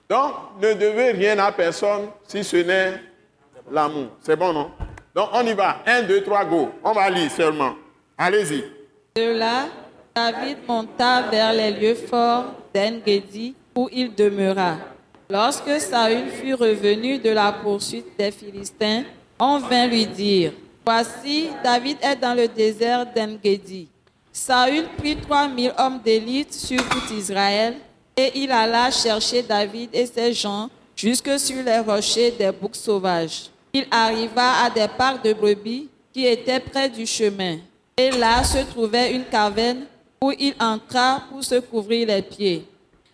Donc, 0.10 0.34
ne 0.62 0.74
devez 0.74 1.12
rien 1.12 1.38
à 1.40 1.52
personne 1.52 2.08
si 2.28 2.44
ce 2.44 2.58
n'est 2.58 2.94
l'amour. 3.72 4.08
C'est 4.22 4.36
bon, 4.36 4.54
non? 4.54 4.72
Donc, 5.14 5.30
on 5.34 5.46
y 5.46 5.54
va. 5.54 5.78
1, 5.86 6.04
2, 6.04 6.24
3, 6.24 6.46
go. 6.46 6.72
On 6.84 6.94
va 6.94 7.10
lire 7.10 7.30
seulement. 7.30 7.76
Allez-y. 8.18 8.64
De 9.16 9.38
là, 9.38 9.66
David 10.16 10.58
monta 10.68 11.24
vers 11.24 11.54
les 11.54 11.72
lieux 11.72 11.96
forts 11.96 12.54
d'Engedi 12.74 13.56
où 13.76 13.90
il 13.92 14.14
demeura. 14.16 14.78
Lorsque 15.30 15.80
Saül 15.80 16.30
fut 16.30 16.54
revenu 16.54 17.20
de 17.20 17.32
la 17.32 17.52
poursuite 17.52 18.18
des 18.18 18.32
Philistins, 18.32 19.04
on 19.40 19.60
vint 19.60 19.88
lui 19.88 20.06
dire, 20.06 20.54
Voici, 20.86 21.50
David 21.62 21.98
est 22.02 22.16
dans 22.16 22.34
le 22.34 22.48
désert 22.48 23.06
d'Engedi. 23.14 23.90
Saül 24.38 24.86
prit 24.98 25.16
trois 25.16 25.48
mille 25.48 25.74
hommes 25.80 26.00
d'élite 26.06 26.54
sur 26.54 26.78
tout 26.90 27.12
Israël 27.12 27.74
et 28.16 28.32
il 28.36 28.52
alla 28.52 28.92
chercher 28.92 29.42
David 29.42 29.90
et 29.92 30.06
ses 30.06 30.32
gens 30.32 30.70
jusque 30.96 31.40
sur 31.40 31.64
les 31.64 31.80
rochers 31.80 32.30
des 32.38 32.52
boucs 32.52 32.76
sauvages. 32.76 33.50
Il 33.74 33.88
arriva 33.90 34.64
à 34.64 34.70
des 34.70 34.88
parcs 34.96 35.26
de 35.26 35.34
brebis 35.34 35.90
qui 36.14 36.28
étaient 36.28 36.60
près 36.60 36.88
du 36.88 37.08
chemin. 37.08 37.58
Et 37.98 38.12
là 38.12 38.44
se 38.44 38.60
trouvait 38.60 39.12
une 39.12 39.26
caverne 39.26 39.86
où 40.22 40.32
il 40.32 40.54
entra 40.60 41.24
pour 41.32 41.44
se 41.44 41.56
couvrir 41.56 42.08
les 42.08 42.22
pieds. 42.22 42.64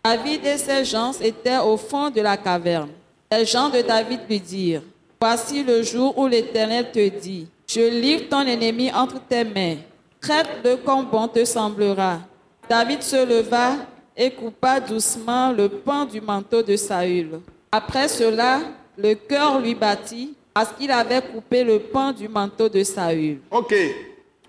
David 0.03 0.45
et 0.45 0.57
ses 0.57 0.83
gens 0.83 1.13
étaient 1.21 1.57
au 1.57 1.77
fond 1.77 2.09
de 2.09 2.19
la 2.19 2.35
caverne. 2.35 2.89
Les 3.31 3.45
gens 3.45 3.69
de 3.69 3.81
David 3.81 4.19
lui 4.29 4.41
dirent, 4.41 4.83
Voici 5.21 5.63
le 5.63 5.83
jour 5.83 6.17
où 6.17 6.27
l'Éternel 6.27 6.91
te 6.91 7.07
dit, 7.07 7.47
Je 7.65 7.79
livre 7.79 8.27
ton 8.29 8.41
ennemi 8.41 8.91
entre 8.91 9.21
tes 9.21 9.45
mains. 9.45 9.77
Traite-le 10.23 10.77
comme 10.77 11.07
bon 11.07 11.27
te 11.27 11.43
semblera. 11.43 12.21
David 12.69 13.03
se 13.03 13.25
leva 13.25 13.75
et 14.15 14.31
coupa 14.31 14.79
doucement 14.79 15.51
le 15.51 15.67
pan 15.67 16.05
du 16.05 16.21
manteau 16.21 16.63
de 16.63 16.77
Saül. 16.77 17.41
Après 17.69 18.07
cela, 18.07 18.61
le 18.97 19.15
cœur 19.15 19.59
lui 19.59 19.75
battit 19.75 20.33
parce 20.53 20.71
qu'il 20.71 20.89
avait 20.91 21.21
coupé 21.21 21.65
le 21.65 21.77
pan 21.77 22.13
du 22.13 22.29
manteau 22.29 22.69
de 22.69 22.81
Saül. 22.83 23.41
Ok. 23.51 23.75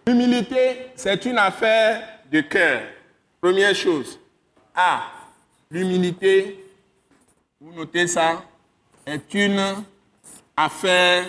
L'humilité, 0.06 0.92
c'est 0.94 1.24
une 1.24 1.38
affaire 1.38 2.20
de 2.30 2.40
cœur. 2.42 2.82
Première 3.40 3.74
chose. 3.74 4.20
A. 4.76 5.00
L'humilité, 5.68 6.64
vous 7.60 7.72
notez 7.72 8.06
ça, 8.06 8.44
est 9.04 9.34
une 9.34 9.60
affaire 10.56 11.24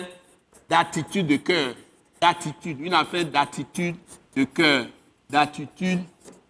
d'attitude 0.70 1.26
de 1.26 1.36
cœur. 1.36 1.74
D'attitude. 2.20 2.78
Une 2.80 2.94
affaire 2.94 3.24
d'attitude 3.24 3.96
de 4.36 4.44
cœur. 4.44 4.86
D'attitude 5.28 6.00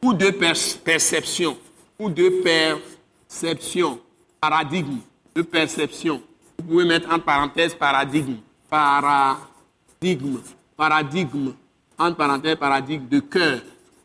ou 0.02 0.12
de 0.12 0.30
per- 0.30 0.52
perception. 0.84 1.56
Ou 1.98 2.10
de 2.10 2.28
perception. 2.42 3.98
Paradigme. 4.40 4.98
De 5.34 5.42
perception. 5.42 6.22
Vous 6.58 6.64
pouvez 6.66 6.84
mettre 6.84 7.10
en 7.12 7.18
parenthèse 7.18 7.74
paradigme. 7.74 8.36
Paradigme. 8.68 10.38
Paradigme. 10.76 11.52
Entre 11.98 12.16
parenthèses, 12.16 12.56
paradigme 12.56 13.08
de 13.08 13.20
cœur. 13.20 13.60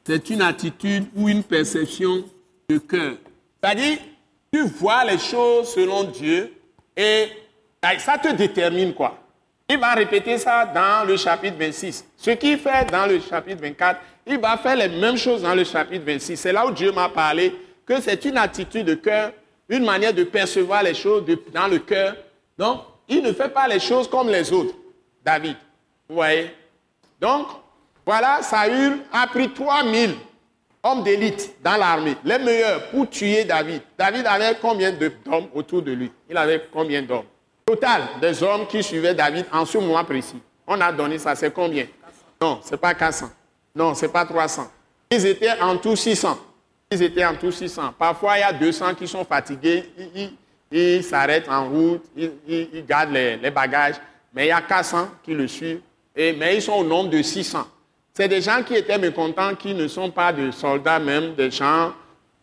C'est 0.05 0.29
une 0.29 0.41
attitude 0.41 1.07
ou 1.15 1.27
une 1.27 1.43
perception 1.43 2.23
de 2.69 2.77
cœur. 2.77 3.17
C'est-à-dire, 3.61 3.97
tu 4.51 4.63
vois 4.67 5.03
les 5.05 5.19
choses 5.19 5.73
selon 5.73 6.05
Dieu 6.05 6.53
et 6.95 7.27
Ça 7.99 8.17
te 8.17 8.33
détermine 8.33 8.93
quoi 8.93 9.17
Il 9.73 9.77
va 9.77 9.93
répéter 9.93 10.37
ça 10.37 10.65
dans 10.65 11.07
le 11.07 11.15
chapitre 11.15 11.55
26. 11.57 12.03
Ce 12.17 12.31
qu'il 12.31 12.57
fait 12.57 12.91
dans 12.91 13.05
le 13.05 13.21
chapitre 13.21 13.61
24, 13.61 14.01
il 14.27 14.37
va 14.37 14.57
faire 14.57 14.75
les 14.75 14.89
mêmes 14.89 15.15
choses 15.15 15.43
dans 15.43 15.55
le 15.55 15.63
chapitre 15.63 16.03
26. 16.05 16.35
C'est 16.35 16.51
là 16.51 16.67
où 16.67 16.71
Dieu 16.71 16.91
m'a 16.91 17.07
parlé 17.07 17.55
que 17.85 18.01
c'est 18.01 18.25
une 18.25 18.35
attitude 18.35 18.85
de 18.85 18.95
cœur, 18.95 19.31
une 19.69 19.85
manière 19.85 20.13
de 20.13 20.25
percevoir 20.25 20.83
les 20.83 20.93
choses 20.93 21.23
dans 21.53 21.69
le 21.69 21.79
cœur. 21.79 22.17
Donc, 22.57 22.81
il 23.07 23.23
ne 23.23 23.31
fait 23.31 23.47
pas 23.47 23.65
les 23.69 23.79
choses 23.79 24.09
comme 24.09 24.27
les 24.27 24.51
autres, 24.51 24.75
David. 25.23 25.55
Vous 26.09 26.15
voyez? 26.15 26.53
Donc, 27.21 27.47
voilà, 28.05 28.41
Saül 28.41 28.97
a 29.13 29.25
pris 29.27 29.51
3000 29.51 30.15
hommes 30.83 31.03
d'élite 31.03 31.55
dans 31.63 31.77
l'armée, 31.77 32.17
les 32.25 32.39
meilleurs 32.39 32.89
pour 32.89 33.09
tuer 33.09 33.45
David. 33.45 33.81
David 33.97 34.25
avait 34.27 34.57
combien 34.61 34.91
d'hommes 34.91 35.47
autour 35.53 35.81
de 35.81 35.93
lui? 35.93 36.11
Il 36.29 36.35
avait 36.35 36.61
combien 36.73 37.01
d'hommes? 37.03 37.23
Total 37.71 38.01
des 38.19 38.43
hommes 38.43 38.67
qui 38.67 38.83
suivaient 38.83 39.13
David 39.13 39.45
en 39.49 39.63
ce 39.63 39.77
moment 39.77 40.03
précis. 40.03 40.41
On 40.67 40.81
a 40.81 40.91
donné 40.91 41.17
ça, 41.17 41.35
c'est 41.35 41.53
combien? 41.53 41.85
Non, 42.41 42.59
ce 42.61 42.71
n'est 42.71 42.77
pas 42.77 42.93
400. 42.93 43.29
Non, 43.73 43.95
ce 43.95 44.05
n'est 44.05 44.11
pas 44.11 44.25
300. 44.25 44.69
Ils 45.09 45.25
étaient 45.25 45.57
en 45.57 45.77
tout 45.77 45.95
600. 45.95 46.37
Ils 46.91 47.01
étaient 47.01 47.23
en 47.23 47.33
tout 47.33 47.49
600. 47.49 47.93
Parfois, 47.97 48.37
il 48.37 48.41
y 48.41 48.43
a 48.43 48.51
200 48.51 48.95
qui 48.95 49.07
sont 49.07 49.23
fatigués. 49.23 49.89
Ils, 50.69 51.01
s'arrêtent 51.01 51.47
en 51.47 51.69
route, 51.69 52.03
ils, 52.17 52.83
gardent 52.85 53.13
les, 53.13 53.51
bagages. 53.51 53.95
Mais 54.33 54.47
il 54.47 54.49
y 54.49 54.51
a 54.51 54.61
400 54.61 55.07
qui 55.23 55.33
le 55.33 55.47
suivent. 55.47 55.79
Et, 56.13 56.33
mais 56.33 56.57
ils 56.57 56.61
sont 56.61 56.73
au 56.73 56.83
nombre 56.83 57.09
de 57.09 57.21
600. 57.21 57.65
C'est 58.13 58.27
des 58.27 58.41
gens 58.41 58.63
qui 58.63 58.75
étaient 58.75 58.97
mécontents, 58.97 59.55
qui 59.55 59.73
ne 59.73 59.87
sont 59.87 60.11
pas 60.11 60.33
des 60.33 60.51
soldats 60.51 60.99
même, 60.99 61.35
des 61.35 61.49
gens 61.49 61.93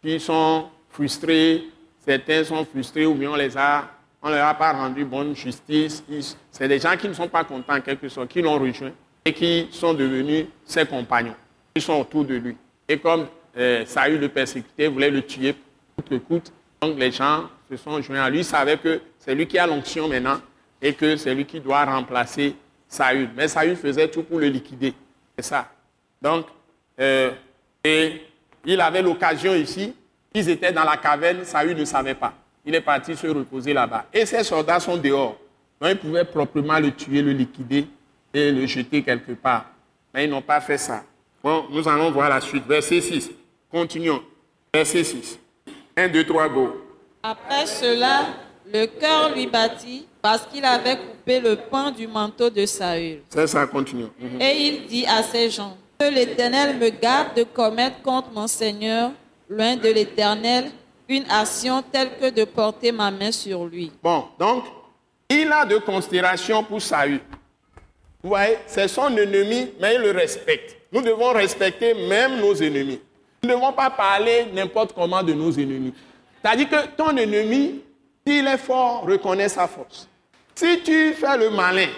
qui 0.01 0.19
sont 0.19 0.69
frustrés. 0.89 1.65
Certains 2.03 2.45
sont 2.45 2.65
frustrés 2.65 3.05
ou 3.05 3.13
bien 3.13 3.31
on 3.31 3.37
les 3.37 3.55
a, 3.59 3.91
on 4.23 4.31
leur 4.31 4.47
a 4.47 4.55
pas 4.55 4.73
rendu 4.73 5.05
bonne 5.05 5.35
justice. 5.35 6.03
C'est 6.51 6.69
des 6.69 6.79
gens 6.79 6.97
qui 6.97 7.09
ne 7.09 7.15
sont 7.15 7.29
pas 7.29 7.45
contents 7.45 7.75
en 7.75 7.81
quelque 7.81 8.09
sorte, 8.09 8.29
qui 8.29 8.43
l'ont 8.43 8.59
rejoint 8.59 8.93
et 9.25 9.33
qui 9.33 9.69
sont 9.71 9.95
devenus 9.95 10.47
ses 10.65 10.87
compagnons. 10.87 11.35
Ils 11.75 11.83
sont 11.83 12.01
autour 12.01 12.25
de 12.25 12.35
lui. 12.35 12.57
Et 12.89 12.99
comme 12.99 13.27
euh, 13.57 13.85
Saül 13.85 14.21
le 14.21 14.29
persécutait, 14.29 14.89
voulait 14.89 15.11
le 15.11 15.23
tuer 15.23 15.55
coûte 15.95 16.09
que 16.09 16.15
coûte, 16.17 16.53
donc 16.81 16.99
les 16.99 17.11
gens 17.11 17.49
se 17.71 17.77
sont 17.77 18.01
joints 18.01 18.23
à 18.23 18.31
lui, 18.31 18.45
savaient 18.45 18.79
que 18.79 19.01
c'est 19.19 19.35
lui 19.35 19.47
qui 19.47 19.59
a 19.59 19.67
l'onction 19.67 20.09
maintenant 20.09 20.41
et 20.81 20.95
que 20.95 21.17
c'est 21.17 21.35
lui 21.35 21.45
qui 21.45 21.61
doit 21.61 21.85
remplacer 21.85 22.55
Saül. 22.89 23.31
Mais 23.37 23.49
Saül 23.49 23.77
faisait 23.77 24.09
tout 24.09 24.23
pour 24.23 24.39
le 24.39 24.47
liquider. 24.47 24.95
C'est 25.37 25.45
ça. 25.45 25.69
Donc, 26.23 26.47
euh, 27.01 27.33
et 27.85 28.23
il 28.65 28.81
avait 28.81 29.03
l'occasion 29.03 29.55
ici, 29.55 29.95
ils 30.35 30.49
étaient 30.49 30.73
dans 30.73 30.85
la 30.85 30.97
caverne, 30.97 31.45
Saül 31.45 31.77
ne 31.77 31.85
savait 31.85 32.15
pas. 32.15 32.35
Il 32.69 32.75
est 32.75 32.83
parti 32.83 33.17
se 33.17 33.27
reposer 33.27 33.73
là-bas. 33.73 34.05
Et 34.13 34.27
ses 34.27 34.45
soldats 34.45 34.79
sont 34.79 34.99
dehors. 34.99 35.39
Donc, 35.81 35.91
ils 35.91 35.97
pouvaient 35.97 36.25
proprement 36.27 36.79
le 36.79 36.91
tuer, 36.91 37.23
le 37.23 37.33
liquider 37.33 37.87
et 38.35 38.53
le 38.53 38.67
jeter 38.67 39.03
quelque 39.03 39.33
part. 39.33 39.65
Mais 40.13 40.27
ils 40.27 40.31
n'ont 40.31 40.43
pas 40.43 40.61
fait 40.61 40.77
ça. 40.77 41.03
Bon, 41.43 41.65
nous 41.71 41.89
allons 41.89 42.11
voir 42.11 42.29
la 42.29 42.43
suite. 42.43 42.67
Verset 42.67 43.01
6. 43.01 43.31
Continuons. 43.73 44.21
Verset 44.75 45.03
6. 45.03 45.39
1, 45.97 46.09
2, 46.09 46.27
3, 46.27 46.49
go. 46.51 46.85
Après 47.23 47.65
cela, 47.65 48.27
le 48.71 48.85
cœur 48.85 49.35
lui 49.35 49.47
battit 49.47 50.07
parce 50.21 50.45
qu'il 50.45 50.63
avait 50.67 50.99
coupé 50.99 51.41
le 51.41 51.57
pan 51.57 51.91
du 51.91 52.07
manteau 52.07 52.51
de 52.51 52.67
Saül. 52.67 53.21
Ça, 53.31 53.47
ça 53.47 53.67
continue. 53.67 54.09
Mhm. 54.21 54.43
Et 54.43 54.57
il 54.59 54.87
dit 54.87 55.07
à 55.07 55.23
ses 55.23 55.49
gens, 55.49 55.75
que 55.99 56.05
l'Éternel 56.05 56.77
me 56.77 56.91
garde 56.91 57.35
de 57.35 57.45
commettre 57.45 58.03
contre 58.03 58.29
mon 58.31 58.47
Seigneur, 58.47 59.13
loin 59.49 59.75
de 59.75 59.89
l'Éternel, 59.89 60.71
une 61.09 61.25
action 61.31 61.83
telle 61.83 62.11
que 62.19 62.31
de 62.31 62.45
porter 62.45 62.93
ma 62.93 63.11
main 63.11 63.33
sur 63.33 63.65
lui. 63.65 63.91
Bon, 64.03 64.25
donc, 64.39 64.65
il 65.29 65.51
a 65.51 65.65
de 65.65 65.79
considération 65.79 66.63
pour 66.63 66.81
Saül. 66.83 67.21
Vous 68.23 68.31
voyez, 68.31 68.59
c'est 68.67 68.89
son 68.89 69.17
ennemi, 69.17 69.71
mais 69.81 69.95
il 69.95 70.03
le 70.03 70.11
respecte. 70.11 70.77
Nous 70.93 71.03
devons 71.03 71.33
respecter 71.33 71.95
même 71.95 72.41
nos 72.41 72.55
ennemis. 72.55 73.01
Nous 73.43 73.49
ne 73.49 73.55
devons 73.55 73.73
pas 73.73 73.91
parler 73.91 74.47
n'importe 74.53 74.93
comment 74.93 75.23
de 75.23 75.33
nos 75.33 75.53
ennemis. 75.53 75.95
C'est-à-dire 76.43 76.69
que 76.69 76.87
ton 76.97 77.17
ennemi, 77.17 77.81
s'il 78.27 78.47
est 78.47 78.59
fort, 78.59 79.05
reconnaît 79.07 79.49
sa 79.49 79.69
force. 79.69 80.09
Si 80.55 80.83
tu 80.83 81.13
fais 81.15 81.37
le 81.37 81.51
malin, 81.51 81.89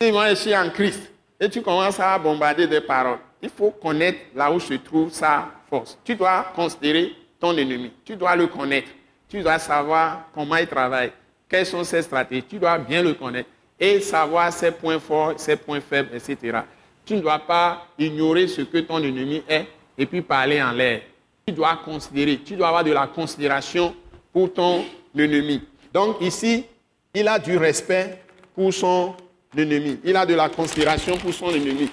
si 0.00 0.12
moi 0.12 0.28
je 0.30 0.34
suis 0.34 0.56
en 0.56 0.70
Christ, 0.70 1.10
et 1.40 1.50
tu 1.50 1.60
commences 1.60 2.00
à 2.00 2.18
bombarder 2.18 2.66
des 2.66 2.80
paroles, 2.80 3.18
il 3.42 3.50
faut 3.50 3.70
connaître 3.70 4.18
là 4.34 4.50
où 4.50 4.60
se 4.60 4.74
trouve 4.74 5.10
sa 5.12 5.48
force. 5.68 5.98
Tu 6.04 6.14
dois 6.14 6.46
considérer 6.54 7.12
ton 7.38 7.56
ennemi. 7.56 7.90
Tu 8.04 8.16
dois 8.16 8.36
le 8.36 8.46
connaître. 8.46 8.88
Tu 9.28 9.42
dois 9.42 9.58
savoir 9.58 10.28
comment 10.32 10.56
il 10.56 10.66
travaille, 10.68 11.10
quelles 11.48 11.66
sont 11.66 11.82
ses 11.82 12.02
stratégies. 12.02 12.44
Tu 12.48 12.58
dois 12.58 12.78
bien 12.78 13.02
le 13.02 13.14
connaître 13.14 13.48
et 13.78 14.00
savoir 14.00 14.52
ses 14.52 14.70
points 14.70 15.00
forts, 15.00 15.34
ses 15.36 15.56
points 15.56 15.80
faibles, 15.80 16.10
etc. 16.14 16.60
Tu 17.04 17.14
ne 17.14 17.20
dois 17.20 17.38
pas 17.38 17.86
ignorer 17.98 18.46
ce 18.46 18.62
que 18.62 18.78
ton 18.78 18.98
ennemi 18.98 19.42
est 19.48 19.66
et 19.98 20.06
puis 20.06 20.22
parler 20.22 20.62
en 20.62 20.72
l'air. 20.72 21.02
Tu 21.46 21.52
dois 21.52 21.76
considérer, 21.84 22.38
tu 22.38 22.56
dois 22.56 22.68
avoir 22.68 22.84
de 22.84 22.92
la 22.92 23.06
considération 23.06 23.94
pour 24.32 24.52
ton 24.52 24.84
ennemi. 25.16 25.62
Donc 25.92 26.20
ici, 26.20 26.64
il 27.14 27.26
a 27.28 27.38
du 27.38 27.56
respect 27.56 28.22
pour 28.54 28.72
son 28.72 29.14
ennemi. 29.56 29.98
Il 30.04 30.16
a 30.16 30.24
de 30.24 30.34
la 30.34 30.48
considération 30.48 31.16
pour 31.16 31.32
son 31.32 31.50
ennemi. 31.50 31.90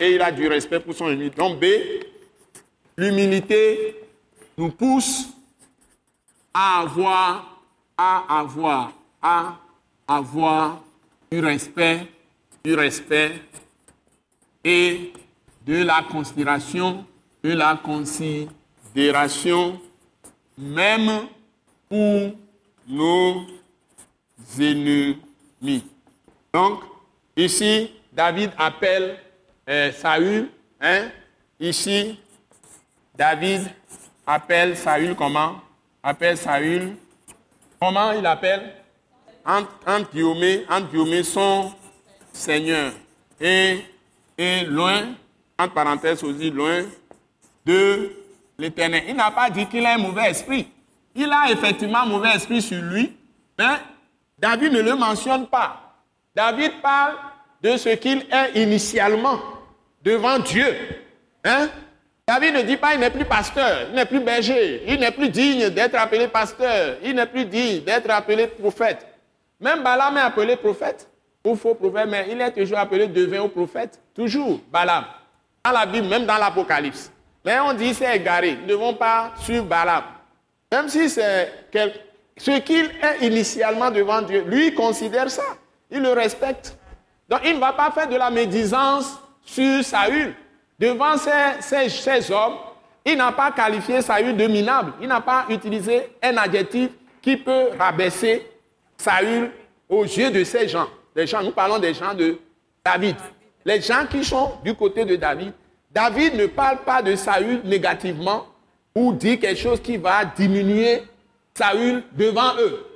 Et 0.00 0.14
il 0.14 0.22
a 0.22 0.30
du 0.30 0.46
respect 0.46 0.80
pour 0.80 0.94
son 0.94 1.08
ennemi. 1.08 1.30
Donc 1.30 1.58
B, 1.58 1.64
l'humilité 2.96 3.96
nous 4.60 4.70
pousse 4.70 5.28
à 6.52 6.80
avoir, 6.80 7.62
à 7.96 8.40
avoir, 8.40 8.92
à 9.22 9.56
avoir 10.06 10.82
du 11.32 11.40
respect, 11.40 12.06
du 12.62 12.74
respect 12.74 13.40
et 14.62 15.14
de 15.64 15.82
la 15.82 16.02
considération, 16.02 17.06
de 17.42 17.52
la 17.52 17.80
considération 17.82 19.80
même 20.58 21.26
pour 21.88 22.32
nos 22.86 23.46
ennemis. 24.58 25.86
Donc, 26.52 26.82
ici, 27.34 27.92
David 28.12 28.50
appelle 28.58 29.20
euh, 29.66 29.90
Saül. 29.92 30.50
Hein? 30.82 31.08
Ici, 31.58 32.18
David 33.16 33.62
appelle 34.30 34.76
Saül 34.76 35.14
comment? 35.16 35.60
Appelle 36.02 36.36
Saül. 36.36 36.96
Comment 37.80 38.12
il 38.12 38.24
appelle? 38.24 38.74
Entre, 39.44 39.70
entre, 39.86 41.22
son 41.24 41.72
Seigneur. 42.32 42.92
Et, 43.40 43.84
et 44.38 44.64
loin, 44.66 45.14
entre 45.58 45.74
parenthèses 45.74 46.22
aussi, 46.22 46.50
loin 46.50 46.84
de 47.66 48.12
l'éternel. 48.58 49.04
Il 49.08 49.16
n'a 49.16 49.30
pas 49.30 49.50
dit 49.50 49.66
qu'il 49.66 49.84
a 49.84 49.94
un 49.94 49.98
mauvais 49.98 50.30
esprit. 50.30 50.68
Il 51.14 51.30
a 51.32 51.50
effectivement 51.50 52.02
un 52.02 52.06
mauvais 52.06 52.34
esprit 52.34 52.62
sur 52.62 52.80
lui, 52.80 53.16
mais 53.58 53.78
David 54.38 54.72
ne 54.72 54.80
le 54.80 54.94
mentionne 54.94 55.48
pas. 55.48 55.96
David 56.34 56.80
parle 56.80 57.16
de 57.62 57.76
ce 57.76 57.88
qu'il 57.90 58.26
est 58.30 58.62
initialement 58.62 59.40
devant 60.04 60.38
Dieu. 60.38 60.66
Hein? 61.44 61.68
David 62.30 62.54
ne 62.54 62.62
dit 62.62 62.76
pas 62.76 62.94
il 62.94 63.00
n'est 63.00 63.10
plus 63.10 63.24
pasteur, 63.24 63.88
il 63.88 63.96
n'est 63.96 64.06
plus 64.06 64.20
berger, 64.20 64.84
il 64.86 65.00
n'est 65.00 65.10
plus 65.10 65.30
digne 65.30 65.68
d'être 65.70 65.96
appelé 65.96 66.28
pasteur, 66.28 66.98
il 67.02 67.16
n'est 67.16 67.26
plus 67.26 67.44
digne 67.44 67.80
d'être 67.80 68.08
appelé 68.08 68.46
prophète. 68.46 69.04
Même 69.58 69.82
Balaam 69.82 70.16
est 70.16 70.20
appelé 70.20 70.54
prophète 70.54 71.08
ou 71.44 71.56
faux 71.56 71.74
prophète, 71.74 72.06
mais 72.08 72.28
il 72.30 72.40
est 72.40 72.52
toujours 72.52 72.78
appelé 72.78 73.08
devin 73.08 73.40
ou 73.40 73.48
prophète. 73.48 73.98
Toujours 74.14 74.60
Balaam. 74.70 75.06
Dans 75.64 75.72
la 75.72 75.84
Bible, 75.86 76.06
même 76.06 76.24
dans 76.24 76.36
l'Apocalypse. 76.36 77.10
Mais 77.44 77.58
on 77.58 77.72
dit 77.72 77.92
c'est 77.94 78.14
égaré. 78.14 78.58
Ne 78.62 78.68
devons 78.68 78.94
pas 78.94 79.32
suivre 79.40 79.64
Balaam. 79.64 80.04
Même 80.70 80.88
si 80.88 81.10
c'est 81.10 81.52
ce 82.36 82.60
qu'il 82.60 82.92
est 83.02 83.26
initialement 83.26 83.90
devant 83.90 84.22
Dieu, 84.22 84.44
lui 84.46 84.72
considère 84.72 85.28
ça. 85.32 85.42
Il 85.90 86.00
le 86.00 86.12
respecte. 86.12 86.76
Donc 87.28 87.40
il 87.44 87.56
ne 87.56 87.58
va 87.58 87.72
pas 87.72 87.90
faire 87.90 88.06
de 88.06 88.14
la 88.14 88.30
médisance 88.30 89.18
sur 89.44 89.82
Saül. 89.82 90.32
Devant 90.80 91.18
ces, 91.18 91.90
ces 91.90 92.32
hommes, 92.32 92.54
il 93.04 93.18
n'a 93.18 93.32
pas 93.32 93.52
qualifié 93.52 94.00
Saül 94.00 94.34
de 94.34 94.46
minable. 94.46 94.94
Il 95.02 95.08
n'a 95.08 95.20
pas 95.20 95.44
utilisé 95.50 96.08
un 96.22 96.38
adjectif 96.38 96.88
qui 97.20 97.36
peut 97.36 97.68
rabaisser 97.78 98.46
Saül 98.96 99.50
aux 99.90 100.04
yeux 100.04 100.30
de 100.30 100.42
ces 100.42 100.68
gens. 100.68 100.88
Les 101.14 101.26
gens, 101.26 101.42
nous 101.42 101.50
parlons 101.50 101.78
des 101.78 101.92
gens 101.92 102.14
de 102.14 102.38
David. 102.82 103.16
Les 103.64 103.82
gens 103.82 104.06
qui 104.10 104.24
sont 104.24 104.52
du 104.64 104.74
côté 104.74 105.04
de 105.04 105.16
David. 105.16 105.52
David 105.90 106.34
ne 106.36 106.46
parle 106.46 106.78
pas 106.78 107.02
de 107.02 107.14
Saül 107.14 107.60
négativement 107.64 108.46
ou 108.94 109.12
dit 109.12 109.38
quelque 109.38 109.60
chose 109.60 109.80
qui 109.82 109.98
va 109.98 110.24
diminuer 110.24 111.02
Saül 111.52 112.04
devant 112.12 112.54
eux. 112.58 112.86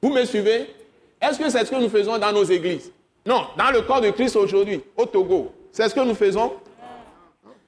Vous 0.00 0.10
me 0.10 0.24
suivez? 0.24 0.74
Est-ce 1.20 1.38
que 1.38 1.50
c'est 1.50 1.64
ce 1.64 1.70
que 1.70 1.76
nous 1.76 1.90
faisons 1.90 2.16
dans 2.16 2.32
nos 2.32 2.44
églises? 2.44 2.90
Non, 3.26 3.48
dans 3.58 3.70
le 3.70 3.82
corps 3.82 4.00
de 4.00 4.10
Christ 4.10 4.36
aujourd'hui, 4.36 4.82
au 4.96 5.04
Togo. 5.04 5.52
C'est 5.72 5.88
ce 5.88 5.94
que 5.94 6.00
nous 6.00 6.14
faisons 6.14 6.52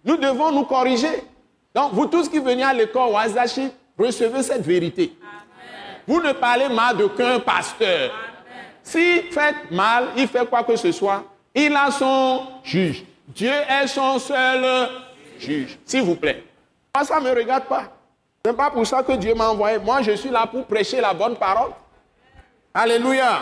Nous 0.07 0.17
devons 0.17 0.53
nous 0.53 0.65
corriger. 0.65 1.25
Donc, 1.75 1.93
vous 1.93 2.07
tous 2.07 2.29
qui 2.29 2.39
venez 2.39 2.63
à 2.63 2.73
l'école 2.73 3.15
à 3.17 3.25
recevez 3.99 4.43
cette 4.43 4.63
vérité. 4.65 5.13
Vous 6.07 6.23
ne 6.23 6.33
parlez 6.33 6.69
mal 6.69 6.97
d'aucun 6.97 7.41
pasteur. 7.41 8.13
S'il 8.83 9.25
fait 9.33 9.57
mal, 9.73 10.11
il 10.17 10.29
fait 10.29 10.49
quoi 10.49 10.63
que 10.63 10.77
ce 10.77 10.93
soit, 10.93 11.25
il 11.53 11.75
a 11.75 11.91
son 11.91 12.43
juge. 12.63 13.05
Dieu 13.27 13.51
est 13.51 13.89
son 13.89 14.19
seul 14.21 14.89
juge. 15.41 15.77
S'il 15.85 16.03
vous 16.03 16.15
plaît. 16.15 16.45
Moi, 16.95 17.05
ça 17.05 17.19
ne 17.19 17.25
me 17.25 17.35
regarde 17.35 17.65
pas. 17.65 17.85
Ce 18.45 18.51
n'est 18.51 18.57
pas 18.57 18.71
pour 18.71 18.87
ça 18.87 19.03
que 19.03 19.13
Dieu 19.13 19.35
m'a 19.35 19.49
envoyé. 19.49 19.79
Moi, 19.79 20.03
je 20.03 20.13
suis 20.13 20.31
là 20.31 20.47
pour 20.47 20.65
prêcher 20.67 21.01
la 21.01 21.13
bonne 21.13 21.35
parole. 21.35 21.73
Alléluia. 22.73 23.41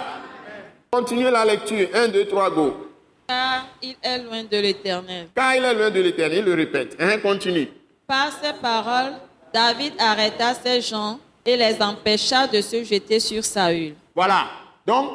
Continuez 0.91 1.31
la 1.31 1.45
lecture. 1.45 1.89
1, 1.93 2.09
2, 2.09 2.25
3, 2.27 2.51
go. 2.51 2.94
Car 3.27 3.67
il 3.83 3.97
est 4.03 4.19
loin 4.19 4.45
de 4.45 4.57
l'éternel. 4.57 5.29
Car 5.35 5.55
il 5.57 5.65
est 5.65 5.75
loin 5.75 5.91
de 5.91 6.01
l'éternel, 6.01 6.39
il 6.39 6.45
le 6.45 6.55
répète. 6.55 6.97
Hein, 6.99 7.19
continue. 7.19 7.69
Par 8.07 8.31
ces 8.43 8.53
paroles, 8.61 9.15
David 9.53 9.95
arrêta 9.99 10.55
ses 10.55 10.81
gens 10.81 11.19
et 11.45 11.57
les 11.57 11.81
empêcha 11.81 12.47
de 12.47 12.61
se 12.61 12.85
jeter 12.85 13.21
sur 13.21 13.45
Saül. 13.45 13.95
Voilà. 14.15 14.49
Donc, 14.87 15.11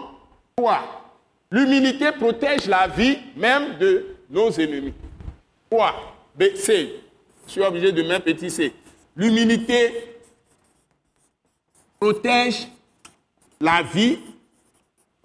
quoi 0.58 0.82
L'humilité 1.52 2.12
protège 2.12 2.68
la 2.68 2.88
vie 2.88 3.18
même 3.36 3.78
de 3.78 4.16
nos 4.30 4.52
ennemis. 4.52 4.94
Quoi 5.70 5.96
B, 6.36 6.56
C. 6.56 6.94
Je 7.48 7.52
suis 7.52 7.62
obligé 7.62 7.92
de 7.92 8.04
mettre 8.04 8.26
petit 8.26 8.50
C. 8.50 8.74
L'humilité 9.16 10.18
protège 12.00 12.68
la 13.60 13.82
vie 13.82 14.20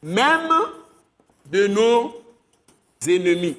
même 0.03 0.51
de 1.51 1.67
nos 1.67 2.24
ennemis. 3.09 3.57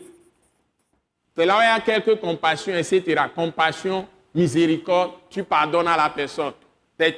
C'est 1.35 1.45
là 1.45 1.57
où 1.57 1.61
il 1.61 1.65
y 1.65 1.67
a 1.67 1.80
quelques 1.80 2.19
compassions, 2.19 2.76
etc. 2.76 3.23
Compassion, 3.35 4.07
miséricorde, 4.34 5.11
tu 5.30 5.43
pardonnes 5.43 5.88
à 5.88 5.97
la 5.97 6.09
personne. 6.09 6.53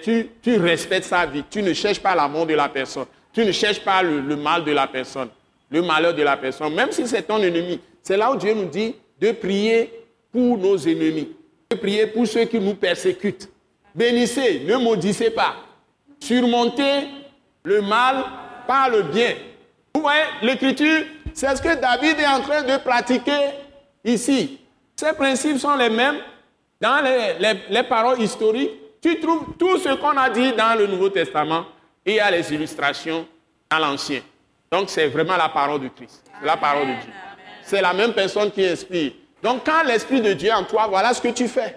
Tu, 0.01 0.29
tu 0.41 0.57
respectes 0.57 1.05
sa 1.05 1.25
vie. 1.25 1.43
Tu 1.49 1.61
ne 1.61 1.73
cherches 1.73 1.99
pas 1.99 2.15
l'amour 2.15 2.45
de 2.45 2.55
la 2.55 2.67
personne. 2.67 3.05
Tu 3.31 3.45
ne 3.45 3.51
cherches 3.51 3.81
pas 3.81 4.01
le, 4.01 4.19
le, 4.19 4.35
mal 4.35 4.63
de 4.63 4.71
la 4.71 4.87
personne, 4.87 5.29
le 5.69 5.83
malheur 5.83 6.15
de 6.15 6.23
la 6.23 6.35
personne, 6.37 6.73
même 6.73 6.91
si 6.91 7.07
c'est 7.07 7.21
ton 7.21 7.37
ennemi. 7.37 7.79
C'est 8.01 8.17
là 8.17 8.31
où 8.31 8.35
Dieu 8.35 8.53
nous 8.55 8.65
dit 8.65 8.95
de 9.21 9.31
prier 9.31 9.91
pour 10.31 10.57
nos 10.57 10.77
ennemis, 10.77 11.35
de 11.69 11.75
prier 11.75 12.07
pour 12.07 12.25
ceux 12.25 12.45
qui 12.45 12.59
nous 12.59 12.73
persécutent. 12.73 13.47
Bénissez, 13.93 14.61
ne 14.65 14.77
maudissez 14.77 15.29
pas. 15.29 15.55
Surmontez 16.19 17.07
le 17.63 17.81
mal 17.81 18.23
par 18.67 18.89
le 18.89 19.03
bien. 19.03 19.35
Vous 19.97 20.03
voyez, 20.03 20.25
l'écriture, 20.43 21.05
c'est 21.33 21.55
ce 21.55 21.59
que 21.59 21.73
David 21.73 22.19
est 22.19 22.27
en 22.27 22.39
train 22.41 22.61
de 22.61 22.77
pratiquer 22.77 23.49
ici. 24.05 24.59
Ces 24.95 25.11
principes 25.13 25.57
sont 25.57 25.75
les 25.75 25.89
mêmes 25.89 26.17
dans 26.79 27.03
les, 27.03 27.33
les, 27.39 27.59
les 27.67 27.81
paroles 27.81 28.21
historiques. 28.21 28.69
Tu 29.01 29.19
trouves 29.19 29.55
tout 29.57 29.79
ce 29.79 29.95
qu'on 29.95 30.15
a 30.15 30.29
dit 30.29 30.53
dans 30.53 30.77
le 30.77 30.85
Nouveau 30.85 31.09
Testament 31.09 31.65
et 32.05 32.11
il 32.11 32.15
y 32.17 32.19
a 32.19 32.29
les 32.29 32.53
illustrations 32.53 33.25
dans 33.71 33.79
l'Ancien. 33.79 34.21
Donc 34.71 34.91
c'est 34.91 35.07
vraiment 35.07 35.35
la 35.35 35.49
parole 35.49 35.81
de 35.81 35.87
Christ. 35.87 36.23
La 36.43 36.57
parole 36.57 36.89
de 36.89 36.93
Dieu. 37.01 37.11
C'est 37.63 37.81
la 37.81 37.91
même 37.93 38.13
personne 38.13 38.51
qui 38.51 38.63
inspire. 38.67 39.13
Donc 39.41 39.65
quand 39.65 39.81
l'Esprit 39.83 40.21
de 40.21 40.33
Dieu 40.33 40.49
est 40.49 40.53
en 40.53 40.63
toi, 40.63 40.85
voilà 40.87 41.11
ce 41.15 41.21
que 41.21 41.29
tu 41.29 41.47
fais. 41.47 41.75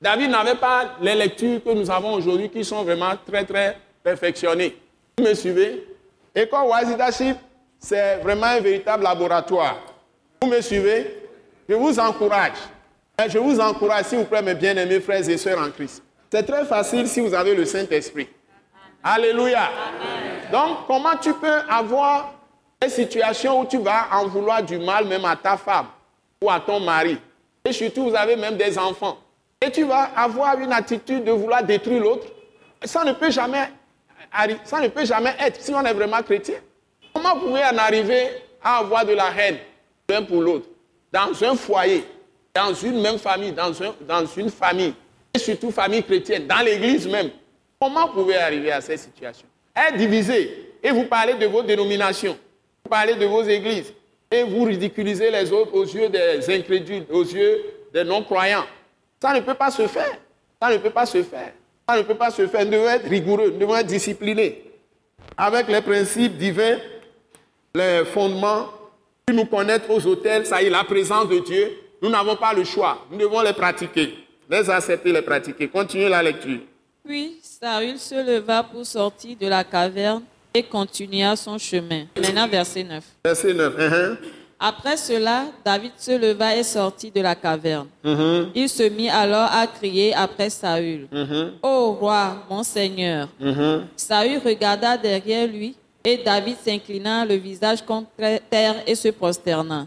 David 0.00 0.30
n'avait 0.30 0.54
pas 0.54 0.96
les 1.02 1.14
lectures 1.14 1.62
que 1.62 1.74
nous 1.74 1.90
avons 1.90 2.14
aujourd'hui 2.14 2.48
qui 2.48 2.64
sont 2.64 2.84
vraiment 2.84 3.12
très 3.30 3.44
très 3.44 3.76
perfectionnées. 4.02 4.78
Vous 5.18 5.24
me 5.24 5.34
suivez? 5.34 5.86
École 6.34 6.68
Wise 6.70 6.88
Leadership, 6.88 7.36
c'est 7.80 8.16
vraiment 8.18 8.46
un 8.46 8.60
véritable 8.60 9.02
laboratoire. 9.02 9.78
Vous 10.42 10.48
me 10.48 10.60
suivez? 10.60 11.28
Je 11.68 11.74
vous 11.74 11.98
encourage. 11.98 12.58
Je 13.28 13.38
vous 13.38 13.58
encourage, 13.58 14.04
s'il 14.06 14.18
vous 14.18 14.24
plaît, 14.24 14.42
mes 14.42 14.54
bien-aimés 14.54 15.00
frères 15.00 15.28
et 15.28 15.36
sœurs 15.36 15.58
en 15.58 15.70
Christ. 15.70 16.02
C'est 16.30 16.44
très 16.44 16.64
facile 16.64 17.08
si 17.08 17.20
vous 17.20 17.34
avez 17.34 17.54
le 17.54 17.64
Saint-Esprit. 17.64 18.28
Alléluia. 19.02 19.70
Donc, 20.52 20.86
comment 20.86 21.16
tu 21.20 21.32
peux 21.34 21.60
avoir 21.68 22.34
des 22.80 22.88
situations 22.88 23.60
où 23.60 23.66
tu 23.66 23.78
vas 23.78 24.06
en 24.12 24.26
vouloir 24.26 24.62
du 24.62 24.78
mal 24.78 25.06
même 25.06 25.24
à 25.24 25.36
ta 25.36 25.56
femme 25.56 25.86
ou 26.42 26.50
à 26.50 26.60
ton 26.60 26.80
mari? 26.80 27.18
Et 27.64 27.72
surtout, 27.72 28.10
vous 28.10 28.14
avez 28.14 28.36
même 28.36 28.56
des 28.56 28.78
enfants. 28.78 29.18
Et 29.60 29.70
tu 29.70 29.84
vas 29.84 30.10
avoir 30.16 30.58
une 30.58 30.72
attitude 30.72 31.24
de 31.24 31.32
vouloir 31.32 31.62
détruire 31.62 32.02
l'autre. 32.02 32.26
Ça 32.84 33.04
ne 33.04 33.12
peut 33.12 33.30
jamais 33.30 33.68
ça 34.64 34.80
ne 34.80 34.88
peut 34.88 35.04
jamais 35.04 35.34
être 35.40 35.60
si 35.60 35.74
on 35.74 35.84
est 35.84 35.92
vraiment 35.92 36.22
chrétien. 36.22 36.54
Comment 37.12 37.38
pouvez 37.38 37.62
en 37.64 37.76
arriver 37.78 38.28
à 38.62 38.78
avoir 38.78 39.04
de 39.04 39.12
la 39.12 39.30
haine 39.36 39.58
l'un 40.08 40.22
pour 40.22 40.40
l'autre 40.42 40.66
dans 41.12 41.32
un 41.44 41.54
foyer, 41.54 42.04
dans 42.54 42.72
une 42.74 43.00
même 43.00 43.18
famille, 43.18 43.52
dans, 43.52 43.82
un, 43.82 43.94
dans 44.06 44.26
une 44.26 44.50
famille, 44.50 44.94
et 45.34 45.38
surtout 45.38 45.70
famille 45.70 46.02
chrétienne, 46.02 46.46
dans 46.46 46.64
l'église 46.64 47.06
même? 47.08 47.30
Comment 47.80 48.08
pouvez 48.08 48.36
arriver 48.36 48.72
à 48.72 48.80
cette 48.80 48.98
situation? 48.98 49.46
Être 49.74 49.96
divisé 49.96 50.74
et 50.82 50.90
vous 50.90 51.04
parlez 51.04 51.34
de 51.34 51.46
vos 51.46 51.62
dénominations, 51.62 52.36
vous 52.84 52.90
parlez 52.90 53.14
de 53.14 53.26
vos 53.26 53.42
églises 53.42 53.92
et 54.30 54.42
vous 54.42 54.64
ridiculisez 54.64 55.30
les 55.30 55.50
autres 55.52 55.74
aux 55.74 55.84
yeux 55.84 56.08
des 56.08 56.54
incrédules, 56.54 57.04
aux 57.10 57.24
yeux 57.24 57.64
des 57.92 58.04
non-croyants. 58.04 58.64
Ça 59.20 59.32
ne 59.32 59.40
peut 59.40 59.54
pas 59.54 59.70
se 59.70 59.86
faire. 59.86 60.18
Ça 60.62 60.70
ne 60.70 60.76
peut 60.76 60.90
pas 60.90 61.06
se 61.06 61.22
faire. 61.22 61.52
Ça 61.88 61.96
ne 61.96 62.02
peut 62.02 62.14
pas 62.14 62.30
se 62.30 62.46
faire. 62.46 62.64
Nous 62.64 62.70
devons 62.70 62.88
être 62.88 63.08
rigoureux, 63.08 63.50
nous 63.50 63.58
devons 63.58 63.76
être 63.76 63.86
disciplinés. 63.86 64.62
Avec 65.36 65.68
les 65.68 65.80
principes 65.80 66.36
divins, 66.36 66.78
les 67.74 68.04
fondements, 68.04 68.66
puis 69.26 69.36
nous 69.36 69.44
connaître 69.46 69.88
aux 69.90 70.04
hôtels, 70.06 70.46
ça 70.46 70.62
y 70.62 70.66
est, 70.66 70.70
la 70.70 70.84
présence 70.84 71.28
de 71.28 71.38
Dieu, 71.38 71.72
nous 72.02 72.08
n'avons 72.10 72.36
pas 72.36 72.52
le 72.52 72.64
choix. 72.64 73.06
Nous 73.10 73.18
devons 73.18 73.42
les 73.42 73.52
pratiquer, 73.52 74.14
les 74.48 74.68
accepter, 74.70 75.12
les 75.12 75.22
pratiquer. 75.22 75.68
Continuez 75.68 76.08
la 76.08 76.22
lecture. 76.22 76.60
Puis 77.04 77.38
Saül 77.42 77.98
se 77.98 78.14
leva 78.14 78.62
pour 78.62 78.84
sortir 78.84 79.36
de 79.38 79.46
la 79.46 79.64
caverne 79.64 80.22
et 80.52 80.62
continua 80.62 81.36
son 81.36 81.58
chemin. 81.58 82.04
Maintenant, 82.16 82.48
verset 82.48 82.84
9. 82.84 83.04
Verset 83.24 83.54
9. 83.54 83.74
Uh 83.74 83.80
-huh. 83.80 84.16
Après 84.58 84.96
cela, 84.98 85.46
David 85.64 85.92
se 85.96 86.18
leva 86.18 86.54
et 86.56 86.62
sortit 86.64 87.10
de 87.10 87.22
la 87.22 87.34
caverne. 87.34 87.86
Uh 88.04 88.10
-huh. 88.10 88.46
Il 88.54 88.68
se 88.68 88.82
mit 88.90 89.08
alors 89.08 89.48
à 89.50 89.66
crier 89.66 90.14
après 90.14 90.50
Saül. 90.50 91.08
Uh 91.12 91.16
-huh. 91.16 91.50
Ô 91.62 91.92
roi, 92.00 92.44
mon 92.50 92.62
Seigneur. 92.62 93.28
Saül 93.96 94.40
regarda 94.44 94.96
derrière 94.96 95.46
lui 95.46 95.74
et 96.04 96.18
David 96.18 96.56
s'inclina 96.64 97.24
le 97.24 97.34
visage 97.34 97.82
contre 97.84 98.08
terre 98.48 98.82
et 98.86 98.94
se 98.94 99.08
prosterna. 99.08 99.86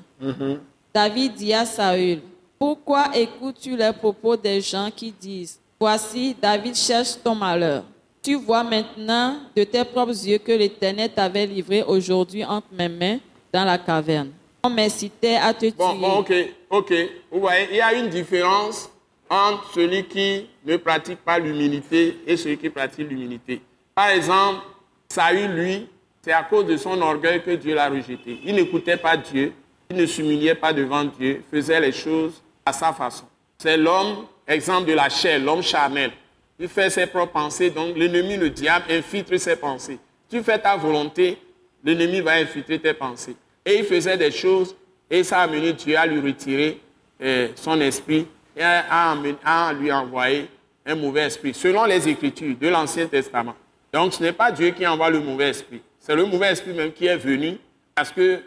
David 0.94 1.34
dit 1.34 1.54
à 1.54 1.66
Saül, 1.66 2.22
Pourquoi 2.60 3.06
écoutes-tu 3.16 3.76
les 3.76 3.92
propos 3.94 4.36
des 4.36 4.62
gens 4.62 4.90
qui 4.96 5.12
disent 5.12 5.60
Voici, 5.80 6.36
David 6.40 6.76
cherche 6.76 7.16
ton 7.24 7.36
malheur. 7.36 7.84
Tu 8.22 8.36
vois 8.36 8.64
maintenant 8.64 9.36
de 9.56 9.64
tes 9.66 9.84
propres 9.84 10.26
yeux 10.26 10.38
que 10.38 10.54
l'Éternel 10.54 11.10
t'avait 11.10 11.46
livré 11.46 11.84
aujourd'hui 11.84 12.46
entre 12.46 12.68
mes 12.72 12.88
mains 12.88 13.18
dans 13.52 13.66
la 13.66 13.78
caverne. 13.78 14.32
On 14.64 14.70
m'incitait 14.70 15.36
à 15.36 15.54
te 15.54 15.66
tuer. 15.66 15.74
Bon, 15.78 15.96
bon, 15.96 16.20
ok, 16.20 16.34
ok. 16.70 16.94
Vous 17.30 17.42
voyez, 17.42 17.68
il 17.72 17.76
y 17.76 17.82
a 17.82 17.94
une 17.94 18.08
différence 18.08 18.90
entre 19.30 19.74
celui 19.74 20.06
qui 20.06 20.48
ne 20.66 20.78
pratique 20.78 21.20
pas 21.20 21.38
l'humilité 21.38 22.20
et 22.26 22.38
celui 22.38 22.58
qui 22.58 22.70
pratique 22.70 23.10
l'humilité. 23.10 23.62
Par 23.94 24.08
exemple, 24.10 24.62
Saül, 25.10 25.52
lui, 25.52 25.88
c'est 26.24 26.32
à 26.32 26.44
cause 26.44 26.66
de 26.66 26.78
son 26.78 27.00
orgueil 27.02 27.44
que 27.44 27.52
Dieu 27.52 27.76
l'a 27.76 27.90
rejeté. 27.90 28.40
Il 28.46 28.56
n'écoutait 28.56 28.98
pas 28.98 29.18
Dieu, 29.18 29.54
il 29.90 29.98
ne 29.98 30.06
s'humiliait 30.06 30.56
pas 30.56 30.72
devant 30.72 31.04
Dieu, 31.04 31.44
faisait 31.52 31.80
les 31.82 31.92
choses 31.92 32.42
à 32.66 32.72
sa 32.72 32.94
façon. 32.94 33.26
C'est 33.58 33.78
l'homme 33.78 34.26
exemple 34.48 34.88
de 34.88 34.94
la 34.94 35.10
chair, 35.10 35.40
l'homme 35.40 35.62
charnel. 35.62 36.12
Il 36.60 36.70
fait 36.70 36.90
ses 36.90 37.08
propres 37.08 37.34
pensées, 37.34 37.70
donc 37.70 37.98
l'ennemi, 37.98 38.38
le 38.38 38.50
diable, 38.50 38.86
infiltre 38.90 39.38
ses 39.38 39.58
pensées. 39.58 40.00
Tu 40.30 40.42
fais 40.42 40.58
ta 40.60 40.78
volonté, 40.78 41.38
l'ennemi 41.84 42.22
va 42.22 42.34
infiltrer 42.34 42.80
tes 42.80 42.94
pensées. 42.94 43.36
Et 43.66 43.80
il 43.80 43.86
faisait 43.86 44.18
des 44.18 44.32
choses, 44.32 44.76
et 45.10 45.24
ça 45.24 45.40
a 45.40 45.44
amené 45.44 45.74
Dieu 45.74 45.98
à 45.98 46.06
lui 46.06 46.22
retirer 46.22 46.80
euh, 47.22 47.50
son 47.56 47.80
esprit 47.82 48.28
et 48.56 48.64
à, 48.64 49.74
lui 49.74 49.92
envoyer 49.92 50.48
un 50.86 50.96
mauvais 50.96 51.22
esprit, 51.22 51.54
selon 51.54 51.86
les 51.86 52.08
Écritures 52.08 52.56
de 52.60 52.68
l'Ancien 52.68 53.08
Testament. 53.08 53.56
Donc 53.92 54.14
ce 54.14 54.24
n'est 54.24 54.34
pas 54.34 54.52
Dieu 54.52 54.72
qui 54.72 54.86
envoie 54.86 55.10
le 55.10 55.20
mauvais 55.20 55.50
esprit, 55.50 55.82
c'est 56.06 56.18
le 56.18 56.26
mauvais 56.26 56.52
esprit 56.52 56.74
même 56.74 56.92
qui 56.92 57.06
est 57.06 57.16
venu 57.16 57.58
parce 57.96 58.12
que 58.12 58.42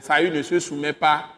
Saül 0.00 0.32
ne 0.32 0.42
se 0.42 0.58
soumet 0.58 0.92
pas 0.92 1.28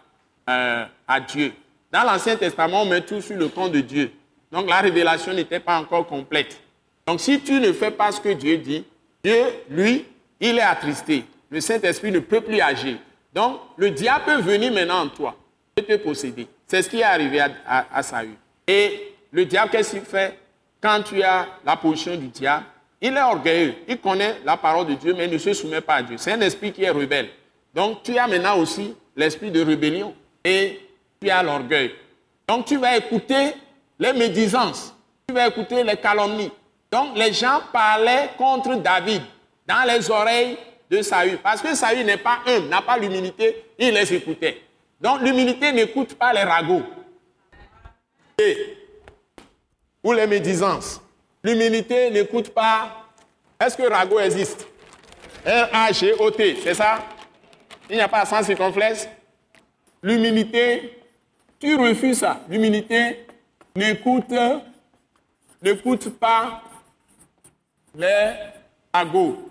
euh, 0.48 0.86
à 1.06 1.20
Dieu. 1.20 1.52
Dans 1.92 2.04
l'Ancien 2.04 2.36
Testament, 2.36 2.82
on 2.82 2.86
met 2.86 3.02
tout 3.02 3.20
sur 3.20 3.36
le 3.36 3.48
compte 3.48 3.72
de 3.72 3.80
Dieu. 3.80 4.10
Donc 4.50 4.66
la 4.66 4.80
révélation 4.80 5.34
n'était 5.34 5.60
pas 5.60 5.78
encore 5.78 6.06
complète. 6.06 6.58
Donc 7.06 7.20
si 7.20 7.38
tu 7.42 7.60
ne 7.60 7.70
fais 7.74 7.90
pas 7.90 8.12
ce 8.12 8.20
que 8.20 8.30
Dieu 8.30 8.56
dit, 8.56 8.82
Dieu, 9.22 9.44
lui, 9.68 10.06
il 10.40 10.56
est 10.56 10.62
attristé. 10.62 11.26
Le 11.50 11.60
Saint-Esprit 11.60 12.12
ne 12.12 12.20
peut 12.20 12.40
plus 12.40 12.58
agir. 12.58 12.96
Donc 13.34 13.60
le 13.76 13.90
diable 13.90 14.24
peut 14.24 14.40
venir 14.40 14.72
maintenant 14.72 15.02
en 15.02 15.08
toi 15.08 15.36
et 15.76 15.82
te 15.82 15.96
posséder. 15.96 16.46
C'est 16.66 16.80
ce 16.80 16.88
qui 16.88 17.00
est 17.00 17.04
arrivé 17.04 17.40
à, 17.40 17.50
à, 17.66 17.98
à 17.98 18.02
Saül. 18.02 18.36
Et 18.66 19.12
le 19.32 19.44
diable, 19.44 19.70
qu'est-ce 19.70 19.90
qu'il 19.90 20.00
fait? 20.00 20.38
Quand 20.80 21.02
tu 21.02 21.22
as 21.22 21.46
la 21.62 21.76
position 21.76 22.16
du 22.16 22.28
diable 22.28 22.64
Il 23.00 23.16
est 23.16 23.22
orgueilleux. 23.22 23.74
Il 23.88 23.98
connaît 23.98 24.36
la 24.44 24.56
parole 24.56 24.86
de 24.86 24.94
Dieu, 24.94 25.14
mais 25.14 25.26
ne 25.26 25.38
se 25.38 25.52
soumet 25.52 25.80
pas 25.80 25.96
à 25.96 26.02
Dieu. 26.02 26.16
C'est 26.18 26.32
un 26.32 26.40
esprit 26.40 26.72
qui 26.72 26.84
est 26.84 26.90
rebelle. 26.90 27.30
Donc 27.74 28.02
tu 28.02 28.16
as 28.18 28.26
maintenant 28.26 28.58
aussi 28.58 28.94
l'esprit 29.16 29.50
de 29.50 29.64
rébellion. 29.64 30.14
Et 30.44 30.80
tu 31.20 31.30
as 31.30 31.42
l'orgueil. 31.42 31.94
Donc 32.48 32.66
tu 32.66 32.76
vas 32.78 32.96
écouter 32.96 33.52
les 33.98 34.12
médisances, 34.12 34.94
tu 35.28 35.34
vas 35.34 35.46
écouter 35.46 35.84
les 35.84 35.96
calomnies. 35.96 36.50
Donc 36.90 37.16
les 37.16 37.32
gens 37.32 37.60
parlaient 37.72 38.30
contre 38.36 38.74
David 38.76 39.22
dans 39.66 39.86
les 39.86 40.10
oreilles 40.10 40.58
de 40.90 41.02
Saül. 41.02 41.38
Parce 41.38 41.60
que 41.60 41.74
Saül 41.74 42.04
n'est 42.04 42.16
pas 42.16 42.38
humble, 42.46 42.68
n'a 42.68 42.82
pas 42.82 42.96
l'humilité, 42.96 43.64
il 43.78 43.94
les 43.94 44.14
écoutait. 44.14 44.62
Donc 45.00 45.20
l'humilité 45.20 45.72
n'écoute 45.72 46.14
pas 46.14 46.32
les 46.32 46.42
ragots. 46.42 46.82
Et, 48.38 48.78
ou 50.02 50.12
les 50.12 50.26
médisances. 50.26 51.00
L'humilité 51.42 52.10
n'écoute 52.10 52.50
pas. 52.50 53.06
Est-ce 53.58 53.76
que 53.76 53.82
ragot 53.82 54.20
existe? 54.20 54.66
R-A-G-O-T, 55.44 56.56
c'est 56.62 56.74
ça? 56.74 56.98
Il 57.88 57.96
n'y 57.96 58.02
a 58.02 58.08
pas 58.08 58.24
sans 58.24 58.42
circonflexe 58.42 59.08
L'humilité, 60.02 60.98
tu 61.58 61.76
refuses 61.76 62.18
ça. 62.18 62.40
L'humilité 62.48 63.26
n'écoute, 63.76 64.32
n'écoute 65.60 66.08
pas 66.18 66.62
les 67.94 68.32
ragots, 68.94 69.50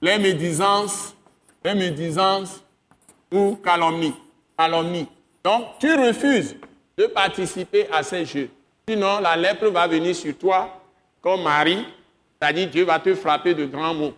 les 0.00 0.18
médisances, 0.18 1.16
les 1.64 1.74
médisances 1.74 2.62
ou 3.32 3.56
calomnies. 3.56 4.14
calomnie. 4.56 5.08
Donc, 5.42 5.78
tu 5.80 5.92
refuses 5.94 6.56
de 6.96 7.06
participer 7.06 7.88
à 7.92 8.02
ces 8.02 8.24
jeux. 8.24 8.50
Sinon, 8.88 9.20
la 9.20 9.36
lèpre 9.36 9.66
va 9.66 9.86
venir 9.88 10.14
sur 10.14 10.36
toi 10.36 10.79
comme 11.22 11.42
Marie, 11.42 11.84
c'est-à-dire 12.40 12.68
Dieu 12.68 12.84
va 12.84 12.98
te 12.98 13.14
frapper 13.14 13.54
de 13.54 13.66
grands 13.66 13.94
mots. 13.94 14.14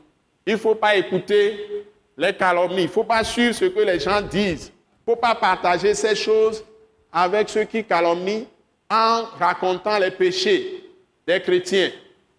Il 0.47 0.55
ne 0.55 0.59
faut 0.59 0.75
pas 0.75 0.97
écouter 0.97 1.85
les 2.17 2.33
calomnies, 2.33 2.83
il 2.83 2.87
ne 2.87 2.89
faut 2.89 3.05
pas 3.05 3.25
suivre 3.25 3.55
ce 3.55 3.65
que 3.65 3.81
les 3.81 3.99
gens 4.01 4.21
disent. 4.21 4.73
Il 5.07 5.11
ne 5.11 5.15
faut 5.15 5.21
pas 5.21 5.35
partager 5.35 5.95
ces 5.95 6.15
choses 6.15 6.65
avec 7.13 7.49
ceux 7.49 7.65
qui 7.65 7.85
calomnient 7.85 8.47
en 8.91 9.25
racontant 9.39 9.99
les 9.99 10.11
péchés 10.11 10.85
des 11.27 11.41
chrétiens 11.41 11.91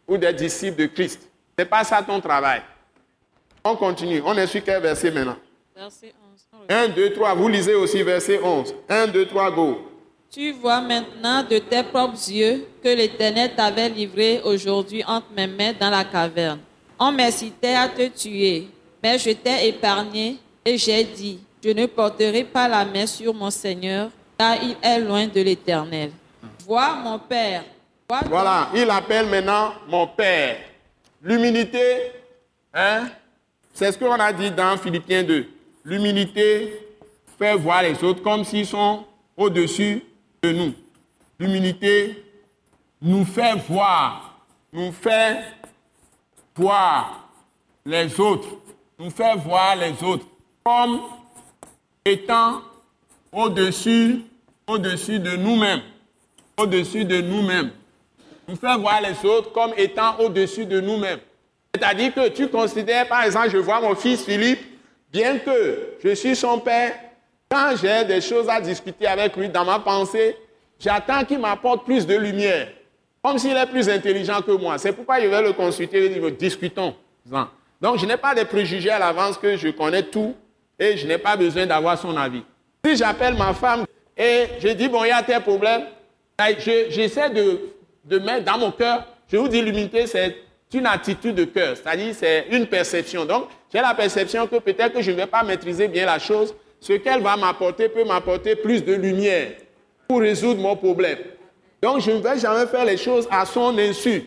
ou 0.07 0.17
des 0.17 0.33
disciples 0.33 0.81
de 0.81 0.85
Christ. 0.87 1.21
Ce 1.57 1.63
n'est 1.63 1.69
pas 1.69 1.83
ça 1.83 2.01
ton 2.01 2.19
travail. 2.19 2.61
On 3.63 3.75
continue. 3.75 4.21
On 4.25 4.35
est 4.37 4.47
sur 4.47 4.63
quel 4.63 4.81
verset 4.81 5.11
maintenant? 5.11 5.37
Verset 5.75 6.13
11. 6.33 6.65
1, 6.69 6.87
2, 6.89 7.13
3. 7.13 7.33
Vous 7.35 7.47
lisez 7.47 7.73
aussi 7.75 8.01
verset 8.03 8.39
11. 8.41 8.75
1, 8.89 9.07
2, 9.07 9.25
3, 9.25 9.51
go. 9.51 9.92
Tu 10.33 10.51
vois 10.51 10.81
maintenant 10.81 11.43
de 11.43 11.59
tes 11.59 11.83
propres 11.83 12.27
yeux 12.27 12.65
que 12.83 12.89
l'Éternel 12.89 13.51
t'avait 13.55 13.87
livré 13.87 14.41
aujourd'hui 14.43 15.03
entre 15.05 15.27
mes 15.37 15.45
mains 15.45 15.73
dans 15.79 15.91
la 15.91 16.03
caverne. 16.03 16.59
On 16.99 17.11
m'incitait 17.11 17.75
à 17.75 17.87
te 17.87 18.07
tuer, 18.07 18.67
mais 19.03 19.19
je 19.19 19.29
t'ai 19.29 19.67
épargné 19.67 20.37
et 20.65 20.75
j'ai 20.75 21.03
dit, 21.03 21.39
je 21.63 21.69
ne 21.69 21.85
porterai 21.85 22.45
pas 22.45 22.67
la 22.67 22.83
main 22.83 23.05
sur 23.05 23.31
mon 23.31 23.51
Seigneur, 23.51 24.09
car 24.35 24.55
il 24.63 24.75
est 24.81 24.99
loin 25.01 25.27
de 25.27 25.39
l'Éternel. 25.39 26.09
Vois 26.65 26.95
mon 26.95 27.19
Père. 27.19 27.65
Vois 28.09 28.21
Voilà, 28.27 28.69
il 28.73 28.89
appelle 28.89 29.27
maintenant 29.27 29.73
mon 29.87 30.07
Père. 30.07 30.57
L'humilité, 31.21 32.11
hein, 32.73 33.03
c'est 33.71 33.91
ce 33.91 33.99
qu'on 33.99 34.13
a 34.13 34.33
dit 34.33 34.49
dans 34.49 34.77
Philippiens 34.77 35.21
2. 35.21 35.47
L'humilité 35.85 36.73
fait 37.37 37.55
voir 37.55 37.83
les 37.83 38.03
autres 38.03 38.23
comme 38.23 38.43
s'ils 38.43 38.65
sont 38.65 39.03
au-dessus 39.37 40.01
de 40.43 40.51
nous. 40.51 40.73
L'humilité 41.39 42.21
nous 43.01 43.25
fait 43.25 43.55
voir, 43.67 44.39
nous 44.71 44.91
fait 44.91 45.37
voir 46.55 47.29
les 47.85 48.19
autres, 48.19 48.49
nous 48.99 49.09
fait 49.09 49.35
voir 49.37 49.75
les 49.77 50.03
autres 50.03 50.25
comme 50.63 50.99
étant 52.05 52.61
au-dessus, 53.31 54.21
au-dessus 54.67 55.19
de 55.19 55.35
nous-mêmes, 55.37 55.81
au-dessus 56.57 57.05
de 57.05 57.21
nous-mêmes. 57.21 57.71
Nous 58.47 58.57
fait 58.57 58.77
voir 58.77 59.01
les 59.01 59.27
autres 59.27 59.51
comme 59.53 59.73
étant 59.77 60.19
au-dessus 60.19 60.65
de 60.65 60.81
nous-mêmes. 60.81 61.19
C'est-à-dire 61.73 62.13
que 62.13 62.27
tu 62.29 62.49
considères, 62.49 63.07
par 63.07 63.23
exemple, 63.23 63.49
je 63.49 63.57
vois 63.57 63.81
mon 63.81 63.95
fils 63.95 64.23
Philippe, 64.23 64.59
bien 65.11 65.39
que 65.39 65.95
je 66.03 66.13
suis 66.13 66.35
son 66.35 66.59
père, 66.59 66.93
quand 67.53 67.75
j'ai 67.79 68.03
des 68.05 68.19
choses 68.19 68.49
à 68.49 68.59
discuter 68.59 69.05
avec 69.05 69.35
lui 69.37 69.47
dans 69.47 69.63
ma 69.63 69.77
pensée, 69.77 70.35
j'attends 70.79 71.23
qu'il 71.23 71.37
m'apporte 71.39 71.85
plus 71.85 72.07
de 72.07 72.15
lumière, 72.15 72.69
comme 73.23 73.37
s'il 73.37 73.55
est 73.55 73.67
plus 73.67 73.87
intelligent 73.89 74.41
que 74.41 74.51
moi. 74.53 74.77
C'est 74.79 74.91
pourquoi 74.91 75.21
je 75.21 75.27
vais 75.27 75.41
le 75.41 75.53
consulter 75.53 76.05
et 76.05 76.09
dire, 76.09 76.31
discutons. 76.31 76.95
Donc, 77.79 77.99
je 77.99 78.05
n'ai 78.07 78.17
pas 78.17 78.33
de 78.33 78.43
préjugés 78.43 78.89
à 78.89 78.97
l'avance 78.97 79.37
que 79.37 79.55
je 79.55 79.69
connais 79.69 80.01
tout 80.03 80.33
et 80.79 80.97
je 80.97 81.05
n'ai 81.05 81.19
pas 81.19 81.35
besoin 81.35 81.65
d'avoir 81.67 81.97
son 81.99 82.15
avis. 82.17 82.41
Si 82.83 82.95
j'appelle 82.97 83.35
ma 83.35 83.53
femme 83.53 83.85
et 84.17 84.45
je 84.59 84.69
dis, 84.69 84.87
bon, 84.87 85.03
il 85.03 85.09
y 85.09 85.11
a 85.11 85.21
tel 85.21 85.41
problème, 85.41 85.83
ben, 86.37 86.55
je- 86.57 86.87
j'essaie 86.89 87.29
de, 87.29 87.59
de 88.05 88.17
mettre 88.19 88.45
dans 88.45 88.57
mon 88.57 88.71
cœur, 88.71 89.05
je 89.31 89.37
vous 89.37 89.47
dis, 89.47 89.61
l'humilité, 89.61 90.07
c'est 90.07 90.37
une 90.73 90.87
attitude 90.87 91.35
de 91.35 91.43
cœur, 91.45 91.77
c'est-à-dire 91.77 92.15
c'est 92.15 92.47
une 92.49 92.65
perception. 92.65 93.25
Donc, 93.25 93.47
j'ai 93.71 93.79
la 93.79 93.93
perception 93.93 94.47
que 94.47 94.55
peut-être 94.55 94.93
que 94.93 95.01
je 95.03 95.11
ne 95.11 95.17
vais 95.17 95.27
pas 95.27 95.43
maîtriser 95.43 95.87
bien 95.87 96.07
la 96.07 96.17
chose. 96.17 96.55
Ce 96.83 96.91
qu'elle 96.91 97.21
va 97.21 97.37
m'apporter 97.37 97.87
peut 97.87 98.03
m'apporter 98.03 98.57
plus 98.57 98.83
de 98.83 98.93
lumière 98.93 99.53
pour 100.05 100.19
résoudre 100.19 100.59
mon 100.59 100.75
problème. 100.75 101.17
Donc, 101.81 102.01
je 102.01 102.11
ne 102.11 102.17
vais 102.17 102.37
jamais 102.37 102.67
faire 102.67 102.83
les 102.83 102.97
choses 102.97 103.25
à 103.31 103.45
son 103.45 103.77
insu. 103.77 104.25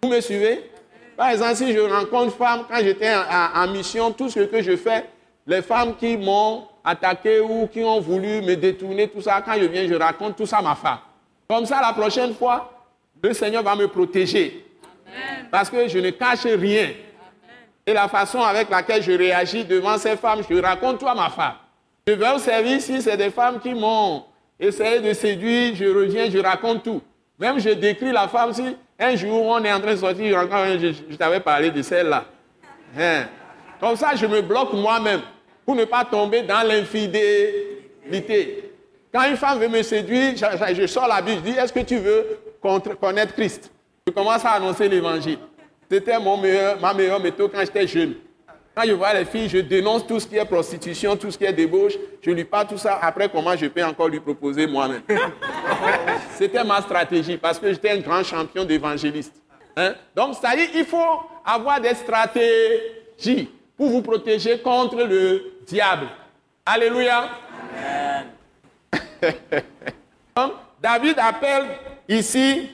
Vous 0.00 0.08
me 0.08 0.20
suivez? 0.20 0.70
Par 1.16 1.30
exemple, 1.30 1.56
si 1.56 1.72
je 1.72 1.80
rencontre 1.80 2.26
une 2.26 2.30
femme, 2.30 2.60
quand 2.70 2.78
j'étais 2.80 3.10
en, 3.12 3.66
mission, 3.72 4.12
tout 4.12 4.28
ce 4.28 4.38
que 4.38 4.62
je 4.62 4.76
fais, 4.76 5.06
les 5.44 5.62
femmes 5.62 5.96
qui 5.96 6.16
m'ont 6.16 6.68
attaqué 6.84 7.40
ou 7.40 7.66
qui 7.66 7.82
ont 7.82 8.00
voulu 8.00 8.40
me 8.40 8.54
détourner, 8.54 9.08
tout 9.08 9.20
ça, 9.20 9.42
quand 9.44 9.54
je 9.60 9.64
viens, 9.64 9.88
je 9.88 9.94
raconte 9.94 10.36
tout 10.36 10.46
ça 10.46 10.58
à 10.58 10.62
ma 10.62 10.76
femme. 10.76 10.98
Comme 11.48 11.66
ça, 11.66 11.80
la 11.80 11.92
prochaine 11.92 12.34
fois, 12.34 12.70
le 13.20 13.32
Seigneur 13.32 13.64
va 13.64 13.74
me 13.74 13.88
protéger. 13.88 14.64
Parce 15.50 15.68
que 15.68 15.88
je 15.88 15.98
ne 15.98 16.10
cache 16.10 16.44
rien. 16.44 16.90
Et 17.84 17.92
la 17.92 18.06
façon 18.06 18.40
avec 18.42 18.70
laquelle 18.70 19.02
je 19.02 19.10
réagis 19.10 19.64
devant 19.64 19.98
ces 19.98 20.16
femmes, 20.16 20.42
je 20.48 20.54
raconte 20.54 21.00
tout 21.00 21.08
à 21.08 21.16
ma 21.16 21.28
femme. 21.30 21.54
Je 22.10 22.14
vais 22.16 22.30
au 22.34 22.38
service, 22.40 22.86
si 22.86 23.00
c'est 23.00 23.16
des 23.16 23.30
femmes 23.30 23.60
qui 23.60 23.72
m'ont 23.72 24.24
essayé 24.58 24.98
de 24.98 25.12
séduire, 25.12 25.76
je 25.76 25.84
reviens, 25.84 26.28
je 26.28 26.38
raconte 26.38 26.82
tout. 26.82 27.00
Même 27.38 27.60
je 27.60 27.68
décris 27.70 28.10
la 28.10 28.26
femme, 28.26 28.52
si 28.52 28.64
un 28.98 29.14
jour 29.14 29.46
on 29.46 29.62
est 29.62 29.72
en 29.72 29.78
train 29.78 29.92
de 29.92 29.96
sortir, 29.96 30.26
je, 30.28 30.34
raconte, 30.34 30.80
je, 30.80 31.14
t'avais 31.16 31.38
parlé 31.38 31.70
de 31.70 31.80
celle-là. 31.82 32.24
Hein. 32.98 33.26
Comme 33.78 33.94
ça, 33.94 34.16
je 34.16 34.26
me 34.26 34.40
bloque 34.42 34.72
moi-même 34.72 35.20
pour 35.64 35.76
ne 35.76 35.84
pas 35.84 36.04
tomber 36.04 36.42
dans 36.42 36.66
l'infidélité. 36.66 38.72
Quand 39.14 39.30
une 39.30 39.36
femme 39.36 39.60
veut 39.60 39.68
me 39.68 39.82
séduire, 39.82 40.32
je, 40.36 40.74
je- 40.74 40.86
sors 40.88 41.06
la 41.06 41.22
Bible, 41.22 41.42
je 41.46 41.52
dis, 41.52 41.56
est-ce 41.58 41.72
que 41.72 41.78
tu 41.78 41.98
veux 41.98 42.26
connaître 43.00 43.34
Christ? 43.34 43.70
Je 44.04 44.12
commence 44.12 44.44
à 44.44 44.50
annoncer 44.50 44.88
l'évangile. 44.88 45.38
C'était 45.88 46.18
mon 46.18 46.36
meilleur, 46.36 46.80
ma 46.80 46.92
meilleure 46.92 47.20
méthode 47.20 47.52
quand 47.52 47.60
j'étais 47.60 47.86
jeune. 47.86 48.14
Quand 48.80 48.86
je 48.86 48.92
vois 48.92 49.12
les 49.12 49.26
filles, 49.26 49.50
je 49.50 49.58
dénonce 49.58 50.06
tout 50.06 50.18
ce 50.18 50.26
qui 50.26 50.38
est 50.38 50.44
prostitution, 50.46 51.14
tout 51.14 51.30
ce 51.30 51.36
qui 51.36 51.44
est 51.44 51.52
débauche. 51.52 51.92
Je 52.22 52.30
lui 52.30 52.44
parle 52.46 52.66
tout 52.66 52.78
ça. 52.78 52.98
Après, 53.02 53.28
comment 53.28 53.54
je 53.54 53.66
peux 53.66 53.84
encore 53.84 54.08
lui 54.08 54.20
proposer 54.20 54.66
moi-même? 54.66 55.02
C'était 56.38 56.64
ma 56.64 56.80
stratégie 56.80 57.36
parce 57.36 57.58
que 57.58 57.70
j'étais 57.70 57.90
un 57.90 57.98
grand 57.98 58.24
champion 58.24 58.64
d'évangéliste. 58.64 59.34
Hein? 59.76 59.92
Donc, 60.16 60.34
c'est-à-dire 60.34 60.68
il 60.74 60.86
faut 60.86 61.20
avoir 61.44 61.78
des 61.78 61.92
stratégies 61.92 63.50
pour 63.76 63.90
vous 63.90 64.00
protéger 64.00 64.58
contre 64.60 65.02
le 65.02 65.58
diable. 65.66 66.06
Alléluia. 66.64 67.28
Donc, 70.34 70.52
David 70.80 71.18
appelle 71.18 71.66
ici 72.08 72.70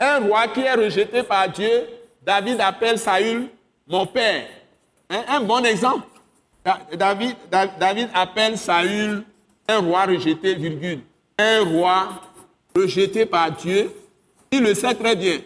un 0.00 0.20
roi 0.20 0.48
qui 0.48 0.60
est 0.60 0.72
rejeté 0.72 1.22
par 1.22 1.50
Dieu. 1.50 1.86
David 2.22 2.58
appelle 2.62 2.98
Saül 2.98 3.48
mon 3.86 4.06
père. 4.06 4.46
Un, 5.10 5.40
bon 5.40 5.64
exemple. 5.64 6.06
Da- 6.64 6.80
David, 6.96 7.36
Da- 7.50 7.66
David 7.66 8.08
appelle 8.14 8.56
Saül 8.58 9.22
un 9.68 9.78
roi 9.78 10.04
rejeté, 10.06 10.54
virgule. 10.54 11.00
Un 11.38 11.60
roi 11.64 12.08
rejeté 12.74 13.26
par 13.26 13.50
Dieu. 13.52 13.90
Il 14.50 14.62
le 14.62 14.74
sait 14.74 14.94
très 14.94 15.14
bien. 15.16 15.40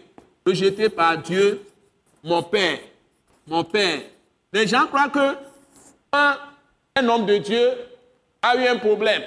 Rejeté 0.46 0.88
par 0.88 1.18
Dieu, 1.18 1.62
mon 2.22 2.42
père. 2.42 2.78
Mon 3.46 3.64
père. 3.64 4.00
Les 4.52 4.66
gens 4.66 4.86
croient 4.86 5.08
que 5.08 5.36
un, 6.12 6.36
un 6.96 7.08
homme 7.08 7.26
de 7.26 7.36
Dieu 7.38 7.70
a 8.42 8.56
eu 8.56 8.66
un 8.66 8.76
problème. 8.76 9.22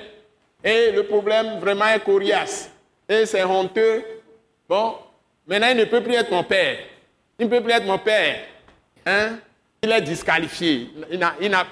Et 0.63 0.91
le 0.91 1.03
problème 1.03 1.59
vraiment 1.59 1.85
est 1.87 1.99
coriace. 2.03 2.69
Et 3.09 3.25
c'est 3.25 3.43
honteux. 3.43 4.03
Bon, 4.69 4.95
maintenant 5.47 5.69
il 5.71 5.77
ne 5.77 5.85
peut 5.85 6.01
plus 6.01 6.13
être 6.13 6.31
mon 6.31 6.43
père. 6.43 6.77
Il 7.39 7.45
ne 7.47 7.51
peut 7.51 7.61
plus 7.61 7.71
être 7.73 7.85
mon 7.85 7.97
père. 7.97 8.45
Hein? 9.05 9.37
Il 9.83 9.91
est 9.91 10.01
disqualifié. 10.01 10.89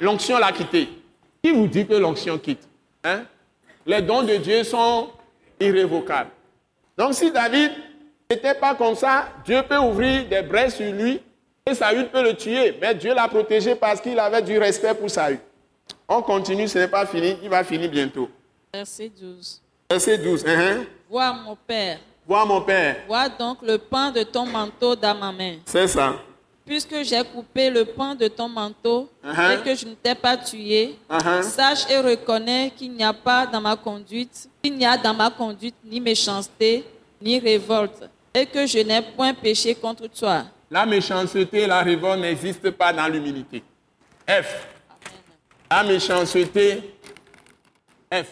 L'onction 0.01 0.37
l'a 0.39 0.51
quitté. 0.51 0.89
Qui 1.43 1.51
vous 1.51 1.67
dit 1.67 1.85
que 1.85 1.93
l'onction 1.93 2.37
quitte 2.37 2.67
hein? 3.03 3.23
Les 3.85 4.01
dons 4.01 4.23
de 4.23 4.35
Dieu 4.37 4.63
sont 4.63 5.09
irrévocables. 5.59 6.31
Donc 6.97 7.13
si 7.13 7.31
David 7.31 7.71
n'était 8.29 8.55
pas 8.55 8.75
comme 8.75 8.95
ça, 8.95 9.29
Dieu 9.45 9.61
peut 9.67 9.77
ouvrir 9.77 10.25
des 10.27 10.41
braises 10.41 10.75
sur 10.75 10.91
lui 10.91 11.21
et 11.65 11.73
Saül 11.73 12.07
peut 12.09 12.23
le 12.23 12.33
tuer. 12.35 12.77
Mais 12.81 12.93
Dieu 12.95 13.13
l'a 13.13 13.27
protégé 13.27 13.75
parce 13.75 14.01
qu'il 14.01 14.19
avait 14.19 14.41
du 14.41 14.57
respect 14.57 14.93
pour 14.95 15.09
Saül. 15.09 15.39
On 16.07 16.21
continue, 16.21 16.67
ce 16.67 16.79
n'est 16.79 16.87
pas 16.87 17.05
fini, 17.05 17.37
il 17.43 17.49
va 17.49 17.63
finir 17.63 17.89
bientôt. 17.89 18.29
Verset 18.73 19.09
12. 19.19 19.61
Verset 19.89 20.17
12. 20.17 20.45
hein? 20.47 20.83
Vois 21.09 21.31
mon 21.33 21.55
Père. 21.55 21.99
Vois 22.27 22.45
mon 22.45 22.61
père, 22.61 22.97
Vois 23.07 23.27
donc 23.29 23.57
le 23.63 23.77
pan 23.79 24.11
de 24.11 24.21
ton 24.21 24.45
manteau 24.45 24.95
dans 24.95 25.15
ma 25.15 25.31
main. 25.31 25.55
c'est 25.65 25.87
ça. 25.87 26.13
Puisque 26.69 27.01
j'ai 27.03 27.23
coupé 27.23 27.71
le 27.71 27.83
pan 27.83 28.13
de 28.13 28.27
ton 28.27 28.47
manteau 28.47 29.09
Uh-huh. 29.23 29.53
et 29.59 29.63
que 29.63 29.73
je 29.75 29.85
ne 29.87 29.95
t'ai 29.95 30.13
pas 30.13 30.37
tué, 30.37 30.95
Uh-huh. 31.09 31.41
sache 31.41 31.89
et 31.89 31.97
reconnais 31.97 32.71
qu'il 32.77 32.91
n'y 32.93 33.03
a 33.03 33.11
pas 33.11 33.47
dans 33.47 33.59
ma 33.59 33.75
conduite, 33.75 34.47
qu'il 34.61 34.75
n'y 34.77 34.85
a 34.85 34.95
dans 34.95 35.13
ma 35.15 35.29
conduite 35.31 35.75
ni 35.83 35.99
méchanceté, 35.99 36.83
ni 37.21 37.39
révolte, 37.39 38.07
et 38.35 38.45
que 38.45 38.67
je 38.67 38.79
n'ai 38.79 39.01
point 39.01 39.33
péché 39.33 39.73
contre 39.73 40.05
toi. 40.07 40.43
La 40.69 40.85
méchanceté 40.85 41.61
et 41.63 41.67
la 41.67 41.81
révolte 41.81 42.21
n'existent 42.21 42.71
pas 42.71 42.93
dans 42.93 43.07
l'humilité. 43.07 43.63
F. 44.27 44.67
La 45.71 45.83
méchanceté. 45.83 46.83
F. 48.13 48.27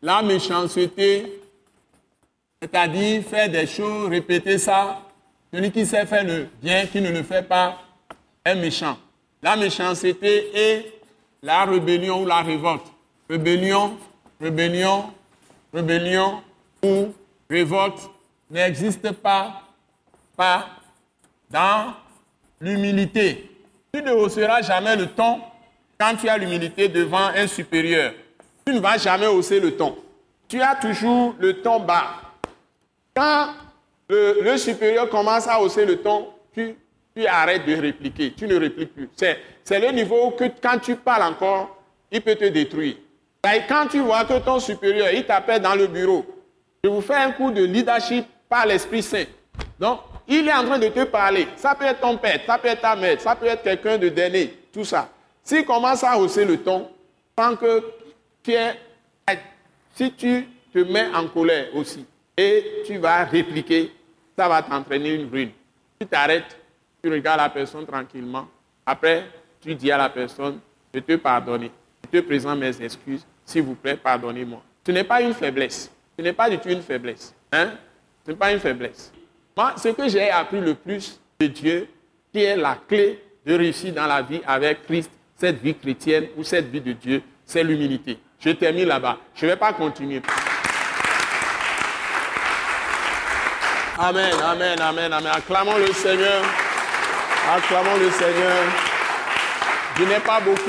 La 0.00 0.22
méchanceté, 0.22 1.40
c'est-à-dire 2.62 3.24
faire 3.24 3.48
des 3.50 3.66
choses, 3.66 4.08
répéter 4.08 4.56
ça. 4.56 5.00
Celui 5.52 5.72
qui 5.72 5.84
sait 5.84 6.06
faire 6.06 6.24
le 6.24 6.48
bien, 6.62 6.86
qui 6.86 7.00
ne 7.00 7.10
le 7.10 7.22
fait 7.22 7.42
pas, 7.42 7.78
est 8.44 8.54
méchant. 8.54 8.96
La 9.42 9.56
méchanceté 9.56 10.50
est 10.54 11.00
la 11.42 11.64
rébellion 11.64 12.22
ou 12.22 12.26
la 12.26 12.42
révolte. 12.42 12.86
Rébellion, 13.28 13.96
rébellion, 14.40 15.12
rébellion 15.72 16.42
ou 16.82 17.08
révolte 17.48 18.10
n'existe 18.50 19.12
pas, 19.12 19.62
pas 20.36 20.66
dans 21.50 21.94
l'humilité. 22.60 23.50
Tu 23.92 24.02
ne 24.02 24.12
hausseras 24.12 24.62
jamais 24.62 24.96
le 24.96 25.06
ton 25.06 25.40
quand 25.98 26.14
tu 26.16 26.28
as 26.28 26.38
l'humilité 26.38 26.88
devant 26.88 27.26
un 27.34 27.46
supérieur. 27.46 28.12
Tu 28.64 28.74
ne 28.74 28.80
vas 28.80 28.98
jamais 28.98 29.26
hausser 29.26 29.60
le 29.60 29.76
ton. 29.76 29.96
Tu 30.48 30.60
as 30.60 30.74
toujours 30.76 31.34
le 31.38 31.60
ton 31.60 31.80
bas. 31.80 32.16
Quand 33.14 33.48
le, 34.10 34.56
supérieur 34.56 35.08
commence 35.08 35.46
à 35.46 35.60
hausser 35.60 35.86
le 35.86 35.96
ton, 35.96 36.28
tu, 36.52 36.74
tu 37.14 37.26
arrêtes 37.26 37.66
de 37.66 37.74
répliquer. 37.74 38.32
Tu 38.36 38.46
ne 38.46 38.56
répliques 38.56 38.94
plus. 38.94 39.08
C'est, 39.16 39.38
c'est 39.64 39.78
le 39.78 39.92
niveau 39.92 40.30
que 40.32 40.44
quand 40.60 40.78
tu 40.78 40.96
parles 40.96 41.22
encore, 41.22 41.76
il 42.10 42.20
peut 42.20 42.34
te 42.34 42.46
détruire. 42.46 42.96
Et 43.44 43.60
quand 43.68 43.86
tu 43.90 44.00
vois 44.00 44.24
que 44.24 44.38
ton 44.40 44.58
supérieur, 44.58 45.08
il 45.12 45.24
t'appelle 45.24 45.62
dans 45.62 45.74
le 45.74 45.86
bureau, 45.86 46.26
je 46.82 46.90
vous 46.90 47.00
fais 47.00 47.14
un 47.14 47.32
coup 47.32 47.50
de 47.50 47.64
leadership 47.64 48.26
par 48.48 48.66
l'Esprit 48.66 49.02
Saint. 49.02 49.24
Donc, 49.78 50.00
il 50.28 50.46
est 50.46 50.52
en 50.52 50.64
train 50.64 50.78
de 50.78 50.88
te 50.88 51.04
parler. 51.04 51.46
Ça 51.56 51.74
peut 51.74 51.86
être 51.86 52.00
ton 52.00 52.16
père, 52.16 52.40
ça 52.46 52.58
peut 52.58 52.68
être 52.68 52.82
ta 52.82 52.96
mère, 52.96 53.20
ça 53.20 53.34
peut 53.34 53.46
être 53.46 53.62
quelqu'un 53.62 53.96
de 53.96 54.08
dernier, 54.08 54.54
tout 54.72 54.84
ça. 54.84 55.08
S'il 55.42 55.64
commence 55.64 56.04
à 56.04 56.18
hausser 56.18 56.44
le 56.44 56.58
ton, 56.58 56.88
tant 57.34 57.56
que 57.56 57.82
tu 58.42 58.52
es, 58.52 58.76
si 59.94 60.12
tu 60.12 60.46
te 60.72 60.78
mets 60.80 61.08
en 61.14 61.26
colère 61.28 61.66
aussi 61.74 62.04
et 62.36 62.82
tu 62.86 62.98
vas 62.98 63.24
répliquer, 63.24 63.90
ça 64.36 64.48
va 64.48 64.62
t'entraîner 64.62 65.14
une 65.14 65.30
ruine. 65.30 65.50
Tu 66.00 66.06
t'arrêtes, 66.06 66.58
tu 67.02 67.10
regardes 67.10 67.40
la 67.40 67.48
personne 67.48 67.86
tranquillement. 67.86 68.48
Après, 68.86 69.26
tu 69.60 69.74
dis 69.74 69.90
à 69.90 69.98
la 69.98 70.08
personne, 70.08 70.60
je 70.92 71.00
te 71.00 71.16
pardonne. 71.16 71.68
Je 72.04 72.18
te 72.18 72.24
présente 72.24 72.58
mes 72.58 72.82
excuses. 72.82 73.26
S'il 73.44 73.62
vous 73.62 73.74
plaît, 73.74 73.96
pardonnez-moi. 73.96 74.62
Ce 74.86 74.92
n'est 74.92 75.04
pas 75.04 75.20
une 75.20 75.34
faiblesse. 75.34 75.90
Ce 76.18 76.22
n'est 76.22 76.32
pas 76.32 76.48
du 76.48 76.58
tout 76.58 76.68
une 76.68 76.82
faiblesse. 76.82 77.34
Hein? 77.52 77.72
Ce 78.24 78.30
n'est 78.30 78.36
pas 78.36 78.52
une 78.52 78.60
faiblesse. 78.60 79.12
Moi, 79.56 79.74
ce 79.76 79.88
que 79.88 80.08
j'ai 80.08 80.30
appris 80.30 80.60
le 80.60 80.74
plus 80.74 81.20
de 81.38 81.46
Dieu, 81.46 81.88
qui 82.32 82.42
est 82.42 82.56
la 82.56 82.78
clé 82.88 83.22
de 83.44 83.54
réussir 83.54 83.92
dans 83.92 84.06
la 84.06 84.22
vie 84.22 84.40
avec 84.46 84.84
Christ, 84.84 85.10
cette 85.36 85.60
vie 85.60 85.74
chrétienne 85.74 86.26
ou 86.36 86.44
cette 86.44 86.66
vie 86.70 86.80
de 86.80 86.92
Dieu, 86.92 87.22
c'est 87.44 87.64
l'humilité. 87.64 88.18
Je 88.38 88.50
termine 88.50 88.86
là-bas. 88.86 89.18
Je 89.34 89.46
ne 89.46 89.50
vais 89.50 89.56
pas 89.56 89.72
continuer. 89.72 90.22
Amen, 94.02 94.32
amen, 94.42 94.80
amen, 94.80 95.12
amen. 95.12 95.30
Acclamons 95.34 95.76
le 95.76 95.92
Seigneur. 95.92 96.42
Acclamons 97.54 97.98
le 97.98 98.10
Seigneur. 98.10 98.56
Je 99.98 100.04
n'ai 100.04 100.20
pas 100.20 100.40
beaucoup, 100.40 100.62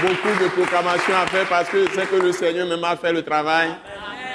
beaucoup 0.00 0.42
de 0.42 0.48
proclamations 0.48 1.14
à 1.14 1.26
faire 1.26 1.46
parce 1.48 1.68
que 1.68 1.84
c'est 1.94 2.08
que 2.08 2.16
le 2.16 2.32
Seigneur 2.32 2.66
même 2.66 2.82
a 2.84 2.96
fait 2.96 3.12
le 3.12 3.22
travail. 3.22 3.68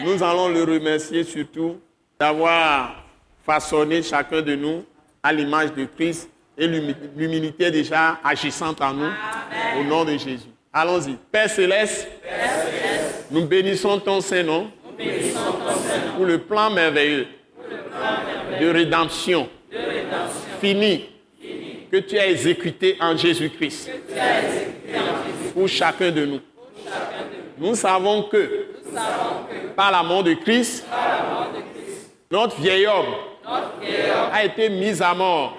Nous 0.03 0.21
allons 0.21 0.49
le 0.49 0.63
remercier 0.63 1.23
surtout 1.23 1.79
d'avoir 2.19 2.95
façonné 3.43 4.03
chacun 4.03 4.41
de 4.41 4.53
nous 4.55 4.85
à 5.23 5.33
l'image 5.33 5.73
de 5.73 5.85
Christ 5.85 6.29
et 6.55 6.67
l'humi- 6.67 6.95
l'humilité 7.15 7.71
déjà 7.71 8.19
agissante 8.23 8.79
en 8.81 8.93
nous 8.93 9.11
au 9.79 9.83
nom 9.83 10.05
de 10.05 10.11
Jésus. 10.11 10.51
Allons-y. 10.71 11.15
Père 11.31 11.49
céleste, 11.49 12.07
nous 13.31 13.45
bénissons 13.45 13.99
ton 13.99 14.21
Saint-Nom 14.21 14.69
pour 16.15 16.25
le 16.25 16.37
plan 16.37 16.69
merveilleux 16.69 17.25
de 18.63 18.69
rédemption 18.69 19.49
fini 20.61 21.09
que 21.91 21.97
tu 21.97 22.17
as 22.17 22.29
exécuté 22.29 22.95
en 22.99 23.15
Jésus-Christ 23.17 23.91
pour 25.53 25.67
chacun 25.67 26.11
de 26.11 26.25
nous. 26.25 26.39
Nous 27.57 27.75
savons 27.75 28.23
que 28.23 28.67
par 29.75 29.91
la 29.91 30.01
mort 30.01 30.23
de 30.23 30.33
Christ, 30.35 30.85
notre 32.31 32.55
vieil 32.61 32.87
homme 32.87 33.15
a 34.31 34.45
été 34.45 34.69
mis 34.69 35.01
à 35.01 35.13
mort 35.13 35.57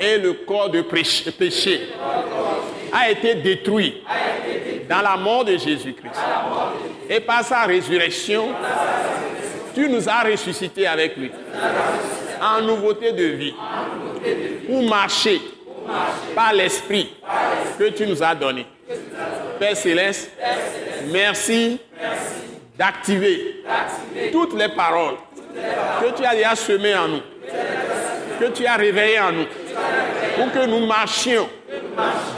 et 0.00 0.18
le 0.18 0.32
corps 0.32 0.70
de 0.70 0.80
péché 0.80 1.88
a 2.90 3.10
été 3.10 3.34
détruit 3.34 4.02
dans 4.88 5.02
la 5.02 5.18
mort 5.18 5.44
de 5.44 5.58
Jésus-Christ. 5.58 6.18
Et 7.10 7.20
par 7.20 7.44
sa 7.44 7.64
résurrection, 7.64 8.48
tu 9.78 9.88
nous 9.88 10.08
as 10.08 10.22
ressuscités 10.24 10.88
avec 10.88 11.16
lui. 11.16 11.30
En 12.42 12.62
nouveauté 12.62 13.12
de 13.12 13.24
vie. 13.24 13.54
Pour 14.66 14.82
marcher 14.82 15.40
par 16.34 16.52
l'esprit 16.52 17.14
que 17.78 17.88
tu 17.90 18.06
nous 18.06 18.20
as 18.20 18.34
donné. 18.34 18.66
Père 19.60 19.76
céleste, 19.76 20.32
merci 21.12 21.78
d'activer 22.76 23.62
toutes 24.32 24.54
les 24.54 24.68
paroles 24.68 25.16
que 26.00 26.16
tu 26.16 26.24
as 26.24 26.34
déjà 26.34 26.56
semées 26.56 26.96
en 26.96 27.08
nous, 27.08 27.22
que 28.40 28.46
tu 28.46 28.66
as 28.66 28.76
réveillées 28.76 29.20
en 29.20 29.32
nous, 29.32 29.46
pour 30.36 30.52
que 30.52 30.66
nous 30.66 30.86
marchions 30.86 31.48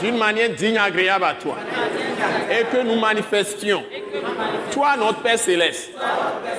d'une 0.01 0.17
manière 0.17 0.49
digne 0.49 0.77
agréable 0.77 1.25
à 1.25 1.33
toi 1.33 1.57
et 2.49 2.63
que 2.65 2.83
nous 2.83 2.99
manifestions, 2.99 3.83
toi 4.71 4.95
notre 4.97 5.21
Père 5.21 5.39
céleste, 5.39 5.91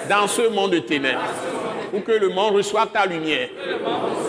dans 0.08 0.26
ce 0.26 0.48
monde 0.48 0.72
de 0.72 0.78
ténèbres, 0.78 1.20
pour 1.90 2.04
que 2.04 2.12
le 2.12 2.28
monde 2.28 2.56
reçoive 2.56 2.88
ta 2.92 3.06
lumière 3.06 3.48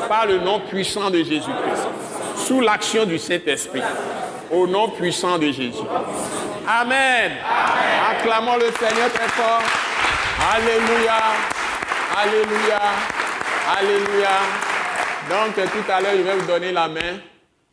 par 0.07 0.25
le 0.25 0.39
nom 0.39 0.59
puissant 0.59 1.09
de 1.09 1.17
Jésus-Christ, 1.19 1.87
sous 2.35 2.61
l'action 2.61 3.05
du 3.05 3.17
Saint-Esprit, 3.17 3.81
au 4.51 4.67
nom 4.67 4.89
puissant 4.89 5.37
de 5.37 5.51
Jésus. 5.51 5.83
Amen. 6.67 7.31
Acclamons 8.11 8.55
le 8.55 8.71
Seigneur 8.71 9.11
très 9.11 9.27
fort. 9.29 9.61
Alléluia. 10.53 11.19
Alléluia. 12.15 12.81
Alléluia. 13.77 14.29
Donc 15.29 15.55
tout 15.55 15.91
à 15.91 16.01
l'heure, 16.01 16.13
je 16.17 16.21
vais 16.21 16.35
vous 16.35 16.45
donner 16.45 16.71
la 16.71 16.87
main 16.87 17.19